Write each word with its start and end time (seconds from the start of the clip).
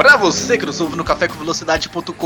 Para 0.00 0.16
você 0.16 0.56
que 0.56 0.64
nos 0.64 0.80
ouve 0.80 0.96
no 0.96 1.04
cafécomvelocidade.com.br 1.04 2.16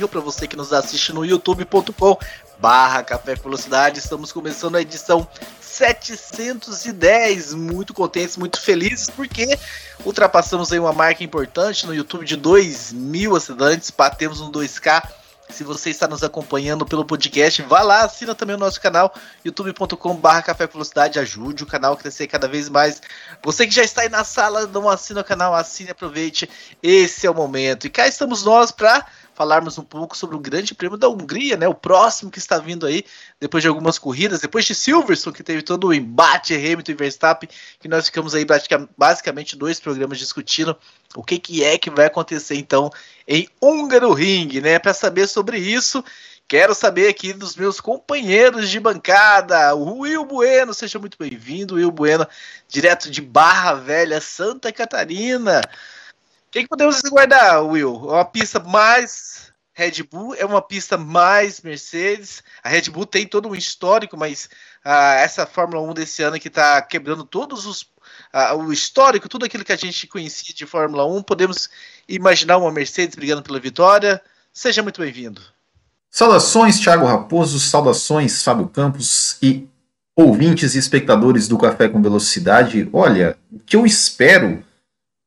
ou 0.00 0.08
para 0.08 0.20
você 0.22 0.48
que 0.48 0.56
nos 0.56 0.72
assiste 0.72 1.12
no 1.12 1.26
youtube.com 1.26 2.18
barra 2.58 3.02
Café 3.02 3.36
com 3.36 3.42
Velocidade, 3.42 3.98
estamos 3.98 4.32
começando 4.32 4.76
a 4.76 4.80
edição 4.80 5.28
710. 5.60 7.52
Muito 7.52 7.92
contentes, 7.92 8.38
muito 8.38 8.58
felizes, 8.58 9.10
porque 9.10 9.58
ultrapassamos 10.06 10.72
aí 10.72 10.78
uma 10.78 10.94
marca 10.94 11.22
importante 11.22 11.86
no 11.86 11.94
YouTube 11.94 12.24
de 12.24 12.36
2 12.36 12.94
mil 12.94 13.36
assinantes, 13.36 13.90
batemos 13.90 14.40
um 14.40 14.50
2K. 14.50 15.06
Se 15.52 15.64
você 15.64 15.90
está 15.90 16.06
nos 16.06 16.22
acompanhando 16.22 16.86
pelo 16.86 17.04
podcast, 17.04 17.62
vá 17.62 17.82
lá, 17.82 18.04
assina 18.04 18.34
também 18.34 18.56
o 18.56 18.58
nosso 18.58 18.80
canal, 18.80 19.14
youtube.com.br 19.44 20.42
Café 20.44 20.66
Velocidade, 20.66 21.18
ajude 21.18 21.64
o 21.64 21.66
canal 21.66 21.94
a 21.94 21.96
crescer 21.96 22.26
cada 22.26 22.48
vez 22.48 22.68
mais. 22.68 23.02
Você 23.42 23.66
que 23.66 23.74
já 23.74 23.82
está 23.82 24.02
aí 24.02 24.08
na 24.08 24.24
sala, 24.24 24.66
não 24.66 24.88
assina 24.88 25.20
o 25.20 25.24
canal, 25.24 25.54
assine, 25.54 25.90
aproveite, 25.90 26.48
esse 26.82 27.26
é 27.26 27.30
o 27.30 27.34
momento. 27.34 27.86
E 27.86 27.90
cá 27.90 28.06
estamos 28.06 28.44
nós 28.44 28.70
para 28.70 29.06
falarmos 29.40 29.78
um 29.78 29.82
pouco 29.82 30.14
sobre 30.14 30.36
o 30.36 30.38
Grande 30.38 30.74
Prêmio 30.74 30.98
da 30.98 31.08
Hungria, 31.08 31.56
né? 31.56 31.66
O 31.66 31.72
próximo 31.72 32.30
que 32.30 32.38
está 32.38 32.58
vindo 32.58 32.84
aí, 32.84 33.02
depois 33.40 33.62
de 33.62 33.68
algumas 33.68 33.98
corridas, 33.98 34.38
depois 34.38 34.66
de 34.66 34.74
Silverstone, 34.74 35.34
que 35.34 35.42
teve 35.42 35.62
todo 35.62 35.86
o 35.86 35.94
embate 35.94 36.54
Hamilton 36.54 36.92
e 36.92 36.94
Verstappen, 36.94 37.48
que 37.78 37.88
nós 37.88 38.04
ficamos 38.04 38.34
aí 38.34 38.44
basicamente 38.98 39.56
dois 39.56 39.80
programas 39.80 40.18
discutindo 40.18 40.76
o 41.16 41.24
que, 41.24 41.38
que 41.38 41.64
é 41.64 41.78
que 41.78 41.88
vai 41.88 42.04
acontecer 42.04 42.56
então 42.56 42.90
em 43.26 43.48
Húngaro 43.58 44.12
Ring, 44.12 44.60
né? 44.60 44.78
Para 44.78 44.92
saber 44.92 45.26
sobre 45.26 45.58
isso, 45.58 46.04
Quero 46.46 46.74
saber 46.74 47.06
aqui 47.06 47.32
dos 47.32 47.54
meus 47.54 47.80
companheiros 47.80 48.68
de 48.68 48.80
bancada. 48.80 49.72
O 49.76 50.00
Will 50.00 50.24
Bueno, 50.24 50.74
seja 50.74 50.98
muito 50.98 51.16
bem-vindo. 51.16 51.76
Will 51.76 51.92
Bueno, 51.92 52.26
direto 52.66 53.08
de 53.08 53.20
Barra 53.20 53.74
Velha, 53.74 54.20
Santa 54.20 54.72
Catarina. 54.72 55.60
O 56.50 56.52
que, 56.52 56.62
que 56.64 56.68
podemos 56.68 57.00
guardar, 57.02 57.62
Will? 57.62 57.94
Uma 57.94 58.24
pista 58.24 58.58
mais 58.58 59.52
Red 59.72 60.02
Bull, 60.02 60.34
é 60.34 60.44
uma 60.44 60.60
pista 60.60 60.98
mais 60.98 61.60
Mercedes. 61.60 62.42
A 62.60 62.68
Red 62.68 62.90
Bull 62.90 63.06
tem 63.06 63.24
todo 63.24 63.48
um 63.48 63.54
histórico, 63.54 64.16
mas 64.16 64.48
ah, 64.84 65.14
essa 65.14 65.46
Fórmula 65.46 65.80
1 65.88 65.94
desse 65.94 66.24
ano 66.24 66.40
que 66.40 66.48
está 66.48 66.82
quebrando 66.82 67.22
todos 67.22 67.66
os. 67.66 67.86
Ah, 68.32 68.56
o 68.56 68.72
histórico, 68.72 69.28
tudo 69.28 69.46
aquilo 69.46 69.64
que 69.64 69.72
a 69.72 69.76
gente 69.76 70.08
conhecia 70.08 70.52
de 70.52 70.66
Fórmula 70.66 71.06
1, 71.06 71.22
podemos 71.22 71.70
imaginar 72.08 72.56
uma 72.56 72.72
Mercedes 72.72 73.14
brigando 73.14 73.44
pela 73.44 73.60
vitória. 73.60 74.20
Seja 74.52 74.82
muito 74.82 75.00
bem-vindo. 75.00 75.40
Saudações, 76.10 76.80
Thiago 76.80 77.06
Raposo, 77.06 77.60
saudações, 77.60 78.42
Fábio 78.42 78.66
Campos 78.66 79.36
e 79.40 79.68
ouvintes 80.16 80.74
e 80.74 80.78
espectadores 80.78 81.46
do 81.46 81.56
Café 81.56 81.88
com 81.88 82.02
Velocidade. 82.02 82.88
Olha, 82.92 83.38
o 83.52 83.60
que 83.60 83.76
eu 83.76 83.86
espero 83.86 84.64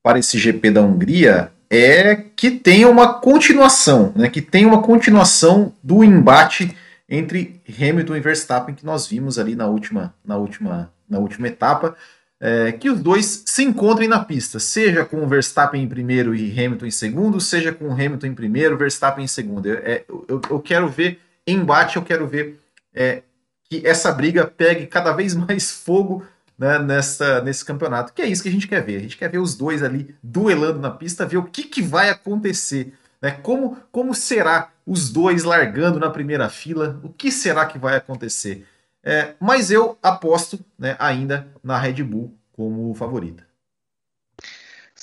para 0.03 0.19
esse 0.19 0.37
GP 0.37 0.69
da 0.69 0.81
Hungria 0.81 1.49
é 1.69 2.15
que 2.35 2.51
tenha 2.51 2.87
uma 2.89 3.15
continuação, 3.15 4.13
né, 4.15 4.29
que 4.29 4.41
tenha 4.41 4.67
uma 4.67 4.81
continuação 4.81 5.73
do 5.81 6.03
embate 6.03 6.75
entre 7.09 7.61
Hamilton 7.67 8.17
e 8.17 8.19
Verstappen 8.19 8.75
que 8.75 8.85
nós 8.85 9.07
vimos 9.07 9.39
ali 9.39 9.55
na 9.55 9.65
última, 9.65 10.13
na 10.23 10.37
última, 10.37 10.91
na 11.09 11.17
última 11.17 11.47
etapa, 11.47 11.95
é, 12.39 12.73
que 12.73 12.89
os 12.89 12.99
dois 12.99 13.43
se 13.45 13.63
encontrem 13.63 14.09
na 14.09 14.19
pista, 14.19 14.59
seja 14.59 15.05
com 15.05 15.23
o 15.23 15.28
Verstappen 15.28 15.81
em 15.81 15.88
primeiro 15.88 16.35
e 16.35 16.51
Hamilton 16.51 16.85
em 16.85 16.91
segundo, 16.91 17.39
seja 17.39 17.72
com 17.72 17.88
o 17.88 17.94
Hamilton 17.94 18.28
em 18.28 18.35
primeiro, 18.35 18.78
Verstappen 18.78 19.23
em 19.23 19.28
segundo. 19.28 19.72
É, 19.72 20.03
eu, 20.09 20.41
eu, 20.49 20.59
quero 20.59 20.89
ver 20.89 21.19
embate, 21.47 21.95
eu 21.95 22.03
quero 22.03 22.28
ver 22.28 22.59
é, 22.94 23.23
que 23.69 23.88
essa 23.88 24.11
briga 24.11 24.45
pegue 24.45 24.85
cada 24.85 25.13
vez 25.13 25.33
mais 25.35 25.72
fogo 25.72 26.23
né, 26.63 26.79
nessa, 26.79 27.41
nesse 27.41 27.66
campeonato. 27.66 28.13
Que 28.13 28.22
é 28.22 28.25
isso 28.25 28.41
que 28.41 28.47
a 28.47 28.51
gente 28.51 28.68
quer 28.69 28.81
ver. 28.81 28.96
A 28.96 29.00
gente 29.00 29.18
quer 29.18 29.29
ver 29.29 29.40
os 29.40 29.53
dois 29.53 29.84
ali 29.84 30.16
duelando 30.24 30.79
na 30.79 30.90
pista, 30.90 31.25
ver 31.25 31.38
o 31.38 31.44
que, 31.44 31.63
que 31.63 31.81
vai 31.81 32.09
acontecer. 32.09 32.94
Né? 33.22 33.31
Como, 33.31 33.78
como 33.91 34.16
será 34.16 34.72
os 34.88 35.09
dois 35.09 35.44
largando 35.44 36.00
na 36.00 36.09
primeira 36.09 36.47
fila? 36.50 37.00
O 37.03 37.09
que 37.09 37.29
será 37.31 37.66
que 37.66 37.78
vai 37.78 37.97
acontecer? 37.97 38.66
É, 39.03 39.34
mas 39.41 39.69
eu 39.72 39.97
aposto 40.02 40.57
né, 40.79 40.96
ainda 40.97 41.47
na 41.62 41.78
Red 41.78 42.02
Bull 42.02 42.34
como 42.53 42.94
favorita. 42.96 43.46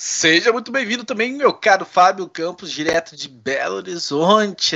Seja 0.03 0.51
muito 0.51 0.71
bem-vindo 0.71 1.03
também, 1.03 1.31
meu 1.31 1.53
caro 1.53 1.85
Fábio 1.85 2.27
Campos, 2.27 2.71
direto 2.71 3.15
de 3.15 3.29
Belo 3.29 3.75
Horizonte, 3.75 4.75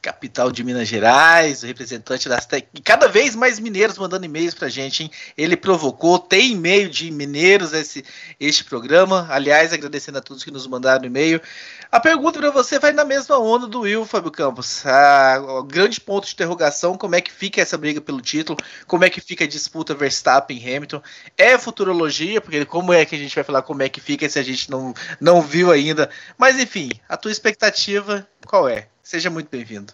capital 0.00 0.52
de 0.52 0.62
Minas 0.62 0.86
Gerais, 0.86 1.62
representante 1.62 2.28
das 2.28 2.46
tec... 2.46 2.68
E 2.72 2.80
cada 2.80 3.08
vez 3.08 3.34
mais 3.34 3.58
mineiros 3.58 3.98
mandando 3.98 4.26
e-mails 4.26 4.54
pra 4.54 4.68
gente, 4.68 5.02
hein? 5.02 5.10
Ele 5.36 5.56
provocou, 5.56 6.20
tem 6.20 6.52
e-mail 6.52 6.88
de 6.88 7.10
mineiros 7.10 7.72
esse, 7.72 8.04
este 8.38 8.62
programa. 8.62 9.26
Aliás, 9.28 9.72
agradecendo 9.72 10.18
a 10.18 10.20
todos 10.20 10.44
que 10.44 10.52
nos 10.52 10.68
mandaram 10.68 11.04
e-mail. 11.04 11.42
A 11.90 11.98
pergunta 11.98 12.38
para 12.38 12.52
você 12.52 12.78
vai 12.78 12.92
na 12.92 13.04
mesma 13.04 13.36
onda 13.40 13.66
do 13.66 13.80
Will, 13.80 14.06
Fábio 14.06 14.30
Campos. 14.30 14.86
A, 14.86 15.42
o 15.58 15.64
grande 15.64 16.00
ponto 16.00 16.28
de 16.28 16.32
interrogação, 16.32 16.96
como 16.96 17.16
é 17.16 17.20
que 17.20 17.32
fica 17.32 17.60
essa 17.60 17.76
briga 17.76 18.00
pelo 18.00 18.20
título? 18.20 18.56
Como 18.86 19.04
é 19.04 19.10
que 19.10 19.20
fica 19.20 19.42
a 19.42 19.48
disputa 19.48 19.96
Verstappen-Hamilton? 19.96 21.02
É 21.36 21.58
futurologia, 21.58 22.40
porque 22.40 22.64
como 22.64 22.92
é 22.92 23.04
que 23.04 23.16
a 23.16 23.18
gente 23.18 23.34
vai 23.34 23.42
falar 23.42 23.62
como 23.62 23.82
é 23.82 23.88
que 23.88 24.00
fica 24.00 24.28
se 24.28 24.38
a 24.38 24.42
gente 24.44 24.59
não, 24.68 24.92
não 25.20 25.40
viu 25.40 25.70
ainda? 25.70 26.10
Mas 26.36 26.58
enfim, 26.58 26.90
a 27.08 27.16
tua 27.16 27.30
expectativa 27.30 28.26
qual 28.46 28.68
é? 28.68 28.88
Seja 29.02 29.30
muito 29.30 29.48
bem-vindo. 29.48 29.92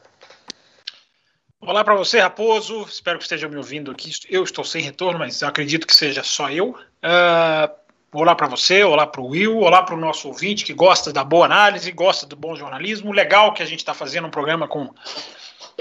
Olá 1.61 1.85
para 1.85 1.95
você, 1.95 2.21
Raposo. 2.21 2.83
Espero 2.83 3.19
que 3.19 3.25
esteja 3.25 3.49
me 3.49 3.57
ouvindo 3.57 3.91
aqui. 3.91 4.11
Eu 4.29 4.45
estou 4.45 4.65
sem 4.65 4.83
retorno, 4.83 5.19
mas 5.19 5.43
acredito 5.43 5.87
que 5.87 5.95
seja 5.95 6.23
só 6.23 6.51
eu. 6.51 6.71
Uh, 6.71 7.87
Olá 8.13 8.35
para 8.35 8.47
você, 8.47 8.83
olá 8.83 9.07
para 9.07 9.21
o 9.21 9.27
Will, 9.27 9.59
olá 9.59 9.83
para 9.83 9.95
o 9.95 9.99
nosso 9.99 10.29
ouvinte 10.29 10.65
que 10.65 10.73
gosta 10.73 11.13
da 11.13 11.23
boa 11.23 11.45
análise, 11.45 11.93
gosta 11.93 12.25
do 12.25 12.35
bom 12.35 12.57
jornalismo. 12.57 13.13
Legal 13.13 13.53
que 13.53 13.63
a 13.63 13.67
gente 13.67 13.81
está 13.81 13.93
fazendo 13.93 14.27
um 14.27 14.31
programa 14.31 14.67
com 14.67 14.89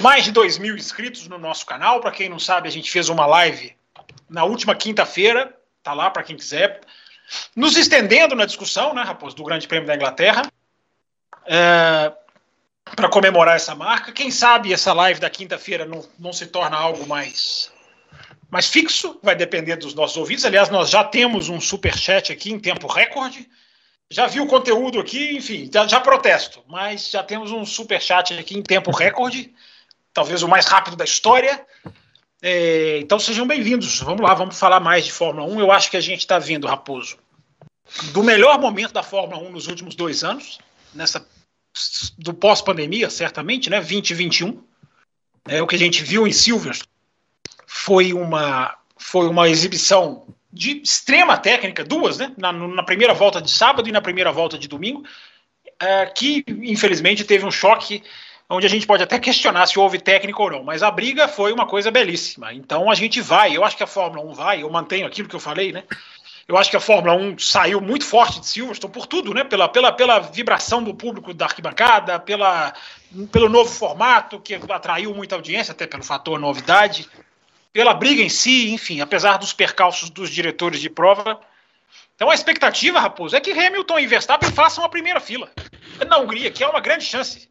mais 0.01 0.25
de 0.25 0.33
2 0.33 0.57
mil 0.57 0.75
inscritos 0.75 1.29
no 1.29 1.37
nosso 1.37 1.65
canal. 1.65 2.01
Para 2.01 2.11
quem 2.11 2.27
não 2.27 2.37
sabe, 2.37 2.67
a 2.67 2.71
gente 2.71 2.91
fez 2.91 3.07
uma 3.07 3.25
live 3.25 3.73
na 4.29 4.43
última 4.43 4.75
quinta-feira, 4.75 5.55
tá 5.81 5.93
lá 5.93 6.09
para 6.09 6.23
quem 6.23 6.35
quiser, 6.35 6.81
nos 7.55 7.77
estendendo 7.77 8.35
na 8.35 8.45
discussão, 8.45 8.93
né, 8.93 9.01
Raposo, 9.03 9.35
do 9.35 9.43
Grande 9.43 9.67
Prêmio 9.67 9.87
da 9.87 9.95
Inglaterra, 9.95 10.43
é, 11.45 12.11
para 12.95 13.09
comemorar 13.09 13.55
essa 13.55 13.73
marca. 13.75 14.11
Quem 14.11 14.29
sabe 14.31 14.73
essa 14.73 14.93
live 14.93 15.19
da 15.19 15.29
quinta-feira 15.29 15.85
não, 15.85 16.07
não 16.19 16.33
se 16.33 16.47
torna 16.47 16.77
algo 16.77 17.07
mais 17.07 17.73
mais 18.49 18.67
fixo, 18.69 19.19
vai 19.21 19.35
depender 19.35 19.75
dos 19.75 19.93
nossos 19.93 20.15
ouvintes. 20.15 20.45
Aliás, 20.45 20.69
nós 20.69 20.89
já 20.89 21.03
temos 21.03 21.49
um 21.49 21.59
super 21.59 21.97
chat 21.97 22.31
aqui 22.31 22.53
em 22.53 22.59
tempo 22.59 22.87
recorde. 22.87 23.49
Já 24.09 24.27
vi 24.27 24.39
o 24.39 24.47
conteúdo 24.47 24.99
aqui, 24.99 25.35
enfim, 25.35 25.69
já, 25.73 25.85
já 25.87 25.99
protesto, 25.99 26.63
mas 26.67 27.09
já 27.09 27.23
temos 27.23 27.51
um 27.51 27.65
super 27.65 28.01
chat 28.01 28.33
aqui 28.33 28.57
em 28.57 28.61
tempo 28.61 28.91
recorde, 28.91 29.51
talvez 30.13 30.43
o 30.43 30.47
mais 30.47 30.67
rápido 30.67 30.95
da 30.95 31.03
história. 31.03 31.65
É, 32.41 32.99
então 32.99 33.17
sejam 33.19 33.47
bem-vindos. 33.47 33.99
Vamos 34.01 34.21
lá, 34.21 34.33
vamos 34.33 34.57
falar 34.57 34.79
mais 34.79 35.05
de 35.05 35.11
Fórmula 35.11 35.47
1. 35.47 35.59
Eu 35.59 35.71
acho 35.71 35.89
que 35.89 35.97
a 35.97 36.01
gente 36.01 36.19
está 36.19 36.39
vindo, 36.39 36.67
Raposo, 36.67 37.17
do 38.11 38.23
melhor 38.23 38.59
momento 38.59 38.93
da 38.93 39.03
Fórmula 39.03 39.41
1 39.41 39.51
nos 39.51 39.67
últimos 39.67 39.95
dois 39.95 40.23
anos, 40.23 40.59
nessa 40.93 41.25
do 42.17 42.33
pós-pandemia, 42.33 43.09
certamente, 43.09 43.69
né? 43.69 43.77
2021. 43.77 44.63
É 45.47 45.61
o 45.61 45.67
que 45.67 45.75
a 45.75 45.79
gente 45.79 46.03
viu 46.03 46.25
em 46.25 46.31
Silverstone 46.31 46.95
foi 47.75 48.13
uma, 48.13 48.77
foi 48.97 49.27
uma 49.27 49.49
exibição 49.49 50.25
de 50.51 50.81
extrema 50.81 51.37
técnica, 51.37 51.83
duas, 51.83 52.17
né? 52.17 52.31
Na, 52.37 52.53
na 52.53 52.83
primeira 52.83 53.13
volta 53.13 53.41
de 53.41 53.51
sábado 53.51 53.89
e 53.89 53.91
na 53.91 54.01
primeira 54.01 54.31
volta 54.31 54.57
de 54.57 54.67
domingo, 54.67 55.03
é, 55.79 56.05
que 56.05 56.43
infelizmente 56.47 57.25
teve 57.25 57.45
um 57.45 57.51
choque 57.51 58.01
onde 58.49 58.65
a 58.65 58.69
gente 58.69 58.85
pode 58.85 59.03
até 59.03 59.19
questionar 59.19 59.65
se 59.65 59.79
houve 59.79 59.99
técnica 59.99 60.41
ou 60.41 60.51
não, 60.51 60.63
mas 60.63 60.83
a 60.83 60.91
briga 60.91 61.27
foi 61.27 61.51
uma 61.51 61.65
coisa 61.65 61.89
belíssima. 61.89 62.53
Então 62.53 62.89
a 62.89 62.95
gente 62.95 63.21
vai, 63.21 63.55
eu 63.55 63.63
acho 63.63 63.77
que 63.77 63.83
a 63.83 63.87
Fórmula 63.87 64.23
1 64.29 64.33
vai, 64.33 64.63
eu 64.63 64.69
mantenho 64.69 65.07
aquilo 65.07 65.27
que 65.27 65.35
eu 65.35 65.39
falei, 65.39 65.71
né? 65.71 65.83
Eu 66.47 66.55
acho 66.57 66.69
que 66.69 66.77
a 66.77 66.79
Fórmula 66.79 67.15
1 67.15 67.39
saiu 67.39 67.81
muito 67.81 68.05
forte 68.05 68.39
de 68.39 68.45
Silverstone 68.45 68.93
por 68.93 69.07
tudo, 69.07 69.33
né? 69.33 69.43
Pela, 69.43 69.67
pela, 69.67 69.91
pela 69.91 70.19
vibração 70.19 70.83
do 70.83 70.93
público 70.93 71.33
da 71.33 71.45
arquibancada, 71.45 72.19
pela, 72.19 72.71
pelo 73.31 73.49
novo 73.49 73.71
formato 73.71 74.39
que 74.39 74.53
atraiu 74.53 75.13
muita 75.15 75.35
audiência, 75.35 75.71
até 75.71 75.87
pelo 75.87 76.03
fator 76.03 76.39
novidade 76.39 77.09
pela 77.75 77.93
briga 77.93 78.21
em 78.21 78.29
si, 78.29 78.71
enfim, 78.71 79.01
apesar 79.01 79.35
dos 79.35 79.51
percalços 79.51 80.09
dos 80.09 80.29
diretores 80.29 80.79
de 80.79 80.89
prova. 80.89 81.37
Então 82.15 82.29
a 82.29 82.33
expectativa, 82.33 83.01
Raposo, 83.01 83.35
é 83.35 83.41
que 83.41 83.51
Hamilton 83.51 83.99
e 83.99 84.07
Verstappen 84.07 84.49
façam 84.49 84.85
a 84.85 84.87
primeira 84.87 85.19
fila 85.19 85.51
na 86.07 86.17
Hungria, 86.17 86.49
que 86.49 86.63
é 86.63 86.67
uma 86.69 86.79
grande 86.79 87.03
chance 87.03 87.49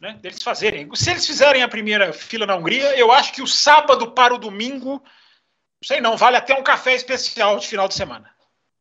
né, 0.00 0.18
deles 0.20 0.42
fazerem. 0.42 0.88
Se 0.94 1.10
eles 1.10 1.26
fizerem 1.26 1.62
a 1.62 1.68
primeira 1.68 2.12
fila 2.12 2.46
na 2.46 2.56
Hungria, 2.56 2.98
eu 2.98 3.12
acho 3.12 3.32
que 3.32 3.42
o 3.42 3.46
sábado 3.46 4.12
para 4.12 4.34
o 4.34 4.38
domingo, 4.38 4.92
não 4.92 5.84
sei 5.84 6.00
não, 6.00 6.16
vale 6.16 6.36
até 6.36 6.58
um 6.58 6.62
café 6.62 6.94
especial 6.94 7.58
de 7.58 7.68
final 7.68 7.86
de 7.86 7.94
semana. 7.94 8.30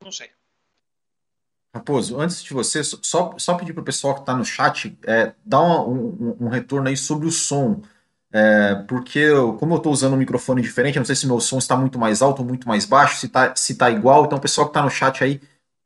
Não 0.02 0.12
sei. 0.12 0.30
Raposo, 1.76 2.20
antes 2.20 2.42
de 2.42 2.52
você, 2.54 2.84
só, 2.84 3.36
só 3.38 3.54
pedir 3.54 3.74
para 3.74 3.82
o 3.82 3.86
pessoal 3.86 4.16
que 4.16 4.22
está 4.22 4.36
no 4.36 4.46
chat 4.46 4.98
é, 5.06 5.34
dar 5.46 5.62
um, 5.62 5.92
um, 5.92 6.38
um, 6.46 6.48
retorno 6.48 6.88
aí 6.88 6.98
sobre 6.98 7.28
o 7.28 7.32
som. 7.32 7.82
É, 8.32 8.76
porque, 8.88 9.20
eu, 9.20 9.54
como 9.54 9.74
eu 9.74 9.78
estou 9.78 9.92
usando 9.92 10.14
um 10.14 10.18
microfone 10.18 10.62
diferente, 10.62 10.96
eu 10.96 11.02
não 11.02 11.06
sei 11.06 11.16
se 11.16 11.28
meu 11.28 11.40
som 11.40 11.58
está 11.58 11.76
muito 11.76 12.00
mais 12.00 12.22
alto 12.22 12.42
ou 12.42 12.48
muito 12.48 12.68
mais 12.68 12.86
baixo, 12.86 13.18
se 13.18 13.28
está 13.28 13.56
se 13.56 13.76
tá 13.76 13.92
igual. 13.92 14.26
Então, 14.26 14.38
o 14.38 14.42
pessoal 14.42 14.68
que 14.68 14.72
está 14.72 14.82
no 14.82 14.90
chat 14.90 15.24
aí, 15.24 15.40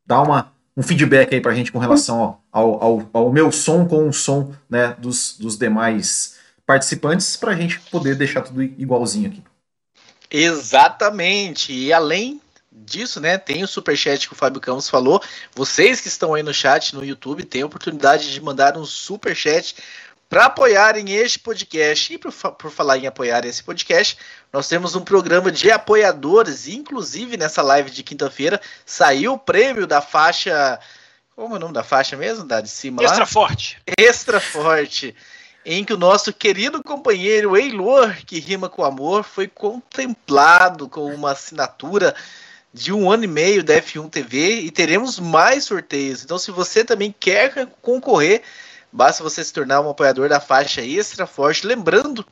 dá 0.06 0.21
uma, 0.21 0.53
um 0.77 0.83
feedback 0.83 1.33
aí 1.33 1.41
para 1.41 1.51
a 1.51 1.56
gente 1.56 1.71
com 1.71 1.80
relação 1.80 2.21
ao, 2.21 2.43
ao, 2.54 3.10
ao, 3.12 3.32
meu 3.32 3.52
som 3.52 3.86
com 3.86 4.08
o 4.08 4.14
som 4.14 4.54
né, 4.70 4.96
dos, 5.00 5.36
dos 5.38 5.58
demais 5.58 6.38
participantes, 6.66 7.36
para 7.36 7.52
a 7.52 7.56
gente 7.56 7.80
poder 7.92 8.16
deixar 8.16 8.42
tudo 8.42 8.62
igualzinho 8.62 9.30
aqui. 9.30 9.44
Exatamente. 10.30 11.74
E 11.74 11.92
além 11.92 12.40
disso, 12.72 13.20
né, 13.20 13.38
tem 13.38 13.64
o 13.64 13.68
superchat 13.68 14.28
que 14.28 14.34
o 14.34 14.38
Fábio 14.38 14.62
Campos 14.62 14.90
falou. 14.90 15.22
Vocês 15.56 16.00
que 16.00 16.08
estão 16.08 16.34
aí 16.34 16.44
no 16.44 16.54
chat, 16.54 16.96
no 16.96 17.04
YouTube, 17.04 17.44
têm 17.44 17.64
a 17.64 17.66
oportunidade 17.66 18.32
de 18.32 18.42
mandar 18.42 18.78
um 18.78 18.86
superchat 18.86 19.76
para 20.30 20.46
apoiarem 20.46 21.14
este 21.14 21.38
podcast. 21.38 22.14
E 22.14 22.18
por, 22.18 22.32
por 22.32 22.72
falar 22.72 22.98
em 22.98 23.06
apoiar 23.06 23.46
esse 23.46 23.64
podcast, 23.64 24.18
nós 24.52 24.68
temos 24.68 24.96
um 24.96 25.02
programa 25.02 25.52
de 25.52 25.70
apoiadores. 25.70 26.68
Inclusive, 26.68 27.38
nessa 27.38 27.62
live 27.62 27.92
de 27.92 28.02
quinta-feira, 28.02 28.60
saiu 28.86 29.34
o 29.34 29.40
prêmio 29.40 29.86
da 29.86 30.02
faixa. 30.02 30.80
Como 31.35 31.56
é 31.56 31.57
o 31.57 31.62
nome 31.62 31.74
da 31.74 31.83
faixa 31.83 32.15
mesmo? 32.15 32.45
Da 32.45 32.62
de 32.62 32.69
cima 32.69 33.03
Extra 33.03 33.21
lá? 33.21 33.25
Forte. 33.25 33.81
Extra 33.97 34.39
Forte 34.39 35.15
em 35.65 35.83
que 35.83 35.94
o 35.94 35.97
nosso 35.97 36.33
querido 36.33 36.83
companheiro 36.83 37.56
Eilor, 37.56 38.13
que 38.25 38.39
rima 38.39 38.69
com 38.69 38.83
amor, 38.83 39.24
foi 39.24 39.47
contemplado 39.47 40.89
com 40.89 41.13
uma 41.13 41.31
assinatura 41.31 42.13
de 42.74 42.91
um 42.91 43.09
ano 43.09 43.24
e 43.24 43.27
meio 43.27 43.63
da 43.63 43.75
F1 43.75 44.09
TV 44.09 44.62
e 44.62 44.71
teremos 44.71 45.19
mais 45.19 45.65
sorteios. 45.65 46.24
Então, 46.24 46.38
se 46.38 46.51
você 46.51 46.83
também 46.83 47.15
quer 47.18 47.68
concorrer, 47.81 48.41
basta 48.91 49.24
você 49.24 49.44
se 49.44 49.53
tornar 49.53 49.81
um 49.81 49.89
apoiador 49.89 50.27
da 50.27 50.39
faixa 50.39 50.81
Extra 50.81 51.25
Forte. 51.25 51.65
Lembrando 51.65 52.25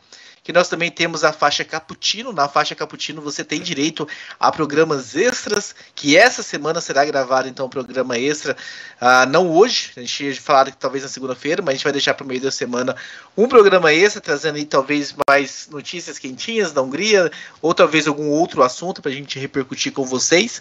que 0.44 0.52
nós 0.52 0.68
também 0.68 0.90
temos 0.90 1.24
a 1.24 1.32
faixa 1.32 1.64
Cappuccino. 1.64 2.34
Na 2.34 2.48
faixa 2.48 2.76
Cappuccino 2.76 3.22
você 3.22 3.44
tem 3.44 3.62
direito 3.62 4.08
a 4.40 4.52
programas 4.52 5.16
extras, 5.16 5.76
que 5.94 6.18
essa 6.18 6.42
semana 6.42 6.82
será 6.82 7.06
gravado 7.06 7.48
então 7.48 7.68
um 7.68 7.70
programa 7.70 8.18
extra, 8.18 8.56
uh, 9.02 9.30
não 9.30 9.50
hoje, 9.50 9.92
a 9.96 10.02
gente 10.02 10.26
ia 10.26 10.36
falar 10.36 10.72
que 10.72 10.78
talvez 10.78 11.04
na 11.04 11.10
segunda-feira, 11.10 11.62
mas 11.62 11.70
a 11.70 11.76
gente 11.76 11.84
vai 11.84 11.94
deixar 11.94 12.14
para 12.14 12.24
o 12.24 12.28
meio 12.28 12.42
da 12.42 12.52
semana 12.52 12.96
um 13.38 13.48
programa 13.48 13.94
extra, 13.94 14.22
trazendo 14.22 14.56
aí 14.56 14.66
talvez 14.66 15.14
mais 15.30 15.68
notícias 15.70 16.18
quentinhas 16.18 16.72
da 16.72 16.82
Hungria, 16.82 17.32
ou 17.62 17.74
talvez 17.74 18.08
algum 18.08 18.30
outro 18.30 18.64
assunto 18.64 19.02
para 19.02 19.12
a 19.12 19.14
gente 19.14 19.40
repercutir 19.40 19.92
com 19.94 20.06
vocês. 20.06 20.60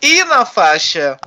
E 0.00 0.22
na 0.24 0.44
faixa 0.44 1.18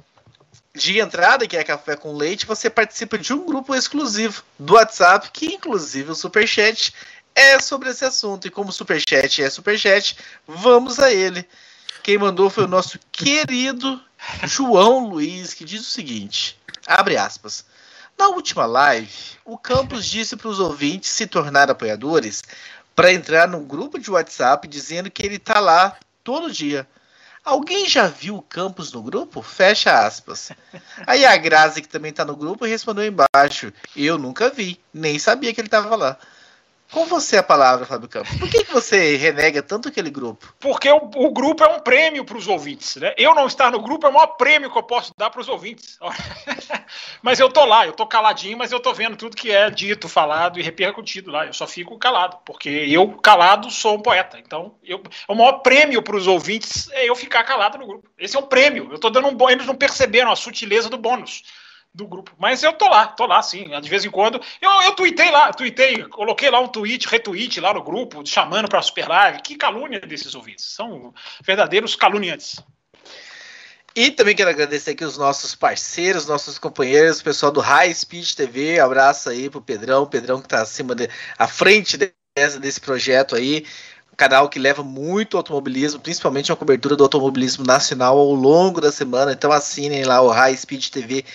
de 0.73 0.99
entrada, 0.99 1.45
que 1.45 1.57
é 1.57 1.63
Café 1.63 1.97
com 1.97 2.15
Leite, 2.15 2.45
você 2.45 2.69
participa 2.69 3.17
de 3.17 3.33
um 3.33 3.45
grupo 3.45 3.75
exclusivo 3.75 4.41
do 4.57 4.75
WhatsApp, 4.75 5.29
que 5.31 5.47
inclusive 5.47 6.11
o 6.11 6.15
Superchat 6.15 6.93
é 7.35 7.59
sobre 7.59 7.89
esse 7.89 8.05
assunto. 8.05 8.47
E 8.47 8.51
como 8.51 8.71
superchat 8.71 9.41
é 9.41 9.49
superchat, 9.49 10.17
vamos 10.47 10.99
a 10.99 11.11
ele. 11.11 11.47
Quem 12.03 12.17
mandou 12.17 12.49
foi 12.49 12.63
o 12.63 12.67
nosso 12.67 12.99
querido 13.11 14.01
João 14.43 15.07
Luiz, 15.07 15.53
que 15.53 15.63
diz 15.63 15.81
o 15.81 15.91
seguinte: 15.91 16.59
abre 16.85 17.17
aspas. 17.17 17.65
Na 18.17 18.27
última 18.27 18.65
live, 18.65 19.11
o 19.43 19.57
Campos 19.57 20.05
disse 20.05 20.35
para 20.35 20.47
os 20.47 20.59
ouvintes 20.59 21.09
se 21.09 21.25
tornar 21.25 21.71
apoiadores 21.71 22.43
para 22.95 23.11
entrar 23.11 23.47
num 23.47 23.63
grupo 23.63 23.97
de 23.97 24.11
WhatsApp 24.11 24.67
dizendo 24.67 25.09
que 25.09 25.25
ele 25.25 25.37
está 25.37 25.59
lá 25.59 25.97
todo 26.23 26.51
dia. 26.51 26.87
Alguém 27.43 27.89
já 27.89 28.05
viu 28.05 28.35
o 28.35 28.41
Campos 28.41 28.91
no 28.91 29.01
grupo? 29.01 29.41
Fecha 29.41 30.05
aspas. 30.05 30.51
Aí 31.07 31.25
a 31.25 31.35
Grazi, 31.37 31.81
que 31.81 31.87
também 31.87 32.11
está 32.11 32.23
no 32.23 32.35
grupo, 32.35 32.65
respondeu 32.65 33.05
embaixo: 33.05 33.73
Eu 33.95 34.19
nunca 34.19 34.49
vi, 34.49 34.79
nem 34.93 35.17
sabia 35.17 35.51
que 35.51 35.59
ele 35.59 35.67
estava 35.67 35.95
lá. 35.95 36.17
Com 36.91 37.05
você 37.05 37.37
a 37.37 37.43
palavra, 37.43 37.85
Fábio 37.85 38.09
Campos. 38.09 38.35
Por 38.37 38.49
que, 38.49 38.65
que 38.65 38.73
você 38.73 39.15
renega 39.15 39.63
tanto 39.63 39.87
aquele 39.87 40.09
grupo? 40.09 40.53
Porque 40.59 40.91
o, 40.91 41.09
o 41.15 41.31
grupo 41.31 41.63
é 41.63 41.67
um 41.67 41.79
prêmio 41.79 42.25
para 42.25 42.35
os 42.35 42.49
ouvintes. 42.49 42.97
Né? 42.97 43.13
Eu 43.17 43.33
não 43.33 43.47
estar 43.47 43.71
no 43.71 43.81
grupo 43.81 44.05
é 44.05 44.09
o 44.09 44.13
maior 44.13 44.27
prêmio 44.35 44.69
que 44.69 44.77
eu 44.77 44.83
posso 44.83 45.13
dar 45.17 45.29
para 45.29 45.39
os 45.39 45.47
ouvintes. 45.47 45.97
mas 47.23 47.39
eu 47.39 47.49
tô 47.49 47.63
lá, 47.63 47.87
eu 47.87 47.93
tô 47.93 48.05
caladinho, 48.05 48.57
mas 48.57 48.73
eu 48.73 48.79
tô 48.81 48.93
vendo 48.93 49.15
tudo 49.15 49.37
que 49.37 49.49
é 49.51 49.69
dito, 49.69 50.09
falado 50.09 50.59
e 50.59 50.61
repercutido 50.61 51.31
lá. 51.31 51.45
Eu 51.45 51.53
só 51.53 51.65
fico 51.65 51.97
calado, 51.97 52.39
porque 52.45 52.69
eu, 52.69 53.07
calado, 53.19 53.71
sou 53.71 53.95
um 53.95 54.01
poeta. 54.01 54.37
Então, 54.37 54.75
eu, 54.83 55.01
o 55.29 55.33
maior 55.33 55.59
prêmio 55.59 56.01
para 56.01 56.17
os 56.17 56.27
ouvintes 56.27 56.89
é 56.91 57.09
eu 57.09 57.15
ficar 57.15 57.45
calado 57.45 57.77
no 57.77 57.87
grupo. 57.87 58.09
Esse 58.19 58.35
é 58.35 58.39
um 58.39 58.47
prêmio. 58.47 58.89
Eu 58.91 58.99
tô 58.99 59.09
dando 59.09 59.29
um 59.29 59.35
bônus, 59.35 59.53
eles 59.53 59.67
não 59.67 59.75
perceberam 59.75 60.29
a 60.29 60.35
sutileza 60.35 60.89
do 60.89 60.97
bônus 60.97 61.41
do 61.93 62.07
grupo. 62.07 62.31
Mas 62.37 62.63
eu 62.63 62.73
tô 62.73 62.87
lá, 62.87 63.07
tô 63.07 63.25
lá 63.25 63.41
sim. 63.41 63.65
De 63.81 63.89
vez 63.89 64.05
em 64.05 64.09
quando. 64.09 64.41
Eu, 64.61 64.69
eu 64.83 64.95
tuitei 64.95 65.29
lá, 65.29 65.51
tuitei, 65.51 66.03
coloquei 66.05 66.49
lá 66.49 66.59
um 66.59 66.67
tweet, 66.67 67.07
retweet 67.07 67.59
lá 67.59 67.73
no 67.73 67.83
grupo, 67.83 68.25
chamando 68.25 68.69
para 68.69 68.81
Super 68.81 69.07
Live. 69.07 69.41
Que 69.41 69.55
calúnia 69.55 69.99
desses 69.99 70.33
ouvintes. 70.33 70.65
São 70.65 71.13
verdadeiros 71.43 71.95
caluniantes. 71.95 72.63
E 73.93 74.09
também 74.09 74.33
quero 74.33 74.49
agradecer 74.49 74.91
aqui 74.91 75.03
os 75.03 75.17
nossos 75.17 75.53
parceiros, 75.53 76.25
nossos 76.25 76.57
companheiros, 76.57 77.19
o 77.19 77.23
pessoal 77.25 77.51
do 77.51 77.59
High 77.59 77.93
Speed 77.93 78.33
TV. 78.35 78.79
Abraço 78.79 79.29
aí 79.29 79.49
pro 79.49 79.61
Pedrão, 79.61 80.05
Pedrão 80.05 80.41
que 80.41 80.47
tá 80.47 80.61
acima 80.61 80.95
de, 80.95 81.09
à 81.37 81.45
frente 81.45 81.97
desse, 81.97 82.57
desse 82.57 82.79
projeto 82.79 83.35
aí 83.35 83.65
canal 84.21 84.47
que 84.49 84.59
leva 84.59 84.83
muito 84.83 85.35
automobilismo, 85.35 85.99
principalmente 85.99 86.51
a 86.51 86.55
cobertura 86.55 86.95
do 86.95 87.03
automobilismo 87.03 87.65
nacional 87.65 88.19
ao 88.19 88.35
longo 88.35 88.79
da 88.79 88.91
semana. 88.91 89.31
Então 89.31 89.51
assinem 89.51 90.03
lá 90.03 90.21
o 90.21 90.29
High 90.29 90.55
Speed 90.55 90.89
TV 90.89 91.25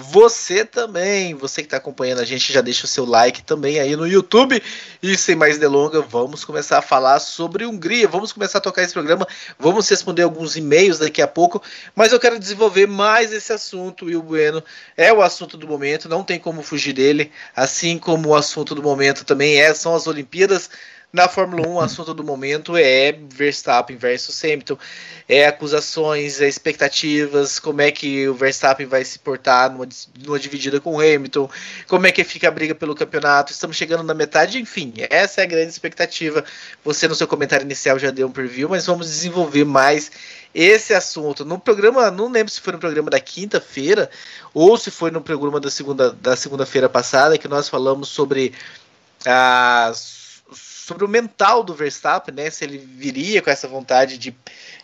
você 0.00 0.64
também, 0.64 1.34
você 1.34 1.62
que 1.62 1.66
está 1.66 1.76
acompanhando 1.76 2.20
a 2.20 2.24
gente, 2.24 2.52
já 2.52 2.60
deixa 2.60 2.84
o 2.84 2.88
seu 2.88 3.04
like 3.04 3.42
também 3.42 3.80
aí 3.80 3.96
no 3.96 4.06
YouTube. 4.06 4.62
E 5.02 5.16
sem 5.16 5.34
mais 5.34 5.58
delongas, 5.58 6.04
vamos 6.08 6.44
começar 6.44 6.78
a 6.78 6.82
falar 6.82 7.18
sobre 7.18 7.66
Hungria. 7.66 8.06
Vamos 8.06 8.32
começar 8.32 8.58
a 8.58 8.60
tocar 8.60 8.82
esse 8.82 8.92
programa. 8.92 9.26
Vamos 9.58 9.88
responder 9.88 10.22
alguns 10.22 10.56
e-mails 10.56 10.98
daqui 10.98 11.22
a 11.22 11.28
pouco. 11.28 11.62
Mas 11.94 12.12
eu 12.12 12.20
quero 12.20 12.38
desenvolver 12.38 12.86
mais 12.86 13.32
esse 13.32 13.52
assunto. 13.52 14.10
E 14.10 14.16
o 14.16 14.22
Bueno 14.22 14.62
é 14.96 15.12
o 15.12 15.22
assunto 15.22 15.56
do 15.56 15.66
momento, 15.66 16.08
não 16.08 16.22
tem 16.22 16.38
como 16.38 16.62
fugir 16.62 16.92
dele. 16.92 17.32
Assim 17.54 17.98
como 17.98 18.30
o 18.30 18.34
assunto 18.34 18.74
do 18.74 18.82
momento 18.82 19.24
também 19.24 19.60
é, 19.60 19.72
são 19.74 19.94
as 19.94 20.06
Olimpíadas. 20.06 20.70
Na 21.12 21.28
Fórmula 21.28 21.66
1, 21.66 21.72
o 21.74 21.80
assunto 21.80 22.12
do 22.12 22.22
momento 22.22 22.76
é 22.76 23.12
Verstappen 23.12 23.96
versus 23.96 24.42
Hamilton. 24.44 24.76
É 25.28 25.46
acusações, 25.46 26.40
é 26.40 26.48
expectativas, 26.48 27.58
como 27.58 27.80
é 27.80 27.90
que 27.90 28.28
o 28.28 28.34
Verstappen 28.34 28.86
vai 28.86 29.04
se 29.04 29.18
portar 29.18 29.72
numa, 29.72 29.88
numa 30.24 30.38
dividida 30.38 30.80
com 30.80 30.96
o 30.96 31.00
Hamilton, 31.00 31.48
como 31.88 32.06
é 32.06 32.12
que 32.12 32.22
fica 32.22 32.48
a 32.48 32.50
briga 32.50 32.74
pelo 32.74 32.94
campeonato. 32.94 33.50
Estamos 33.50 33.76
chegando 33.76 34.02
na 34.02 34.14
metade, 34.14 34.60
enfim, 34.60 34.92
essa 35.08 35.40
é 35.40 35.44
a 35.44 35.46
grande 35.46 35.70
expectativa. 35.70 36.44
Você, 36.84 37.08
no 37.08 37.14
seu 37.14 37.26
comentário 37.26 37.64
inicial, 37.64 37.98
já 37.98 38.10
deu 38.10 38.26
um 38.26 38.32
preview, 38.32 38.68
mas 38.68 38.86
vamos 38.86 39.06
desenvolver 39.06 39.64
mais 39.64 40.10
esse 40.54 40.92
assunto. 40.92 41.44
No 41.44 41.58
programa, 41.58 42.10
não 42.10 42.30
lembro 42.30 42.52
se 42.52 42.60
foi 42.60 42.72
no 42.72 42.78
programa 42.78 43.10
da 43.10 43.20
quinta-feira 43.20 44.10
ou 44.52 44.76
se 44.76 44.90
foi 44.90 45.10
no 45.10 45.20
programa 45.20 45.60
da 45.60 45.70
segunda 45.70 46.10
da 46.10 46.36
segunda-feira 46.36 46.88
passada 46.88 47.38
que 47.38 47.48
nós 47.48 47.68
falamos 47.68 48.08
sobre 48.08 48.52
as 49.24 50.25
sobre 50.86 51.04
o 51.04 51.08
mental 51.08 51.64
do 51.64 51.74
Verstappen, 51.74 52.32
né? 52.32 52.48
Se 52.48 52.62
ele 52.62 52.78
viria 52.78 53.42
com 53.42 53.50
essa 53.50 53.66
vontade 53.66 54.16
de, 54.16 54.32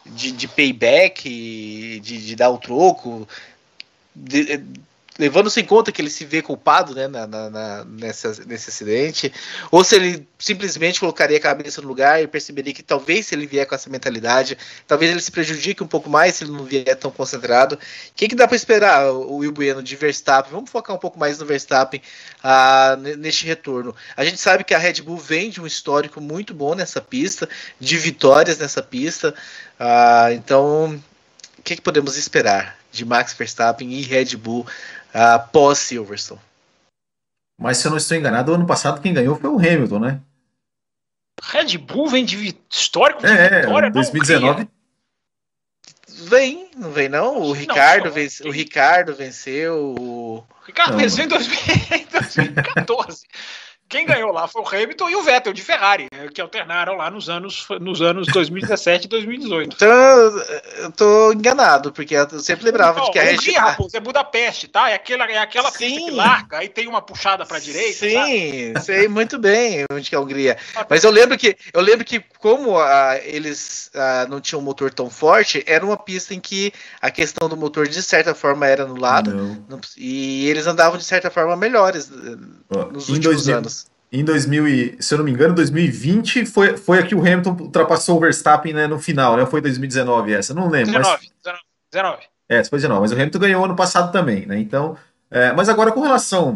de, 0.04 0.32
de 0.32 0.49
payback, 0.49 2.00
de, 2.02 2.26
de 2.26 2.35
dar 2.35 2.50
o 2.50 2.59
troco, 2.59 3.28
de, 4.12 4.64
levando-se 5.22 5.60
em 5.60 5.64
conta 5.64 5.92
que 5.92 6.02
ele 6.02 6.10
se 6.10 6.24
vê 6.24 6.42
culpado 6.42 6.96
né, 6.96 7.06
na, 7.06 7.28
na, 7.28 7.84
nessa, 7.84 8.44
nesse 8.44 8.70
acidente, 8.70 9.32
ou 9.70 9.84
se 9.84 9.94
ele 9.94 10.26
simplesmente 10.36 10.98
colocaria 10.98 11.36
a 11.36 11.40
cabeça 11.40 11.80
no 11.80 11.86
lugar 11.86 12.20
e 12.20 12.26
perceberia 12.26 12.74
que 12.74 12.82
talvez 12.82 13.26
se 13.26 13.34
ele 13.36 13.46
vier 13.46 13.64
com 13.64 13.72
essa 13.72 13.88
mentalidade, 13.88 14.58
talvez 14.84 15.12
ele 15.12 15.20
se 15.20 15.30
prejudique 15.30 15.80
um 15.80 15.86
pouco 15.86 16.10
mais 16.10 16.34
se 16.34 16.42
ele 16.42 16.50
não 16.50 16.64
vier 16.64 16.96
tão 16.96 17.12
concentrado. 17.12 17.76
O 17.76 17.78
que, 18.16 18.26
que 18.26 18.34
dá 18.34 18.48
para 18.48 18.56
esperar, 18.56 19.12
o 19.12 19.36
Will 19.36 19.52
Bueno, 19.52 19.80
de 19.80 19.94
Verstappen? 19.94 20.50
Vamos 20.50 20.68
focar 20.68 20.96
um 20.96 20.98
pouco 20.98 21.16
mais 21.16 21.38
no 21.38 21.46
Verstappen 21.46 22.02
ah, 22.42 22.98
neste 23.16 23.46
retorno. 23.46 23.94
A 24.16 24.24
gente 24.24 24.38
sabe 24.38 24.64
que 24.64 24.74
a 24.74 24.78
Red 24.78 25.02
Bull 25.02 25.18
vem 25.18 25.50
de 25.50 25.60
um 25.60 25.66
histórico 25.68 26.20
muito 26.20 26.52
bom 26.52 26.74
nessa 26.74 27.00
pista, 27.00 27.48
de 27.78 27.96
vitórias 27.96 28.58
nessa 28.58 28.82
pista, 28.82 29.32
ah, 29.78 30.32
então 30.32 31.00
o 31.56 31.62
que, 31.62 31.76
que 31.76 31.82
podemos 31.82 32.16
esperar 32.16 32.82
de 32.92 33.04
Max 33.06 33.32
Verstappen 33.32 33.90
e 33.90 34.02
Red 34.02 34.36
Bull 34.36 34.66
uh, 35.14 35.49
pós 35.50 35.78
Silverstone. 35.78 36.40
Mas 37.59 37.78
se 37.78 37.87
eu 37.87 37.90
não 37.90 37.99
estou 37.99 38.16
enganado, 38.16 38.52
ano 38.52 38.66
passado 38.66 39.00
quem 39.00 39.14
ganhou 39.14 39.37
foi 39.37 39.50
o 39.50 39.59
Hamilton, 39.59 39.99
né? 39.99 40.21
Red 41.42 41.78
Bull 41.78 42.09
vem 42.09 42.25
de 42.25 42.57
histórico 42.71 43.21
de 43.21 43.33
é, 43.33 43.62
vitória, 43.62 43.90
2019. 43.90 44.69
Vem, 46.09 46.71
não 46.76 46.90
vem 46.90 47.09
não. 47.09 47.38
O 47.38 47.52
Ricardo, 47.52 48.07
não, 48.07 48.12
vence, 48.12 48.47
o 48.47 48.50
Ricardo 48.50 49.14
venceu. 49.14 49.95
O 49.99 50.47
Ricardo 50.64 50.92
não, 50.92 50.99
venceu 50.99 51.25
em 51.25 51.28
2014. 51.28 53.26
Quem 53.92 54.06
ganhou 54.06 54.32
lá 54.32 54.49
foi 54.49 54.62
o 54.62 54.66
Hamilton 54.66 55.11
e 55.11 55.16
o 55.16 55.22
Vettel 55.22 55.52
de 55.52 55.61
Ferrari, 55.61 56.06
né, 56.11 56.26
que 56.32 56.40
alternaram 56.40 56.96
lá 56.96 57.11
nos 57.11 57.28
anos, 57.28 57.66
nos 57.78 58.00
anos 58.00 58.26
2017 58.28 59.04
e 59.04 59.08
2018. 59.08 59.76
Então, 59.76 59.88
eu 60.78 60.92
tô 60.92 61.30
enganado, 61.30 61.92
porque 61.92 62.14
eu 62.14 62.40
sempre 62.40 62.64
lembrava 62.64 63.00
Não, 63.00 63.04
de 63.04 63.12
que 63.12 63.18
a 63.18 63.25
Hungria, 63.25 63.61
Raposo, 63.61 63.94
é 63.94 64.00
Budapeste, 64.00 64.66
tá? 64.66 64.88
É 64.88 64.94
aquela, 64.94 65.30
é 65.30 65.37
aquela 65.37 65.70
Sim. 65.70 65.76
pista 65.76 66.00
que 66.04 66.11
larga, 66.11 66.58
aí 66.58 66.70
tem 66.70 66.88
uma 66.88 67.02
puxada 67.02 67.44
pra 67.44 67.58
direita. 67.58 67.99
sabe? 67.99 68.30
Sim, 68.30 68.72
sei 68.80 69.08
muito 69.08 69.38
bem 69.38 69.84
onde 69.92 70.08
que 70.08 70.14
é 70.14 70.18
a 70.18 70.22
Hungria. 70.22 70.56
Mas 70.88 71.04
eu 71.04 71.11
lembro 71.11 71.37
que 71.37 71.54
eu 71.75 71.82
lembro 71.82 72.02
que 72.02 72.25
como 72.38 72.78
ah, 72.78 73.18
eles 73.22 73.90
ah, 73.94 74.26
não 74.26 74.40
tinham 74.40 74.62
um 74.62 74.64
motor 74.64 74.90
tão 74.90 75.11
forte, 75.11 75.62
era 75.66 75.84
uma 75.84 75.99
pista 75.99 76.32
em 76.32 76.40
que 76.40 76.72
a 76.99 77.11
questão 77.11 77.46
do 77.46 77.58
motor 77.58 77.87
de 77.87 78.02
certa 78.02 78.34
forma 78.34 78.66
era 78.66 78.84
anulada 78.84 79.34
Não. 79.34 79.80
e 79.99 80.49
eles 80.49 80.66
andavam 80.66 80.96
de 80.96 81.04
certa 81.04 81.30
forma 81.30 81.54
melhores 81.56 82.11
Ó, 82.70 82.87
nos 82.87 83.11
em 83.11 83.12
últimos 83.12 83.44
2000 83.44 83.56
anos. 83.58 83.81
Em 84.12 84.23
2000, 84.23 84.69
e, 84.69 84.97
se 85.00 85.14
eu 85.14 85.19
não 85.19 85.25
me 85.25 85.31
engano, 85.31 85.54
2020 85.54 86.45
foi, 86.45 86.76
foi 86.76 86.99
aqui 86.99 87.14
o 87.14 87.21
Hamilton 87.21 87.57
ultrapassou 87.59 88.19
o 88.19 88.21
Verstappen 88.21 88.75
né, 88.75 88.87
no 88.87 88.99
final, 88.99 89.38
né? 89.38 89.47
Foi 89.47 89.62
2019 89.62 90.35
essa? 90.35 90.52
Não 90.52 90.69
lembro. 90.69 90.92
Mas, 90.92 91.02
19, 91.02 91.33
19, 91.42 91.62
19. 91.90 92.23
é, 92.49 92.62
foi 92.64 92.78
19, 92.78 93.00
mas 93.00 93.11
o 93.11 93.14
Hamilton 93.14 93.38
ganhou 93.38 93.64
ano 93.64 93.75
passado 93.75 94.12
também, 94.12 94.45
né? 94.45 94.59
Então, 94.59 94.99
é, 95.31 95.52
mas 95.52 95.71
agora 95.71 95.90
com 95.92 96.00
relação 96.00 96.54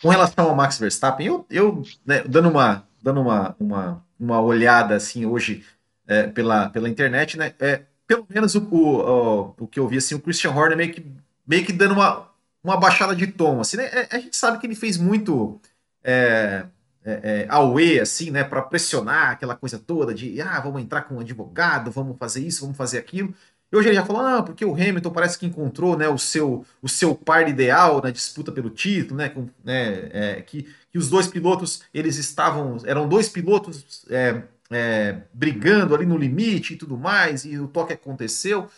com 0.00 0.08
relação 0.08 0.48
ao 0.48 0.56
Max 0.56 0.78
Verstappen, 0.78 1.26
eu, 1.26 1.46
eu 1.50 1.82
né, 2.06 2.24
dando 2.26 2.48
uma 2.48 2.84
dando 3.02 3.20
uma, 3.20 3.54
uma, 3.60 4.04
uma 4.18 4.40
olhada 4.40 4.94
assim 4.94 5.26
hoje 5.26 5.64
é, 6.06 6.22
pela, 6.28 6.70
pela 6.70 6.88
internet, 6.88 7.36
né? 7.36 7.52
É, 7.60 7.82
pelo 8.06 8.26
menos 8.28 8.54
o, 8.54 8.60
o, 8.70 9.00
o, 9.00 9.54
o 9.60 9.66
que 9.66 9.78
eu 9.78 9.86
vi 9.86 9.98
assim, 9.98 10.14
o 10.14 10.20
Christian 10.20 10.52
Horner 10.52 10.76
meio 10.76 10.92
que 10.92 11.04
meio 11.46 11.64
que 11.66 11.72
dando 11.72 11.92
uma, 11.92 12.28
uma 12.62 12.76
baixada 12.76 13.14
de 13.14 13.26
tom, 13.26 13.60
assim, 13.60 13.76
né? 13.76 13.86
É, 13.92 14.08
A 14.10 14.18
gente 14.18 14.36
sabe 14.36 14.58
que 14.58 14.66
ele 14.66 14.74
fez 14.74 14.96
muito 14.96 15.60
é, 16.04 16.66
é, 17.04 17.46
é, 17.48 18.00
assim, 18.00 18.30
né, 18.30 18.44
para 18.44 18.62
pressionar 18.62 19.30
aquela 19.30 19.56
coisa 19.56 19.78
toda 19.78 20.14
de, 20.14 20.40
ah, 20.40 20.60
vamos 20.60 20.82
entrar 20.82 21.02
com 21.02 21.16
um 21.16 21.20
advogado, 21.20 21.90
vamos 21.90 22.16
fazer 22.18 22.46
isso, 22.46 22.62
vamos 22.62 22.76
fazer 22.76 22.98
aquilo. 22.98 23.34
E 23.70 23.76
hoje 23.76 23.88
ele 23.88 23.96
já 23.96 24.04
falou, 24.04 24.22
não, 24.22 24.44
porque 24.44 24.64
o 24.64 24.74
Hamilton 24.74 25.10
parece 25.10 25.38
que 25.38 25.46
encontrou, 25.46 25.96
né, 25.96 26.08
o 26.08 26.18
seu, 26.18 26.64
o 26.82 26.88
seu 26.88 27.14
par 27.14 27.48
ideal 27.48 28.02
na 28.02 28.10
disputa 28.10 28.52
pelo 28.52 28.70
título, 28.70 29.16
né, 29.16 29.30
com, 29.30 29.48
né 29.64 30.10
é, 30.12 30.42
que, 30.42 30.68
que 30.90 30.98
os 30.98 31.08
dois 31.08 31.26
pilotos, 31.26 31.82
eles 31.92 32.18
estavam, 32.18 32.76
eram 32.84 33.08
dois 33.08 33.28
pilotos 33.28 34.04
é, 34.10 34.42
é, 34.70 35.22
brigando 35.32 35.94
ali 35.94 36.04
no 36.04 36.18
limite 36.18 36.74
e 36.74 36.76
tudo 36.76 36.98
mais, 36.98 37.44
e 37.44 37.58
o 37.58 37.66
toque 37.66 37.92
aconteceu. 37.92 38.68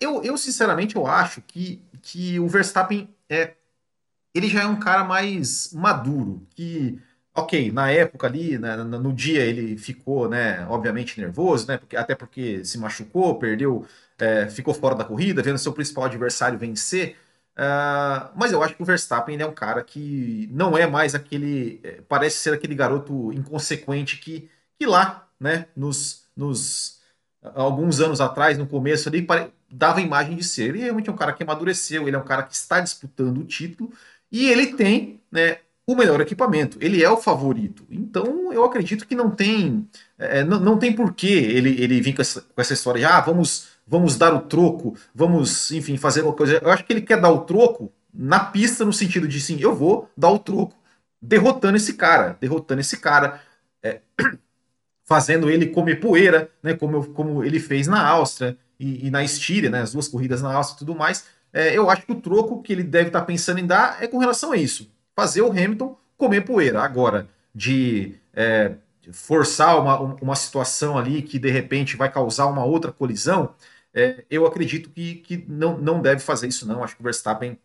Eu, 0.00 0.22
eu, 0.22 0.36
sinceramente, 0.36 0.96
eu 0.96 1.06
acho 1.06 1.40
que, 1.40 1.80
que 2.02 2.38
o 2.40 2.48
Verstappen 2.48 3.08
é, 3.28 3.54
ele 4.34 4.48
já 4.48 4.62
é 4.62 4.66
um 4.66 4.78
cara 4.78 5.04
mais 5.04 5.72
maduro, 5.72 6.46
que, 6.50 6.98
ok, 7.34 7.70
na 7.72 7.90
época 7.90 8.26
ali, 8.26 8.58
né, 8.58 8.76
no 8.76 9.12
dia 9.12 9.44
ele 9.44 9.76
ficou, 9.76 10.28
né, 10.28 10.66
obviamente 10.68 11.20
nervoso, 11.20 11.66
né, 11.68 11.78
porque, 11.78 11.96
até 11.96 12.14
porque 12.14 12.64
se 12.64 12.78
machucou, 12.78 13.38
perdeu, 13.38 13.86
é, 14.18 14.48
ficou 14.48 14.74
fora 14.74 14.94
da 14.94 15.04
corrida, 15.04 15.42
vendo 15.42 15.58
seu 15.58 15.72
principal 15.72 16.04
adversário 16.04 16.58
vencer, 16.58 17.16
ah, 17.56 18.32
mas 18.34 18.52
eu 18.52 18.62
acho 18.62 18.74
que 18.74 18.82
o 18.82 18.86
Verstappen 18.86 19.38
é 19.40 19.46
um 19.46 19.54
cara 19.54 19.82
que 19.84 20.48
não 20.52 20.76
é 20.76 20.86
mais 20.86 21.14
aquele, 21.14 21.80
é, 21.82 22.00
parece 22.08 22.38
ser 22.38 22.54
aquele 22.54 22.74
garoto 22.74 23.32
inconsequente 23.32 24.18
que, 24.18 24.50
que 24.78 24.86
lá, 24.86 25.28
né, 25.38 25.66
nos, 25.76 26.26
nos 26.36 27.00
alguns 27.54 28.00
anos 28.00 28.20
atrás, 28.20 28.56
no 28.58 28.66
começo 28.66 29.08
ali, 29.08 29.26
dava 29.70 29.98
a 29.98 30.02
imagem 30.02 30.36
de 30.36 30.44
ser. 30.44 30.68
Ele 30.68 30.78
realmente 30.80 31.08
é 31.08 31.12
um 31.12 31.16
cara 31.16 31.32
que 31.32 31.42
amadureceu, 31.42 32.06
ele 32.06 32.16
é 32.16 32.18
um 32.18 32.24
cara 32.24 32.42
que 32.44 32.54
está 32.54 32.80
disputando 32.80 33.38
o 33.38 33.44
título 33.44 33.92
e 34.32 34.48
ele 34.48 34.68
tem, 34.74 35.20
né, 35.30 35.58
o 35.86 35.94
melhor 35.94 36.20
equipamento. 36.20 36.78
Ele 36.80 37.04
é 37.04 37.10
o 37.10 37.16
favorito. 37.16 37.84
Então, 37.90 38.52
eu 38.52 38.64
acredito 38.64 39.06
que 39.06 39.14
não 39.14 39.30
tem, 39.30 39.86
é, 40.18 40.42
não, 40.42 40.58
não 40.58 40.78
tem 40.78 40.92
porquê 40.92 41.26
ele, 41.26 41.80
ele 41.80 42.00
vir 42.00 42.14
com 42.14 42.22
essa, 42.22 42.40
com 42.40 42.60
essa 42.60 42.72
história 42.72 43.00
de, 43.00 43.04
ah, 43.04 43.20
vamos, 43.20 43.68
vamos 43.86 44.16
dar 44.16 44.34
o 44.34 44.40
troco, 44.40 44.96
vamos, 45.14 45.70
enfim, 45.70 45.96
fazer 45.98 46.22
uma 46.22 46.32
coisa. 46.32 46.58
Eu 46.62 46.70
acho 46.70 46.84
que 46.84 46.92
ele 46.92 47.02
quer 47.02 47.20
dar 47.20 47.30
o 47.30 47.40
troco 47.42 47.92
na 48.12 48.40
pista, 48.40 48.84
no 48.84 48.92
sentido 48.92 49.28
de, 49.28 49.40
sim, 49.40 49.58
eu 49.60 49.74
vou 49.74 50.10
dar 50.16 50.30
o 50.30 50.38
troco 50.38 50.74
derrotando 51.20 51.76
esse 51.76 51.94
cara, 51.94 52.36
derrotando 52.40 52.80
esse 52.80 52.96
cara, 52.96 53.40
é, 53.82 54.00
fazendo 55.04 55.48
ele 55.48 55.66
comer 55.66 56.00
poeira, 56.00 56.50
né, 56.62 56.74
como, 56.74 57.06
como 57.08 57.44
ele 57.44 57.60
fez 57.60 57.86
na 57.86 58.04
Áustria 58.04 58.56
e, 58.78 59.06
e 59.06 59.10
na 59.10 59.22
Estíria, 59.22 59.70
né, 59.70 59.82
as 59.82 59.92
duas 59.92 60.08
corridas 60.08 60.42
na 60.42 60.52
Áustria 60.52 60.76
e 60.76 60.78
tudo 60.78 60.94
mais. 60.94 61.26
É, 61.52 61.76
eu 61.76 61.90
acho 61.90 62.06
que 62.06 62.12
o 62.12 62.20
troco 62.20 62.62
que 62.62 62.72
ele 62.72 62.82
deve 62.82 63.08
estar 63.08 63.22
pensando 63.22 63.58
em 63.58 63.66
dar 63.66 64.02
é 64.02 64.06
com 64.06 64.18
relação 64.18 64.52
a 64.52 64.56
isso. 64.56 64.90
Fazer 65.14 65.42
o 65.42 65.50
Hamilton 65.50 65.96
comer 66.16 66.42
poeira. 66.42 66.82
Agora, 66.82 67.28
de 67.54 68.14
é, 68.32 68.74
forçar 69.12 69.78
uma, 69.80 69.98
uma 69.98 70.36
situação 70.36 70.96
ali 70.96 71.22
que 71.22 71.38
de 71.38 71.50
repente 71.50 71.96
vai 71.96 72.10
causar 72.10 72.46
uma 72.46 72.64
outra 72.64 72.92
colisão, 72.92 73.54
é, 73.94 74.24
eu 74.30 74.46
acredito 74.46 74.90
que, 74.90 75.16
que 75.16 75.44
não, 75.48 75.76
não 75.78 76.00
deve 76.00 76.20
fazer 76.20 76.48
isso, 76.48 76.66
não. 76.66 76.82
Acho 76.82 76.96
que 76.96 77.02
o 77.02 77.04
Verstappen 77.04 77.58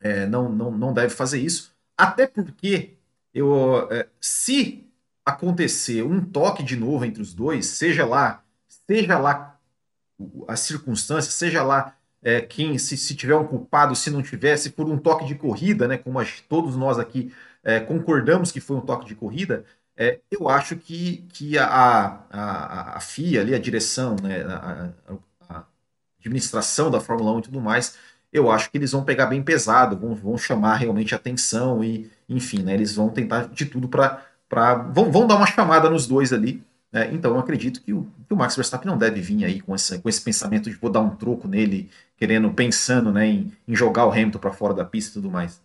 é, 0.00 0.26
não, 0.26 0.50
não, 0.50 0.70
não 0.70 0.92
deve 0.92 1.14
fazer 1.14 1.40
isso. 1.40 1.74
Até 1.96 2.26
porque 2.26 2.94
eu, 3.32 3.88
é, 3.90 4.06
se 4.20 4.86
acontecer 5.24 6.02
um 6.02 6.24
toque 6.24 6.62
de 6.62 6.76
novo 6.76 7.04
entre 7.04 7.22
os 7.22 7.34
dois, 7.34 7.66
seja 7.66 8.04
lá, 8.04 8.44
seja 8.86 9.18
lá 9.18 9.58
as 10.46 10.60
circunstâncias, 10.60 11.34
seja 11.34 11.62
lá 11.62 11.95
é, 12.26 12.40
quem, 12.40 12.78
se, 12.78 12.96
se 12.96 13.14
tiver 13.14 13.36
um 13.36 13.46
culpado, 13.46 13.94
se 13.94 14.10
não 14.10 14.22
tiver, 14.22 14.56
se 14.56 14.70
for 14.72 14.88
um 14.88 14.98
toque 14.98 15.24
de 15.26 15.34
corrida, 15.36 15.86
né, 15.88 15.96
como 15.98 16.18
as- 16.18 16.40
todos 16.42 16.76
nós 16.76 16.98
aqui 16.98 17.32
é, 17.64 17.80
concordamos 17.80 18.50
que 18.52 18.60
foi 18.60 18.76
um 18.76 18.80
toque 18.80 19.06
de 19.06 19.14
corrida, 19.14 19.64
é, 19.96 20.20
eu 20.30 20.48
acho 20.48 20.76
que, 20.76 21.18
que 21.32 21.58
a, 21.58 21.66
a, 22.30 22.96
a 22.96 23.00
FIA, 23.00 23.40
ali, 23.42 23.54
a 23.54 23.58
direção, 23.58 24.16
né, 24.22 24.42
a, 24.44 24.90
a- 25.08 25.18
a 25.58 25.64
administração 26.20 26.90
da 26.90 27.00
Fórmula 27.00 27.32
1 27.32 27.38
e 27.40 27.42
tudo 27.42 27.60
mais, 27.60 27.96
eu 28.32 28.50
acho 28.50 28.70
que 28.70 28.78
eles 28.78 28.92
vão 28.92 29.04
pegar 29.04 29.26
bem 29.26 29.42
pesado, 29.42 29.96
vão, 29.96 30.14
vão 30.14 30.36
chamar 30.38 30.76
realmente 30.76 31.14
atenção 31.14 31.82
e, 31.84 32.10
enfim, 32.28 32.62
né, 32.62 32.74
eles 32.74 32.94
vão 32.94 33.08
tentar 33.10 33.48
de 33.48 33.66
tudo 33.66 33.88
para. 33.88 34.22
Vão, 34.92 35.10
vão 35.10 35.26
dar 35.26 35.36
uma 35.36 35.46
chamada 35.46 35.88
nos 35.90 36.06
dois 36.06 36.32
ali. 36.32 36.62
né? 36.92 37.10
então 37.12 37.32
eu 37.32 37.38
acredito 37.40 37.80
que 37.82 37.92
o, 37.92 38.06
que 38.26 38.34
o 38.34 38.36
Max 38.36 38.54
Verstappen 38.56 38.88
não 38.90 38.98
deve 38.98 39.20
vir 39.20 39.44
aí 39.44 39.60
com, 39.60 39.74
essa, 39.74 39.98
com 39.98 40.08
esse 40.08 40.20
pensamento 40.20 40.70
de 40.70 40.76
vou 40.76 40.90
dar 40.90 41.00
um 41.00 41.16
troco 41.16 41.48
nele, 41.48 41.90
querendo, 42.16 42.50
pensando 42.52 43.12
né, 43.12 43.26
em, 43.26 43.52
em 43.66 43.76
jogar 43.76 44.06
o 44.06 44.10
Hamilton 44.10 44.38
para 44.38 44.52
fora 44.52 44.74
da 44.74 44.84
pista 44.84 45.10
e 45.10 45.14
tudo 45.14 45.30
mais. 45.30 45.60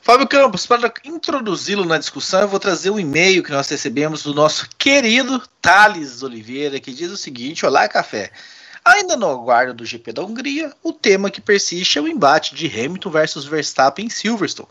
Fábio 0.00 0.28
Campos, 0.28 0.66
para 0.66 0.92
introduzi-lo 1.04 1.86
na 1.86 1.96
discussão, 1.96 2.42
eu 2.42 2.48
vou 2.48 2.60
trazer 2.60 2.90
um 2.90 3.00
e-mail 3.00 3.42
que 3.42 3.50
nós 3.50 3.68
recebemos 3.70 4.22
do 4.22 4.34
nosso 4.34 4.68
querido 4.76 5.42
Thales 5.62 6.22
Oliveira, 6.22 6.78
que 6.78 6.92
diz 6.92 7.10
o 7.10 7.16
seguinte: 7.16 7.64
Olá, 7.64 7.88
café. 7.88 8.30
Ainda 8.84 9.16
no 9.16 9.26
aguardo 9.26 9.72
do 9.72 9.86
GP 9.86 10.12
da 10.12 10.22
Hungria, 10.22 10.70
o 10.82 10.92
tema 10.92 11.30
que 11.30 11.40
persiste 11.40 11.98
é 11.98 12.02
o 12.02 12.06
embate 12.06 12.54
de 12.54 12.66
Hamilton 12.66 13.10
versus 13.10 13.46
Verstappen 13.46 14.04
em 14.04 14.10
Silverstone. 14.10 14.68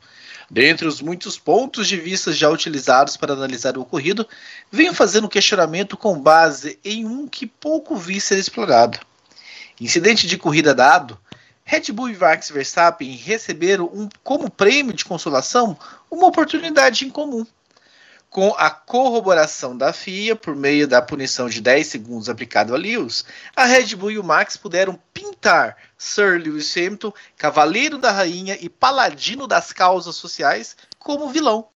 Dentre 0.52 0.88
os 0.88 1.02
muitos 1.02 1.40
pontos 1.40 1.88
de 1.88 1.98
vista 1.98 2.32
já 2.32 2.48
utilizados 2.48 3.18
para 3.18 3.34
analisar 3.34 3.76
o 3.76 3.82
ocorrido, 3.82 4.28
venho 4.72 4.94
fazendo 4.94 5.26
um 5.26 5.30
questionamento 5.30 5.98
com 5.98 6.22
base 6.22 6.78
em 6.86 7.08
um 7.08 7.28
que 7.28 7.48
pouco 7.48 7.96
vi 7.96 8.22
ser 8.22 8.38
explorado. 8.38 9.00
Incidente 9.80 10.28
de 10.28 10.38
corrida 10.38 10.74
dado, 10.74 11.20
Red 11.66 11.92
Bull 11.92 12.10
e 12.10 12.18
Max 12.18 12.50
Verstappen 12.50 13.16
receberam 13.16 13.86
um, 13.86 14.10
como 14.24 14.50
prêmio 14.50 14.94
de 14.94 15.06
consolação 15.06 15.78
uma 16.12 16.28
oportunidade 16.28 17.06
em 17.06 17.10
comum. 17.10 17.46
Com 18.30 18.54
a 18.58 18.70
corroboração 18.70 19.78
da 19.78 19.94
FIA 19.94 20.36
por 20.36 20.56
meio 20.56 20.88
da 20.88 21.02
punição 21.02 21.48
de 21.48 21.62
10 21.62 21.86
segundos 21.86 22.30
aplicado 22.30 22.74
a 22.74 22.78
Lewis, 22.78 23.24
a 23.56 23.66
Red 23.66 23.96
Bull 23.96 24.12
e 24.12 24.20
o 24.20 24.24
Max 24.24 24.58
puderam 24.58 25.00
pintar 25.14 25.78
Sir 25.98 26.42
Lewis 26.42 26.76
Hamilton, 26.76 27.14
cavaleiro 27.38 27.98
da 27.98 28.12
rainha 28.12 28.58
e 28.60 28.68
paladino 28.68 29.48
das 29.48 29.72
causas 29.72 30.16
sociais, 30.16 30.76
como 30.98 31.30
vilão. 31.30 31.68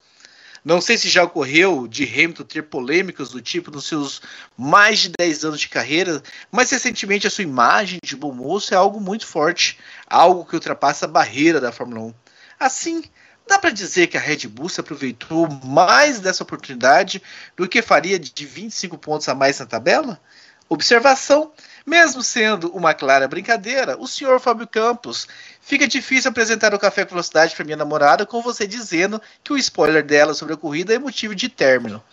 Não 0.68 0.82
sei 0.82 0.98
se 0.98 1.08
já 1.08 1.24
ocorreu 1.24 1.88
de 1.88 2.04
Hamilton 2.04 2.44
ter 2.44 2.64
polêmicas 2.64 3.30
do 3.30 3.42
tipo 3.42 3.72
nos 3.72 3.88
seus 3.88 4.22
mais 4.58 5.00
de 5.00 5.14
10 5.18 5.46
anos 5.46 5.62
de 5.62 5.70
carreira, 5.70 6.22
mas 6.52 6.70
recentemente 6.70 7.26
a 7.26 7.30
sua 7.30 7.46
imagem 7.46 8.00
de 8.04 8.18
bom 8.18 8.34
moço 8.34 8.74
é 8.74 8.78
algo 8.78 9.00
muito 9.00 9.26
forte, 9.26 9.80
algo 10.06 10.44
que 10.44 10.56
ultrapassa 10.56 11.06
a 11.06 11.08
barreira 11.08 11.62
da 11.62 11.72
Fórmula 11.72 12.08
1. 12.08 12.14
Assim, 12.60 13.02
dá 13.48 13.58
para 13.58 13.70
dizer 13.70 14.08
que 14.08 14.18
a 14.18 14.20
Red 14.20 14.46
Bull 14.50 14.68
se 14.68 14.82
aproveitou 14.82 15.48
mais 15.64 16.20
dessa 16.20 16.44
oportunidade 16.44 17.24
do 17.56 17.66
que 17.66 17.82
faria 17.82 18.20
de 18.20 18.46
25 18.46 18.98
pontos 18.98 19.30
a 19.30 19.34
mais 19.34 19.58
na 19.60 19.66
tabela? 19.66 20.20
Observação: 20.68 21.54
mesmo 21.88 22.22
sendo 22.22 22.70
uma 22.76 22.94
clara 22.94 23.30
brincadeira, 23.30 23.98
o 23.98 24.06
senhor 24.08 24.42
Fábio 24.42 24.68
Campos 24.68 25.26
fica 25.62 25.88
difícil 25.88 26.30
apresentar 26.30 26.74
o 26.74 26.80
Café 26.80 27.06
com 27.06 27.12
Velocidade 27.12 27.56
para 27.56 27.64
minha 27.64 27.78
namorada 27.78 28.26
com 28.26 28.42
você 28.42 28.68
dizendo 28.68 29.22
que 29.42 29.54
o 29.54 29.58
spoiler 29.58 30.04
dela 30.04 30.34
sobre 30.34 30.54
a 30.54 30.58
corrida 30.58 30.94
é 30.94 31.00
motivo 31.00 31.34
de 31.34 31.48
término. 31.48 32.04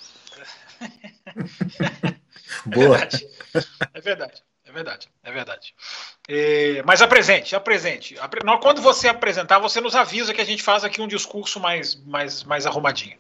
É 2.67 2.71
Boa. 2.71 2.99
verdade. 2.99 3.29
É 3.93 4.01
verdade. 4.01 4.43
É 4.65 4.73
verdade. 4.73 5.09
É 5.25 5.33
verdade. 5.33 5.75
É, 6.29 6.83
mas 6.85 7.03
apresente, 7.03 7.55
apresente. 7.57 8.17
Quando 8.63 8.81
você 8.81 9.09
apresentar, 9.09 9.59
você 9.59 9.81
nos 9.81 9.97
avisa 9.97 10.33
que 10.33 10.41
a 10.41 10.47
gente 10.47 10.63
faz 10.63 10.85
aqui 10.85 11.03
um 11.03 11.09
discurso 11.09 11.59
mais, 11.59 11.97
mais, 12.07 12.45
mais 12.45 12.65
arrumadinho. 12.65 13.19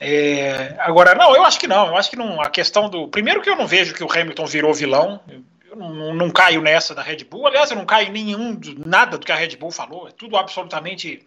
É, 0.00 0.76
agora, 0.78 1.14
não, 1.14 1.34
eu 1.36 1.44
acho 1.44 1.60
que 1.60 1.66
não. 1.66 1.88
Eu 1.88 1.96
acho 1.96 2.10
que 2.10 2.16
não. 2.16 2.40
A 2.40 2.48
questão 2.48 2.88
do. 2.88 3.06
Primeiro 3.08 3.42
que 3.42 3.50
eu 3.50 3.56
não 3.56 3.66
vejo 3.66 3.94
que 3.94 4.02
o 4.02 4.10
Hamilton 4.10 4.46
virou 4.46 4.72
vilão. 4.72 5.20
Eu 5.68 5.76
não, 5.76 6.14
não 6.14 6.30
caio 6.30 6.62
nessa 6.62 6.94
da 6.94 7.02
Red 7.02 7.24
Bull. 7.24 7.46
Aliás, 7.46 7.70
eu 7.70 7.76
não 7.76 7.84
caio 7.84 8.08
em 8.08 8.12
nenhum 8.12 8.58
nada 8.86 9.18
do 9.18 9.26
que 9.26 9.32
a 9.32 9.36
Red 9.36 9.56
Bull 9.56 9.70
falou. 9.70 10.08
É 10.08 10.12
tudo 10.12 10.36
absolutamente 10.36 11.26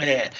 é, 0.00 0.30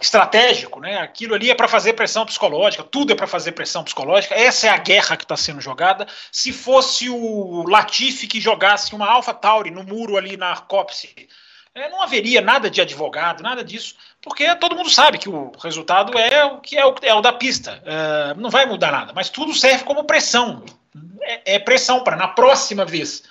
estratégico, 0.00 0.80
né? 0.80 0.98
Aquilo 0.98 1.34
ali 1.34 1.50
é 1.50 1.54
para 1.54 1.68
fazer 1.68 1.92
pressão 1.92 2.26
psicológica, 2.26 2.82
tudo 2.82 3.12
é 3.12 3.16
para 3.16 3.28
fazer 3.28 3.52
pressão 3.52 3.84
psicológica. 3.84 4.34
Essa 4.34 4.66
é 4.66 4.70
a 4.70 4.78
guerra 4.78 5.16
que 5.16 5.24
está 5.24 5.36
sendo 5.36 5.60
jogada. 5.60 6.06
Se 6.32 6.52
fosse 6.52 7.08
o 7.08 7.64
Latifi 7.68 8.26
que 8.26 8.40
jogasse 8.40 8.94
uma 8.94 9.08
Alpha 9.08 9.34
Tauri 9.34 9.70
no 9.70 9.84
muro 9.84 10.16
ali 10.16 10.36
na 10.36 10.56
Copse, 10.56 11.28
é, 11.72 11.88
não 11.88 12.02
haveria 12.02 12.40
nada 12.40 12.68
de 12.68 12.80
advogado, 12.80 13.42
nada 13.42 13.62
disso, 13.62 13.94
porque 14.20 14.52
todo 14.56 14.74
mundo 14.74 14.90
sabe 14.90 15.18
que 15.18 15.28
o 15.28 15.52
resultado 15.62 16.18
é 16.18 16.44
o 16.44 16.58
que 16.58 16.76
é 16.76 16.84
o, 16.84 16.94
é 17.02 17.14
o 17.14 17.20
da 17.20 17.32
pista. 17.32 17.80
É, 17.84 18.34
não 18.34 18.50
vai 18.50 18.66
mudar 18.66 18.90
nada, 18.90 19.12
mas 19.14 19.28
tudo 19.28 19.54
serve 19.54 19.84
como 19.84 20.04
pressão. 20.04 20.64
É, 21.22 21.54
é 21.54 21.58
pressão 21.58 22.02
para 22.02 22.16
na 22.16 22.28
próxima 22.28 22.84
vez 22.84 23.22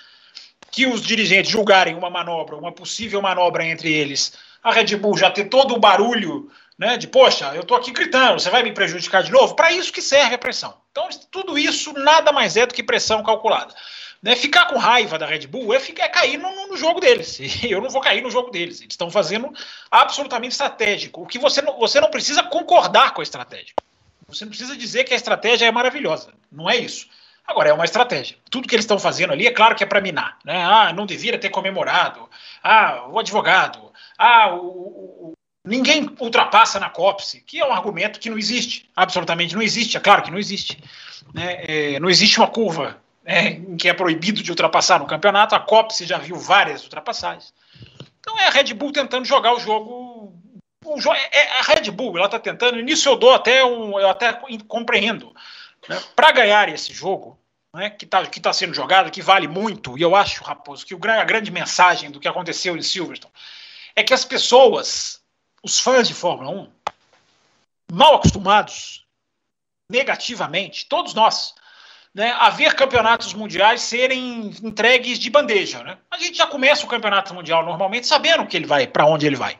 que 0.72 0.86
os 0.86 1.02
dirigentes 1.02 1.52
julgarem 1.52 1.96
uma 1.96 2.10
manobra, 2.10 2.56
uma 2.56 2.72
possível 2.72 3.22
manobra 3.22 3.66
entre 3.66 3.92
eles 3.92 4.34
a 4.64 4.72
Red 4.72 4.96
Bull 4.98 5.18
já 5.18 5.32
ter 5.32 5.46
todo 5.46 5.76
o 5.76 5.80
barulho 5.80 6.52
né, 6.78 6.98
de, 6.98 7.08
poxa, 7.08 7.52
eu 7.54 7.62
estou 7.62 7.76
aqui 7.76 7.92
gritando, 7.92 8.40
você 8.40 8.50
vai 8.50 8.64
me 8.64 8.72
prejudicar 8.72 9.22
de 9.24 9.32
novo? 9.32 9.56
Para 9.56 9.72
isso 9.72 9.92
que 9.92 10.02
serve 10.02 10.36
a 10.36 10.38
pressão. 10.38 10.74
Então, 10.92 11.10
tudo 11.30 11.58
isso 11.58 11.92
nada 11.94 12.32
mais 12.32 12.56
é 12.56 12.66
do 12.66 12.74
que 12.74 12.82
pressão 12.82 13.22
calculada. 13.24 13.74
Né, 14.22 14.36
ficar 14.36 14.66
com 14.66 14.78
raiva 14.78 15.18
da 15.18 15.26
Red 15.26 15.48
Bull 15.48 15.74
é, 15.74 15.80
ficar, 15.80 16.04
é 16.04 16.10
cair 16.10 16.38
no, 16.38 16.68
no, 16.68 16.76
jogo 16.76 17.00
deles. 17.00 17.40
Eu 17.64 17.82
não 17.82 17.90
vou 17.90 18.02
cair 18.02 18.22
no 18.22 18.30
jogo 18.30 18.50
deles. 18.50 18.82
Eles 18.82 18.94
estão 18.94 19.10
fazendo 19.10 19.52
absolutamente 19.90 20.52
estratégico. 20.52 21.22
O 21.22 21.28
que 21.28 21.40
você 21.40 21.62
não, 21.62 21.78
você 21.78 22.02
não 22.02 22.10
precisa 22.10 22.44
concordar 22.44 23.14
com 23.14 23.22
a 23.22 23.24
estratégia. 23.24 23.74
Você 24.28 24.44
não 24.44 24.50
precisa 24.50 24.76
dizer 24.76 25.06
que 25.06 25.14
a 25.14 25.18
estratégia 25.18 25.68
é 25.68 25.72
maravilhosa. 25.72 26.34
Não 26.52 26.70
é 26.70 26.76
isso. 26.76 27.08
Agora, 27.50 27.70
é 27.70 27.74
uma 27.74 27.86
estratégia. 27.86 28.38
Tudo 28.50 28.68
que 28.68 28.76
eles 28.76 28.84
estão 28.84 29.00
fazendo 29.00 29.34
ali 29.34 29.48
é 29.48 29.52
claro 29.52 29.76
que 29.76 29.84
é 29.84 29.88
para 29.88 30.00
minar. 30.00 30.38
Né? 30.46 30.64
Ah, 30.64 30.94
não 30.94 31.06
deveria 31.06 31.40
ter 31.40 31.50
comemorado. 31.50 32.30
Ah, 32.64 33.08
o 33.10 33.18
advogado 33.18 33.90
ah, 34.20 34.54
o, 34.54 35.32
o, 35.32 35.34
ninguém 35.66 36.14
ultrapassa 36.20 36.78
na 36.78 36.90
COPSE, 36.90 37.40
que 37.40 37.58
é 37.58 37.66
um 37.66 37.72
argumento 37.72 38.20
que 38.20 38.30
não 38.30 38.38
existe, 38.38 38.90
absolutamente 38.94 39.56
não 39.56 39.62
existe, 39.62 39.96
é 39.96 40.00
claro 40.02 40.22
que 40.22 40.30
não 40.30 40.38
existe. 40.38 40.78
Né? 41.34 41.64
É, 41.66 42.00
não 42.02 42.10
existe 42.10 42.38
uma 42.38 42.48
curva 42.48 43.02
né, 43.24 43.52
em 43.52 43.78
que 43.78 43.88
é 43.88 43.94
proibido 43.94 44.44
de 44.44 44.52
ultrapassar 44.52 45.00
no 45.00 45.08
campeonato, 45.08 45.56
a 45.56 45.60
COPSE 45.60 46.06
já 46.06 46.18
viu 46.18 46.36
várias 46.36 46.84
ultrapassagens. 46.84 47.54
Então 48.20 48.38
é 48.38 48.48
a 48.48 48.50
Red 48.50 48.74
Bull 48.74 48.92
tentando 48.92 49.24
jogar 49.26 49.56
o 49.56 49.60
jogo. 49.60 50.34
O 50.84 51.00
jo 51.00 51.14
é, 51.14 51.30
é 51.32 51.60
a 51.60 51.62
Red 51.62 51.90
Bull, 51.92 52.18
ela 52.18 52.26
está 52.26 52.40
tentando, 52.40 52.82
nisso 52.82 53.08
eu 53.08 53.16
dou 53.16 53.34
até 53.34 53.64
um. 53.64 53.98
Eu 53.98 54.10
até 54.10 54.34
compreendo. 54.68 55.34
Né? 55.88 56.02
Para 56.16 56.32
ganhar 56.32 56.70
esse 56.70 56.94
jogo, 56.94 57.40
né, 57.74 57.90
que 57.90 58.06
está 58.06 58.26
que 58.26 58.40
tá 58.40 58.52
sendo 58.52 58.74
jogado, 58.74 59.12
que 59.12 59.22
vale 59.22 59.48
muito, 59.48 59.98
e 59.98 60.02
eu 60.02 60.16
acho, 60.16 60.44
Raposo, 60.44 60.86
que 60.86 60.96
o, 60.96 61.00
a 61.04 61.24
grande 61.24 61.52
mensagem 61.52 62.12
do 62.12 62.20
que 62.20 62.28
aconteceu 62.28 62.76
em 62.76 62.82
Silverstone 62.82 63.34
é 63.96 64.04
que 64.04 64.14
as 64.14 64.26
pessoas, 64.26 65.22
os 65.64 65.80
fãs 65.80 66.08
de 66.08 66.14
Fórmula 66.14 66.50
1, 66.52 66.72
mal 67.92 68.16
acostumados 68.16 69.06
negativamente, 69.90 70.86
todos 70.88 71.14
nós, 71.14 71.56
né, 72.14 72.32
a 72.32 72.50
ver 72.50 72.76
campeonatos 72.76 73.34
mundiais 73.34 73.82
serem 73.82 74.52
entregues 74.64 75.20
de 75.20 75.30
bandeja. 75.30 75.84
Né? 75.84 75.98
A 76.12 76.18
gente 76.18 76.38
já 76.38 76.48
começa 76.48 76.86
o 76.86 76.90
campeonato 76.90 77.34
mundial 77.34 77.64
normalmente 77.64 78.08
sabendo 78.08 78.46
que 78.46 78.56
ele 78.56 78.68
vai, 78.68 78.88
para 78.88 79.06
onde 79.06 79.26
ele 79.26 79.36
vai. 79.36 79.58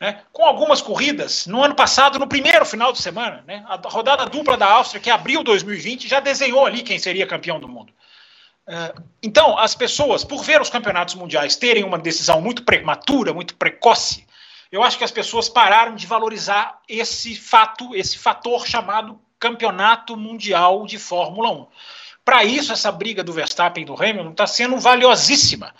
Né? 0.00 0.22
Com 0.32 0.44
algumas 0.44 0.80
corridas, 0.80 1.46
no 1.46 1.62
ano 1.62 1.74
passado, 1.74 2.18
no 2.18 2.26
primeiro 2.26 2.64
final 2.64 2.90
de 2.90 3.02
semana, 3.02 3.44
né, 3.46 3.62
a 3.68 3.76
rodada 3.76 4.24
dupla 4.24 4.56
da 4.56 4.66
Áustria, 4.66 5.00
que 5.00 5.10
abriu 5.10 5.44
2020, 5.44 6.08
já 6.08 6.20
desenhou 6.20 6.64
ali 6.64 6.82
quem 6.82 6.98
seria 6.98 7.26
campeão 7.26 7.60
do 7.60 7.68
mundo. 7.68 7.92
É, 8.66 8.94
então, 9.22 9.58
as 9.58 9.74
pessoas, 9.74 10.24
por 10.24 10.42
ver 10.42 10.62
os 10.62 10.70
campeonatos 10.70 11.14
mundiais 11.14 11.54
terem 11.54 11.84
uma 11.84 11.98
decisão 11.98 12.40
muito 12.40 12.62
prematura, 12.62 13.34
muito 13.34 13.54
precoce, 13.56 14.26
eu 14.72 14.82
acho 14.82 14.96
que 14.96 15.04
as 15.04 15.10
pessoas 15.10 15.50
pararam 15.50 15.94
de 15.94 16.06
valorizar 16.06 16.80
esse 16.88 17.36
fato, 17.36 17.94
esse 17.94 18.16
fator 18.16 18.66
chamado 18.66 19.20
Campeonato 19.38 20.16
Mundial 20.16 20.86
de 20.86 20.98
Fórmula 20.98 21.50
1. 21.50 21.66
Para 22.24 22.44
isso, 22.44 22.72
essa 22.72 22.92
briga 22.92 23.22
do 23.22 23.32
Verstappen 23.32 23.82
e 23.82 23.86
do 23.86 23.94
Hamilton 23.94 24.30
está 24.30 24.46
sendo 24.46 24.78
valiosíssima, 24.78 25.74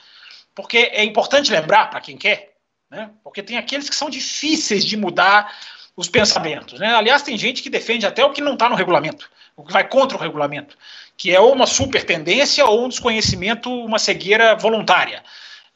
porque 0.55 0.79
é 0.93 1.05
importante 1.05 1.53
lembrar 1.53 1.89
para 1.89 2.01
quem 2.01 2.19
quer, 2.19 2.50
né? 2.91 3.11
porque 3.23 3.43
tem 3.43 3.57
aqueles 3.57 3.89
que 3.89 3.97
são 3.97 4.11
difíceis 4.11 4.85
de 4.85 4.97
mudar 4.97 5.55
os 5.97 6.09
pensamentos. 6.09 6.79
Né? 6.79 6.95
Aliás, 6.95 7.23
tem 7.23 7.37
gente 7.37 7.63
que 7.63 7.71
defende 7.71 8.07
até 8.07 8.25
o 8.25 8.33
que 8.33 8.41
não 8.41 8.55
está 8.55 8.69
no 8.69 8.75
regulamento, 8.75 9.31
o 9.57 9.65
que 9.65 9.73
vai 9.73 9.87
contra 9.87 10.17
o 10.17 10.21
regulamento 10.21 10.77
que 11.21 11.31
é 11.31 11.39
ou 11.39 11.53
uma 11.53 11.67
super 11.67 12.03
tendência 12.03 12.65
ou 12.65 12.83
um 12.83 12.89
desconhecimento, 12.89 13.71
uma 13.71 13.99
cegueira 13.99 14.57
voluntária. 14.57 15.23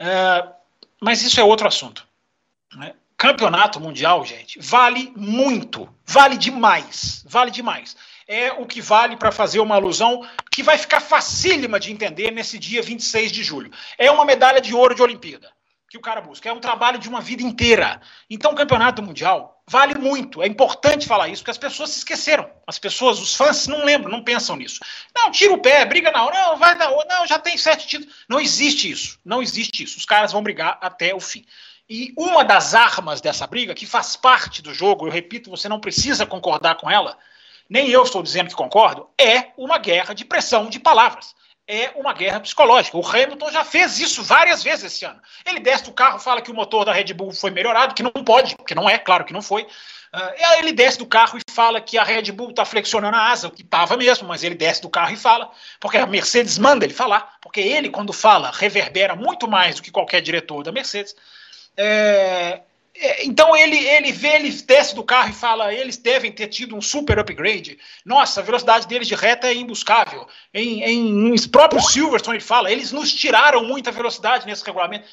Uh, 0.01 0.51
mas 0.99 1.21
isso 1.21 1.39
é 1.39 1.45
outro 1.45 1.69
assunto. 1.69 2.09
Né? 2.75 2.95
Campeonato 3.15 3.79
mundial, 3.79 4.25
gente, 4.25 4.59
vale 4.59 5.13
muito, 5.15 5.87
vale 6.07 6.39
demais, 6.39 7.23
vale 7.29 7.51
demais. 7.51 7.95
É 8.27 8.53
o 8.53 8.65
que 8.65 8.81
vale 8.81 9.19
para 9.19 9.31
fazer 9.31 9.61
uma 9.61 9.75
alusão 9.75 10.27
que 10.51 10.63
vai 10.63 10.79
ficar 10.79 11.01
facílima 11.01 11.79
de 11.79 11.93
entender 11.93 12.31
nesse 12.31 12.59
dia 12.59 12.81
26 12.81 13.31
de 13.31 13.45
julho. 13.45 13.71
É 13.99 14.11
uma 14.11 14.25
medalha 14.25 14.63
de 14.63 14.75
ouro 14.75 14.95
de 14.95 15.03
Olimpíada 15.03 15.54
que 15.95 15.99
o 15.99 16.01
cara 16.01 16.21
busca. 16.21 16.49
É 16.49 16.53
um 16.53 16.59
trabalho 16.59 16.99
de 16.99 17.09
uma 17.09 17.21
vida 17.21 17.43
inteira. 17.43 18.01
Então, 18.29 18.51
o 18.51 18.57
campeonato 18.57 19.01
mundial 19.01 19.63
vale 19.65 19.95
muito. 19.95 20.43
É 20.43 20.47
importante 20.47 21.07
falar 21.07 21.29
isso, 21.29 21.43
porque 21.43 21.53
as 21.53 21.59
pessoas 21.59 21.91
se 21.91 21.99
esqueceram. 21.99 22.51
As 22.67 22.81
pessoas, 22.81 23.21
os 23.21 23.37
fãs, 23.37 23.69
não 23.69 23.85
lembram, 23.85 24.11
não 24.11 24.25
pensam 24.25 24.57
nisso. 24.57 24.81
Não, 25.15 25.31
tira 25.31 25.53
o 25.53 25.59
pé, 25.59 25.85
briga 25.85 26.11
não, 26.11 26.31
não, 26.33 26.57
vai 26.57 26.77
dar, 26.77 26.91
não, 26.91 27.27
já 27.27 27.39
tem 27.39 27.57
sete 27.57 27.87
títulos. 27.87 28.13
Não 28.29 28.41
existe 28.41 28.91
isso. 28.91 29.21
Não 29.25 29.41
existe 29.41 29.85
isso. 29.85 29.97
Os 29.97 30.05
caras 30.05 30.33
vão 30.33 30.43
brigar 30.43 30.79
até 30.81 31.15
o 31.15 31.21
fim. 31.21 31.47
E 31.89 32.13
uma 32.17 32.43
das 32.43 32.75
armas 32.75 33.21
dessa 33.21 33.47
briga, 33.47 33.73
que 33.73 33.87
faz 33.87 34.17
parte 34.17 34.63
do 34.63 34.75
jogo, 34.75 35.07
eu 35.07 35.13
repito, 35.13 35.49
você 35.49 35.69
não 35.69 35.79
precisa 35.79 36.27
concordar 36.27 36.75
com 36.77 36.91
ela, 36.91 37.17
nem 37.71 37.89
eu 37.89 38.03
estou 38.03 38.23
dizendo 38.23 38.49
que 38.49 38.55
concordo, 38.55 39.09
é 39.21 39.53
uma 39.57 39.79
guerra 39.79 40.13
de 40.13 40.25
pressão 40.25 40.69
de 40.69 40.81
palavras 40.81 41.37
é 41.67 41.93
uma 41.97 42.13
guerra 42.13 42.41
psicológica. 42.41 42.97
O 42.97 43.07
Hamilton 43.07 43.51
já 43.51 43.65
fez 43.65 43.99
isso 43.99 44.23
várias 44.23 44.63
vezes 44.63 44.85
esse 44.85 45.05
ano. 45.05 45.21
Ele 45.47 45.61
desce 45.61 45.85
do 45.85 45.93
carro, 45.93 46.19
fala 46.19 46.43
que 46.43 46.51
o 46.51 46.55
motor 46.55 46.85
da 46.85 46.93
Red 46.93 47.13
Bull 47.15 47.33
foi 47.33 47.51
melhorado, 47.51 47.95
que 47.95 48.03
não 48.03 48.11
pode, 48.11 48.57
que 48.67 48.75
não 48.75 48.89
é, 48.89 48.99
claro 48.99 49.25
que 49.25 49.33
não 49.33 49.41
foi. 49.41 49.63
Uh, 49.63 50.59
ele 50.59 50.73
desce 50.73 50.99
do 50.99 51.07
carro 51.07 51.39
e 51.39 51.53
fala 51.53 51.81
que 51.81 51.99
a 51.99 52.05
Red 52.05 52.31
Bull 52.31 52.51
está 52.51 52.65
flexionando 52.65 53.17
a 53.17 53.31
asa, 53.31 53.49
o 53.49 53.51
que 53.51 53.63
estava 53.63 53.97
mesmo, 53.97 54.29
mas 54.29 54.45
ele 54.45 54.55
desce 54.55 54.81
do 54.81 54.89
carro 54.89 55.13
e 55.13 55.17
fala, 55.17 55.51
porque 55.81 55.97
a 55.97 56.07
Mercedes 56.07 56.57
manda 56.57 56.85
ele 56.85 56.95
falar, 56.95 57.37
porque 57.41 57.61
ele, 57.61 57.91
quando 57.91 58.13
fala, 58.13 58.53
reverbera 58.53 59.17
muito 59.17 59.49
mais 59.49 59.77
do 59.77 59.83
que 59.83 59.91
qualquer 59.91 60.21
diretor 60.21 60.63
da 60.63 60.71
Mercedes. 60.71 61.17
É, 61.77 62.61
então 63.23 63.57
ele, 63.57 63.77
ele 63.77 64.13
vê, 64.13 64.37
ele 64.37 64.51
desce 64.51 64.95
do 64.95 65.03
carro 65.03 65.31
e 65.31 65.35
fala: 65.35 65.75
eles 65.75 65.97
devem 65.97 66.31
ter 66.31 66.47
tido 66.47 66.77
um 66.77 66.81
super 66.81 67.19
upgrade. 67.19 67.79
Nossa, 68.05 68.41
a 68.41 68.45
velocidade 68.45 68.87
deles 68.87 69.09
de 69.09 69.15
reta 69.15 69.49
é 69.49 69.55
imbuscável. 69.55 70.29
Em, 70.53 70.83
em, 70.83 71.35
em 71.35 71.49
próprio 71.49 71.81
Silverstone 71.81 72.37
ele 72.37 72.45
fala: 72.45 72.71
eles 72.71 72.93
nos 72.93 73.13
tiraram 73.13 73.65
muita 73.65 73.91
velocidade 73.91 74.47
nesse 74.47 74.65
regulamento. 74.65 75.09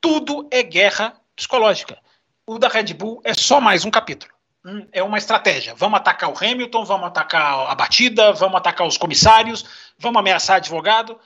Tudo 0.00 0.48
é 0.50 0.62
guerra 0.62 1.14
psicológica. 1.36 1.98
O 2.44 2.58
da 2.58 2.68
Red 2.68 2.94
Bull 2.94 3.20
é 3.24 3.32
só 3.32 3.60
mais 3.60 3.84
um 3.84 3.90
capítulo. 3.90 4.32
Hum, 4.64 4.86
é 4.92 5.02
uma 5.02 5.16
estratégia. 5.16 5.74
Vamos 5.74 6.00
atacar 6.00 6.30
o 6.30 6.36
Hamilton, 6.36 6.84
vamos 6.84 7.06
atacar 7.06 7.70
a 7.70 7.74
batida, 7.76 8.32
vamos 8.32 8.56
atacar 8.56 8.86
os 8.86 8.98
comissários, 8.98 9.64
vamos 9.96 10.18
ameaçar 10.18 10.56
advogado, 10.56 11.18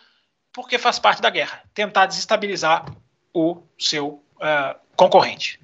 porque 0.52 0.78
faz 0.78 0.98
parte 0.98 1.22
da 1.22 1.30
guerra. 1.30 1.62
Tentar 1.72 2.06
desestabilizar 2.06 2.84
o 3.32 3.62
seu 3.78 4.22
uh, 4.36 4.78
concorrente. 4.96 5.63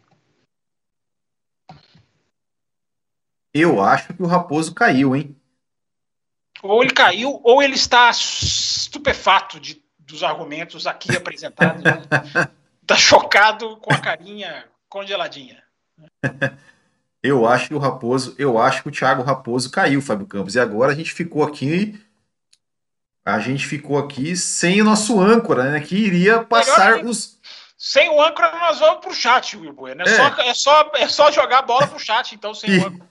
Eu 3.52 3.82
acho 3.82 4.14
que 4.14 4.22
o 4.22 4.26
Raposo 4.26 4.74
caiu, 4.74 5.14
hein? 5.16 5.36
Ou 6.62 6.82
ele 6.82 6.92
caiu, 6.92 7.40
ou 7.42 7.62
ele 7.62 7.74
está 7.74 8.10
estupefato 8.10 9.58
de, 9.58 9.82
dos 9.98 10.22
argumentos 10.22 10.86
aqui 10.86 11.14
apresentados. 11.16 11.82
Está 12.82 12.96
chocado 12.96 13.76
com 13.78 13.92
a 13.92 13.98
carinha 13.98 14.64
congeladinha. 14.88 15.62
Eu 17.22 17.46
acho 17.46 17.68
que 17.68 17.74
o 17.74 17.78
Raposo, 17.78 18.34
eu 18.38 18.58
acho 18.58 18.82
que 18.82 18.88
o 18.88 18.92
Thiago 18.92 19.22
Raposo 19.22 19.70
caiu, 19.70 20.00
Fábio 20.00 20.26
Campos. 20.26 20.54
E 20.54 20.60
agora 20.60 20.92
a 20.92 20.94
gente 20.94 21.12
ficou 21.12 21.42
aqui, 21.42 22.00
a 23.24 23.38
gente 23.40 23.66
ficou 23.66 23.98
aqui 23.98 24.36
sem 24.36 24.80
o 24.80 24.84
nosso 24.84 25.20
âncora, 25.20 25.70
né? 25.70 25.80
Que 25.80 25.96
iria 25.96 26.44
passar 26.44 26.96
Melhor 26.96 27.10
os 27.10 27.38
sem 27.76 28.10
o 28.10 28.22
âncora 28.22 28.52
nós 28.58 28.78
vamos 28.78 29.00
pro 29.00 29.14
chat, 29.14 29.56
Will 29.56 29.72
Bueno. 29.72 30.02
É, 30.06 30.10
é. 30.10 30.14
Só, 30.14 30.28
é, 30.42 30.54
só, 30.54 30.90
é 30.96 31.08
só 31.08 31.32
jogar 31.32 31.60
a 31.60 31.62
bola 31.62 31.86
pro 31.86 31.98
chat, 31.98 32.34
então, 32.34 32.52
sem 32.52 32.70
e, 32.70 32.78
o 32.78 32.86
âncora 32.86 33.09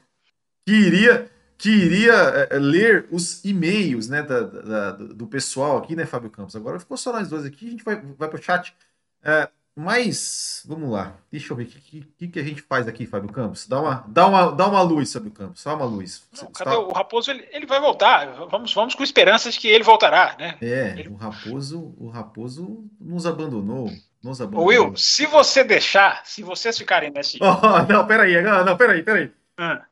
que 0.69 0.75
iria, 0.75 1.32
que 1.58 1.69
iria 1.69 2.13
é, 2.13 2.60
ler 2.60 3.08
os 3.12 3.43
e-mails 3.43 4.08
né, 4.08 4.21
da, 4.21 4.41
da, 4.41 4.91
do 4.91 5.25
pessoal 5.25 5.79
aqui, 5.79 5.95
né, 5.95 6.05
Fábio 6.05 6.29
Campos? 6.29 6.55
Agora 6.55 6.79
ficou 6.79 6.95
só 6.95 7.12
nós 7.12 7.27
dois 7.27 7.43
aqui, 7.43 7.67
a 7.67 7.71
gente 7.71 7.84
vai, 7.84 7.95
vai 7.95 8.29
para 8.29 8.39
o 8.39 8.41
chat. 8.41 8.75
É, 9.23 9.49
mas, 9.75 10.63
vamos 10.67 10.91
lá, 10.91 11.15
deixa 11.32 11.51
eu 11.51 11.58
ver 11.58 11.63
o 11.63 11.65
que, 11.65 12.01
que, 12.01 12.27
que, 12.27 12.39
a 12.39 12.43
gente 12.43 12.62
faz 12.62 12.88
aqui, 12.88 13.08
Fábio 13.08 13.32
Campos. 13.32 13.65
Dá 13.65 13.82
uma, 13.82 14.05
dá 14.08 14.27
uma, 14.27 14.51
dá 14.51 14.67
uma 14.67 14.82
luz, 14.84 15.12
Fábio 15.12 15.32
Campos, 15.32 15.62
só 15.62 15.75
uma 15.75 15.86
luz. 15.86 16.27
Não, 16.39 16.51
cadê 16.51 16.75
o 16.75 16.91
Raposo? 16.91 17.32
Ele, 17.32 17.47
ele 17.51 17.65
vai 17.65 17.79
voltar. 17.79 18.27
Vamos, 18.51 18.71
vamos 18.71 18.93
com 18.93 19.03
esperanças 19.03 19.58
que 19.58 19.67
ele 19.67 19.84
voltará, 19.84 20.36
né? 20.38 20.55
É, 20.62 20.99
ele... 20.99 21.10
o 21.10 21.15
Raposo, 21.15 21.95
o 21.97 22.10
Raposo 22.10 22.86
nos 22.99 23.25
abandonou. 23.25 23.89
Nos 24.21 24.39
abandonou. 24.39 24.67
Will, 24.67 24.95
se 24.97 25.25
você 25.25 25.63
deixar, 25.63 26.21
se 26.25 26.43
vocês 26.43 26.77
ficarem 26.77 27.10
nesse. 27.10 27.39
Oh, 27.41 27.91
não, 27.91 28.05
peraí, 28.05 28.39
não, 28.41 28.65
não, 28.65 28.77
peraí, 28.77 29.01
peraí. 29.01 29.32
Ah. 29.58 29.86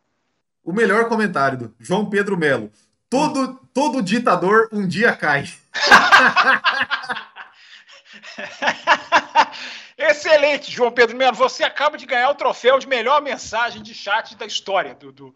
O 0.67 0.73
melhor 0.73 1.07
comentário 1.07 1.57
do 1.57 1.73
João 1.79 2.09
Pedro 2.09 2.35
Melo. 2.35 2.69
Todo, 3.09 3.57
todo 3.73 4.03
ditador 4.03 4.67
um 4.69 4.85
dia 4.85 5.15
cai. 5.15 5.45
Excelente, 9.97 10.69
João 10.69 10.91
Pedro 10.91 11.15
Melo. 11.15 11.37
Você 11.37 11.63
acaba 11.63 11.97
de 11.97 12.05
ganhar 12.05 12.29
o 12.29 12.35
troféu 12.35 12.77
de 12.79 12.85
melhor 12.85 13.21
mensagem 13.21 13.81
de 13.81 13.93
chat 13.93 14.35
da 14.35 14.45
história 14.45 14.93
do, 14.93 15.13
do, 15.13 15.33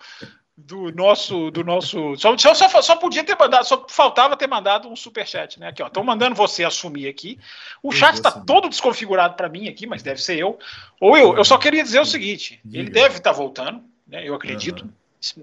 do 0.57 0.91
nosso. 0.91 1.49
Do 1.49 1.63
nosso 1.63 2.17
só, 2.17 2.37
só, 2.37 2.81
só, 2.81 2.97
podia 2.97 3.23
ter 3.23 3.37
mandado, 3.39 3.63
só 3.63 3.85
faltava 3.87 4.35
ter 4.35 4.47
mandado 4.47 4.89
um 4.89 4.97
super 4.97 5.25
chat, 5.25 5.57
né? 5.61 5.69
Aqui, 5.69 5.81
ó. 5.81 5.87
Estão 5.87 6.03
mandando 6.03 6.35
você 6.35 6.65
assumir 6.65 7.07
aqui. 7.07 7.39
O 7.81 7.93
chat 7.93 8.15
está 8.15 8.31
todo 8.31 8.67
desconfigurado 8.67 9.35
para 9.35 9.47
mim 9.47 9.69
aqui, 9.69 9.87
mas 9.87 10.03
deve 10.03 10.21
ser 10.21 10.37
eu. 10.37 10.59
Ou 10.99 11.17
eu, 11.17 11.37
eu 11.37 11.45
só 11.45 11.57
queria 11.57 11.83
dizer 11.83 12.01
o 12.01 12.05
seguinte: 12.05 12.59
ele 12.69 12.89
deve 12.89 13.19
estar 13.19 13.31
tá 13.31 13.37
voltando, 13.37 13.81
né? 14.05 14.27
Eu 14.27 14.35
acredito. 14.35 14.83
Uhum. 14.83 14.91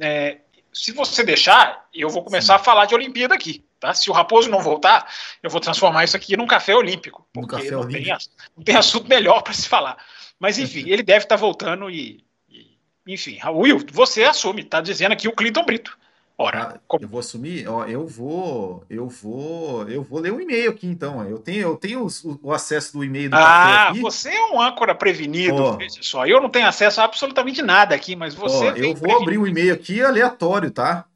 É, 0.01 0.39
se 0.73 0.93
você 0.93 1.25
deixar, 1.25 1.89
eu 1.95 2.09
vou 2.09 2.23
começar 2.23 2.55
Sim. 2.55 2.61
a 2.61 2.65
falar 2.65 2.87
de 2.87 2.95
Olimpíada 2.95 3.35
aqui. 3.35 3.65
Tá? 3.81 3.95
Se 3.95 4.11
o 4.11 4.13
Raposo 4.13 4.51
não 4.51 4.61
voltar, 4.61 5.09
eu 5.43 5.49
vou 5.49 5.61
transformar 5.61 6.05
isso 6.05 6.17
aqui 6.17 6.37
num 6.37 6.47
café 6.47 6.75
olímpico. 6.75 7.27
Porque 7.33 7.57
café 7.57 7.71
não, 7.71 7.81
olímpico. 7.81 8.05
Tem, 8.05 8.29
não, 8.57 8.65
Tem, 8.65 8.77
assunto 8.77 9.09
melhor 9.09 9.43
para 9.43 9.53
se 9.53 9.69
falar. 9.69 9.97
Mas 10.39 10.59
enfim, 10.59 10.89
ele 10.89 11.03
deve 11.03 11.25
estar 11.25 11.37
tá 11.37 11.41
voltando 11.41 11.91
e, 11.91 12.25
e, 12.49 12.77
Enfim, 13.07 13.39
Will, 13.47 13.85
você 13.93 14.25
assume, 14.25 14.63
está 14.63 14.81
dizendo 14.81 15.13
aqui 15.13 15.29
o 15.29 15.33
Clinton 15.33 15.65
Brito. 15.65 15.97
Ora, 16.41 16.63
ah, 16.63 16.81
como... 16.87 17.05
eu 17.05 17.09
vou 17.09 17.19
assumir, 17.19 17.67
ó, 17.67 17.85
eu 17.85 18.07
vou, 18.07 18.85
eu 18.89 19.09
vou, 19.09 19.89
eu 19.89 20.05
vou 20.05 20.21
ler 20.21 20.33
um 20.33 20.41
e-mail 20.41 20.71
aqui 20.71 20.87
então. 20.87 21.25
Eu 21.25 21.41
tenho, 21.41 21.63
eu 21.63 21.77
tenho 21.77 22.07
o, 22.07 22.41
o 22.45 22.53
acesso 22.53 22.93
do 22.93 23.03
e-mail 23.03 23.29
do 23.29 23.37
Ah, 23.37 23.93
você 24.01 24.31
é 24.31 24.47
um 24.53 24.61
âncora 24.61 24.95
prevenido, 24.95 25.61
ó, 25.61 25.79
só. 26.01 26.25
Eu 26.27 26.41
não 26.41 26.49
tenho 26.49 26.69
acesso 26.69 27.01
a 27.01 27.05
absolutamente 27.05 27.61
nada 27.61 27.93
aqui, 27.93 28.15
mas 28.15 28.37
você. 28.37 28.69
Ó, 28.69 28.73
eu 28.77 28.95
vou 28.95 29.21
abrir 29.21 29.37
o 29.37 29.43
um 29.43 29.47
e-mail 29.49 29.75
aqui 29.75 30.01
aleatório, 30.01 30.71
tá? 30.71 31.07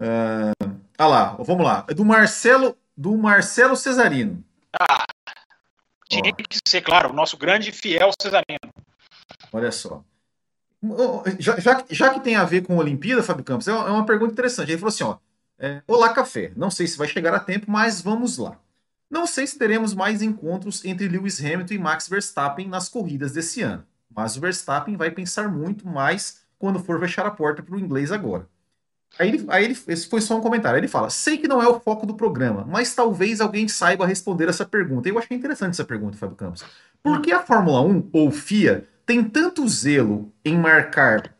Uh, 0.00 0.70
ah 0.96 1.06
lá, 1.08 1.36
vamos 1.40 1.64
lá. 1.64 1.84
É 1.88 1.94
do 1.94 2.04
Marcelo, 2.04 2.78
do 2.96 3.16
Marcelo 3.16 3.74
Cesarino. 3.74 4.44
Ah, 4.80 5.04
tinha 6.08 6.32
que 6.32 6.58
ser, 6.64 6.80
claro, 6.80 7.10
o 7.10 7.12
nosso 7.12 7.36
grande 7.36 7.72
fiel 7.72 8.12
Cesarino. 8.22 8.72
Olha 9.52 9.72
só. 9.72 10.04
Já, 11.38 11.60
já, 11.60 11.84
já, 11.90 12.10
que 12.14 12.20
tem 12.20 12.36
a 12.36 12.44
ver 12.44 12.62
com 12.62 12.74
a 12.74 12.78
Olimpíada, 12.78 13.22
Fábio 13.22 13.44
Campos, 13.44 13.68
é 13.68 13.72
uma 13.72 14.02
é 14.02 14.06
pergunta 14.06 14.32
interessante. 14.32 14.70
Ele 14.70 14.78
falou 14.78 14.88
assim: 14.88 15.04
ó, 15.04 15.18
é, 15.58 15.82
Olá, 15.86 16.12
café. 16.12 16.52
Não 16.56 16.70
sei 16.70 16.86
se 16.86 16.96
vai 16.96 17.06
chegar 17.06 17.34
a 17.34 17.38
tempo, 17.38 17.70
mas 17.70 18.00
vamos 18.00 18.38
lá. 18.38 18.58
Não 19.10 19.26
sei 19.26 19.46
se 19.46 19.58
teremos 19.58 19.92
mais 19.92 20.22
encontros 20.22 20.84
entre 20.84 21.08
Lewis 21.08 21.38
Hamilton 21.44 21.74
e 21.74 21.78
Max 21.78 22.08
Verstappen 22.08 22.68
nas 22.68 22.88
corridas 22.88 23.32
desse 23.32 23.60
ano, 23.60 23.84
mas 24.08 24.36
o 24.36 24.40
Verstappen 24.40 24.96
vai 24.96 25.10
pensar 25.10 25.48
muito 25.48 25.86
mais 25.86 26.40
quando 26.58 26.78
for 26.78 26.98
fechar 27.00 27.26
a 27.26 27.30
porta 27.30 27.62
para 27.62 27.74
o 27.74 27.78
inglês 27.78 28.12
agora. 28.12 28.48
Aí 29.18 29.28
ele, 29.28 29.44
aí 29.48 29.64
ele, 29.64 29.78
esse 29.88 30.08
foi 30.08 30.20
só 30.20 30.38
um 30.38 30.40
comentário. 30.40 30.78
Ele 30.78 30.88
fala: 30.88 31.10
sei 31.10 31.36
que 31.36 31.48
não 31.48 31.62
é 31.62 31.68
o 31.68 31.80
foco 31.80 32.06
do 32.06 32.14
programa, 32.14 32.64
mas 32.66 32.94
talvez 32.94 33.40
alguém 33.40 33.68
saiba 33.68 34.06
responder 34.06 34.48
essa 34.48 34.64
pergunta. 34.64 35.08
Eu 35.08 35.18
achei 35.18 35.36
interessante 35.36 35.72
essa 35.72 35.84
pergunta, 35.84 36.16
Fábio 36.16 36.36
Campos. 36.36 36.64
Por 37.02 37.20
que 37.20 37.32
a 37.32 37.42
Fórmula 37.42 37.82
1 37.82 38.10
ou 38.12 38.30
FIA 38.30 38.86
tem 39.10 39.24
tanto 39.24 39.66
zelo 39.66 40.32
em 40.44 40.56
marcar 40.56 41.34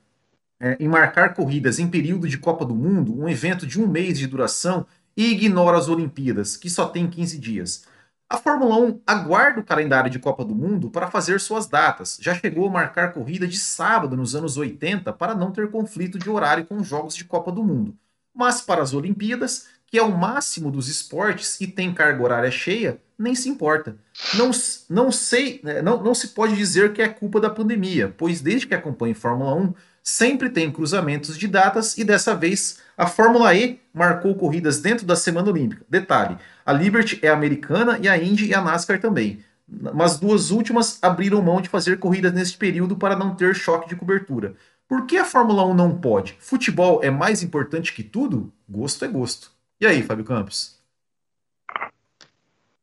é, 0.59 0.77
em 0.81 0.89
marcar 0.89 1.35
corridas 1.35 1.79
em 1.79 1.87
período 1.87 2.27
de 2.27 2.37
Copa 2.37 2.65
do 2.65 2.75
Mundo, 2.75 3.17
um 3.17 3.29
evento 3.29 3.65
de 3.65 3.81
um 3.81 3.87
mês 3.87 4.19
de 4.19 4.27
duração, 4.27 4.85
e 5.17 5.31
ignora 5.31 5.79
as 5.79 5.89
Olimpíadas, 5.89 6.57
que 6.57 6.69
só 6.69 6.89
tem 6.89 7.09
15 7.09 7.39
dias. 7.39 7.85
A 8.29 8.37
Fórmula 8.37 8.77
1 8.77 9.03
aguarda 9.07 9.61
o 9.61 9.65
calendário 9.65 10.11
de 10.11 10.19
Copa 10.19 10.45
do 10.45 10.53
Mundo 10.53 10.91
para 10.91 11.13
fazer 11.13 11.39
suas 11.39 11.69
datas. 11.69 12.19
Já 12.21 12.35
chegou 12.35 12.67
a 12.67 12.73
marcar 12.73 13.13
corrida 13.13 13.47
de 13.47 13.57
sábado 13.57 14.17
nos 14.17 14.35
anos 14.35 14.57
80 14.57 15.13
para 15.13 15.33
não 15.33 15.53
ter 15.53 15.71
conflito 15.71 16.19
de 16.19 16.29
horário 16.29 16.67
com 16.67 16.77
os 16.79 16.89
jogos 16.89 17.15
de 17.15 17.25
Copa 17.25 17.53
do 17.53 17.63
Mundo. 17.63 17.97
Mas 18.35 18.61
para 18.61 18.83
as 18.83 18.93
Olimpíadas, 18.93 19.69
que 19.87 19.97
é 19.97 20.03
o 20.03 20.19
máximo 20.19 20.73
dos 20.73 20.89
esportes 20.89 21.61
e 21.61 21.69
tem 21.69 21.95
carga 21.95 22.21
horária 22.21 22.51
cheia, 22.51 23.01
nem 23.17 23.37
se 23.37 23.49
importa. 23.49 23.97
Não, 24.35 24.51
não 24.89 25.13
sei, 25.13 25.61
né, 25.63 25.83
não, 25.83 26.03
não 26.03 26.15
se 26.15 26.29
pode 26.29 26.55
dizer 26.55 26.93
que 26.93 27.03
é 27.03 27.09
culpa 27.09 27.41
da 27.41 27.51
pandemia, 27.51 28.15
pois 28.17 28.41
desde 28.41 28.67
que 28.67 28.75
acompanho 28.75 29.15
Fórmula 29.15 29.55
1, 29.55 29.75
sempre 30.03 30.49
tem 30.49 30.71
cruzamentos 30.71 31.37
de 31.37 31.47
datas 31.47 31.97
e 31.99 32.05
dessa 32.05 32.35
vez 32.35 32.79
a 32.97 33.07
Fórmula 33.07 33.55
E 33.55 33.81
marcou 33.93 34.35
corridas 34.35 34.81
dentro 34.81 35.07
da 35.07 35.17
Semana 35.17 35.51
Olímpica. 35.51 35.85
Detalhe, 35.89 36.37
a 36.65 36.73
Liberty 36.73 37.19
é 37.23 37.29
americana 37.29 37.99
e 38.01 38.09
a 38.09 38.17
Indy 38.17 38.47
e 38.47 38.55
a 38.55 38.61
NASCAR 38.61 39.01
também. 39.01 39.43
Mas 39.69 40.19
duas 40.19 40.51
últimas 40.51 40.99
abriram 41.01 41.41
mão 41.41 41.61
de 41.61 41.69
fazer 41.69 41.99
corridas 41.99 42.33
neste 42.33 42.59
período 42.59 42.97
para 42.97 43.17
não 43.17 43.35
ter 43.35 43.55
choque 43.55 43.89
de 43.89 43.97
cobertura. 43.97 44.55
Por 44.89 45.07
que 45.07 45.17
a 45.17 45.25
Fórmula 45.25 45.65
1 45.67 45.75
não 45.75 45.97
pode? 45.97 46.37
Futebol 46.41 47.01
é 47.03 47.11
mais 47.11 47.43
importante 47.45 47.93
que 47.93 48.03
tudo? 48.03 48.53
Gosto 48.69 49.05
é 49.05 49.09
gosto. 49.09 49.53
E 49.81 49.87
aí, 49.87 50.03
Fábio 50.03 50.25
Campos? 50.25 50.81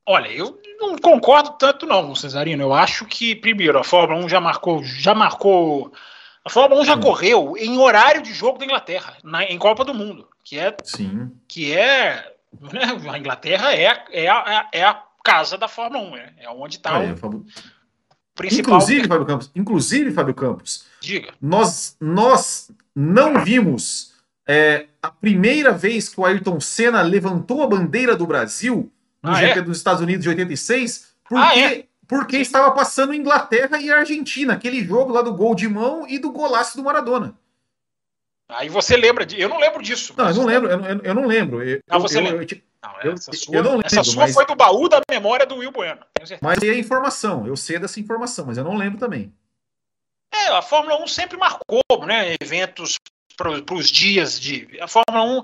Olha, 0.05 0.29
eu 0.29 0.53
não 0.77 0.97
concordo 0.97 1.51
tanto 1.51 1.85
não, 1.85 2.15
Cesarino. 2.15 2.63
Eu 2.63 2.73
acho 2.73 3.05
que, 3.05 3.35
primeiro, 3.35 3.77
a 3.77 3.83
Fórmula 3.83 4.23
1 4.25 4.29
já 4.29 4.39
marcou, 4.39 4.83
já 4.83 5.13
marcou. 5.13 5.91
A 6.45 6.49
Fórmula 6.49 6.81
1 6.81 6.85
já 6.85 6.95
hum. 6.95 7.01
correu 7.01 7.53
em 7.57 7.77
horário 7.77 8.21
de 8.21 8.33
jogo 8.33 8.57
da 8.57 8.65
Inglaterra, 8.65 9.17
na, 9.23 9.43
em 9.43 9.57
Copa 9.57 9.83
do 9.83 9.93
Mundo. 9.93 10.27
Que 10.43 10.59
é. 10.59 10.75
Sim. 10.83 11.31
Que 11.47 11.73
é. 11.73 12.33
Né, 12.71 12.81
a 13.11 13.17
Inglaterra 13.17 13.73
é, 13.73 14.03
é, 14.11 14.29
a, 14.29 14.69
é 14.71 14.83
a 14.83 15.03
casa 15.23 15.57
da 15.57 15.67
Fórmula 15.67 16.03
1, 16.11 16.17
é, 16.17 16.33
é 16.39 16.49
onde 16.49 16.77
está 16.77 17.03
é, 17.03 17.11
o 17.11 17.17
Fábio... 17.17 17.45
principal. 18.33 18.75
Inclusive, 18.75 19.07
Fábio 19.07 19.25
Campos, 19.25 19.51
inclusive, 19.53 20.11
Fábio 20.11 20.33
Campos, 20.33 20.85
Diga. 21.01 21.33
Nós, 21.41 21.97
nós 21.99 22.71
não 22.95 23.43
vimos 23.43 24.13
é, 24.47 24.87
a 25.01 25.11
primeira 25.11 25.71
vez 25.71 26.09
que 26.09 26.19
o 26.19 26.25
Ayrton 26.25 26.59
Senna 26.59 27.01
levantou 27.01 27.61
a 27.61 27.67
bandeira 27.67 28.15
do 28.15 28.25
Brasil 28.25 28.91
no 29.27 29.33
ah, 29.33 29.39
GP 29.39 29.59
é? 29.59 29.61
dos 29.61 29.77
Estados 29.77 30.01
Unidos 30.01 30.23
de 30.23 30.29
86, 30.29 31.13
porque, 31.23 31.43
ah, 31.43 31.59
é? 31.59 31.83
porque 32.07 32.37
estava 32.37 32.71
passando 32.71 33.13
Inglaterra 33.13 33.79
e 33.79 33.91
Argentina, 33.91 34.53
aquele 34.53 34.83
jogo 34.83 35.11
lá 35.11 35.21
do 35.21 35.33
gol 35.33 35.53
de 35.53 35.67
mão 35.67 36.07
e 36.07 36.17
do 36.17 36.31
golaço 36.31 36.77
do 36.77 36.83
Maradona. 36.83 37.37
Aí 38.49 38.69
você 38.69 38.95
lembra 38.95 39.25
de. 39.25 39.39
Eu 39.39 39.49
não 39.49 39.59
lembro 39.59 39.83
disso. 39.83 40.13
Não, 40.17 40.29
eu 40.29 40.33
não 40.33 40.45
lembro, 40.45 40.71
eu, 40.71 40.79
eu, 40.79 41.01
eu 41.03 41.13
não 41.13 41.25
lembro. 41.25 41.61
Eu, 41.61 41.81
não, 41.89 41.99
você 41.99 42.17
eu, 42.17 42.23
lembra. 42.23 42.47
não, 42.81 43.13
essa 43.13 43.33
sua, 43.33 43.61
não 43.61 43.71
lembro, 43.71 43.85
essa 43.85 44.03
sua 44.03 44.23
mas... 44.23 44.33
foi 44.33 44.45
do 44.45 44.55
baú 44.55 44.87
da 44.87 45.01
memória 45.11 45.45
do 45.45 45.57
Will 45.57 45.71
Bueno. 45.71 45.99
Mas 46.41 46.63
é 46.63 46.69
a 46.69 46.77
informação, 46.77 47.45
eu 47.45 47.57
sei 47.57 47.77
dessa 47.77 47.99
informação, 47.99 48.45
mas 48.45 48.57
eu 48.57 48.63
não 48.63 48.77
lembro 48.77 48.97
também. 48.97 49.33
É, 50.33 50.47
a 50.47 50.61
Fórmula 50.61 51.01
1 51.03 51.07
sempre 51.07 51.37
marcou 51.37 51.81
né, 52.05 52.35
eventos 52.39 52.97
para 53.35 53.73
os 53.73 53.89
dias 53.89 54.39
de. 54.39 54.79
A 54.79 54.87
Fórmula 54.87 55.23
1 55.23 55.43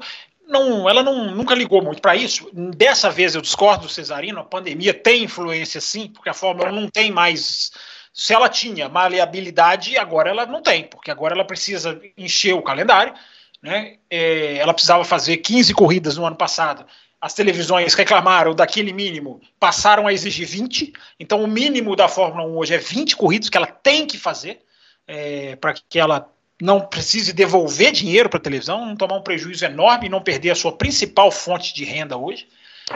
não, 0.54 0.90
ela 0.90 1.04
não, 1.04 1.32
nunca 1.32 1.54
ligou 1.54 1.82
muito 1.82 2.02
para 2.02 2.16
isso. 2.16 2.50
Dessa 2.54 3.10
vez 3.10 3.36
eu 3.36 3.42
discordo 3.42 3.88
do 3.88 3.92
Cesarino, 3.92 4.40
a 4.40 4.46
pandemia 4.46 4.94
tem 4.94 5.24
influência 5.24 5.82
sim, 5.82 6.08
porque 6.08 6.30
a 6.30 6.34
Fórmula 6.34 6.70
1 6.70 6.72
não 6.74 6.90
tem 6.90 7.12
mais. 7.12 7.72
Se 8.14 8.34
ela 8.34 8.48
tinha 8.48 8.88
maleabilidade, 8.88 9.98
agora 9.98 10.30
ela 10.30 10.46
não 10.46 10.62
tem, 10.62 10.84
porque 10.84 11.12
agora 11.12 11.34
ela 11.34 11.44
precisa 11.44 12.00
encher 12.16 12.54
o 12.54 12.62
calendário. 12.62 13.14
Né? 13.62 13.98
É, 14.10 14.58
ela 14.58 14.74
precisava 14.74 15.04
fazer 15.04 15.38
15 15.38 15.74
corridas 15.74 16.16
no 16.16 16.26
ano 16.26 16.36
passado. 16.36 16.86
As 17.20 17.34
televisões 17.34 17.94
reclamaram 17.94 18.54
daquele 18.54 18.94
mínimo, 18.94 19.42
passaram 19.60 20.06
a 20.06 20.14
exigir 20.14 20.46
20. 20.46 20.94
Então, 21.20 21.42
o 21.42 21.48
mínimo 21.48 21.96
da 21.96 22.08
Fórmula 22.08 22.46
1 22.46 22.58
hoje 22.58 22.76
é 22.76 22.78
20 22.78 23.16
corridas 23.16 23.50
que 23.50 23.58
ela 23.58 23.68
tem 23.68 24.06
que 24.06 24.18
fazer 24.18 24.62
é, 25.08 25.56
para 25.56 25.74
que 25.74 26.00
ela 26.00 26.33
não 26.64 26.80
precise 26.80 27.34
devolver 27.34 27.92
dinheiro 27.92 28.30
para 28.30 28.38
a 28.38 28.42
televisão, 28.42 28.86
não 28.86 28.96
tomar 28.96 29.18
um 29.18 29.22
prejuízo 29.22 29.66
enorme 29.66 30.08
não 30.08 30.22
perder 30.22 30.52
a 30.52 30.56
sua 30.56 30.72
principal 30.72 31.30
fonte 31.30 31.74
de 31.74 31.84
renda 31.84 32.16
hoje. 32.16 32.48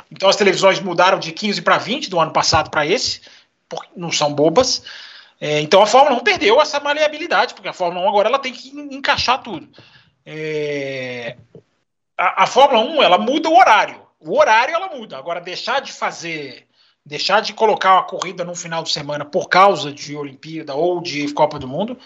Então 0.09 0.29
as 0.29 0.37
televisões 0.37 0.79
mudaram 0.79 1.19
de 1.19 1.33
15 1.33 1.61
para 1.61 1.77
20 1.77 2.09
do 2.09 2.17
ano 2.17 2.31
passado 2.31 2.69
para 2.69 2.85
esse, 2.85 3.19
porque 3.67 3.89
não 3.93 4.09
são 4.09 4.33
bobas. 4.33 4.83
É, 5.41 5.59
então 5.59 5.81
a 5.81 5.85
Fórmula 5.85 6.15
1 6.15 6.23
perdeu 6.23 6.61
essa 6.61 6.79
maleabilidade, 6.79 7.53
porque 7.53 7.67
a 7.67 7.73
Fórmula 7.73 8.05
1 8.05 8.09
agora 8.09 8.29
ela 8.29 8.39
tem 8.39 8.53
que 8.53 8.69
encaixar 8.69 9.43
tudo. 9.43 9.67
É, 10.25 11.35
a, 12.17 12.43
a 12.43 12.47
Fórmula 12.47 12.85
1 12.85 13.03
ela 13.03 13.17
muda 13.17 13.49
o 13.49 13.57
horário. 13.57 14.01
O 14.17 14.39
horário 14.39 14.73
ela 14.73 14.95
muda. 14.95 15.17
Agora 15.17 15.41
deixar 15.41 15.81
de 15.81 15.91
fazer 15.91 16.65
deixar 17.05 17.41
de 17.41 17.53
colocar 17.53 17.99
a 17.99 18.03
corrida 18.03 18.43
no 18.43 18.53
final 18.53 18.83
de 18.83 18.91
semana 18.91 19.23
por 19.23 19.47
causa 19.47 19.93
de 19.93 20.15
Olimpíada 20.15 20.75
ou 20.75 21.01
de 21.01 21.31
Copa 21.33 21.57
do 21.57 21.67
Mundo, 21.67 21.97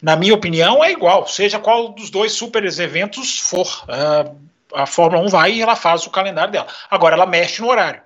na 0.00 0.16
minha 0.16 0.34
opinião, 0.34 0.82
é 0.82 0.92
igual, 0.92 1.26
seja 1.26 1.58
qual 1.58 1.88
dos 1.88 2.10
dois 2.10 2.32
super 2.32 2.64
eventos 2.64 3.38
for. 3.38 3.84
Uh, 3.84 4.48
a 4.74 4.86
Fórmula 4.86 5.22
1 5.24 5.28
vai 5.28 5.52
e 5.52 5.62
ela 5.62 5.74
faz 5.74 6.06
o 6.06 6.10
calendário 6.10 6.52
dela. 6.52 6.66
Agora, 6.90 7.14
ela 7.14 7.26
mexe 7.26 7.60
no 7.60 7.68
horário. 7.68 8.02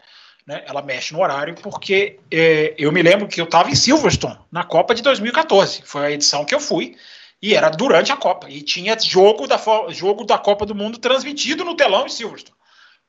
Né? 0.47 0.63
Ela 0.67 0.83
mexe 0.83 1.13
no 1.13 1.21
horário 1.21 1.55
porque 1.55 2.19
é, 2.31 2.75
eu 2.77 2.91
me 2.91 3.03
lembro 3.03 3.29
que 3.29 3.41
eu 3.41 3.45
estava 3.45 3.71
em 3.71 3.75
Silverstone 3.75 4.39
na 4.51 4.65
Copa 4.65 4.95
de 4.95 5.03
2014. 5.03 5.83
Foi 5.85 6.07
a 6.07 6.11
edição 6.11 6.45
que 6.45 6.55
eu 6.55 6.61
fui 6.61 6.97
e 7.41 7.55
era 7.55 7.69
durante 7.69 8.13
a 8.13 8.17
Copa. 8.17 8.49
E 8.49 8.63
tinha 8.63 8.99
jogo 8.99 9.47
da, 9.47 9.61
jogo 9.89 10.25
da 10.25 10.39
Copa 10.39 10.67
do 10.67 10.75
Mundo 10.75 10.99
transmitido 10.99 11.65
no 11.65 11.77
telão 11.77 12.07
em 12.07 12.11
Silverstone. 12.11 12.57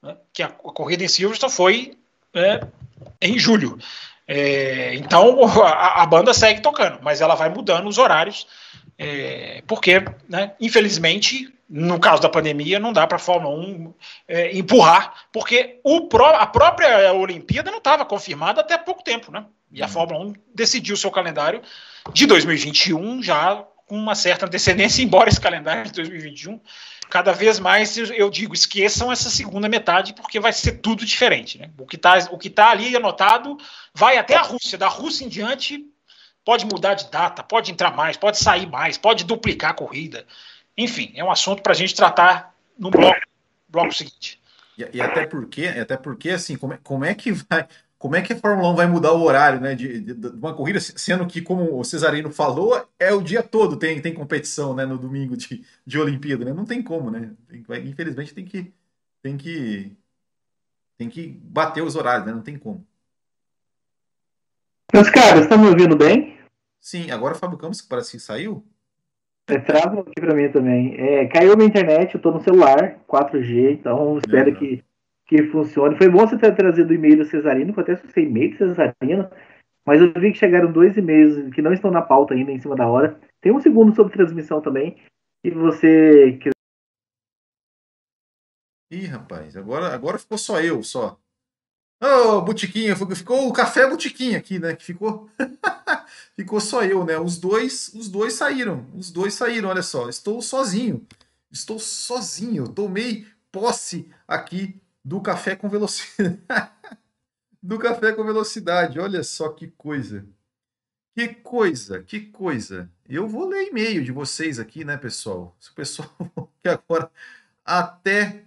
Né? 0.02 0.16
Que 0.32 0.44
a, 0.44 0.48
a, 0.48 0.50
corrida 0.50 1.04
em 1.04 1.08
Silverstone 1.08 1.54
foi 1.54 1.98
é, 2.34 2.62
em 3.22 3.38
julho. 3.38 3.80
É, 4.28 4.96
então 4.96 5.44
a, 5.64 6.04
a, 6.04 6.06
banda 6.06 6.34
segue 6.34 6.62
tocando, 6.62 7.00
mas 7.02 7.22
ela 7.22 7.36
vai 7.36 7.50
mudando 7.50 7.88
os 7.88 7.98
horários, 7.98 8.48
é, 8.98 9.64
porque, 9.68 10.04
né, 10.30 10.54
infelizmente, 10.60 11.54
no 11.70 12.00
caso 12.00 12.22
da 12.22 12.30
pandemia, 12.30 12.80
não 12.80 12.94
dá 12.94 13.08
para 13.08 13.16
a 13.16 13.20
Fórmula 13.20 13.56
1 13.56 13.94
é, 14.28 14.58
empurrar, 14.58 15.26
porque 15.32 15.80
pró 16.10 16.28
a 16.28 16.46
própria 16.46 17.12
Olimpíada 17.14 17.72
não 17.72 17.80
estava 17.80 18.06
confirmada 18.06 18.62
até 18.62 18.78
pouco 18.78 19.04
tempo, 19.04 19.32
né? 19.32 19.46
E 19.72 19.82
a 19.82 19.86
uhum. 19.86 19.92
Fórmula 19.92 20.26
1 20.26 20.34
decidiu 20.54 20.96
seu 20.96 21.10
calendário 21.10 21.62
de 22.14 22.28
2021 22.28 23.24
já 23.24 23.66
com 23.88 23.98
uma 23.98 24.16
certa 24.16 24.46
antecedência, 24.46 25.02
embora 25.04 25.30
esse 25.30 25.42
calendário 25.42 25.86
de 25.86 25.94
2021 25.94 26.60
cada 27.14 27.32
vez 27.32 27.60
mais 27.60 27.96
eu 27.96 28.28
digo, 28.28 28.56
esqueçam 28.56 29.12
essa 29.12 29.30
segunda 29.30 29.70
metade, 29.70 30.14
porque 30.14 30.40
vai 30.40 30.52
ser 30.52 30.80
tudo 30.80 31.06
diferente. 31.06 31.60
Né? 31.60 31.70
O 31.78 31.86
que 31.86 31.96
está 31.96 32.20
tá 32.56 32.72
ali 32.72 32.96
anotado 32.96 33.56
vai 33.94 34.18
até 34.18 34.36
a 34.36 34.42
Rússia. 34.42 34.80
Da 34.80 34.88
Rússia 34.88 35.24
em 35.24 35.30
diante, 35.30 35.86
pode 36.46 36.66
mudar 36.66 36.94
de 36.94 37.10
data, 37.10 37.44
pode 37.44 37.72
entrar 37.72 37.96
mais, 37.96 38.18
pode 38.18 38.38
sair 38.38 38.68
mais, 38.68 38.98
pode 38.98 39.24
duplicar 39.24 39.72
a 39.72 39.76
corrida. 39.76 40.26
Enfim, 40.78 41.12
é 41.16 41.24
um 41.24 41.32
assunto 41.32 41.62
para 41.62 41.74
a 41.74 41.76
gente 41.76 41.96
tratar 41.96 42.56
no 42.78 42.90
bloco, 42.90 43.22
bloco 43.70 43.94
seguinte. 43.94 44.42
E, 44.78 44.98
e, 44.98 45.02
até 45.02 45.26
porque, 45.26 45.68
até 45.68 45.96
porque 45.98 46.32
assim, 46.32 46.58
como 46.58 46.74
é, 46.74 46.80
como 46.84 47.06
é 47.06 47.14
que 47.14 47.32
vai 47.32 47.68
como 48.04 48.18
é 48.18 48.22
que 48.22 48.34
a 48.34 48.38
Fórmula 48.38 48.70
1 48.72 48.76
vai 48.76 48.86
mudar 48.86 49.14
o 49.14 49.22
horário 49.22 49.62
né, 49.62 49.76
de, 49.76 50.02
de, 50.02 50.14
de, 50.14 50.28
uma 50.36 50.54
corrida, 50.54 50.78
sendo 50.78 51.26
que, 51.26 51.42
como 51.42 51.80
o 51.80 51.86
Cesarino 51.86 52.30
falou, 52.30 52.86
é 53.00 53.14
o 53.14 53.22
dia 53.22 53.42
todo 53.42 53.78
tem, 53.78 54.02
tem 54.02 54.14
competição 54.14 54.76
né, 54.76 54.86
no 54.86 54.98
domingo 54.98 55.38
de, 55.38 55.64
de 55.88 55.98
Olimpíada, 55.98 56.44
né? 56.44 56.52
Não 56.52 56.66
tem 56.66 56.84
como, 56.84 57.10
né? 57.10 57.32
Tem, 57.48 57.64
infelizmente 57.88 58.34
tem 58.34 58.44
que, 58.44 58.74
tem 59.22 59.38
que 59.38 59.96
tem 60.98 61.08
que 61.08 61.40
bater 61.46 61.82
os 61.82 61.96
horários, 61.96 62.28
né? 62.28 62.34
Não 62.34 62.42
tem 62.42 62.58
como. 62.58 62.86
Meus 64.94 65.10
caras, 65.10 65.44
estão 65.44 65.58
me 65.58 65.68
ouvindo 65.68 65.96
bem? 65.96 66.33
Sim, 66.84 67.12
agora 67.12 67.34
o 67.34 67.38
Fábio 67.38 67.58
Campos 67.58 67.80
que 67.80 67.88
parece 67.88 68.12
que 68.12 68.20
saiu. 68.20 68.62
É, 69.48 69.58
trava 69.58 70.02
aqui 70.02 70.20
para 70.20 70.36
mim 70.36 70.52
também. 70.52 70.96
É, 71.00 71.28
caiu 71.28 71.56
minha 71.56 71.70
internet, 71.70 72.14
eu 72.14 72.18
estou 72.18 72.34
no 72.34 72.42
celular, 72.42 73.00
4G, 73.08 73.72
então 73.72 74.18
espero 74.18 74.54
que 74.60 74.84
que 75.26 75.42
funcione. 75.44 75.98
Foi 75.98 76.10
bom 76.10 76.28
você 76.28 76.38
ter 76.38 76.54
trazido 76.54 76.92
o 76.92 76.94
e-mail 76.94 77.18
do 77.18 77.26
Cesarino, 77.26 77.74
que 77.74 77.80
eu 77.80 77.84
até 77.84 77.94
assustei 77.94 78.26
e-mail 78.26 78.52
do 78.52 78.58
Cesarino, 78.58 79.32
mas 79.86 80.02
eu 80.02 80.12
vi 80.14 80.34
que 80.34 80.38
chegaram 80.38 80.70
dois 80.70 80.98
e-mails 80.98 81.54
que 81.56 81.62
não 81.62 81.72
estão 81.72 81.90
na 81.90 82.02
pauta 82.02 82.34
ainda, 82.34 82.52
em 82.52 82.60
cima 82.60 82.76
da 82.76 82.86
hora. 82.86 83.18
Tem 83.40 83.54
um 83.54 83.62
segundo 83.62 83.96
sobre 83.96 84.12
transmissão 84.12 84.62
também, 84.62 84.98
e 85.42 85.50
você... 85.50 86.38
Ih, 88.92 89.06
rapaz, 89.08 89.56
agora, 89.56 89.88
agora 89.88 90.20
ficou 90.20 90.38
só 90.38 90.60
eu, 90.60 90.84
só. 90.84 91.18
Ô, 92.04 92.40
oh, 92.40 92.42
Botiquinha, 92.42 92.98
ficou 92.98 93.48
o 93.48 93.54
café 93.54 93.88
Botiquinha 93.90 94.38
aqui, 94.38 94.60
né? 94.60 94.76
Que 94.76 94.84
ficou 94.84 95.30
ficou 96.36 96.60
só 96.60 96.84
eu, 96.84 97.06
né? 97.06 97.18
Os 97.18 97.38
dois, 97.38 97.94
os 97.94 98.10
dois 98.10 98.34
saíram. 98.34 98.86
Os 98.94 99.10
dois 99.10 99.34
saíram, 99.34 99.70
olha 99.70 99.82
só. 99.82 100.10
Estou 100.10 100.42
sozinho. 100.42 101.08
Estou 101.50 101.80
sozinho. 101.80 102.68
Tomei 102.68 103.26
posse 103.50 104.12
aqui 104.28 104.82
do 105.02 105.22
café 105.22 105.56
com 105.56 105.70
velocidade. 105.70 106.42
do 107.64 107.80
café 107.80 108.12
com 108.12 108.26
velocidade. 108.26 109.00
Olha 109.00 109.24
só 109.24 109.48
que 109.48 109.68
coisa. 109.68 110.26
Que 111.16 111.30
coisa, 111.30 112.04
que 112.04 112.20
coisa. 112.20 112.92
Eu 113.08 113.30
vou 113.30 113.48
ler 113.48 113.70
e-mail 113.70 114.04
de 114.04 114.12
vocês 114.12 114.60
aqui, 114.60 114.84
né, 114.84 114.98
pessoal? 114.98 115.56
Se 115.58 115.72
o 115.72 115.74
pessoal 115.74 116.10
que 116.62 116.68
agora 116.68 117.10
até 117.64 118.44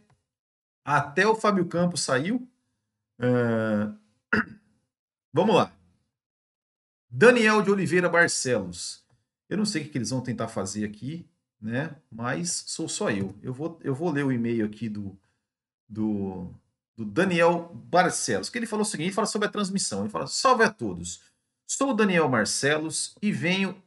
até 0.84 1.26
o 1.26 1.34
Fábio 1.34 1.64
Campos 1.64 2.02
saiu. 2.02 2.46
Uh... 3.18 3.96
Vamos 5.33 5.55
lá. 5.55 5.72
Daniel 7.11 7.62
de 7.62 7.70
Oliveira 7.70 8.09
Barcelos. 8.09 9.05
Eu 9.48 9.57
não 9.57 9.64
sei 9.64 9.83
o 9.83 9.88
que 9.88 9.98
eles 9.98 10.11
vão 10.11 10.20
tentar 10.20 10.48
fazer 10.48 10.85
aqui, 10.85 11.29
né? 11.61 11.96
Mas 12.11 12.64
sou 12.66 12.88
só 12.88 13.11
eu. 13.11 13.35
Eu 13.42 13.52
vou, 13.52 13.79
eu 13.83 13.94
vou 13.94 14.11
ler 14.11 14.24
o 14.24 14.33
e-mail 14.33 14.66
aqui 14.66 14.88
do, 14.88 15.18
do, 15.88 16.52
do 16.96 17.05
Daniel 17.05 17.70
Barcelos, 17.74 18.50
que 18.50 18.59
ele 18.59 18.66
falou 18.66 18.83
o 18.83 18.88
seguinte, 18.88 19.09
ele 19.09 19.14
fala 19.14 19.26
sobre 19.26 19.48
a 19.48 19.50
transmissão, 19.50 20.00
ele 20.00 20.09
fala, 20.09 20.26
salve 20.26 20.64
a 20.64 20.70
todos, 20.70 21.22
sou 21.66 21.90
o 21.90 21.94
Daniel 21.94 22.29
Barcelos 22.29 23.14
e 23.20 23.31
venho 23.31 23.81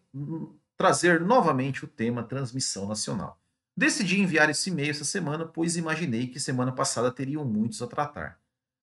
trazer 0.78 1.20
novamente 1.20 1.84
o 1.84 1.88
tema 1.88 2.24
transmissão 2.24 2.88
nacional. 2.88 3.40
Decidi 3.76 4.20
enviar 4.20 4.50
esse 4.50 4.70
e-mail 4.70 4.92
essa 4.92 5.06
semana, 5.06 5.46
pois 5.46 5.78
imaginei 5.78 6.28
que 6.28 6.40
semana 6.40 6.72
passada 6.72 7.12
teriam 7.12 7.46
muitos 7.46 7.82
a 7.82 7.88
tratar. 7.88 8.40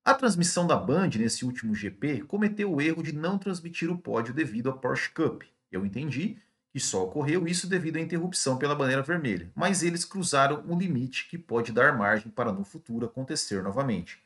A 0.06 0.14
transmissão 0.14 0.68
da 0.68 0.76
Band 0.76 1.08
nesse 1.18 1.44
último 1.44 1.74
GP 1.74 2.20
cometeu 2.28 2.72
o 2.72 2.80
erro 2.80 3.02
de 3.02 3.12
não 3.12 3.36
transmitir 3.36 3.90
o 3.90 3.98
pódio 3.98 4.32
devido 4.32 4.70
à 4.70 4.72
Porsche 4.72 5.10
Cup. 5.10 5.42
Eu 5.68 5.84
entendi 5.84 6.38
que 6.72 6.78
só 6.78 7.02
ocorreu 7.02 7.48
isso 7.48 7.66
devido 7.66 7.96
à 7.96 8.00
interrupção 8.00 8.56
pela 8.56 8.76
bandeira 8.76 9.02
vermelha, 9.02 9.50
mas 9.52 9.82
eles 9.82 10.04
cruzaram 10.04 10.62
um 10.68 10.78
limite 10.78 11.28
que 11.28 11.36
pode 11.36 11.72
dar 11.72 11.98
margem 11.98 12.30
para 12.30 12.52
no 12.52 12.62
futuro 12.62 13.04
acontecer 13.04 13.64
novamente. 13.64 14.22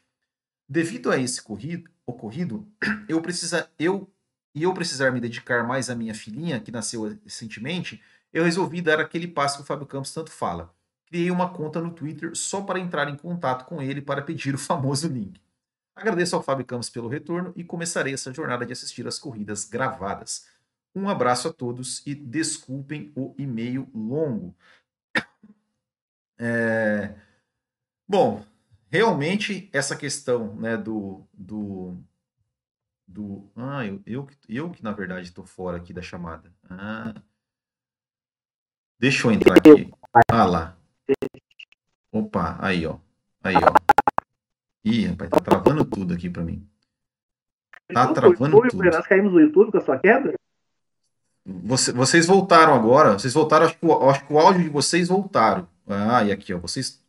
Devido 0.69 1.11
a 1.11 1.17
esse 1.17 1.41
ocorrido, 2.07 2.69
eu 3.09 3.23
precisa 3.23 3.67
eu 3.79 4.07
e 4.55 4.65
eu 4.65 4.75
precisar 4.75 5.11
me 5.13 5.19
dedicar 5.19 5.67
mais 5.67 5.89
à 5.89 5.95
minha 5.95 6.13
filhinha 6.15 6.61
que 6.61 6.71
nasceu 6.71 7.19
recentemente, 7.25 8.03
eu 8.35 8.45
resolvi 8.45 8.83
dar 8.83 9.01
aquele 9.01 9.27
passo 9.27 9.57
que 9.57 9.63
o 9.63 9.67
Fábio 9.67 9.87
Campos 9.87 10.13
tanto 10.13 10.31
fala. 10.31 10.75
Criei 11.07 11.31
uma 11.31 11.49
conta 11.49 11.81
no 11.81 11.91
Twitter 11.91 12.37
só 12.37 12.61
para 12.61 12.79
entrar 12.79 13.09
em 13.09 13.17
contato 13.17 13.65
com 13.65 13.81
ele 13.81 14.03
para 14.03 14.21
pedir 14.21 14.55
o 14.55 14.59
famoso 14.61 15.09
link. 15.09 15.41
Agradeço 16.01 16.35
ao 16.35 16.43
Fábio 16.43 16.65
Campos 16.65 16.89
pelo 16.89 17.09
retorno 17.09 17.53
e 17.55 17.63
começarei 17.63 18.15
essa 18.15 18.33
jornada 18.33 18.65
de 18.65 18.73
assistir 18.73 19.07
as 19.07 19.19
corridas 19.19 19.67
gravadas. 19.67 20.49
Um 20.95 21.11
abraço 21.11 21.49
a 21.49 21.53
todos 21.53 22.03
e 22.07 22.15
desculpem 22.15 23.13
o 23.15 23.35
e-mail 23.37 23.87
longo. 23.95 24.57
É... 26.39 27.15
Bom, 28.09 28.43
realmente 28.89 29.69
essa 29.75 29.95
questão 29.95 30.55
né, 30.57 30.75
do, 30.75 31.23
do, 31.35 32.03
do. 33.07 33.53
Ah, 33.55 33.85
eu, 33.85 34.03
eu, 34.07 34.29
eu 34.49 34.71
que 34.71 34.83
na 34.83 34.93
verdade 34.93 35.29
estou 35.29 35.45
fora 35.45 35.77
aqui 35.77 35.93
da 35.93 36.01
chamada. 36.01 36.51
Ah. 36.65 37.13
Deixa 38.99 39.27
eu 39.29 39.33
entrar 39.33 39.59
aqui. 39.59 39.93
Ah 40.33 40.47
lá. 40.47 40.79
Opa, 42.11 42.57
aí 42.59 42.87
ó. 42.87 42.99
Aí 43.45 43.55
ó. 43.55 44.00
Ih, 44.85 45.07
rapaz, 45.07 45.31
tá 45.31 45.41
travando 45.41 45.85
tudo 45.85 46.15
aqui 46.15 46.31
para 46.31 46.43
mim. 46.43 46.67
Tá 47.93 48.13
travando 48.13 48.61
tudo. 48.69 48.85
Nós 48.85 49.07
caímos 49.07 49.33
no 49.33 49.41
YouTube 49.41 49.71
com 49.71 49.79
a 49.79 49.81
sua 49.81 49.99
queda? 49.99 50.35
Você, 51.45 51.93
vocês 51.93 52.27
voltaram 52.27 52.75
agora. 52.75 53.13
Vocês 53.13 53.35
voltaram, 53.35 53.67
acho 53.67 53.77
que, 53.79 53.87
o, 53.87 54.11
acho 54.11 54.27
que 54.27 54.33
o 54.33 54.39
áudio 54.39 54.63
de 54.63 54.69
vocês 54.69 55.09
voltaram. 55.09 55.69
Ah, 55.87 56.25
e 56.25 56.33
aqui, 56.33 56.55
ó. 56.55 56.59
Vocês. 56.59 57.03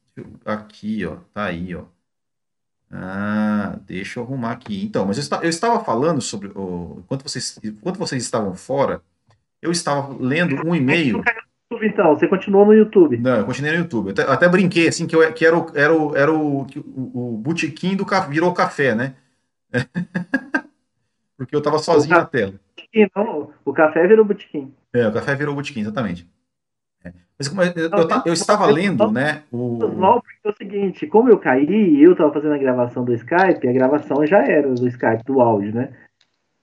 Aqui, 0.46 1.06
ó. 1.06 1.18
Tá 1.34 1.46
aí, 1.46 1.76
ó. 1.76 1.84
Ah, 2.92 3.80
deixa 3.86 4.20
eu 4.20 4.24
arrumar 4.24 4.52
aqui. 4.52 4.84
Então, 4.84 5.06
mas 5.06 5.18
eu, 5.18 5.22
está, 5.22 5.38
eu 5.38 5.50
estava 5.50 5.84
falando 5.84 6.22
sobre. 6.22 6.52
Oh, 6.56 6.98
enquanto, 7.00 7.24
vocês, 7.24 7.58
enquanto 7.64 7.98
vocês 7.98 8.22
estavam 8.22 8.54
fora, 8.54 9.02
eu 9.62 9.72
estava 9.72 10.14
lendo 10.20 10.56
um 10.68 10.76
e-mail. 10.76 11.24
Então, 11.82 12.16
você 12.16 12.28
continuou 12.28 12.66
no 12.66 12.74
YouTube. 12.74 13.18
Não, 13.18 13.38
eu 13.38 13.46
continuei 13.46 13.74
no 13.74 13.80
YouTube. 13.80 14.08
Eu 14.08 14.12
até, 14.12 14.24
até 14.24 14.50
brinquei 14.50 14.88
assim 14.88 15.08
que, 15.08 15.16
eu, 15.16 15.34
que 15.34 15.46
era, 15.46 15.58
o, 15.58 15.72
era, 15.74 15.94
o, 15.94 16.16
era 16.16 16.34
o, 16.34 16.62
o, 16.64 17.36
o 17.36 17.38
botequim 17.38 17.96
do 17.96 18.06
virou 18.30 18.54
café, 18.54 18.94
né? 18.94 19.16
Porque 21.38 21.56
eu 21.56 21.60
estava 21.60 21.80
sozinho 21.80 22.18
na 22.18 22.26
tela 22.26 22.54
não. 23.16 23.52
O 23.66 23.74
café 23.74 24.06
virou 24.08 24.26
botequim. 24.26 24.74
É, 24.94 25.08
o 25.08 25.14
café 25.14 25.36
virou 25.36 25.56
botequim, 25.56 25.82
exatamente. 25.82 26.28
É. 27.04 27.14
Mas 27.38 27.48
como 27.48 27.62
eu, 27.62 27.72
eu, 27.76 27.90
eu, 27.90 28.22
eu 28.26 28.34
estava 28.34 28.66
lendo, 28.66 29.10
né? 29.12 29.44
O... 29.52 29.78
Não, 29.88 30.22
porque 30.22 30.40
é 30.44 30.50
o 30.50 30.56
seguinte, 30.56 31.08
como 31.08 31.30
eu 31.30 31.40
caí 31.40 31.66
e 31.66 32.04
eu 32.04 32.12
estava 32.12 32.34
fazendo 32.34 32.54
a 32.54 32.58
gravação 32.58 33.04
do 33.04 33.14
Skype, 33.14 33.68
a 33.68 33.74
gravação 33.74 34.26
já 34.26 34.44
era 34.44 34.70
do 34.70 34.88
Skype, 34.88 35.24
do 35.26 35.42
áudio, 35.42 35.74
né? 35.74 35.94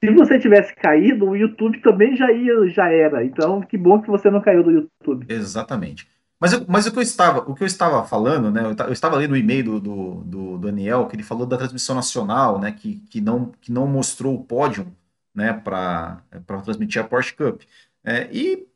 Se 0.03 0.11
você 0.13 0.39
tivesse 0.39 0.75
caído, 0.77 1.29
o 1.29 1.37
YouTube 1.37 1.81
também 1.81 2.17
já 2.17 2.31
ia, 2.31 2.69
já 2.69 2.89
era. 2.89 3.25
Então, 3.25 3.61
que 3.61 3.77
bom 3.77 4.01
que 4.01 4.09
você 4.09 4.31
não 4.31 4.41
caiu 4.41 4.63
do 4.63 4.71
YouTube. 4.71 5.27
Exatamente. 5.29 6.09
Mas, 6.41 6.53
eu, 6.53 6.65
mas 6.69 6.87
o, 6.87 6.93
que 6.93 6.99
eu 6.99 7.03
estava, 7.03 7.41
o 7.51 7.55
que 7.55 7.65
eu 7.65 7.67
estava 7.67 8.05
falando, 8.05 8.51
né? 8.51 8.63
Eu, 8.87 8.93
estava 8.93 9.17
lendo 9.17 9.33
o 9.33 9.37
e-mail 9.37 9.65
do, 9.65 9.81
do, 9.81 10.15
do, 10.25 10.59
Daniel, 10.59 11.07
que 11.07 11.17
ele 11.17 11.25
falou 11.25 11.45
da 11.45 11.57
transmissão 11.57 11.97
nacional, 11.97 12.61
né? 12.61 12.71
Que, 12.71 13.03
que, 13.11 13.21
não, 13.21 13.53
que 13.61 13.73
não 13.73 13.89
mostrou 13.89 14.35
o 14.35 14.45
pódio 14.45 14.87
né, 15.35 15.53
para 15.53 16.23
transmitir 16.65 17.03
a 17.03 17.05
Porsche 17.05 17.35
Cup. 17.35 17.63
É, 18.05 18.29
e 18.33 18.67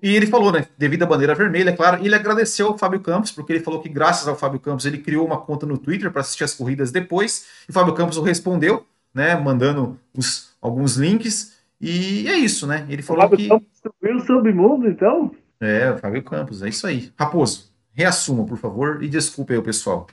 E 0.00 0.14
ele 0.14 0.26
falou, 0.26 0.52
né, 0.52 0.66
devido 0.76 1.02
à 1.02 1.06
bandeira 1.06 1.34
vermelha, 1.34 1.70
é 1.70 1.76
claro, 1.76 2.04
ele 2.04 2.14
agradeceu 2.14 2.68
ao 2.68 2.78
Fábio 2.78 3.00
Campos, 3.00 3.32
porque 3.32 3.52
ele 3.52 3.64
falou 3.64 3.80
que 3.80 3.88
graças 3.88 4.28
ao 4.28 4.36
Fábio 4.36 4.60
Campos 4.60 4.86
ele 4.86 4.98
criou 4.98 5.26
uma 5.26 5.40
conta 5.40 5.66
no 5.66 5.76
Twitter 5.76 6.10
para 6.10 6.20
assistir 6.20 6.44
as 6.44 6.54
corridas 6.54 6.92
depois, 6.92 7.46
e 7.68 7.70
o 7.70 7.74
Fábio 7.74 7.94
Campos 7.94 8.16
o 8.16 8.22
respondeu, 8.22 8.86
né, 9.12 9.34
mandando 9.34 9.98
os, 10.16 10.47
alguns 10.60 10.96
links, 10.96 11.58
e 11.80 12.26
é 12.28 12.36
isso, 12.36 12.66
né? 12.66 12.86
Ele 12.88 13.02
falou 13.02 13.24
o 13.24 13.28
Fábio 13.28 13.38
que... 13.38 13.48
Campos 13.48 13.68
subiu 13.80 14.16
o 14.16 14.20
submundo, 14.20 14.88
então? 14.88 15.30
É, 15.60 15.90
o 15.90 15.98
Fábio 15.98 16.22
Campos, 16.22 16.62
é 16.62 16.68
isso 16.68 16.86
aí. 16.86 17.12
Raposo, 17.18 17.72
reassuma, 17.92 18.44
por 18.44 18.58
favor, 18.58 19.02
e 19.02 19.08
desculpe 19.08 19.52
aí 19.52 19.58
o 19.58 19.62
pessoal. 19.62 20.06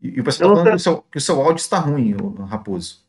E, 0.00 0.16
e 0.16 0.20
o 0.20 0.24
pessoal 0.24 0.52
está 0.52 0.62
falando 0.62 0.70
que 0.70 0.76
o, 0.76 0.82
seu, 0.82 1.02
que 1.12 1.18
o 1.18 1.20
seu 1.20 1.40
áudio 1.40 1.60
está 1.60 1.78
ruim, 1.78 2.14
Raposo. 2.48 3.06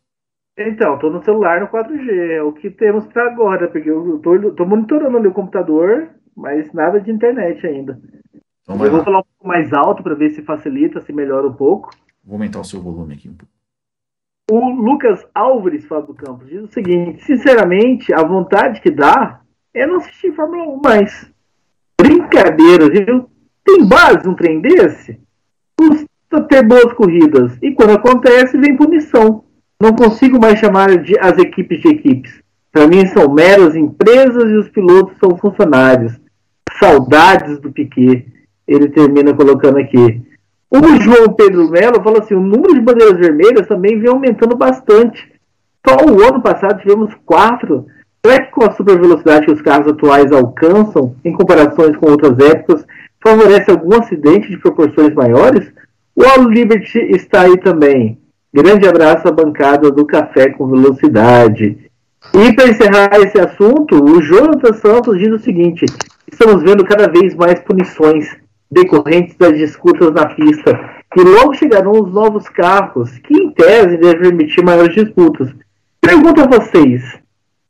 Então, 0.57 0.95
estou 0.95 1.11
no 1.11 1.23
celular 1.23 1.61
no 1.61 1.67
4G, 1.67 2.31
é 2.31 2.43
o 2.43 2.51
que 2.51 2.69
temos 2.69 3.07
para 3.07 3.31
agora, 3.31 3.69
porque 3.69 3.89
eu 3.89 4.17
estou 4.17 4.67
monitorando 4.67 5.17
ali 5.17 5.27
o 5.27 5.33
computador, 5.33 6.09
mas 6.35 6.73
nada 6.73 6.99
de 6.99 7.11
internet 7.11 7.65
ainda. 7.65 7.99
Então, 8.63 8.85
eu 8.85 8.91
vou 8.91 9.03
falar 9.03 9.19
um 9.19 9.23
pouco 9.23 9.47
mais 9.47 9.71
alto 9.71 10.03
para 10.03 10.15
ver 10.15 10.31
se 10.31 10.41
facilita, 10.41 11.01
se 11.01 11.13
melhora 11.13 11.47
um 11.47 11.53
pouco. 11.53 11.91
Vou 12.23 12.35
aumentar 12.35 12.59
o 12.59 12.65
seu 12.65 12.81
volume 12.81 13.13
aqui 13.13 13.29
um 13.29 13.33
pouco. 13.33 13.58
O 14.49 14.69
Lucas 14.71 15.23
Álvares, 15.35 15.85
Fábio 15.85 16.15
Campos, 16.15 16.49
diz 16.49 16.63
o 16.63 16.73
seguinte: 16.73 17.23
sinceramente, 17.23 18.11
a 18.11 18.23
vontade 18.23 18.81
que 18.81 18.89
dá 18.89 19.41
é 19.73 19.85
não 19.85 19.97
assistir 19.97 20.33
Fórmula 20.33 20.63
1 20.73 20.81
mais. 20.83 21.31
Brincadeira, 22.01 22.89
viu? 22.89 23.29
Tem 23.63 23.87
base 23.87 24.27
um 24.27 24.33
trem 24.33 24.59
desse? 24.59 25.19
Custa 25.77 26.41
ter 26.49 26.63
boas 26.65 26.91
corridas. 26.93 27.57
E 27.61 27.71
quando 27.73 27.91
acontece, 27.91 28.57
vem 28.57 28.75
punição. 28.75 29.43
Não 29.79 29.93
consigo 29.93 30.39
mais 30.39 30.57
chamar 30.57 30.97
de 30.97 31.17
as 31.19 31.37
equipes 31.37 31.79
de 31.81 31.89
equipes. 31.89 32.41
Para 32.71 32.87
mim 32.87 33.05
são 33.05 33.31
meras 33.31 33.75
empresas 33.75 34.49
e 34.49 34.55
os 34.55 34.69
pilotos 34.69 35.15
são 35.19 35.37
funcionários. 35.37 36.19
Saudades 36.79 37.59
do 37.59 37.71
Piquet. 37.71 38.25
Ele 38.67 38.89
termina 38.89 39.33
colocando 39.33 39.77
aqui. 39.77 40.21
O 40.71 41.01
João 41.01 41.33
Pedro 41.33 41.69
Melo 41.69 42.03
fala 42.03 42.19
assim: 42.19 42.35
o 42.35 42.41
número 42.41 42.75
de 42.75 42.81
bandeiras 42.81 43.17
vermelhas 43.17 43.67
também 43.67 43.99
vem 43.99 44.09
aumentando 44.09 44.55
bastante. 44.55 45.31
Só 45.87 45.95
o 46.05 46.21
ano 46.21 46.41
passado 46.41 46.79
tivemos 46.81 47.11
quatro. 47.25 47.87
Será 48.23 48.43
que 48.43 48.51
com 48.51 48.65
a 48.65 48.71
super 48.71 48.99
velocidade 48.99 49.45
que 49.45 49.51
os 49.51 49.61
carros 49.61 49.87
atuais 49.87 50.31
alcançam, 50.31 51.15
em 51.23 51.31
comparações 51.31 51.95
com 51.97 52.11
outras 52.11 52.37
épocas, 52.37 52.85
favorece 53.23 53.71
algum 53.71 53.97
acidente 53.97 54.49
de 54.49 54.57
proporções 54.57 55.13
maiores? 55.13 55.71
O 56.15 56.23
All 56.23 56.49
Liberty 56.49 56.99
está 56.99 57.43
aí 57.43 57.57
também. 57.57 58.19
Grande 58.53 58.87
abraço 58.87 59.27
à 59.27 59.31
bancada 59.31 59.89
do 59.89 60.05
Café 60.05 60.49
com 60.49 60.67
Velocidade. 60.67 61.89
E 62.33 62.53
para 62.53 62.69
encerrar 62.69 63.19
esse 63.21 63.39
assunto, 63.39 64.03
o 64.03 64.21
Jonathan 64.21 64.73
Santos 64.73 65.17
diz 65.17 65.29
o 65.29 65.39
seguinte: 65.39 65.85
estamos 66.31 66.61
vendo 66.61 66.83
cada 66.83 67.07
vez 67.07 67.33
mais 67.33 67.59
punições 67.61 68.37
decorrentes 68.71 69.35
das 69.35 69.57
disputas 69.57 70.13
na 70.13 70.27
pista. 70.27 70.99
E 71.15 71.21
logo 71.21 71.53
chegarão 71.53 71.91
os 71.91 72.11
novos 72.11 72.47
carros, 72.49 73.17
que 73.19 73.33
em 73.33 73.51
tese 73.51 73.97
devem 73.97 74.21
permitir 74.21 74.63
maiores 74.63 74.93
disputas. 74.93 75.49
Pergunto 75.99 76.41
a 76.41 76.47
vocês: 76.47 77.19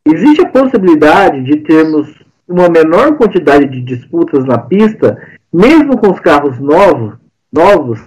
existe 0.05 0.41
a 0.41 0.49
possibilidade 0.49 1.43
de 1.43 1.57
termos 1.57 2.13
uma 2.47 2.67
menor 2.67 3.15
quantidade 3.15 3.67
de 3.67 3.81
disputas 3.81 4.43
na 4.45 4.57
pista, 4.57 5.17
mesmo 5.53 5.97
com 5.97 6.11
os 6.11 6.19
carros 6.19 6.59
novos, 6.59 7.15
novos 7.51 7.99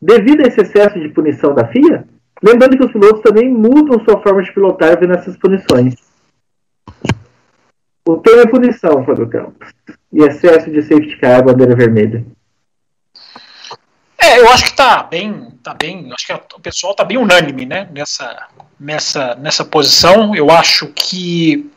devido 0.00 0.42
a 0.42 0.48
esse 0.48 0.60
excesso 0.60 0.98
de 0.98 1.10
punição 1.10 1.54
da 1.54 1.68
FIA? 1.68 2.04
Lembrando 2.42 2.76
que 2.76 2.84
os 2.84 2.92
pilotos 2.92 3.22
também 3.22 3.48
mudam 3.48 4.04
sua 4.04 4.20
forma 4.20 4.42
de 4.42 4.52
pilotar 4.52 4.98
vendo 4.98 5.14
essas 5.14 5.36
punições. 5.36 5.94
O 8.04 8.16
tema 8.16 8.42
é 8.42 8.46
punição, 8.48 9.04
Fábio 9.04 9.28
Campos. 9.28 9.68
E 10.12 10.22
excesso 10.22 10.70
de 10.70 10.82
safety 10.82 11.16
car, 11.16 11.42
bandeira 11.42 11.74
vermelha. 11.74 12.24
É, 14.18 14.38
eu 14.38 14.48
acho 14.50 14.64
que 14.64 14.70
está 14.70 15.02
bem, 15.02 15.50
tá 15.64 15.74
bem, 15.74 16.10
acho 16.12 16.26
que 16.26 16.32
o 16.32 16.60
pessoal 16.60 16.92
está 16.92 17.04
bem 17.04 17.18
unânime, 17.18 17.66
né, 17.66 17.88
nessa, 17.92 18.46
nessa, 18.78 19.34
nessa 19.34 19.64
posição. 19.64 20.34
Eu 20.34 20.48
acho 20.50 20.86
que, 20.94 21.68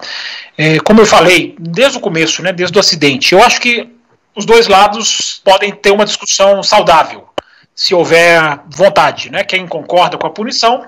é, 0.55 0.77
como 0.79 1.01
eu 1.01 1.05
falei 1.07 1.55
desde 1.59 1.97
o 1.97 2.01
começo, 2.01 2.43
né, 2.43 2.53
desde 2.53 2.77
o 2.77 2.79
acidente, 2.79 3.33
eu 3.33 3.43
acho 3.43 3.59
que 3.59 3.89
os 4.35 4.45
dois 4.45 4.67
lados 4.67 5.41
podem 5.43 5.71
ter 5.71 5.91
uma 5.91 6.05
discussão 6.05 6.61
saudável 6.61 7.27
se 7.73 7.95
houver 7.95 8.59
vontade. 8.67 9.31
Né? 9.31 9.43
Quem 9.43 9.65
concorda 9.65 10.17
com 10.17 10.27
a 10.27 10.29
punição 10.29 10.85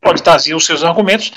pode 0.00 0.22
trazer 0.22 0.54
os 0.54 0.64
seus 0.64 0.82
argumentos 0.82 1.32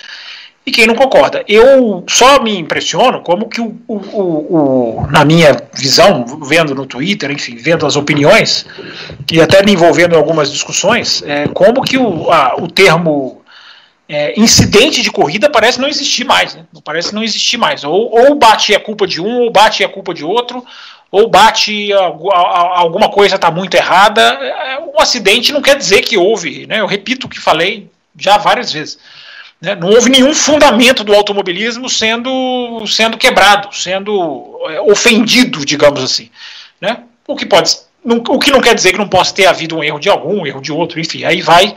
e 0.67 0.71
quem 0.71 0.86
não 0.86 0.95
concorda. 0.95 1.45
Eu 1.47 2.03
só 2.10 2.43
me 2.43 2.58
impressiono 2.58 3.21
como 3.21 3.47
que, 3.47 3.62
o, 3.62 3.73
o, 3.88 3.95
o, 3.95 5.08
na 5.10 5.23
minha 5.23 5.56
visão, 5.73 6.25
vendo 6.43 6.75
no 6.75 6.86
Twitter, 6.86 7.32
enfim, 7.32 7.56
vendo 7.56 7.86
as 7.86 7.95
opiniões, 7.95 8.65
e 9.32 9.39
até 9.39 9.63
me 9.63 9.71
envolvendo 9.71 10.13
em 10.13 10.17
algumas 10.17 10.51
discussões, 10.51 11.23
é, 11.25 11.47
como 11.47 11.82
que 11.82 11.97
o, 11.97 12.30
a, 12.30 12.56
o 12.58 12.67
termo 12.67 13.41
é, 14.10 14.38
incidente 14.38 15.01
de 15.01 15.10
corrida 15.10 15.49
parece 15.49 15.80
não 15.80 15.88
existir 15.88 16.25
mais, 16.25 16.53
né? 16.53 16.65
parece 16.84 17.15
não 17.15 17.23
existir 17.23 17.56
mais. 17.56 17.86
Ou, 17.86 18.12
ou 18.12 18.36
bate 18.36 18.75
a 18.75 18.80
culpa 18.80 19.08
de 19.08 19.21
um, 19.21 19.43
ou 19.43 19.49
bate 19.49 19.86
a 19.86 19.89
culpa 19.89 20.13
de 20.13 20.25
outro, 20.25 20.65
ou 21.10 21.30
bate 21.30 21.93
alguma 21.93 23.10
coisa 23.10 23.36
está 23.36 23.49
muito 23.49 23.75
errada. 23.75 24.21
É, 24.21 24.80
um 24.80 24.99
acidente 24.99 25.53
não 25.53 25.62
quer 25.62 25.77
dizer 25.77 26.01
que 26.01 26.17
houve, 26.17 26.67
né? 26.67 26.82
Eu 26.82 26.88
repito 26.88 27.25
o 27.25 27.30
que 27.30 27.39
falei 27.39 27.89
já 28.17 28.38
várias 28.38 28.73
vezes. 28.73 28.99
Né? 29.62 29.76
Não 29.76 29.89
houve 29.89 30.10
nenhum 30.10 30.34
fundamento 30.34 31.04
do 31.04 31.13
automobilismo 31.13 31.89
sendo, 31.89 32.86
sendo 32.88 33.17
quebrado, 33.17 33.76
sendo 33.76 34.60
é, 34.70 34.82
ofendido, 34.82 35.65
digamos 35.65 36.04
assim. 36.04 36.30
Né? 36.80 37.04
O 37.28 37.36
que 37.36 37.46
pode, 37.46 37.76
não, 38.04 38.17
o 38.17 38.39
que 38.39 38.52
não 38.52 38.62
quer 38.62 38.76
dizer 38.76 38.91
que 38.91 38.98
não 38.98 39.10
possa 39.10 39.34
ter 39.34 39.48
havido 39.48 39.78
um 39.78 39.84
erro 39.84 40.00
de 40.00 40.10
algum, 40.10 40.41
um 40.41 40.48
erro 40.48 40.62
de 40.62 40.72
outro, 40.72 41.00
enfim, 41.00 41.24
aí 41.24 41.41
vai 41.41 41.76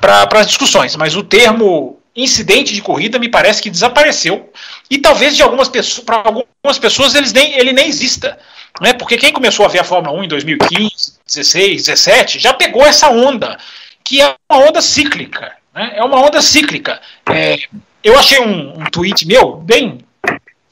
para 0.00 0.40
as 0.40 0.46
discussões. 0.46 0.94
Mas 0.96 1.16
o 1.16 1.22
termo 1.22 1.98
incidente 2.14 2.74
de 2.74 2.82
corrida 2.82 3.18
me 3.18 3.28
parece 3.28 3.62
que 3.62 3.70
desapareceu 3.70 4.52
e 4.90 4.98
talvez 4.98 5.34
de 5.34 5.42
algumas 5.42 5.68
pessoas 5.68 6.04
para 6.04 6.16
algumas 6.16 6.78
pessoas 6.78 7.14
eles 7.14 7.32
nem, 7.32 7.58
ele 7.58 7.72
nem 7.72 7.88
exista 7.88 8.38
né 8.82 8.92
porque 8.92 9.16
quem 9.16 9.32
começou 9.32 9.64
a 9.64 9.68
ver 9.68 9.78
a 9.78 9.84
Fórmula 9.84 10.18
1 10.18 10.24
em 10.24 10.28
2015 10.28 11.14
16 11.26 11.86
17 11.86 12.38
já 12.38 12.52
pegou 12.52 12.84
essa 12.84 13.08
onda 13.08 13.56
que 14.04 14.20
é 14.20 14.34
uma 14.50 14.68
onda 14.68 14.82
cíclica 14.82 15.56
né? 15.74 15.92
é 15.96 16.04
uma 16.04 16.20
onda 16.20 16.40
cíclica. 16.40 17.00
É, 17.30 17.56
eu 18.02 18.18
achei 18.18 18.40
um, 18.40 18.80
um 18.80 18.84
tweet 18.84 19.26
meu 19.26 19.56
bem 19.56 19.98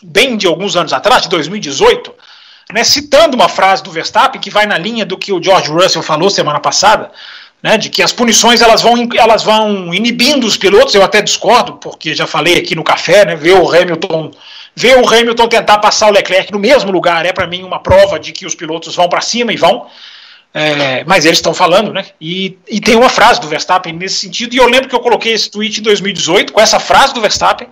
bem 0.02 0.36
de 0.36 0.46
alguns 0.46 0.76
anos 0.76 0.92
atrás 0.94 1.22
de 1.22 1.28
2018 1.28 2.14
né, 2.72 2.84
citando 2.84 3.36
uma 3.36 3.48
frase 3.48 3.82
do 3.82 3.90
Verstappen 3.90 4.40
que 4.40 4.50
vai 4.50 4.66
na 4.66 4.78
linha 4.78 5.04
do 5.04 5.18
que 5.18 5.32
o 5.32 5.42
George 5.42 5.70
Russell 5.70 6.02
falou 6.02 6.30
semana 6.30 6.60
passada 6.60 7.10
né, 7.62 7.76
de 7.76 7.90
que 7.90 8.02
as 8.02 8.12
punições 8.12 8.62
elas 8.62 8.80
vão, 8.80 9.08
elas 9.16 9.42
vão 9.42 9.92
inibindo 9.92 10.46
os 10.46 10.56
pilotos, 10.56 10.94
eu 10.94 11.02
até 11.02 11.20
discordo, 11.20 11.74
porque 11.74 12.14
já 12.14 12.26
falei 12.26 12.56
aqui 12.56 12.74
no 12.74 12.82
café, 12.82 13.24
né, 13.24 13.36
ver 13.36 13.54
o 13.54 13.68
Hamilton 13.68 14.30
ver 14.74 14.96
o 14.96 15.06
Hamilton 15.06 15.48
tentar 15.48 15.78
passar 15.78 16.08
o 16.08 16.12
Leclerc 16.12 16.52
no 16.52 16.58
mesmo 16.58 16.90
lugar 16.90 17.26
é 17.26 17.32
para 17.32 17.46
mim 17.46 17.62
uma 17.62 17.80
prova 17.80 18.18
de 18.18 18.32
que 18.32 18.46
os 18.46 18.54
pilotos 18.54 18.94
vão 18.94 19.08
para 19.08 19.20
cima 19.20 19.52
e 19.52 19.56
vão, 19.56 19.86
é, 20.52 21.04
mas 21.04 21.24
eles 21.24 21.38
estão 21.38 21.54
falando, 21.54 21.92
né? 21.92 22.04
E, 22.20 22.58
e 22.68 22.80
tem 22.80 22.96
uma 22.96 23.08
frase 23.08 23.40
do 23.40 23.48
Verstappen 23.48 23.92
nesse 23.92 24.16
sentido, 24.16 24.54
e 24.54 24.58
eu 24.58 24.66
lembro 24.66 24.88
que 24.88 24.94
eu 24.94 25.00
coloquei 25.00 25.32
esse 25.32 25.50
tweet 25.50 25.78
em 25.78 25.82
2018 25.82 26.52
com 26.52 26.60
essa 26.60 26.80
frase 26.80 27.14
do 27.14 27.20
Verstappen, 27.20 27.68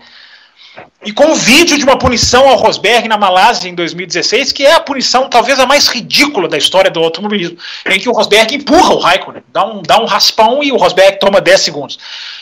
e 1.04 1.12
com 1.12 1.32
o 1.32 1.34
vídeo 1.34 1.76
de 1.76 1.84
uma 1.84 1.98
punição 1.98 2.48
ao 2.48 2.56
Rosberg 2.56 3.08
na 3.08 3.16
Malásia 3.16 3.68
em 3.68 3.74
2016, 3.74 4.52
que 4.52 4.64
é 4.64 4.74
a 4.74 4.80
punição 4.80 5.28
talvez 5.28 5.58
a 5.58 5.66
mais 5.66 5.88
ridícula 5.88 6.48
da 6.48 6.56
história 6.56 6.90
do 6.90 7.00
automobilismo, 7.00 7.56
em 7.86 7.98
que 7.98 8.08
o 8.08 8.12
Rosberg 8.12 8.54
empurra 8.54 8.94
o 8.94 8.98
Raikkonen, 8.98 9.42
dá 9.52 9.64
um, 9.64 9.82
dá 9.82 10.00
um 10.00 10.06
raspão 10.06 10.62
e 10.62 10.70
o 10.70 10.76
Rosberg 10.76 11.18
toma 11.18 11.40
10 11.40 11.60
segundos. 11.60 11.98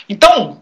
Então, 0.09 0.61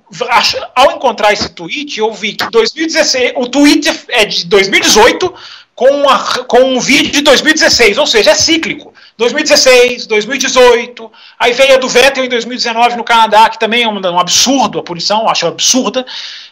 ao 0.74 0.92
encontrar 0.92 1.32
esse 1.32 1.48
tweet, 1.48 1.98
eu 1.98 2.12
vi 2.12 2.32
que 2.32 2.48
2016, 2.50 3.32
o 3.36 3.48
tweet 3.48 3.88
é 4.08 4.24
de 4.24 4.46
2018 4.46 5.34
com, 5.74 6.08
a, 6.08 6.44
com 6.44 6.76
um 6.76 6.80
vídeo 6.80 7.10
de 7.10 7.22
2016, 7.22 7.98
ou 7.98 8.06
seja, 8.06 8.30
é 8.30 8.34
cíclico. 8.34 8.92
2016, 9.16 10.06
2018, 10.06 11.12
aí 11.38 11.52
veio 11.52 11.74
a 11.74 11.78
do 11.78 11.88
Vettel 11.88 12.24
em 12.24 12.28
2019 12.28 12.96
no 12.96 13.04
Canadá, 13.04 13.48
que 13.48 13.58
também 13.58 13.84
é 13.84 13.88
um, 13.88 14.00
um 14.00 14.18
absurdo 14.18 14.80
a 14.80 14.82
punição, 14.82 15.28
acho 15.28 15.46
absurda. 15.46 16.04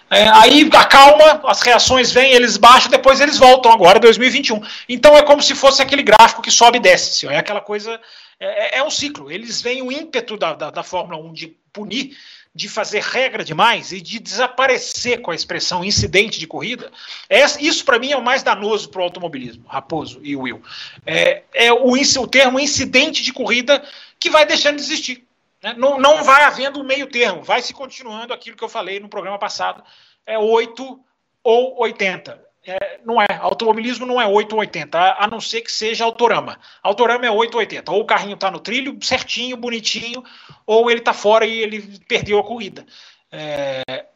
É, 0.09 0.29
aí 0.29 0.69
acalma, 0.73 1.41
as 1.45 1.63
reações 1.63 2.13
vêm, 2.13 2.33
eles 2.33 2.57
baixam, 2.57 2.91
depois 2.91 3.21
eles 3.21 3.39
voltam 3.39 3.73
agora, 3.73 3.99
2021. 3.99 4.61
Então 4.89 5.17
é 5.17 5.23
como 5.23 5.43
se 5.43 5.55
fosse 5.55 5.83
aquele 5.83 6.03
gráfico 6.03 6.43
que 6.43 6.51
sobe 6.51 6.79
e 6.79 6.81
desce, 6.81 7.27
assim, 7.27 7.35
é 7.35 7.39
aquela 7.39 7.61
coisa, 7.61 7.99
é, 8.39 8.77
é, 8.77 8.79
é 8.79 8.85
um 8.85 8.91
ciclo. 8.91 9.31
Eles 9.31 9.61
veem 9.61 9.83
o 9.83 9.91
ímpeto 9.91 10.37
da, 10.37 10.53
da, 10.53 10.71
da 10.71 10.83
Fórmula 10.83 11.19
1 11.21 11.33
de 11.33 11.57
punir, 11.73 12.17
de 12.55 12.69
fazer 12.69 13.03
regra 13.03 13.43
demais 13.43 13.93
e 13.93 14.01
de 14.01 14.19
desaparecer 14.19 15.23
com 15.23 15.31
a 15.31 15.35
expressão 15.35 15.83
incidente 15.83 16.39
de 16.39 16.47
corrida, 16.47 16.93
é, 17.29 17.43
isso 17.61 17.85
para 17.85 17.99
mim 17.99 18.13
é 18.13 18.17
o 18.17 18.23
mais 18.23 18.43
danoso 18.43 18.91
para 18.91 19.01
o 19.01 19.05
automobilismo, 19.05 19.65
Raposo 19.67 20.21
e 20.23 20.37
Will. 20.37 20.63
É, 21.07 21.45
é 21.55 21.73
o, 21.73 21.93
o 21.93 22.27
termo 22.27 22.61
incidente 22.61 23.23
de 23.23 23.33
corrida 23.33 23.83
que 24.21 24.29
vai 24.29 24.45
deixando 24.45 24.77
de 24.77 24.83
existir. 24.83 25.27
Né? 25.63 25.75
Não, 25.79 25.99
não 25.99 26.23
vai 26.23 26.45
havendo 26.45 26.81
um 26.81 26.85
meio 26.85 27.07
termo, 27.07 27.43
vai 27.43 27.63
se 27.63 27.73
continuando 27.73 28.35
aquilo 28.35 28.57
que 28.57 28.65
eu 28.65 28.69
falei 28.69 29.01
no 29.01 29.09
programa 29.09 29.39
passado, 29.39 29.83
é 30.27 30.39
8 30.39 31.01
ou 31.43 31.81
80. 31.81 32.52
É, 32.65 33.01
não 33.05 33.21
é. 33.21 33.27
Automobilismo 33.41 34.07
não 34.07 34.21
é 34.21 34.27
8 34.27 34.53
ou 34.53 34.61
80, 34.61 34.99
a, 34.99 35.25
a 35.25 35.27
não 35.27 35.41
ser 35.41 35.63
que 35.63 35.73
seja 35.73 36.05
autorama. 36.05 36.59
Autorama 36.83 37.27
é 37.27 37.31
8 37.31 37.55
ou 37.55 37.61
80. 37.61 37.93
Ou 37.93 38.01
o 38.01 38.05
carrinho 38.05 38.35
está 38.35 38.51
no 38.51 38.61
trilho 38.61 38.97
certinho, 39.03 39.57
bonitinho, 39.57 40.23
ou 40.67 40.91
ele 40.91 41.01
está 41.01 41.13
fora 41.13 41.45
e 41.45 41.59
ele 41.59 41.99
perdeu 42.07 42.39
a 42.39 42.45
corrida. 42.45 42.87
É, 43.31 44.07